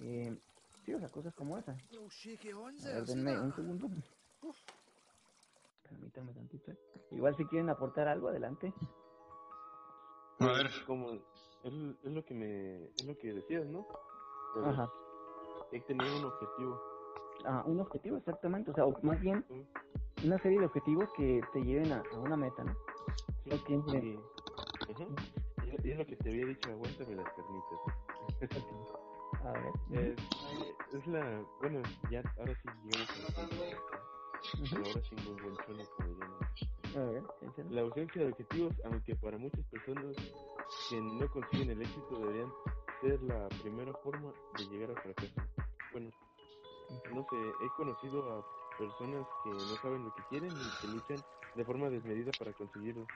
Eh, 0.00 0.36
sí, 0.84 0.92
o 0.92 0.98
sea, 0.98 1.08
cosas 1.08 1.34
como 1.34 1.56
esa. 1.56 1.76
A 2.84 2.94
ver, 2.94 3.04
denme 3.04 3.38
un 3.40 3.54
segundo. 3.54 3.88
Permítanme 5.88 6.32
tantito. 6.32 6.72
Igual 7.12 7.36
si 7.36 7.44
quieren 7.46 7.70
aportar 7.70 8.08
algo, 8.08 8.28
adelante. 8.28 8.72
A 10.40 10.46
ver. 10.46 10.70
Como, 10.86 11.12
es, 11.12 11.20
es, 11.64 12.12
lo 12.12 12.24
que 12.24 12.34
me, 12.34 12.84
es 12.84 13.04
lo 13.04 13.16
que 13.18 13.32
decías, 13.32 13.66
¿no? 13.66 13.86
Ajá. 14.64 14.90
Hay 15.72 15.80
que 15.80 15.86
tener 15.86 16.10
un 16.14 16.24
objetivo 16.24 16.80
a 17.44 17.62
un 17.64 17.80
objetivo 17.80 18.16
exactamente, 18.16 18.70
o 18.70 18.74
sea, 18.74 18.84
más 19.02 19.20
bien 19.20 19.44
una 20.24 20.38
serie 20.38 20.58
de 20.58 20.66
objetivos 20.66 21.08
que 21.16 21.40
te 21.52 21.62
lleven 21.62 21.92
a, 21.92 22.02
una 22.18 22.36
meta, 22.36 22.64
¿no? 22.64 22.74
Sí, 23.44 23.50
Y, 25.82 25.90
es 25.90 25.98
lo 25.98 26.06
que 26.06 26.16
te 26.16 26.28
había 26.28 26.46
dicho, 26.46 26.70
aguántame 26.70 27.14
las 27.14 27.26
carnitas. 27.34 27.78
a 29.44 29.52
ver. 29.52 29.72
Es, 29.92 30.16
es, 30.94 31.06
la, 31.06 31.44
bueno, 31.60 31.82
ya 32.10 32.22
ahora 32.38 32.54
sí 32.62 32.68
llegamos 32.84 33.08
a 33.10 33.42
la 33.42 33.48
ahora 34.84 35.02
sí 35.02 35.14
muy 35.24 35.42
buen 35.42 35.56
suelo 35.64 35.82
a 35.82 36.04
ver, 36.04 36.48
La 37.70 37.82
ausencia 37.82 38.22
de 38.22 38.28
objetivos, 38.28 38.74
aunque 38.84 39.14
para 39.16 39.38
muchas 39.38 39.64
personas 39.66 40.16
que 40.88 41.00
no 41.00 41.30
consiguen 41.30 41.70
el 41.70 41.82
éxito 41.82 42.18
deberían 42.18 42.52
ser 43.00 43.22
la 43.22 43.48
primera 43.62 43.92
forma 44.02 44.32
de 44.56 44.64
llegar 44.64 44.90
al 44.90 45.02
fracaso. 45.02 45.32
Bueno, 45.92 46.10
no 47.14 47.26
sé, 47.30 47.36
he 47.36 47.68
conocido 47.76 48.22
a 48.32 48.44
personas 48.78 49.26
que 49.44 49.50
no 49.50 49.76
saben 49.82 50.04
lo 50.04 50.14
que 50.14 50.22
quieren 50.30 50.50
y 50.50 50.80
que 50.80 50.88
luchan 50.88 51.24
de 51.54 51.64
forma 51.64 51.88
desmedida 51.88 52.32
para 52.38 52.52
conseguirlo. 52.52 53.06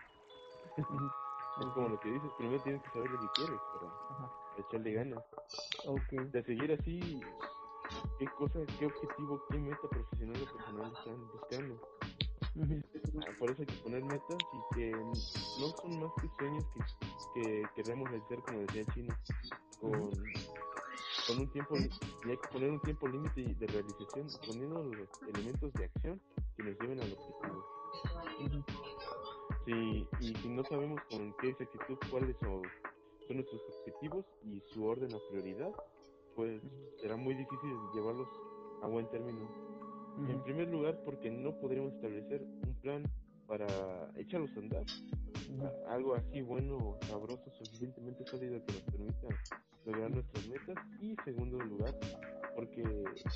es 1.60 1.66
como 1.74 1.88
lo 1.88 2.00
que 2.00 2.10
dices, 2.10 2.30
primero 2.38 2.62
tienes 2.62 2.82
que 2.82 2.90
saber 2.90 3.10
lo 3.10 3.20
que 3.20 3.28
quieres 3.34 3.60
para 3.74 4.32
echarle 4.58 4.92
ganas. 4.92 5.24
De 6.32 6.42
seguir 6.44 6.72
así, 6.72 7.20
qué 8.18 8.26
cosa, 8.38 8.60
qué 8.78 8.86
objetivo, 8.86 9.42
qué 9.50 9.58
meta 9.58 9.88
profesional 9.88 10.42
o 10.42 10.56
personal 10.56 10.92
están 10.92 11.28
buscando. 11.32 12.01
Ah, 12.54 13.32
por 13.38 13.50
eso 13.50 13.62
hay 13.62 13.66
que 13.66 13.82
poner 13.82 14.04
metas 14.04 14.38
y 14.52 14.74
que 14.74 14.90
no 14.92 15.68
son 15.80 16.00
más 16.00 16.12
que 16.20 16.28
sueños 16.38 16.64
que, 16.74 17.42
que 17.42 17.62
queremos 17.74 18.10
realizar, 18.10 18.42
como 18.42 18.60
decía 18.60 18.84
chino, 18.94 19.14
con 19.80 20.10
con 21.26 21.38
un 21.38 21.48
tiempo 21.48 21.76
y 21.76 22.30
hay 22.30 22.36
que 22.36 22.48
poner 22.48 22.70
un 22.70 22.80
tiempo 22.80 23.08
límite 23.08 23.54
de 23.54 23.66
realización 23.66 24.26
poniendo 24.46 24.82
los 24.82 25.08
elementos 25.28 25.72
de 25.74 25.84
acción 25.84 26.20
que 26.56 26.62
nos 26.64 26.78
lleven 26.80 27.00
al 27.00 27.12
objetivo. 27.12 27.64
Sí, 29.64 30.08
y 30.20 30.34
si 30.34 30.48
no 30.48 30.64
sabemos 30.64 31.00
con 31.10 31.32
qué 31.40 31.50
exactitud 31.50 31.96
cuáles 32.10 32.36
son, 32.38 32.62
son 33.26 33.36
nuestros 33.36 33.62
objetivos 33.78 34.26
y 34.44 34.60
su 34.72 34.84
orden 34.84 35.14
o 35.14 35.20
prioridad, 35.30 35.72
pues 36.34 36.60
será 37.00 37.16
muy 37.16 37.34
difícil 37.34 37.70
llevarlos 37.94 38.28
a 38.82 38.88
buen 38.88 39.08
término. 39.10 39.71
En 40.18 40.42
primer 40.42 40.68
lugar, 40.68 40.98
porque 41.04 41.30
no 41.30 41.58
podríamos 41.58 41.94
establecer 41.94 42.42
un 42.42 42.74
plan 42.80 43.02
para 43.46 43.66
echarlos 44.16 44.50
a 44.56 44.60
andar. 44.60 44.84
Algo 45.88 46.14
así 46.14 46.40
bueno, 46.42 46.96
sabroso, 47.02 47.50
suficientemente 47.50 48.24
sólido 48.26 48.64
que 48.64 48.72
nos 48.72 48.82
permita 48.82 49.28
lograr 49.84 50.10
nuestras 50.10 50.46
metas. 50.48 50.76
Y 51.00 51.16
segundo 51.24 51.58
lugar, 51.58 51.94
porque 52.54 52.82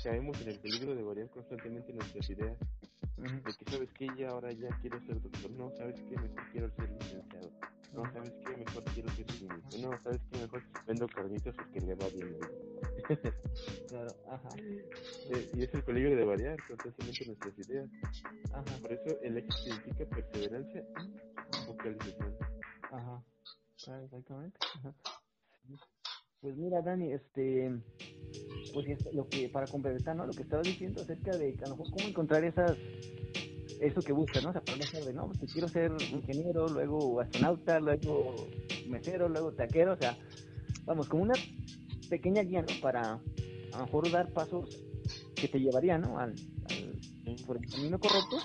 caemos 0.03 0.39
en 0.41 0.49
el 0.49 0.59
peligro 0.59 0.95
de 0.95 1.03
variar 1.03 1.29
constantemente 1.29 1.93
nuestras 1.93 2.29
ideas. 2.29 2.57
De 3.17 3.53
que 3.53 3.71
sabes 3.71 3.91
que 3.93 4.07
ya 4.17 4.29
ahora 4.29 4.51
ya 4.51 4.69
quiero 4.79 4.99
ser 5.01 5.19
doctor, 5.19 5.49
no, 5.51 5.71
sabes 5.71 5.99
que 6.01 6.15
mejor 6.15 6.51
quiero 6.51 6.69
ser 6.69 6.89
licenciado, 6.91 7.49
no, 7.97 8.03
sabes 8.13 8.31
que 8.45 8.57
mejor 8.57 8.83
quiero 8.93 9.09
ser 9.09 9.25
clínico, 9.25 9.69
no, 9.81 10.03
sabes 10.03 10.21
que 10.29 10.37
mejor 10.37 10.63
vendo 10.85 11.07
carnitas 11.07 11.55
porque 11.55 11.81
le 11.81 11.95
va 11.95 12.07
bien. 12.09 12.37
claro, 13.89 14.15
ajá. 14.29 14.49
Eh, 14.57 15.49
y 15.55 15.63
es 15.63 15.73
el 15.73 15.83
peligro 15.83 16.15
de 16.15 16.23
variar 16.23 16.57
constantemente 16.67 17.25
nuestras 17.25 17.57
ideas. 17.57 17.89
Ajá. 18.53 18.77
Por 18.81 18.93
eso 18.93 19.19
el 19.23 19.37
éxito 19.37 19.75
significa 19.75 20.05
perseverancia 20.05 20.83
y 20.83 21.65
focalización. 21.65 22.37
Ajá, 22.91 23.23
exactamente. 24.03 24.59
Pues 26.39 26.55
mira, 26.55 26.81
Dani, 26.83 27.13
este, 27.13 27.81
pues 28.73 29.13
lo 29.13 29.27
que 29.27 29.49
para 29.49 29.65
complementar, 29.65 30.15
¿no? 30.15 30.27
Lo 30.27 30.33
que 30.33 30.43
estaba 30.43 30.61
diciendo 30.61 31.01
acerca 31.01 31.35
de 31.35 31.57
a 31.65 31.69
lo 31.69 31.77
mejor 31.77 31.93
cómo 31.93 32.07
encontrar 32.07 32.43
esas 32.43 32.77
eso 33.79 34.01
que 34.01 34.11
buscas, 34.11 34.43
¿no? 34.43 34.49
O 34.49 34.53
sea, 34.53 34.61
para 34.61 34.77
no, 35.13 35.27
pues 35.27 35.51
quiero 35.51 35.67
ser 35.67 35.91
ingeniero, 36.11 36.67
luego 36.67 37.19
astronauta, 37.19 37.79
luego 37.79 38.47
mesero, 38.87 39.29
luego 39.29 39.51
taquero, 39.53 39.93
o 39.93 39.97
sea, 39.97 40.17
vamos, 40.85 41.07
como 41.07 41.23
una 41.23 41.35
pequeña 42.09 42.41
guía, 42.43 42.61
¿no? 42.61 42.67
Para 42.81 43.13
a 43.13 43.77
lo 43.77 43.85
mejor 43.85 44.09
dar 44.11 44.31
pasos 44.31 44.69
que 45.35 45.47
te 45.47 45.59
llevarían, 45.59 46.01
¿no? 46.01 46.17
Al, 46.17 46.33
por 47.45 47.57
el 47.57 47.69
camino 47.69 47.99
correcto. 47.99 48.37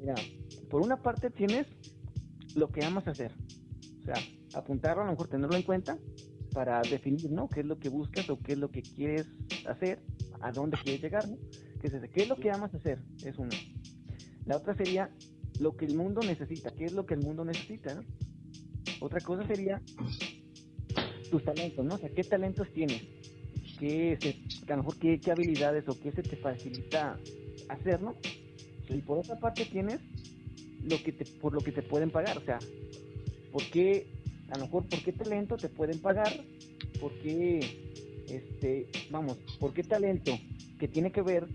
Mira, 0.00 0.14
por 0.70 0.82
una 0.82 0.96
parte 0.96 1.30
tienes 1.30 1.66
lo 2.54 2.68
que 2.68 2.84
amas 2.84 3.08
hacer, 3.08 3.32
o 4.02 4.04
sea, 4.04 4.18
apuntarlo, 4.52 5.02
a 5.02 5.06
lo 5.06 5.12
mejor 5.12 5.28
tenerlo 5.28 5.56
en 5.56 5.62
cuenta 5.62 5.98
para 6.52 6.80
definir, 6.82 7.30
¿no? 7.30 7.48
¿Qué 7.48 7.60
es 7.60 7.66
lo 7.66 7.78
que 7.78 7.88
buscas 7.88 8.28
o 8.30 8.38
qué 8.38 8.52
es 8.52 8.58
lo 8.58 8.70
que 8.70 8.82
quieres 8.82 9.26
hacer? 9.66 9.98
¿A 10.40 10.52
dónde 10.52 10.76
quieres 10.82 11.02
llegar, 11.02 11.28
¿no? 11.28 11.36
¿Qué 11.80 11.88
es, 11.88 12.10
¿Qué 12.10 12.22
es 12.22 12.28
lo 12.28 12.36
que 12.36 12.50
amas 12.50 12.72
hacer? 12.74 12.98
Es 13.22 13.36
uno. 13.38 13.50
La 14.46 14.56
otra 14.56 14.74
sería 14.74 15.10
lo 15.60 15.76
que 15.76 15.86
el 15.86 15.94
mundo 15.94 16.20
necesita. 16.22 16.70
¿Qué 16.70 16.86
es 16.86 16.92
lo 16.92 17.06
que 17.06 17.14
el 17.14 17.20
mundo 17.20 17.44
necesita, 17.44 17.94
no? 17.94 18.02
Otra 19.00 19.20
cosa 19.20 19.46
sería 19.46 19.80
tus 21.30 21.44
talentos, 21.44 21.84
¿no? 21.84 21.94
O 21.94 21.98
sea, 21.98 22.10
¿qué 22.10 22.24
talentos 22.24 22.68
tienes? 22.72 23.02
¿Qué, 23.78 24.16
se, 24.20 24.72
a 24.72 24.76
lo 24.76 24.82
mejor 24.84 24.98
qué, 24.98 25.20
habilidades 25.30 25.88
o 25.88 25.98
qué 26.00 26.12
se 26.12 26.22
te 26.22 26.36
facilita 26.36 27.18
hacer, 27.68 28.00
¿no? 28.02 28.14
Y 28.88 28.98
por 28.98 29.18
otra 29.18 29.36
parte 29.36 29.64
tienes 29.64 30.00
lo 30.82 31.02
que 31.02 31.12
te, 31.12 31.24
por 31.40 31.54
lo 31.54 31.60
que 31.60 31.72
te 31.72 31.82
pueden 31.82 32.10
pagar, 32.10 32.38
o 32.38 32.44
sea, 32.44 32.58
¿por 33.50 33.62
qué 33.70 34.06
a 34.50 34.58
lo 34.58 34.66
mejor 34.66 34.86
por 34.86 35.02
qué 35.02 35.12
talento 35.12 35.56
te 35.56 35.68
pueden 35.68 35.98
pagar, 36.00 36.32
por 37.00 37.12
qué, 37.20 37.60
este, 38.28 38.88
vamos, 39.10 39.38
por 39.58 39.72
qué 39.72 39.82
talento 39.82 40.38
que 40.78 40.88
tiene 40.88 41.10
que 41.10 41.22
ver 41.22 41.46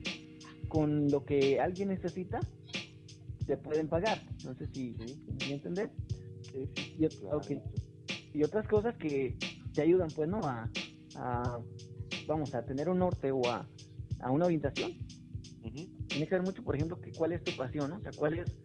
con 0.68 1.10
lo 1.10 1.24
que 1.24 1.60
alguien 1.60 1.90
necesita, 1.90 2.40
te 3.50 3.58
pueden 3.58 3.88
pagar. 3.88 4.20
No 4.46 4.54
sé 4.54 4.68
si, 4.68 4.96
¿me 5.40 5.54
entiendes? 5.54 5.90
y, 6.54 6.70
y, 8.34 8.44
otras 8.44 8.68
cosas 8.68 8.96
que 8.98 9.38
te 9.74 9.82
ayudan, 9.82 10.10
pues, 10.12 10.30
¿no? 10.30 10.40
A, 10.46 10.70
vamos, 12.28 12.54
a 12.54 12.64
tener 12.64 12.90
un 12.90 13.00
norte 13.00 13.32
o 13.32 13.42
a, 13.48 13.68
a 14.20 14.32
una 14.32 14.46
orientación. 14.46 14.92
Tiene 16.08 16.28
que 16.28 16.36
ver 16.36 16.44
mucho, 16.44 16.64
por 16.64 16.76
ejemplo, 16.76 17.02
que, 17.02 17.12
cuál 17.12 17.32
es 17.32 17.44
tu 17.44 17.56
pasión, 17.58 17.90
¿no? 17.90 17.98
O 17.98 18.02
sea, 18.02 18.12
cuál 18.12 18.38
es, 18.38 18.56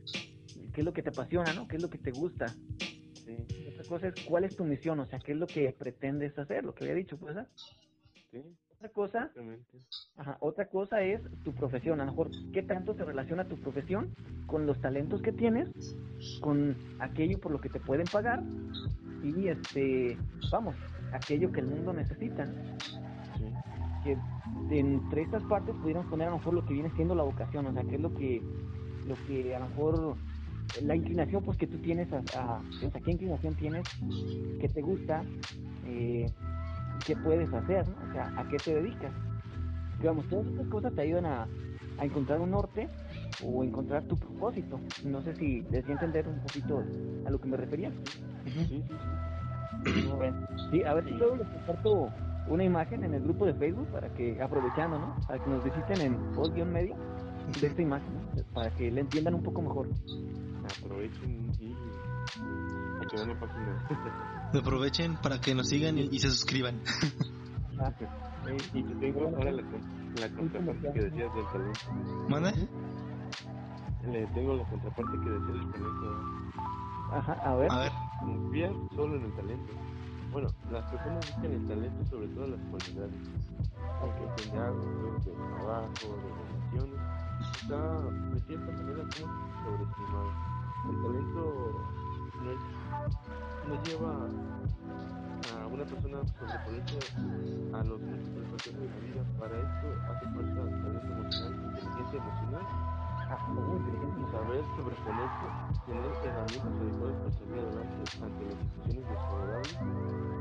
qué 0.73 0.81
es 0.81 0.85
lo 0.85 0.93
que 0.93 1.03
te 1.03 1.09
apasiona, 1.09 1.55
¿no? 1.55 1.67
¿Qué 1.67 1.77
es 1.77 1.83
lo 1.83 1.89
que 1.89 1.99
te 1.99 2.11
gusta? 2.11 2.55
cosa 3.89 4.09
es 4.09 4.15
cuál 4.25 4.45
es 4.45 4.57
tu 4.57 4.65
misión, 4.65 4.99
o 5.01 5.07
sea, 5.07 5.19
qué 5.19 5.33
es 5.33 5.39
lo 5.39 5.47
que 5.47 5.71
pretendes 5.73 6.39
hacer, 6.39 6.65
lo 6.65 6.75
que 6.75 6.85
había 6.85 6.97
dicho, 6.97 7.19
pues, 7.19 7.37
Sí. 8.31 8.43
Otra 8.85 8.93
cosa, 8.93 9.31
ajá, 10.19 10.37
otra 10.41 10.67
cosa 10.67 11.01
es 11.01 11.23
tu 11.43 11.55
profesión, 11.55 12.03
a 12.03 12.05
lo 12.05 12.11
mejor 12.11 12.31
qué 12.53 12.63
tanto 12.63 12.93
se 12.93 13.03
relaciona 13.03 13.49
tu 13.49 13.57
profesión 13.57 14.15
con 14.47 14.67
los 14.67 14.79
talentos 14.79 15.23
que 15.23 15.33
tienes, 15.33 15.71
con 16.43 16.77
aquello 16.99 17.39
por 17.39 17.51
lo 17.51 17.63
que 17.63 17.71
te 17.71 17.81
pueden 17.81 18.05
pagar 18.13 18.43
y 19.23 19.49
este, 19.49 20.19
vamos, 20.53 20.77
aquello 21.15 21.51
que 21.51 21.61
el 21.61 21.67
mundo 21.67 21.95
necesita. 21.95 22.45
Sí. 23.39 23.47
Que 24.05 24.19
entre 24.79 25.23
estas 25.23 25.43
partes 25.45 25.75
pudiéramos 25.77 26.11
poner 26.11 26.29
a 26.29 26.33
lo 26.33 26.37
mejor 26.37 26.53
lo 26.53 26.67
que 26.67 26.75
viene 26.75 26.91
siendo 26.91 27.15
la 27.15 27.23
vocación, 27.23 27.65
o 27.65 27.73
sea, 27.73 27.85
qué 27.85 27.95
es 27.95 28.03
lo 28.03 28.13
que 28.13 28.43
lo 29.07 29.15
que 29.27 29.55
a 29.55 29.61
lo 29.61 29.69
mejor 29.69 30.17
la 30.83 30.95
inclinación 30.95 31.43
pues 31.43 31.57
que 31.57 31.67
tú 31.67 31.79
tienes 31.79 32.13
a, 32.13 32.19
a 32.19 32.63
sea, 32.79 33.01
qué 33.01 33.13
inclinación 33.13 33.55
tienes, 33.55 33.85
qué 34.61 34.69
te 34.69 34.83
gusta, 34.83 35.25
eh, 35.87 36.27
qué 37.07 37.17
puedes 37.17 37.53
hacer, 37.53 37.89
¿no? 37.89 38.11
o 38.11 38.13
sea, 38.13 38.33
a 38.37 38.49
qué 38.49 38.57
te 38.57 38.75
dedicas. 38.75 39.13
Digamos, 39.99 40.29
todas 40.29 40.47
estas 40.47 40.67
cosas 40.69 40.95
te 40.95 41.03
ayudan 41.03 41.27
a, 41.27 41.47
a 41.99 42.05
encontrar 42.05 42.41
un 42.41 42.51
norte 42.51 42.89
o 43.45 43.65
encontrar 43.65 44.03
tu 44.05 44.17
propósito. 44.17 44.81
No 45.05 45.23
sé 45.23 45.35
si 45.35 45.63
les 45.71 45.89
entender 45.89 46.27
un 46.29 46.41
poquito 46.41 46.83
a 47.27 47.31
lo 47.31 47.41
que 47.41 47.49
me 47.49 47.57
refería. 47.57 47.91
Sí, 48.45 48.85
sí, 50.71 50.83
a 50.85 50.95
ver 50.95 51.05
si 51.05 51.11
luego 51.11 51.37
les 51.37 51.49
comparto 51.49 52.09
una 52.49 52.65
imagen 52.65 53.05
en 53.05 53.15
el 53.15 53.23
grupo 53.23 53.47
de 53.47 53.55
Facebook 53.55 53.87
para 53.89 54.09
que, 54.15 54.41
aprovechando, 54.43 54.99
¿no? 54.99 55.17
Para 55.27 55.43
que 55.43 55.51
nos 55.51 55.65
visiten 55.65 56.01
en 56.01 56.15
post-medio 56.35 56.97
de 57.61 57.67
esta 57.67 57.83
imagen, 57.83 58.09
para 58.53 58.71
que 58.71 58.91
le 58.91 59.01
entiendan 59.01 59.35
un 59.35 59.43
poco 59.43 59.63
mejor 59.63 59.89
aprovechen 60.79 61.53
y 61.61 61.75
que 63.07 63.27
no 63.27 63.39
pasen 63.39 64.34
Aprovechen 64.59 65.17
para 65.17 65.41
que 65.41 65.55
nos 65.55 65.69
sigan 65.69 65.99
y, 65.99 66.19
se 66.19 66.31
suscriban. 66.31 66.81
Ah, 67.79 67.93
y 68.73 68.83
te 68.83 68.95
tengo 68.95 69.23
ahora 69.23 69.51
la, 69.51 69.63
la 70.21 70.29
contraparte 70.37 70.93
que 70.93 71.01
decías 71.01 71.35
del 71.35 71.47
talento. 71.47 71.81
¿Manda? 72.29 72.53
Le 74.13 74.27
tengo 74.29 74.55
la 74.55 74.65
contraparte 74.69 75.13
que 75.13 75.31
decías 75.31 75.55
del 75.55 75.73
talento. 75.73 76.45
Ajá, 77.11 77.33
a 77.33 77.57
ver. 77.57 77.73
A 77.73 77.79
ver. 77.81 77.93
Confía 78.21 78.73
solo 78.95 79.17
en 79.17 79.25
el 79.25 79.35
talento. 79.35 79.73
Bueno, 80.31 80.49
las 80.71 80.91
personas 80.91 81.33
buscan 81.33 81.53
el 81.53 81.67
talento 81.67 82.07
sobre 82.11 82.29
todo 82.29 82.47
las 82.47 82.61
cualidades. 82.71 83.15
Aunque 84.01 84.43
tenga 84.43 84.67
algo 84.67 85.19
de 85.25 85.33
trabajo, 85.33 86.17
de 86.17 86.31
relaciones, 86.45 87.01
está 87.61 88.01
de 88.31 88.41
cierta 88.41 88.73
manera 88.73 89.03
como 89.15 89.33
sobreestimado 89.65 90.55
el 90.91 91.03
talento 91.03 92.05
no, 92.45 92.51
lleva 93.87 94.11
a 94.13 95.67
una 95.67 95.85
persona 95.85 96.19
sobreponerse 96.39 96.99
a 97.73 97.85
los 97.85 98.01
múltiples 98.01 98.65
de 98.65 98.73
la 98.73 98.99
vida. 99.05 99.23
Para 99.39 99.55
esto 99.59 99.87
hace 100.09 100.25
falta 100.33 100.61
talento 100.65 101.09
emocional, 101.13 101.53
inteligencia 101.69 102.19
emocional, 102.19 102.65
saber 104.33 104.63
sobreponerse, 104.77 105.47
tener 105.87 106.11
herramientas 106.25 106.73
adecuadas 106.81 107.17
para 107.19 107.33
salir 107.33 107.59
adelante 107.61 108.03
ante 108.23 108.43
las 108.45 108.59
situaciones 108.65 109.05
desfavorables, 109.11 109.77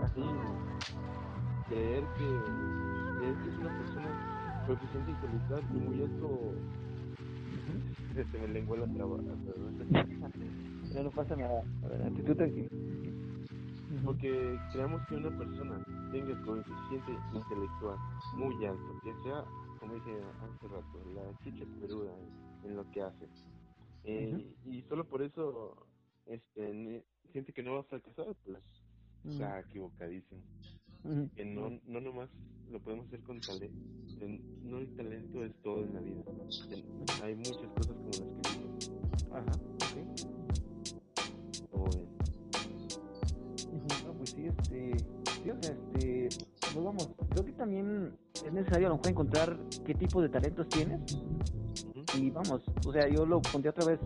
así 0.03 0.23
creer 1.69 2.03
que, 2.17 2.27
creer 3.17 3.35
que 3.35 3.47
es 3.49 3.57
una 3.59 3.71
persona 3.77 4.09
coeficiente 4.67 5.11
intelectual 5.11 5.63
y 5.73 5.77
muy 5.79 5.97
alto. 6.03 6.27
Se 8.31 8.37
me 8.37 8.47
lengua 8.47 8.77
la 8.77 8.87
traba. 8.87 9.17
no, 10.93 11.03
no 11.03 11.11
pasa 11.11 11.35
nada. 11.35 11.63
Adelante, 11.83 12.23
tú 12.23 12.35
tranquilo. 12.35 12.69
Porque 14.03 14.57
creamos 14.71 15.01
que 15.07 15.15
una 15.15 15.37
persona 15.37 15.85
tenga 16.11 16.31
el 16.31 16.41
coeficiente 16.41 17.11
intelectual 17.33 17.97
muy 18.35 18.65
alto, 18.65 18.99
que 19.03 19.13
sea, 19.23 19.45
como 19.79 19.93
dije 19.93 20.11
hace 20.41 20.67
rato, 20.67 21.05
la 21.13 21.37
chicha 21.43 21.65
peruda 21.79 22.11
en, 22.63 22.75
lo 22.75 22.89
que 22.91 23.01
hace. 23.01 23.27
Eh, 24.03 24.53
Y 24.65 24.81
solo 24.83 25.05
por 25.05 25.21
eso 25.21 25.87
este, 26.25 27.05
siente 27.31 27.53
que 27.53 27.63
no 27.63 27.73
va 27.73 27.79
a 27.81 27.83
fracasar, 27.83 28.35
pues 28.45 28.59
está 29.25 29.59
equivocadísimo. 29.61 30.41
Que 31.35 31.45
no, 31.45 31.79
no 31.85 31.99
nomás 31.99 32.29
lo 32.71 32.79
podemos 32.79 33.07
hacer 33.07 33.21
con 33.21 33.39
talento. 33.41 33.77
No 34.63 34.77
el 34.77 34.95
talento 34.95 35.43
es 35.43 35.53
todo 35.61 35.83
en 35.83 35.93
la 35.93 35.99
vida. 36.01 36.23
Hay 37.23 37.35
muchas 37.35 37.67
cosas 37.75 37.95
como 37.95 38.41
las 39.31 39.57
que 39.93 40.72
digo. 41.73 41.89
Ajá, 43.91 44.13
pues 44.17 44.29
sí, 44.29 44.45
este, 44.45 44.97
sí, 45.43 45.49
o 45.49 45.61
sea, 45.61 45.71
este, 45.71 46.29
pues 46.73 46.85
vamos, 46.85 47.09
creo 47.29 47.45
que 47.45 47.51
también 47.53 48.17
es 48.45 48.53
necesario 48.53 48.87
a 48.87 48.89
lo 48.89 48.95
mejor 48.97 49.09
encontrar 49.11 49.59
qué 49.85 49.93
tipo 49.93 50.21
de 50.21 50.29
talentos 50.29 50.67
tienes. 50.69 51.01
Y 52.15 52.29
vamos, 52.29 52.61
o 52.85 52.93
sea, 52.93 53.07
yo 53.07 53.25
lo 53.25 53.41
pondría 53.41 53.71
otra 53.71 53.85
vez 53.85 53.99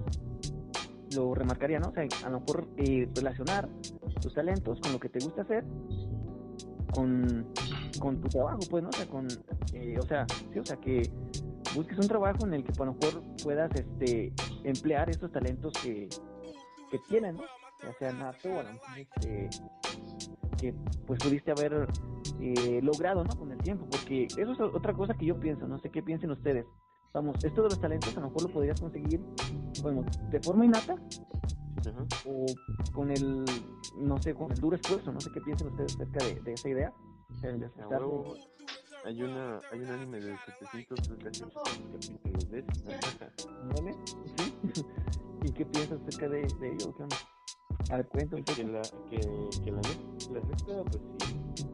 lo 1.16 1.34
remarcaría, 1.34 1.80
¿no? 1.80 1.90
O 1.90 1.94
sea, 1.94 2.06
a 2.26 2.30
lo 2.30 2.40
mejor 2.40 2.68
eh, 2.78 3.10
relacionar 3.16 3.70
tus 4.22 4.34
talentos 4.34 4.80
con 4.82 4.94
lo 4.94 5.00
que 5.00 5.10
te 5.10 5.20
gusta 5.20 5.42
hacer, 5.42 5.64
con, 6.94 7.48
con 8.00 8.22
tu 8.22 8.28
trabajo, 8.28 8.60
pues, 8.70 8.84
¿no? 8.84 8.90
O 8.90 8.94
sea, 8.94 9.08
con, 9.08 9.28
eh, 9.74 9.98
o 10.00 10.04
sea, 10.04 10.26
sí, 10.52 10.60
o 10.60 10.66
sea, 10.66 10.78
que 10.78 11.10
busques 11.76 11.98
un 11.98 12.08
trabajo 12.08 12.46
en 12.46 12.56
el 12.56 12.64
que 12.64 12.72
a 12.72 12.86
lo 12.86 12.94
mejor 12.94 13.22
puedas, 13.44 13.72
este, 13.76 14.34
emplear 14.64 15.10
esos 15.10 15.32
talentos 15.32 15.74
que, 15.82 16.10
que 16.92 17.00
tienen, 17.08 17.36
¿no? 17.36 17.44
Ya 17.84 17.94
sea 17.94 18.12
nato 18.12 18.50
o 18.50 18.60
a 18.60 18.64
lo 18.64 18.74
mejor, 18.74 18.98
este, 18.98 19.50
que 20.58 20.74
pues 21.06 21.20
pudiste 21.24 21.52
haber 21.52 21.88
eh, 22.42 22.80
logrado, 22.82 23.24
¿no? 23.24 23.36
Con 23.38 23.52
el 23.52 23.58
tiempo, 23.60 23.86
porque 23.90 24.26
eso 24.26 24.52
es 24.52 24.60
otra 24.60 24.94
cosa 24.94 25.14
que 25.14 25.26
yo 25.26 25.40
pienso, 25.40 25.68
no 25.68 25.80
sé 25.80 25.90
qué 25.90 26.02
piensen 26.02 26.32
ustedes. 26.32 26.66
Vamos, 27.14 27.44
esto 27.44 27.64
de 27.64 27.70
los 27.70 27.80
talentos 27.80 28.16
a 28.18 28.20
lo 28.20 28.28
mejor 28.28 28.44
lo 28.44 28.50
podrías 28.50 28.80
conseguir, 28.80 29.22
bueno, 29.82 30.06
de 30.30 30.40
forma 30.42 30.66
innata 30.66 30.96
o 32.26 32.46
con 32.94 33.12
el, 33.12 33.46
no 33.98 34.22
sé, 34.22 34.34
con 34.34 34.52
el 34.52 34.60
duro 34.60 34.76
esfuerzo, 34.76 35.12
no 35.12 35.22
sé 35.22 35.32
qué 35.32 35.42
piensan 35.42 35.70
ustedes 35.70 35.96
acerca 35.96 36.26
de, 36.44 36.54
esa 36.54 36.70
idea. 36.70 36.94
hay 39.06 39.22
una 39.22 39.60
hay 39.72 39.80
un 39.80 39.90
anime 39.90 40.20
de 40.20 40.38
738 40.38 41.50
capítulos 41.94 42.50
de 42.50 42.66
¿Vale? 43.76 43.96
¿Sí? 44.38 44.86
¿Y 45.44 45.52
qué 45.52 45.66
piensas 45.66 46.02
acerca 46.02 46.28
de, 46.28 46.42
de 46.60 46.74
ello? 46.74 46.94
¿Qué 46.98 47.04
A 47.90 47.98
ver. 47.98 48.08
Que 48.08 48.64
la, 48.64 48.82
que, 49.10 49.20
que 49.64 49.72
la, 49.72 49.82
la 50.34 50.42
pues 50.84 51.02
sí. 51.20 51.66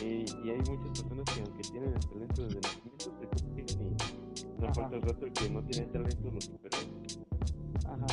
y, 0.00 0.24
y 0.44 0.50
hay 0.50 0.58
muchas 0.58 1.02
personas 1.02 1.24
que 1.34 1.40
aunque 1.40 1.62
tienen 1.70 1.92
el 1.94 2.00
talento 2.00 2.42
desde 2.42 2.60
nacimiento 2.60 3.12
se 3.20 3.26
consiguen 3.28 3.66
y 3.80 4.60
no 4.60 4.74
falta 4.74 4.96
el 4.96 5.02
rato 5.02 5.26
el 5.26 5.32
que 5.32 5.50
no 5.50 5.62
tiene 5.64 5.86
talento 5.88 6.30
lo 6.30 6.40
supera. 6.40 6.78
Ajá, 7.86 8.06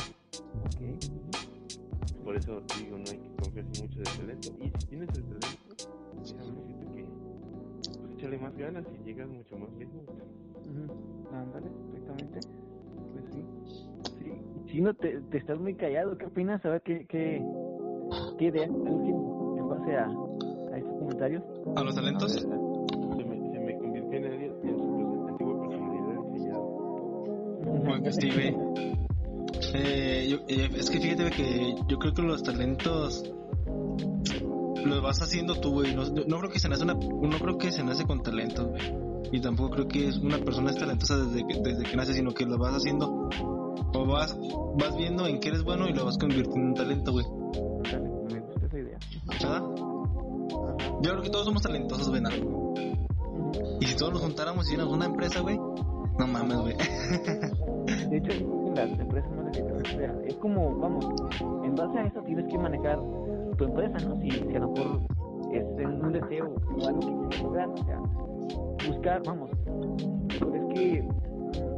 ok. 0.60 0.80
Por 2.24 2.36
eso 2.36 2.62
digo, 2.78 2.98
no 2.98 3.10
hay 3.10 3.18
que 3.18 3.30
confiarse 3.42 3.82
mucho 3.82 3.98
del 3.98 4.18
talento. 4.18 4.48
Y 4.60 4.70
si 4.78 4.86
tienes 4.86 5.08
el 5.08 5.24
talento, 5.24 5.74
déjame 6.22 6.52
decirte 6.60 6.86
que 6.94 7.04
pues 7.82 8.10
échale 8.14 8.38
más 8.38 8.56
ganas 8.56 8.84
y 8.92 9.04
llegas 9.04 9.28
mucho 9.28 9.56
más 9.58 9.72
lejos. 9.78 10.02
Uh 10.04 11.34
Ándale, 11.34 11.70
perfectamente. 11.70 12.40
Pues 13.20 13.34
sí. 13.34 13.44
Sí, 14.18 14.32
sí 14.72 14.80
no 14.80 14.94
te, 14.94 15.20
te 15.30 15.38
estás 15.38 15.58
muy 15.58 15.74
callado. 15.74 16.16
¿Qué 16.16 16.26
opinas? 16.26 16.64
A 16.64 16.70
ver, 16.70 16.82
¿qué, 16.82 17.06
qué, 17.08 17.42
qué 18.38 18.44
idea 18.46 18.64
en 18.64 19.68
base 19.68 19.96
a, 19.96 20.06
a 20.06 20.78
estos 20.78 20.94
comentarios? 20.98 21.42
¿A 21.76 21.82
los 21.84 21.94
talentos? 21.94 22.32
Se 22.32 22.46
me, 22.46 23.52
se 23.52 23.60
me 23.60 23.78
convirtió 23.78 24.18
en, 24.18 24.24
el, 24.24 24.42
en 24.42 24.78
su 24.78 25.26
antigua 25.28 25.60
personalidad 25.60 26.58
Bueno, 27.84 28.12
Steve. 28.12 28.56
Eh, 29.74 30.26
yo, 30.28 30.38
eh, 30.48 30.70
es 30.76 30.90
que 30.90 31.00
fíjate 31.00 31.30
que 31.30 31.74
yo 31.86 31.98
creo 31.98 32.14
que 32.14 32.22
los 32.22 32.42
talentos 32.42 33.32
los 34.84 35.02
vas 35.02 35.20
haciendo 35.22 35.60
tú, 35.60 35.72
güey. 35.72 35.94
No, 35.94 36.04
no, 36.04 36.38
creo 36.38 36.50
que 36.50 36.58
se 36.58 36.68
nace 36.68 36.82
una, 36.84 36.94
no 36.94 37.38
creo 37.38 37.58
que 37.58 37.70
se 37.70 37.84
nace 37.84 38.04
con 38.04 38.22
talento, 38.22 38.68
güey. 38.68 39.09
Y 39.32 39.40
tampoco 39.40 39.70
creo 39.70 39.88
que 39.88 40.08
es 40.08 40.16
una 40.18 40.38
persona 40.38 40.70
es 40.70 40.76
talentosa 40.76 41.18
desde 41.18 41.46
que, 41.46 41.60
desde 41.60 41.84
que 41.84 41.96
nace, 41.96 42.14
sino 42.14 42.32
que 42.32 42.44
lo 42.46 42.58
vas 42.58 42.74
haciendo 42.74 43.28
o 43.94 44.06
vas, 44.06 44.38
vas 44.78 44.96
viendo 44.96 45.26
en 45.26 45.40
qué 45.40 45.48
eres 45.48 45.62
bueno 45.62 45.88
y 45.88 45.92
lo 45.92 46.04
vas 46.04 46.18
convirtiendo 46.18 46.68
en 46.68 46.74
talento, 46.74 47.12
güey. 47.12 47.26
Me 48.32 48.40
gusta 48.40 48.66
esa 48.66 48.78
idea. 48.78 48.98
¿Verdad? 49.26 49.62
Yo 51.02 51.10
creo 51.10 51.22
que 51.22 51.30
todos 51.30 51.46
somos 51.46 51.62
talentosos, 51.62 52.08
güey. 52.08 52.22
Y 53.80 53.86
si 53.86 53.96
todos 53.96 54.12
nos 54.12 54.22
juntáramos 54.22 54.64
y 54.64 54.68
hiciéramos 54.68 54.94
una 54.94 55.06
empresa, 55.06 55.40
güey, 55.40 55.56
no 55.56 56.26
mames, 56.26 56.58
güey. 56.58 56.74
De 58.10 58.16
hecho, 58.18 58.32
las 58.74 58.98
empresas 58.98 59.30
no 59.32 59.42
necesitan 59.44 60.24
Es 60.26 60.34
como, 60.36 60.76
vamos, 60.78 61.06
en 61.64 61.74
base 61.74 61.98
a 61.98 62.06
eso 62.06 62.20
tienes 62.22 62.46
que 62.50 62.58
manejar 62.58 62.98
tu 63.56 63.64
empresa, 63.64 63.98
¿no? 64.06 64.20
Si, 64.20 64.30
si 64.30 64.56
a 64.56 64.60
lo 64.60 64.70
mejor 64.70 65.00
es 65.52 65.64
un 65.86 66.12
deseo 66.12 66.54
o 66.78 66.86
algo 66.86 67.00
que 67.00 67.28
quieres 67.28 67.42
lograr, 67.42 67.68
o 67.68 67.84
sea, 67.84 68.00
buscar, 68.86 69.22
vamos. 69.24 69.50
Es 70.30 70.74
que 70.74 71.08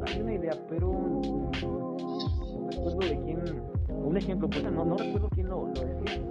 hay 0.07 0.21
una 0.21 0.35
idea, 0.35 0.53
pero 0.69 0.93
no 0.93 2.71
recuerdo 2.71 2.99
de 3.01 3.21
quién, 3.25 3.41
un 3.89 4.17
ejemplo, 4.17 4.49
pues 4.49 4.65
no, 4.65 4.85
no 4.85 4.97
recuerdo 4.97 5.29
quién 5.31 5.49
lo, 5.49 5.67
lo 5.67 5.73
decía. 5.73 6.23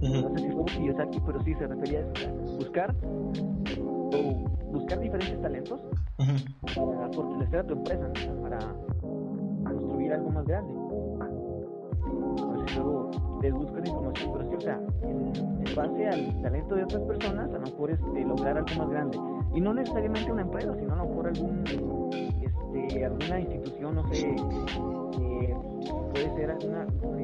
No 0.00 0.36
sé 0.36 0.38
si 0.38 0.50
fue 0.50 0.64
Kiyosaki, 0.64 1.20
pero 1.20 1.42
sí 1.42 1.54
se 1.54 1.66
refería 1.66 2.00
a 2.00 2.02
eso, 2.02 2.30
buscar 2.58 2.94
o 4.12 4.46
buscar 4.72 5.00
diferentes 5.00 5.40
talentos 5.40 5.80
para 6.74 7.08
fortalecer 7.12 7.60
a 7.60 7.64
tu 7.64 7.72
empresa, 7.72 8.12
para 8.42 8.58
construir 9.64 10.12
algo 10.12 10.30
más 10.30 10.44
grande. 10.46 10.72
Entonces 12.38 12.76
luego 12.76 13.10
les 13.42 13.52
buscan 13.54 13.86
información, 13.86 14.32
pero 14.32 14.50
sí, 14.50 14.56
o 14.56 14.60
sea, 14.60 14.80
en, 15.02 15.32
en, 15.66 15.74
base 15.74 16.08
al 16.08 16.42
talento 16.42 16.74
de 16.74 16.84
otras 16.84 17.02
personas, 17.02 17.48
a 17.50 17.58
lo 17.58 17.60
mejor 17.60 17.90
este, 17.90 18.24
lograr 18.24 18.58
algo 18.58 18.68
más 18.78 18.90
grande. 18.90 19.18
Y 19.54 19.60
no 19.60 19.72
necesariamente 19.72 20.30
una 20.30 20.42
empresa, 20.42 20.74
sino 20.76 20.92
a 20.92 20.96
lo 20.96 21.06
mejor 21.06 21.28
algún, 21.28 21.64
este, 21.66 23.04
alguna 23.04 23.40
institución, 23.40 23.94
no 23.94 24.12
sé, 24.12 24.28
eh, 24.28 25.54
puede 26.10 26.34
ser 26.34 26.50
alguna, 26.50 26.86
¿cómo 27.00 27.16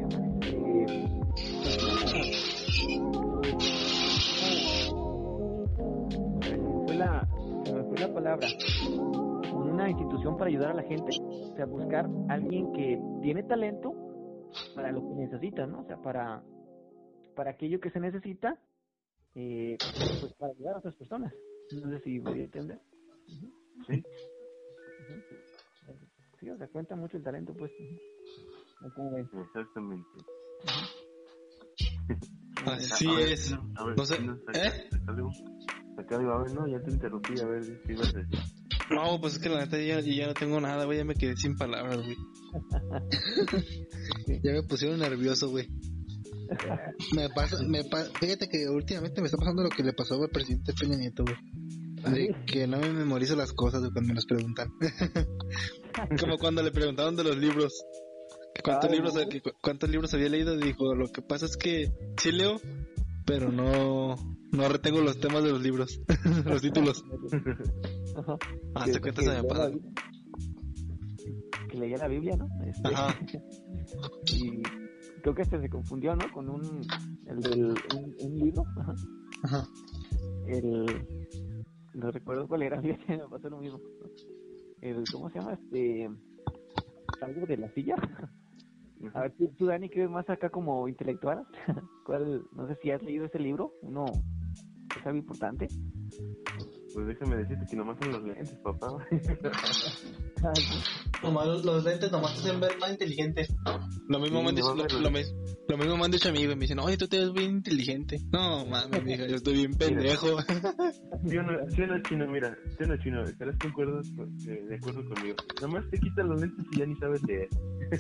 la, 6.95 7.29
se 7.65 7.75
me 7.75 7.85
fue 7.85 7.99
la 7.99 8.13
palabra, 8.13 8.47
una 9.53 9.91
institución 9.91 10.37
para 10.37 10.49
ayudar 10.49 10.71
a 10.71 10.75
la 10.75 10.83
gente, 10.83 11.11
o 11.21 11.57
sea, 11.57 11.67
buscar 11.67 12.09
alguien 12.29 12.73
que 12.73 13.01
tiene 13.23 13.43
talento 13.43 13.95
para 14.75 14.93
lo 14.93 15.01
que 15.01 15.15
necesita, 15.15 15.67
¿no? 15.67 15.81
O 15.81 15.85
sea, 15.85 15.97
para, 15.97 16.43
para 17.35 17.53
aquello 17.53 17.81
que 17.81 17.91
se 17.91 18.01
necesita, 18.01 18.59
eh, 19.35 19.77
pues 20.21 20.33
para 20.35 20.53
ayudar 20.53 20.77
a 20.77 20.79
otras 20.79 20.95
personas. 20.95 21.33
No 21.73 21.91
sé 21.91 22.01
si 22.01 22.19
voy 22.19 22.41
a 22.41 22.45
entender. 22.45 22.81
Sí. 23.87 24.03
Sí, 26.41 26.51
o 26.51 26.59
sea, 26.59 26.69
cuenta 26.69 26.97
mucho 26.97 27.17
el 27.17 27.23
talento, 27.23 27.55
pues. 27.55 27.71
Exactamente. 29.45 30.09
Así 32.67 33.07
es. 33.21 33.53
A 33.77 33.85
ver, 33.85 33.97
no 33.97 34.05
sé. 34.05 34.17
¿Eh? 34.55 34.89
Acá 35.99 36.19
digo, 36.19 36.33
a 36.33 36.43
ver, 36.43 36.53
no, 36.55 36.67
ya 36.67 36.81
te 36.83 36.91
interrumpí, 36.91 37.39
a 37.41 37.47
ver, 37.47 37.83
¿qué 37.87 37.93
ibas 37.93 38.15
a 38.15 38.19
decir? 38.19 38.39
No, 38.91 39.21
pues 39.21 39.35
es 39.35 39.39
que 39.41 39.49
la 39.49 39.61
neta 39.61 39.79
ya, 39.79 40.01
ya 40.01 40.27
no 40.27 40.35
tengo 40.35 40.61
nada, 40.61 40.85
güey, 40.85 40.99
ya 40.99 41.05
me 41.05 41.15
quedé 41.15 41.37
sin 41.37 41.57
palabras, 41.57 41.99
güey. 42.03 42.17
ya 44.43 44.53
me 44.53 44.63
pusieron 44.63 44.99
nervioso, 44.99 45.51
güey. 45.51 45.69
me 47.15 47.29
pasa, 47.31 47.63
me 47.67 47.85
pa 47.85 48.05
fíjate 48.21 48.49
que 48.49 48.69
últimamente 48.69 49.21
me 49.21 49.27
está 49.27 49.39
pasando 49.39 49.63
lo 49.63 49.71
que 49.71 49.83
le 49.83 49.93
pasó 49.93 50.21
al 50.23 50.29
presidente 50.29 50.73
Peña 50.79 50.97
Nieto, 50.97 51.25
güey. 51.25 51.37
De 52.11 52.35
que 52.47 52.67
no 52.67 52.79
me 52.79 52.93
memorizo 52.93 53.37
las 53.37 53.53
cosas 53.53 53.83
de 53.83 53.91
cuando 53.91 54.09
me 54.09 54.15
las 54.15 54.27
preguntan. 54.27 54.69
Como 56.21 56.39
cuando 56.39 56.63
le 56.63 56.71
preguntaron 56.71 57.17
de 57.17 57.25
los 57.25 57.37
libros. 57.37 57.85
¿Cuántos, 58.63 58.91
libros, 58.91 59.15
¿Cuántos 59.63 59.89
libros 59.89 60.13
había 60.15 60.29
leído? 60.29 60.57
Dijo, 60.57 60.95
lo 60.95 61.09
que 61.09 61.23
pasa 61.23 61.47
es 61.47 61.57
que 61.57 61.91
sí 62.19 62.33
leo, 62.33 62.61
pero 63.25 63.51
no, 63.51 64.17
no 64.53 64.69
retengo 64.69 65.01
los 65.01 65.19
temas 65.19 65.43
de 65.43 65.51
los 65.51 65.63
libros, 65.63 66.01
los 66.45 66.61
títulos. 66.61 67.03
Ah, 68.75 68.85
te 68.85 69.01
cuentas 69.01 69.27
a 69.29 69.43
mi 69.43 69.49
papá. 69.49 69.71
Que 71.71 71.79
leía 71.79 71.97
la 71.97 72.09
Biblia, 72.09 72.37
¿no? 72.37 72.47
Este, 72.67 72.95
Ajá. 72.95 73.19
y 74.35 74.63
creo 75.23 75.35
que 75.35 75.43
este 75.43 75.61
se 75.61 75.69
confundió, 75.71 76.15
¿no? 76.15 76.31
Con 76.33 76.51
un, 76.51 76.83
el 77.27 77.41
del, 77.41 77.65
un, 77.65 78.15
un 78.19 78.39
libro. 78.39 78.65
Ajá. 78.79 78.95
Ajá. 79.45 79.69
El, 80.47 81.07
no 81.95 82.11
recuerdo 82.11 82.49
cuál 82.49 82.63
era, 82.63 82.81
me 83.09 83.29
pasó 83.31 83.51
lo 83.51 83.59
mismo. 83.59 83.81
El, 84.81 85.05
¿cómo 85.13 85.31
se 85.31 85.39
llama? 85.39 85.55
Este, 85.55 86.11
algo 87.21 87.47
de 87.47 87.57
la 87.57 87.71
silla. 87.71 87.97
A 89.15 89.21
ver, 89.23 89.33
tú, 89.33 89.49
tú 89.59 89.67
Dani, 89.67 89.89
que 89.89 90.07
más 90.09 90.29
acá 90.31 90.51
como 90.51 90.89
intelectual, 90.89 91.47
¿cuál, 92.07 92.45
no 92.53 92.69
sé 92.69 92.77
si 92.77 92.91
has 92.91 93.03
leído 93.03 93.27
ese 93.27 93.39
libro, 93.39 93.73
uno 93.83 94.07
es 94.99 95.07
algo 95.07 95.19
importante. 95.19 95.69
Pues 96.95 97.07
déjame 97.07 97.37
decirte 97.37 97.67
que 97.71 97.77
nomás 97.77 97.97
son 97.99 98.13
los 98.13 98.23
lentes, 98.23 98.55
papá. 98.63 98.89
nomás 101.23 101.47
los, 101.47 101.65
los, 101.65 101.85
lentes 101.85 102.13
nomás 102.13 102.35
te 102.35 102.41
hacen 102.41 102.61
ver 102.61 102.79
más 102.79 102.91
inteligente. 102.91 103.47
Lo 104.09 104.19
mismo, 104.19 104.39
sí, 104.39 104.43
me, 104.43 104.49
han 104.51 104.55
dicho, 104.55 104.75
lo, 104.75 104.85
lo, 104.85 105.01
lo, 105.01 105.11
mismo 105.79 105.97
me 105.97 106.05
han 106.05 106.11
dicho 106.11 106.29
a 106.29 106.33
mí, 106.33 106.47
me 106.47 106.55
dicen, 106.57 106.79
oye, 106.81 106.99
tú 106.99 107.09
te 107.09 107.19
ves 107.19 107.33
bien 107.33 107.51
inteligente. 107.51 108.19
No, 108.31 108.67
mames, 108.67 109.03
mija, 109.05 109.27
yo 109.27 109.37
estoy 109.37 109.55
bien 109.55 109.73
pendejo. 109.75 110.39
Sí 111.27 111.39
o 111.39 111.43
no, 111.43 111.71
sí 111.71 111.83
o 111.83 111.87
no, 111.87 112.03
chino, 112.03 112.27
mira, 112.27 112.55
sí 112.77 112.85
o 112.85 112.87
no, 112.87 112.97
chino, 112.99 113.25
estarás 113.25 113.59
de 113.59 113.69
acuerdo, 113.69 114.01
eh, 114.01 114.65
de 114.69 114.77
acuerdo 114.77 115.09
conmigo. 115.09 115.37
Nomás 115.63 115.89
te 115.91 115.99
quitas 115.99 116.27
los 116.27 116.39
lentes 116.41 116.67
y 116.73 116.79
ya 116.79 116.87
ni 116.87 116.97
sabes 116.97 117.23
leer. 117.23 117.49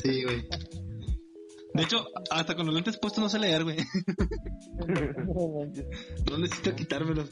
Sí, 0.03 0.25
güey. 0.25 0.47
De 1.75 1.83
hecho, 1.83 2.05
hasta 2.31 2.55
con 2.55 2.67
los 2.67 2.75
lentes 2.75 2.99
puestos 2.99 3.23
no 3.23 3.31
sé 3.31 3.39
leer, 3.39 3.65
güey. 3.65 3.77
no 6.31 6.39
necesito 6.39 6.77
quitármelos. 6.77 7.31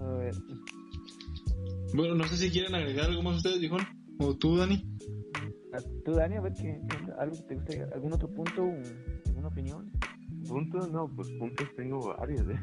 A 0.00 0.12
ver. 0.14 0.34
Bueno, 1.94 2.14
no 2.14 2.24
sé 2.24 2.36
si 2.36 2.50
quieren 2.50 2.74
agregar 2.74 3.06
algo 3.06 3.22
más 3.22 3.36
ustedes, 3.36 3.60
dijo. 3.60 3.76
O 4.18 4.36
tú, 4.36 4.56
Dani. 4.56 4.82
Tú, 6.04 6.12
Dani, 6.12 6.36
a 6.36 6.40
ver, 6.40 6.54
¿qué, 6.54 6.80
algo 7.18 7.36
te 7.46 7.54
gusta, 7.54 7.74
¿algún 7.94 8.12
otro 8.12 8.28
punto, 8.28 8.62
alguna 9.26 9.48
opinión? 9.48 9.90
Puntos, 10.48 10.90
no, 10.90 11.08
pues 11.14 11.30
puntos 11.38 11.68
tengo 11.76 12.14
varios. 12.16 12.42
¿eh? 12.48 12.58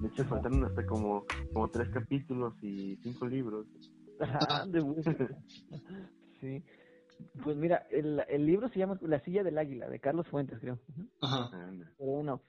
De 0.00 0.08
hecho, 0.08 0.24
faltaron 0.24 0.64
hasta 0.64 0.86
como, 0.86 1.24
como 1.52 1.68
tres 1.70 1.88
capítulos 1.90 2.54
y 2.62 2.96
cinco 3.02 3.26
libros. 3.26 3.66
Ah, 4.20 4.66
de 4.66 4.80
sí. 6.40 6.62
Pues 7.42 7.56
mira, 7.56 7.86
el, 7.90 8.22
el 8.28 8.46
libro 8.46 8.68
se 8.68 8.78
llama 8.78 8.98
La 9.02 9.20
silla 9.20 9.42
del 9.42 9.58
águila, 9.58 9.88
de 9.88 9.98
Carlos 9.98 10.26
Fuentes, 10.28 10.58
creo. 10.58 10.78
Ajá. 11.20 11.50
Pero 11.98 12.10
bueno, 12.10 12.42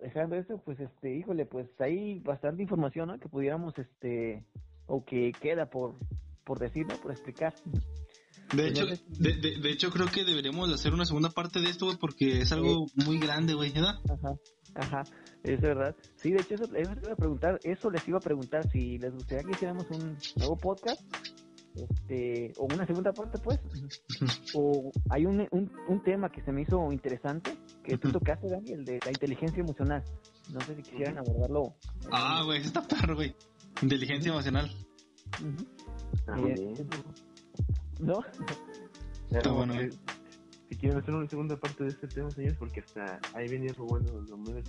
dejando 0.00 0.36
eso, 0.36 0.58
pues, 0.64 0.80
este, 0.80 1.14
híjole, 1.14 1.46
pues 1.46 1.68
hay 1.80 2.20
bastante 2.20 2.62
información, 2.62 3.08
¿no? 3.08 3.18
Que 3.18 3.28
pudiéramos, 3.28 3.78
este, 3.78 4.44
o 4.86 5.04
que 5.04 5.32
queda 5.40 5.66
por, 5.66 5.94
por 6.44 6.58
decir, 6.58 6.86
¿no? 6.86 6.96
Por 6.96 7.12
explicar. 7.12 7.54
De 8.54 8.68
hecho, 8.68 8.86
de, 8.86 9.32
de, 9.60 9.70
hecho 9.70 9.90
creo 9.90 10.06
que 10.06 10.24
deberíamos 10.24 10.72
hacer 10.72 10.92
una 10.92 11.06
segunda 11.06 11.30
parte 11.30 11.60
de 11.60 11.70
esto, 11.70 11.96
porque 11.98 12.40
es 12.40 12.52
algo 12.52 12.86
muy 13.06 13.18
grande, 13.18 13.54
güey, 13.54 13.72
¿verdad? 13.72 13.94
Ajá, 14.08 14.34
ajá, 14.74 15.02
es 15.42 15.60
verdad. 15.60 15.96
Sí, 16.16 16.30
de 16.30 16.42
hecho, 16.42 16.54
eso, 16.54 16.70
les 16.72 16.88
iba 16.88 17.12
a 17.12 17.16
preguntar, 17.16 17.58
eso 17.64 17.90
les 17.90 18.06
iba 18.06 18.18
a 18.18 18.20
preguntar 18.20 18.68
si 18.70 18.98
les 18.98 19.12
gustaría 19.12 19.44
que 19.44 19.52
hiciéramos 19.52 19.90
un 19.90 20.16
nuevo 20.36 20.56
podcast, 20.56 21.00
este, 21.74 22.52
o 22.58 22.66
una 22.66 22.86
segunda 22.86 23.12
parte, 23.12 23.38
pues. 23.38 23.58
o 24.54 24.92
hay 25.10 25.26
un, 25.26 25.46
un, 25.50 25.70
un, 25.88 26.02
tema 26.02 26.30
que 26.30 26.42
se 26.42 26.52
me 26.52 26.62
hizo 26.62 26.92
interesante, 26.92 27.56
que 27.82 27.98
tú 27.98 28.12
tocaste, 28.12 28.48
Dani, 28.48 28.72
el 28.72 28.84
de 28.84 29.00
la 29.04 29.10
inteligencia 29.10 29.60
emocional. 29.60 30.02
No 30.52 30.60
sé 30.60 30.76
si 30.76 30.82
quisieran 30.82 31.18
abordarlo. 31.18 31.74
Ah, 32.12 32.42
güey, 32.44 32.60
está 32.60 32.82
perro, 32.86 33.16
güey. 33.16 33.34
Inteligencia 33.82 34.30
emocional. 34.30 34.70
¿No? 38.00 38.20
Está 39.30 39.50
bueno. 39.50 39.74
Si 40.68 40.76
quieren 40.76 40.98
hacer 40.98 41.14
una 41.14 41.28
segunda 41.28 41.56
parte 41.56 41.84
de 41.84 41.90
este 41.90 42.06
tema, 42.08 42.30
señores, 42.30 42.56
porque 42.56 42.80
hasta 42.80 43.20
ahí 43.34 43.48
venía 43.48 43.72
lo 43.76 43.84
bueno, 43.84 44.20
lo 44.20 44.36
menos 44.38 44.64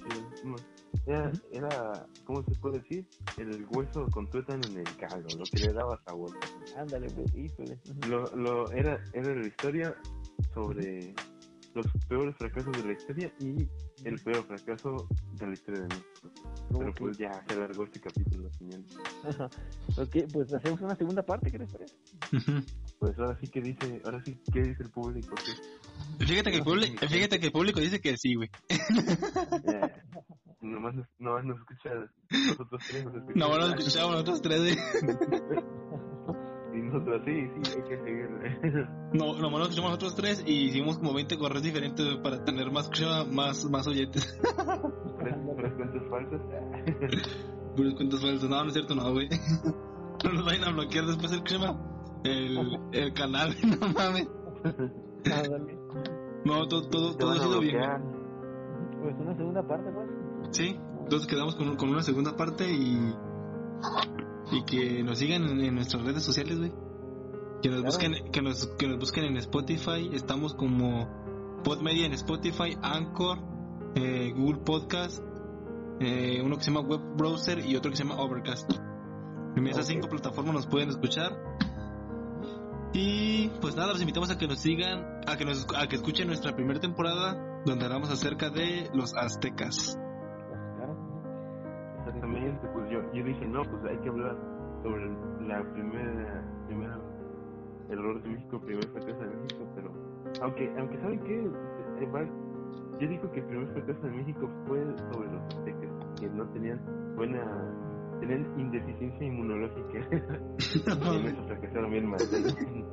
Era, 1.08 1.32
era, 1.52 2.08
¿cómo 2.24 2.44
se 2.44 2.56
puede 2.60 2.80
decir? 2.80 3.08
El 3.38 3.66
hueso 3.70 4.08
con 4.12 4.28
tuétano 4.30 4.62
en 4.70 4.80
el 4.80 4.98
caldo, 4.98 5.28
lo 5.38 5.44
que 5.46 5.60
le 5.60 5.74
daba 5.74 6.02
sabor. 6.04 6.32
Ándale, 6.76 7.08
pues, 7.12 7.34
híjole. 7.36 7.80
Lo, 8.08 8.26
lo, 8.36 8.72
era, 8.72 9.04
era 9.14 9.36
la 9.36 9.48
historia 9.48 9.96
sobre 10.54 11.14
los 11.76 11.86
peores 12.08 12.36
fracasos 12.38 12.72
de 12.72 12.84
la 12.86 12.94
historia 12.94 13.32
y 13.40 13.68
el 14.06 14.20
peor 14.22 14.46
fracaso 14.46 15.08
de 15.34 15.46
la 15.48 15.54
historia 15.54 15.82
de 15.82 15.88
México. 15.88 16.32
Pero 16.80 16.94
pues 16.94 17.18
ya 17.18 17.44
se 17.48 17.54
alargó 17.54 17.84
este 17.84 18.00
capítulo, 18.00 18.50
señores. 18.54 18.98
ok, 19.98 20.32
pues 20.32 20.54
hacemos 20.54 20.82
una 20.82 20.96
segunda 20.96 21.24
parte, 21.24 21.52
¿qué 21.52 21.60
les 21.60 21.72
parece? 21.72 21.96
Pues 22.98 23.20
ahora 23.20 23.38
sí 23.42 23.48
que 23.48 23.62
dice, 23.62 24.02
ahora 24.06 24.24
sí, 24.24 24.40
¿qué 24.54 24.62
dice 24.62 24.84
el 24.84 24.90
público? 24.90 25.36
Fíjate 26.20 26.50
que 26.50 26.58
el, 26.58 26.64
público, 26.64 27.08
fíjate 27.08 27.40
que 27.40 27.48
el 27.48 27.52
público 27.52 27.82
dice 27.82 28.00
que 28.00 28.16
sí, 28.18 28.36
güey. 28.36 28.50
Yeah. 29.66 30.05
Nomás, 30.66 30.96
nomás 31.20 31.46
nos 31.46 31.60
escucha 31.60 31.90
nosotros 32.32 32.82
tres. 32.90 33.06
Nos 33.06 33.36
nomás 33.36 33.60
nos 33.60 33.70
escuchamos 33.80 34.12
nosotros 34.12 34.42
tres, 34.42 34.62
Y 36.74 36.78
nosotros 36.78 37.22
sí, 37.24 37.48
sí, 37.64 37.72
hay 37.78 37.84
que 37.84 37.98
seguir. 38.04 38.30
No, 39.14 39.38
nomás 39.38 39.60
nos 39.60 39.70
escuchamos 39.70 39.92
nosotros 39.92 40.16
tres 40.16 40.44
y 40.46 40.66
hicimos 40.66 40.98
como 40.98 41.14
20 41.14 41.38
correos 41.38 41.64
diferentes 41.64 42.18
para 42.18 42.44
tener 42.44 42.72
más, 42.72 42.90
más, 43.32 43.64
más 43.70 43.88
oyentes. 43.88 44.38
¿Puras 44.44 45.74
cuentas 45.76 46.04
falsas? 46.10 46.42
Puras 47.76 47.94
cuentas 47.94 48.22
falsas. 48.22 48.50
No, 48.50 48.64
no 48.64 48.68
es 48.68 48.74
cierto, 48.74 48.96
no, 48.96 49.12
güey. 49.14 49.30
No 50.24 50.32
nos 50.32 50.46
vayan 50.46 50.64
a 50.64 50.72
bloquear 50.72 51.06
después 51.06 51.32
el 51.34 51.44
crema. 51.44 51.78
El, 52.24 52.58
el 52.94 53.14
canal, 53.14 53.54
no 53.80 53.88
mames. 53.90 54.28
No, 56.46 56.68
todo, 56.68 56.90
todo, 56.90 57.16
todo 57.16 57.32
ha 57.32 57.36
sido 57.36 57.60
bien. 57.60 57.80
Pues 59.04 59.16
una 59.20 59.36
segunda 59.36 59.62
parte, 59.68 59.92
pues. 59.92 60.25
Sí, 60.52 60.80
entonces 61.04 61.28
quedamos 61.28 61.56
con, 61.56 61.76
con 61.76 61.90
una 61.90 62.04
segunda 62.04 62.36
parte 62.36 62.72
y. 62.72 63.14
Y 64.52 64.64
que 64.64 65.04
nos 65.04 65.18
sigan 65.18 65.44
en, 65.60 65.76
nuestras 65.76 66.04
redes 66.04 66.24
sociales, 66.24 66.58
güey. 66.58 66.72
Que 67.62 67.70
nos 67.70 67.84
busquen, 67.84 68.32
que 68.32 68.42
nos, 68.42 68.68
que 68.78 68.88
nos 68.88 69.00
busquen 69.00 69.26
en 69.26 69.38
Spotify. 69.38 70.10
Estamos 70.14 70.54
como 70.54 71.08
Podmedia 71.64 72.06
en 72.06 72.14
Spotify, 72.14 72.78
Anchor, 72.82 73.40
eh, 73.96 74.34
Google 74.36 74.62
Podcast, 74.64 75.24
eh, 76.00 76.42
uno 76.44 76.58
que 76.58 76.64
se 76.64 76.72
llama 76.72 76.88
Web 76.88 77.02
Browser 77.18 77.66
y 77.66 77.76
otro 77.76 77.90
que 77.90 77.98
se 77.98 78.04
llama 78.04 78.22
Overcast. 78.22 78.72
En 79.56 79.68
esas 79.68 79.88
cinco 79.88 80.08
plataformas 80.10 80.54
nos 80.54 80.68
pueden 80.68 80.90
escuchar. 80.90 81.38
Y 82.94 83.50
pues 83.62 83.76
nada, 83.76 83.94
los 83.94 84.02
invitamos 84.02 84.30
a 84.30 84.38
que 84.38 84.48
nos 84.48 84.60
sigan, 84.60 85.22
a 85.28 85.36
que 85.38 85.46
nos 85.46 85.66
a 85.76 85.88
que 85.88 85.96
escuchen 85.96 86.28
nuestra 86.28 86.56
primera 86.56 86.80
temporada 86.80 87.62
donde 87.66 87.86
hablamos 87.86 88.10
acerca 88.10 88.50
de 88.50 88.90
los 88.94 89.16
aztecas. 89.16 89.98
Pues 92.36 92.90
yo, 92.90 93.00
yo 93.14 93.24
dije, 93.24 93.48
no, 93.48 93.64
pues 93.64 93.84
hay 93.86 93.98
que 94.00 94.10
hablar 94.10 94.36
sobre 94.84 95.08
la 95.48 95.64
primera, 95.72 96.44
primera 96.68 97.00
error 97.90 98.22
de 98.22 98.30
México, 98.30 98.60
primer 98.60 98.86
fracaso 98.90 99.20
de 99.20 99.36
México, 99.38 99.66
pero 99.74 99.92
aunque, 100.42 100.74
aunque 100.78 100.98
saben 101.00 101.20
que 101.22 101.46
eh, 101.46 102.30
yo 103.00 103.08
digo 103.08 103.32
que 103.32 103.40
el 103.40 103.46
primer 103.46 103.68
fracaso 103.70 104.02
de 104.02 104.12
México 104.12 104.50
fue 104.68 104.84
sobre 105.12 105.32
los 105.32 105.42
aztecas, 105.44 105.92
que 106.20 106.28
no 106.28 106.46
tenían 106.50 106.80
buena 107.16 107.42
tenían 108.20 108.60
indeficiencia 108.60 109.28
inmunológica. 109.28 110.00
y 110.60 111.28
eso 111.28 111.44
fracasaron 111.48 111.92
bien 111.92 112.10
mal. 112.10 112.20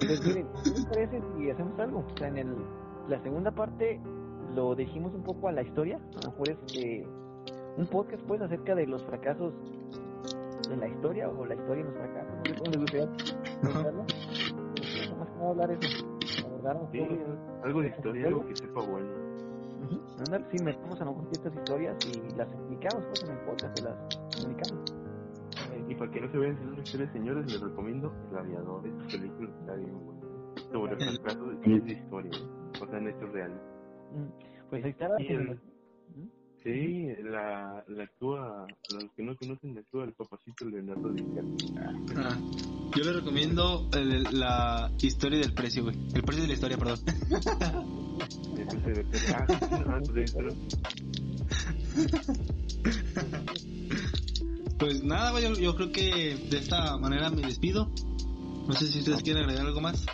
Pues 0.00 0.26
miren, 0.26 0.46
¿qué 0.64 0.70
les 0.70 0.86
parece 0.86 1.20
si 1.36 1.50
hacemos 1.50 1.78
algo? 1.78 1.98
O 1.98 2.16
sea, 2.16 2.28
en 2.28 2.38
el, 2.38 2.56
la 3.06 3.22
segunda 3.22 3.50
parte 3.50 4.00
lo 4.54 4.74
dijimos 4.74 5.14
un 5.14 5.22
poco 5.22 5.48
a 5.48 5.52
la 5.52 5.60
historia, 5.60 5.96
a 5.98 6.24
lo 6.24 6.30
mejor 6.30 6.48
este, 6.48 7.06
un 7.76 7.86
podcast 7.86 8.22
pues 8.26 8.40
acerca 8.40 8.74
de 8.74 8.86
los 8.86 9.04
fracasos 9.04 9.54
de 10.68 10.76
la 10.76 10.88
historia 10.88 11.28
o 11.28 11.44
la 11.44 11.54
historia 11.54 11.84
de 11.84 11.90
los 11.90 11.98
fracasos, 11.98 12.34
no 12.36 12.44
sé 12.44 12.54
cómo 12.54 12.70
les 12.70 12.80
gustaría 12.80 13.06
contarlo. 13.62 14.04
Más 15.18 15.28
que 15.28 15.44
hablar 15.44 15.70
eso, 15.70 16.06
abordar 16.46 16.88
sí, 16.92 17.08
algo 17.64 17.82
de 17.82 17.88
historia, 17.88 18.28
algo 18.28 18.46
que 18.46 18.56
sepa 18.56 18.80
bueno. 18.82 19.08
Andar, 20.18 20.46
sí, 20.50 20.62
metemos 20.62 21.00
a 21.00 21.04
lo 21.06 21.12
mejor 21.12 21.28
estas 21.32 21.54
historias 21.54 21.96
y 22.06 22.36
las 22.36 22.52
explicamos 22.52 23.04
pues 23.06 23.24
en 23.24 23.30
el 23.30 23.44
podcast, 23.44 23.78
se 23.78 23.84
las 23.84 23.96
comunicamos. 24.36 24.94
Y 25.88 25.94
para 25.94 26.10
que 26.10 26.20
no 26.20 26.30
se 26.30 26.38
vean 26.38 26.56
esas 26.58 26.78
historias, 26.78 27.12
señores, 27.12 27.52
les 27.52 27.60
recomiendo 27.60 28.12
El 28.30 28.38
Aviador, 28.38 28.86
esta 28.86 29.06
película 29.06 29.50
está 29.60 29.74
bien 29.74 30.04
buena. 30.04 30.20
Sobre 30.70 30.92
el 30.92 31.18
fracaso 31.20 31.52
y 31.64 31.74
es 31.74 31.84
de 31.84 31.92
historia, 31.92 32.30
o 32.80 32.86
sea, 32.86 32.98
en 32.98 33.08
hechos 33.08 33.32
reales. 33.32 33.58
Pues 34.68 34.84
ahí 34.84 34.90
está. 34.90 35.06
El, 35.18 35.58
sí, 36.62 37.08
la, 37.22 37.84
la 37.88 38.04
actúa, 38.04 38.66
los 38.92 39.04
que 39.16 39.22
no 39.22 39.36
conocen, 39.36 39.74
la 39.74 39.80
actúa 39.80 40.04
el 40.04 40.12
papacito 40.12 40.64
Leonardo 40.64 41.10
DiCaprio. 41.10 41.56
Ah, 42.16 42.38
yo 42.96 43.04
le 43.04 43.12
recomiendo 43.12 43.88
el, 43.92 44.24
la 44.38 44.90
historia 45.00 45.38
del 45.38 45.52
precio, 45.54 45.84
güey. 45.84 45.96
El 46.14 46.22
precio 46.22 46.42
de 46.42 46.48
la 46.48 46.54
historia, 46.54 46.78
perdón. 46.78 46.98
el 48.58 48.66
precio 48.66 48.94
de 48.94 49.06
ah, 49.34 49.46
ah, 49.86 50.00
pues 50.12 50.34
Pues 54.78 55.02
nada, 55.04 55.40
yo, 55.40 55.54
yo 55.54 55.74
creo 55.76 55.92
que 55.92 56.36
de 56.50 56.58
esta 56.58 56.96
manera 56.98 57.30
me 57.30 57.42
despido. 57.42 57.90
No 58.66 58.72
sé 58.74 58.86
si 58.86 59.00
ustedes 59.00 59.22
quieren 59.22 59.42
agregar 59.44 59.66
algo 59.66 59.80
más. 59.80 60.06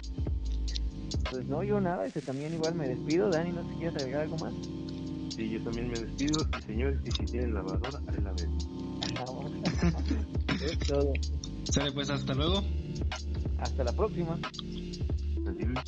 Pues 1.31 1.47
no, 1.47 1.63
yo 1.63 1.81
nada, 1.81 2.07
ese 2.07 2.21
también 2.21 2.55
igual 2.55 2.75
me 2.75 2.89
despido. 2.89 3.31
Dani, 3.31 3.53
no 3.53 3.63
sé 3.65 3.71
si 3.71 3.75
quieres 3.77 3.97
agregar 3.97 4.23
algo 4.23 4.39
más. 4.39 4.55
Sí, 5.37 5.51
yo 5.51 5.63
también 5.65 5.89
me 5.89 6.01
despido. 6.01 6.47
Señores, 6.67 6.99
y 7.05 7.11
si 7.11 7.25
tienen 7.27 7.53
lavadora, 7.53 8.01
ahí 8.09 8.23
la 8.23 8.33
ven. 8.33 8.57
es 10.63 10.79
todo. 10.79 11.13
Sale 11.65 11.93
pues, 11.93 12.09
hasta 12.09 12.33
luego. 12.33 12.63
Hasta 13.59 13.85
la 13.85 13.93
próxima. 13.93 14.39
Adiós. 15.47 15.85